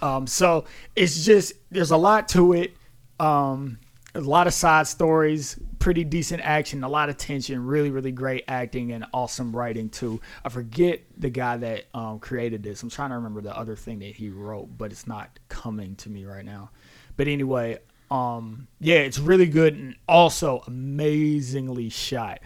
Um, 0.00 0.26
so 0.26 0.64
it's 0.96 1.22
just 1.26 1.52
there's 1.70 1.90
a 1.90 1.98
lot 1.98 2.28
to 2.30 2.54
it. 2.54 2.74
Um, 3.18 3.78
a 4.14 4.20
lot 4.20 4.46
of 4.46 4.54
side 4.54 4.86
stories, 4.86 5.58
pretty 5.78 6.04
decent 6.04 6.42
action, 6.42 6.82
a 6.82 6.88
lot 6.88 7.08
of 7.08 7.16
tension, 7.16 7.64
really, 7.64 7.90
really 7.90 8.12
great 8.12 8.44
acting 8.48 8.92
and 8.92 9.04
awesome 9.14 9.54
writing 9.54 9.88
too. 9.88 10.20
I 10.44 10.48
forget 10.48 11.00
the 11.16 11.30
guy 11.30 11.56
that 11.58 11.84
um, 11.94 12.18
created 12.18 12.62
this. 12.62 12.82
I'm 12.82 12.90
trying 12.90 13.10
to 13.10 13.16
remember 13.16 13.40
the 13.40 13.56
other 13.56 13.76
thing 13.76 14.00
that 14.00 14.14
he 14.14 14.30
wrote, 14.30 14.76
but 14.76 14.90
it's 14.90 15.06
not 15.06 15.38
coming 15.48 15.94
to 15.96 16.10
me 16.10 16.24
right 16.24 16.44
now. 16.44 16.70
But 17.16 17.28
anyway, 17.28 17.78
um, 18.10 18.66
yeah, 18.80 18.98
it's 18.98 19.18
really 19.18 19.46
good 19.46 19.74
and 19.74 19.96
also 20.08 20.64
amazingly 20.66 21.88
shot. 21.88 22.40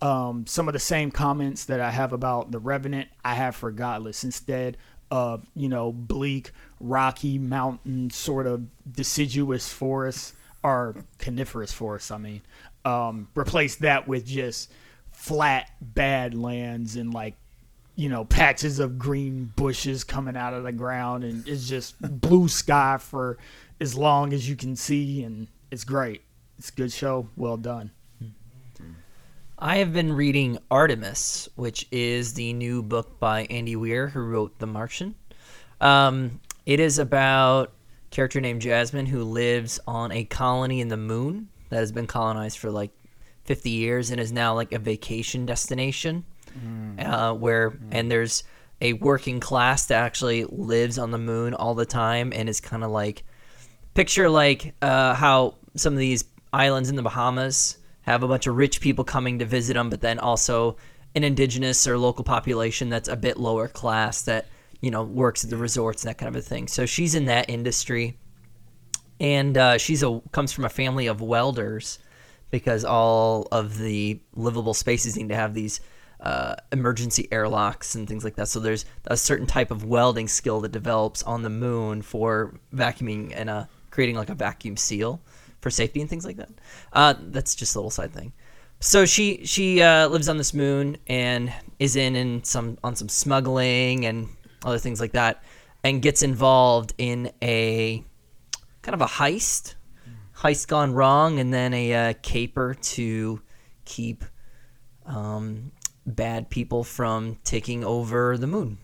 Um, 0.00 0.46
some 0.46 0.66
of 0.66 0.72
the 0.72 0.80
same 0.80 1.10
comments 1.10 1.66
that 1.66 1.80
I 1.80 1.90
have 1.90 2.14
about 2.14 2.50
the 2.50 2.58
Revenant, 2.58 3.08
I 3.22 3.34
have 3.34 3.54
for 3.54 3.70
Godless 3.70 4.24
instead 4.24 4.78
of 5.10 5.44
you 5.54 5.68
know 5.68 5.92
bleak, 5.92 6.50
rocky 6.80 7.38
mountain 7.38 8.08
sort 8.08 8.46
of 8.46 8.66
deciduous 8.90 9.68
forests 9.68 10.32
or 10.64 10.96
coniferous 11.18 11.72
forests. 11.72 12.10
I 12.10 12.18
mean, 12.18 12.42
um, 12.84 13.28
replace 13.36 13.76
that 13.76 14.08
with 14.08 14.26
just 14.26 14.72
flat 15.12 15.70
badlands 15.80 16.96
and 16.96 17.14
like 17.14 17.36
you 17.94 18.08
know 18.08 18.24
patches 18.24 18.80
of 18.80 18.98
green 18.98 19.52
bushes 19.54 20.02
coming 20.02 20.36
out 20.36 20.52
of 20.52 20.64
the 20.64 20.72
ground 20.72 21.22
and 21.22 21.46
it's 21.46 21.68
just 21.68 21.94
blue 22.20 22.48
sky 22.48 22.98
for 22.98 23.38
as 23.80 23.96
long 23.96 24.32
as 24.32 24.48
you 24.48 24.56
can 24.56 24.74
see 24.74 25.22
and 25.22 25.46
it's 25.70 25.84
great 25.84 26.22
it's 26.58 26.70
a 26.70 26.72
good 26.72 26.90
show 26.90 27.28
well 27.36 27.56
done 27.56 27.92
I 29.56 29.76
have 29.76 29.92
been 29.92 30.12
reading 30.12 30.58
Artemis, 30.68 31.48
which 31.54 31.86
is 31.92 32.34
the 32.34 32.52
new 32.52 32.82
book 32.82 33.20
by 33.20 33.44
Andy 33.44 33.76
Weir, 33.76 34.08
who 34.08 34.20
wrote 34.20 34.58
The 34.58 34.66
Martian. 34.66 35.14
Um, 35.80 36.40
it 36.66 36.80
is 36.80 36.98
about 36.98 37.72
character 38.14 38.40
named 38.40 38.62
Jasmine 38.62 39.06
who 39.06 39.24
lives 39.24 39.80
on 39.86 40.12
a 40.12 40.24
colony 40.24 40.80
in 40.80 40.88
the 40.88 40.96
moon 40.96 41.48
that 41.68 41.76
has 41.76 41.92
been 41.92 42.06
colonized 42.06 42.58
for 42.58 42.70
like 42.70 42.90
50 43.44 43.70
years 43.70 44.10
and 44.10 44.20
is 44.20 44.32
now 44.32 44.54
like 44.54 44.72
a 44.72 44.78
vacation 44.78 45.44
destination. 45.44 46.24
Uh, 47.00 47.34
where 47.34 47.76
and 47.90 48.10
there's 48.10 48.44
a 48.80 48.92
working 48.94 49.40
class 49.40 49.86
that 49.86 50.02
actually 50.02 50.44
lives 50.44 50.98
on 50.98 51.10
the 51.10 51.18
moon 51.18 51.52
all 51.52 51.74
the 51.74 51.86
time 51.86 52.32
and 52.32 52.48
is 52.48 52.60
kind 52.60 52.84
of 52.84 52.90
like 52.90 53.24
picture 53.94 54.30
like 54.30 54.74
uh, 54.80 55.14
how 55.14 55.54
some 55.74 55.92
of 55.92 55.98
these 55.98 56.24
islands 56.52 56.88
in 56.88 56.96
the 56.96 57.02
Bahamas 57.02 57.78
have 58.02 58.22
a 58.22 58.28
bunch 58.28 58.46
of 58.46 58.56
rich 58.56 58.80
people 58.80 59.02
coming 59.02 59.40
to 59.40 59.44
visit 59.44 59.74
them, 59.74 59.90
but 59.90 60.00
then 60.00 60.18
also 60.18 60.76
an 61.16 61.24
indigenous 61.24 61.86
or 61.86 61.98
local 61.98 62.24
population 62.24 62.88
that's 62.88 63.08
a 63.08 63.16
bit 63.16 63.36
lower 63.36 63.66
class 63.66 64.22
that 64.22 64.46
you 64.84 64.90
know 64.90 65.02
works 65.02 65.42
at 65.44 65.50
the 65.50 65.56
resorts 65.56 66.04
and 66.04 66.10
that 66.10 66.18
kind 66.18 66.28
of 66.28 66.36
a 66.36 66.44
thing. 66.44 66.68
So 66.68 66.84
she's 66.84 67.14
in 67.14 67.24
that 67.24 67.48
industry, 67.48 68.18
and 69.18 69.56
uh, 69.56 69.78
she's 69.78 70.02
a 70.02 70.20
comes 70.30 70.52
from 70.52 70.66
a 70.66 70.68
family 70.68 71.06
of 71.06 71.22
welders 71.22 71.98
because 72.50 72.84
all 72.84 73.48
of 73.50 73.78
the 73.78 74.20
livable 74.34 74.74
spaces 74.74 75.16
need 75.16 75.30
to 75.30 75.34
have 75.34 75.54
these 75.54 75.80
uh, 76.20 76.54
emergency 76.70 77.26
airlocks 77.32 77.94
and 77.94 78.06
things 78.06 78.24
like 78.24 78.36
that. 78.36 78.48
So 78.48 78.60
there's 78.60 78.84
a 79.06 79.16
certain 79.16 79.46
type 79.46 79.70
of 79.70 79.84
welding 79.84 80.28
skill 80.28 80.60
that 80.60 80.70
develops 80.72 81.22
on 81.22 81.42
the 81.42 81.50
moon 81.50 82.02
for 82.02 82.54
vacuuming 82.72 83.32
and 83.34 83.48
uh, 83.48 83.64
creating 83.90 84.16
like 84.16 84.28
a 84.28 84.34
vacuum 84.34 84.76
seal 84.76 85.20
for 85.62 85.70
safety 85.70 86.02
and 86.02 86.10
things 86.10 86.26
like 86.26 86.36
that. 86.36 86.50
Uh, 86.92 87.14
that's 87.28 87.54
just 87.54 87.74
a 87.74 87.78
little 87.78 87.90
side 87.90 88.12
thing. 88.12 88.34
So 88.80 89.06
she 89.06 89.46
she 89.46 89.80
uh, 89.80 90.08
lives 90.08 90.28
on 90.28 90.36
this 90.36 90.52
moon 90.52 90.98
and 91.06 91.50
is 91.78 91.96
in 91.96 92.16
in 92.16 92.44
some 92.44 92.76
on 92.84 92.94
some 92.94 93.08
smuggling 93.08 94.04
and 94.04 94.28
other 94.64 94.78
things 94.78 95.00
like 95.00 95.12
that, 95.12 95.42
and 95.82 96.02
gets 96.02 96.22
involved 96.22 96.94
in 96.98 97.30
a 97.42 98.02
kind 98.82 98.94
of 98.94 99.02
a 99.02 99.06
heist, 99.06 99.74
heist 100.36 100.68
gone 100.68 100.92
wrong, 100.92 101.38
and 101.38 101.52
then 101.52 101.74
a 101.74 101.94
uh, 101.94 102.12
caper 102.22 102.74
to 102.74 103.40
keep 103.84 104.24
um, 105.06 105.72
bad 106.06 106.50
people 106.50 106.84
from 106.84 107.36
taking 107.44 107.84
over 107.84 108.36
the 108.38 108.46
moon. 108.46 108.78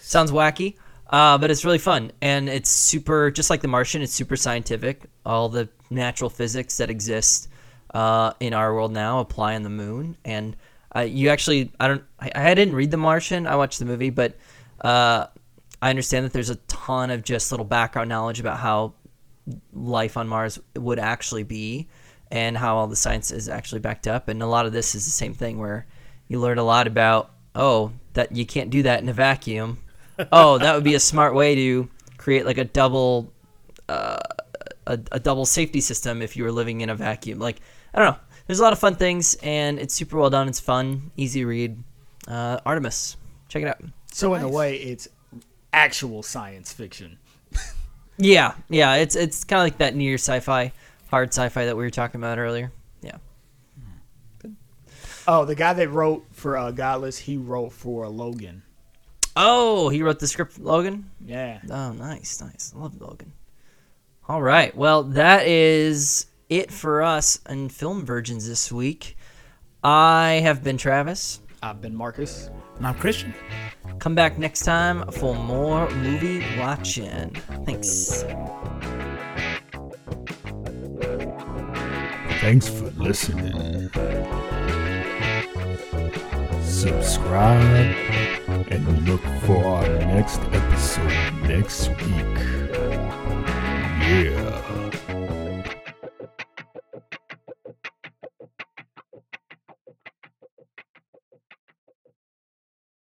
Sounds 0.00 0.30
wacky, 0.30 0.76
uh, 1.08 1.38
but 1.38 1.50
it's 1.50 1.64
really 1.64 1.78
fun, 1.78 2.12
and 2.20 2.48
it's 2.48 2.70
super. 2.70 3.30
Just 3.30 3.50
like 3.50 3.60
The 3.60 3.68
Martian, 3.68 4.02
it's 4.02 4.12
super 4.12 4.36
scientific. 4.36 5.04
All 5.24 5.48
the 5.48 5.68
natural 5.90 6.30
physics 6.30 6.78
that 6.78 6.90
exist 6.90 7.48
uh, 7.94 8.32
in 8.40 8.54
our 8.54 8.74
world 8.74 8.92
now 8.92 9.20
apply 9.20 9.54
on 9.54 9.62
the 9.62 9.70
moon, 9.70 10.16
and 10.24 10.56
uh, 10.94 11.00
you 11.00 11.28
actually, 11.30 11.72
I 11.80 11.88
don't, 11.88 12.04
I, 12.20 12.32
I 12.34 12.54
didn't 12.54 12.74
read 12.74 12.90
The 12.90 12.96
Martian. 12.96 13.46
I 13.46 13.56
watched 13.56 13.78
the 13.78 13.84
movie, 13.84 14.10
but 14.10 14.36
uh, 14.82 15.26
I 15.80 15.90
understand 15.90 16.24
that 16.24 16.32
there's 16.32 16.50
a 16.50 16.56
ton 16.56 17.10
of 17.10 17.24
just 17.24 17.50
little 17.50 17.64
background 17.64 18.08
knowledge 18.08 18.40
about 18.40 18.58
how 18.58 18.94
life 19.72 20.16
on 20.16 20.28
Mars 20.28 20.58
would 20.76 20.98
actually 20.98 21.42
be 21.42 21.88
and 22.30 22.56
how 22.56 22.76
all 22.76 22.86
the 22.86 22.96
science 22.96 23.30
is 23.30 23.48
actually 23.48 23.80
backed 23.80 24.06
up. 24.06 24.28
And 24.28 24.42
a 24.42 24.46
lot 24.46 24.66
of 24.66 24.72
this 24.72 24.94
is 24.94 25.04
the 25.04 25.10
same 25.10 25.34
thing 25.34 25.58
where 25.58 25.86
you 26.28 26.40
learn 26.40 26.58
a 26.58 26.64
lot 26.64 26.86
about, 26.86 27.30
oh, 27.54 27.92
that 28.14 28.34
you 28.34 28.46
can't 28.46 28.70
do 28.70 28.82
that 28.84 29.02
in 29.02 29.08
a 29.08 29.12
vacuum. 29.12 29.78
oh, 30.32 30.58
that 30.58 30.74
would 30.74 30.84
be 30.84 30.94
a 30.94 31.00
smart 31.00 31.34
way 31.34 31.54
to 31.54 31.88
create 32.16 32.46
like 32.46 32.58
a 32.58 32.64
double 32.64 33.32
uh, 33.88 34.18
a, 34.86 34.98
a 35.12 35.20
double 35.20 35.44
safety 35.44 35.80
system 35.80 36.22
if 36.22 36.36
you 36.36 36.44
were 36.44 36.52
living 36.52 36.80
in 36.80 36.90
a 36.90 36.94
vacuum. 36.94 37.38
Like, 37.38 37.60
I 37.94 37.98
don't 37.98 38.12
know. 38.12 38.18
There's 38.46 38.58
a 38.60 38.62
lot 38.62 38.72
of 38.72 38.78
fun 38.78 38.96
things 38.96 39.34
and 39.42 39.78
it's 39.78 39.94
super 39.94 40.18
well 40.18 40.30
done. 40.30 40.48
It's 40.48 40.60
fun, 40.60 41.10
easy 41.16 41.44
read. 41.44 41.82
Uh, 42.26 42.58
Artemis. 42.64 43.16
Check 43.48 43.62
it 43.62 43.68
out. 43.68 43.82
So 44.12 44.34
in 44.34 44.42
a 44.42 44.48
way 44.48 44.76
it's 44.76 45.08
actual 45.72 46.22
science 46.22 46.72
fiction 46.72 47.18
Yeah, 48.18 48.54
yeah, 48.68 48.94
it's 48.96 49.16
it's 49.16 49.44
kind 49.44 49.60
of 49.60 49.64
like 49.64 49.78
that 49.78 49.96
near 49.96 50.14
sci-fi, 50.14 50.72
hard 51.10 51.30
sci-fi 51.30 51.64
that 51.64 51.76
we 51.76 51.82
were 51.82 51.90
talking 51.90 52.20
about 52.20 52.38
earlier. 52.38 52.70
Yeah. 53.00 53.16
Oh, 55.26 55.44
the 55.44 55.54
guy 55.54 55.72
that 55.72 55.88
wrote 55.88 56.24
for 56.32 56.56
uh, 56.56 56.70
Godless, 56.72 57.18
he 57.18 57.36
wrote 57.36 57.72
for 57.72 58.08
Logan. 58.08 58.62
Oh, 59.34 59.88
he 59.88 60.02
wrote 60.02 60.18
the 60.18 60.26
script 60.26 60.52
for 60.52 60.62
Logan? 60.62 61.10
Yeah. 61.24 61.60
Oh, 61.70 61.92
nice, 61.92 62.40
nice. 62.40 62.72
I 62.76 62.80
love 62.80 63.00
Logan. 63.00 63.32
All 64.28 64.42
right. 64.42 64.76
Well, 64.76 65.04
that 65.04 65.46
is 65.46 66.26
it 66.48 66.70
for 66.70 67.02
us 67.02 67.40
and 67.46 67.72
Film 67.72 68.04
Virgins 68.04 68.46
this 68.46 68.70
week. 68.70 69.16
I 69.82 70.40
have 70.42 70.62
been 70.62 70.76
Travis. 70.76 71.40
I've 71.62 71.80
been 71.80 71.94
Marcus. 71.94 72.50
And 72.76 72.86
I'm 72.86 72.94
Christian. 72.94 73.34
Come 73.98 74.14
back 74.14 74.38
next 74.38 74.64
time 74.64 75.10
for 75.12 75.34
more 75.34 75.88
movie 75.90 76.44
watching. 76.58 77.34
Thanks. 77.64 78.24
Thanks 82.40 82.68
for 82.68 82.90
listening. 82.96 83.90
Subscribe 86.62 87.94
and 88.70 89.08
look 89.08 89.22
for 89.44 89.64
our 89.64 89.88
next 89.88 90.40
episode 90.40 91.32
next 91.44 91.88
week. 91.88 92.38
Yeah. 94.02 94.81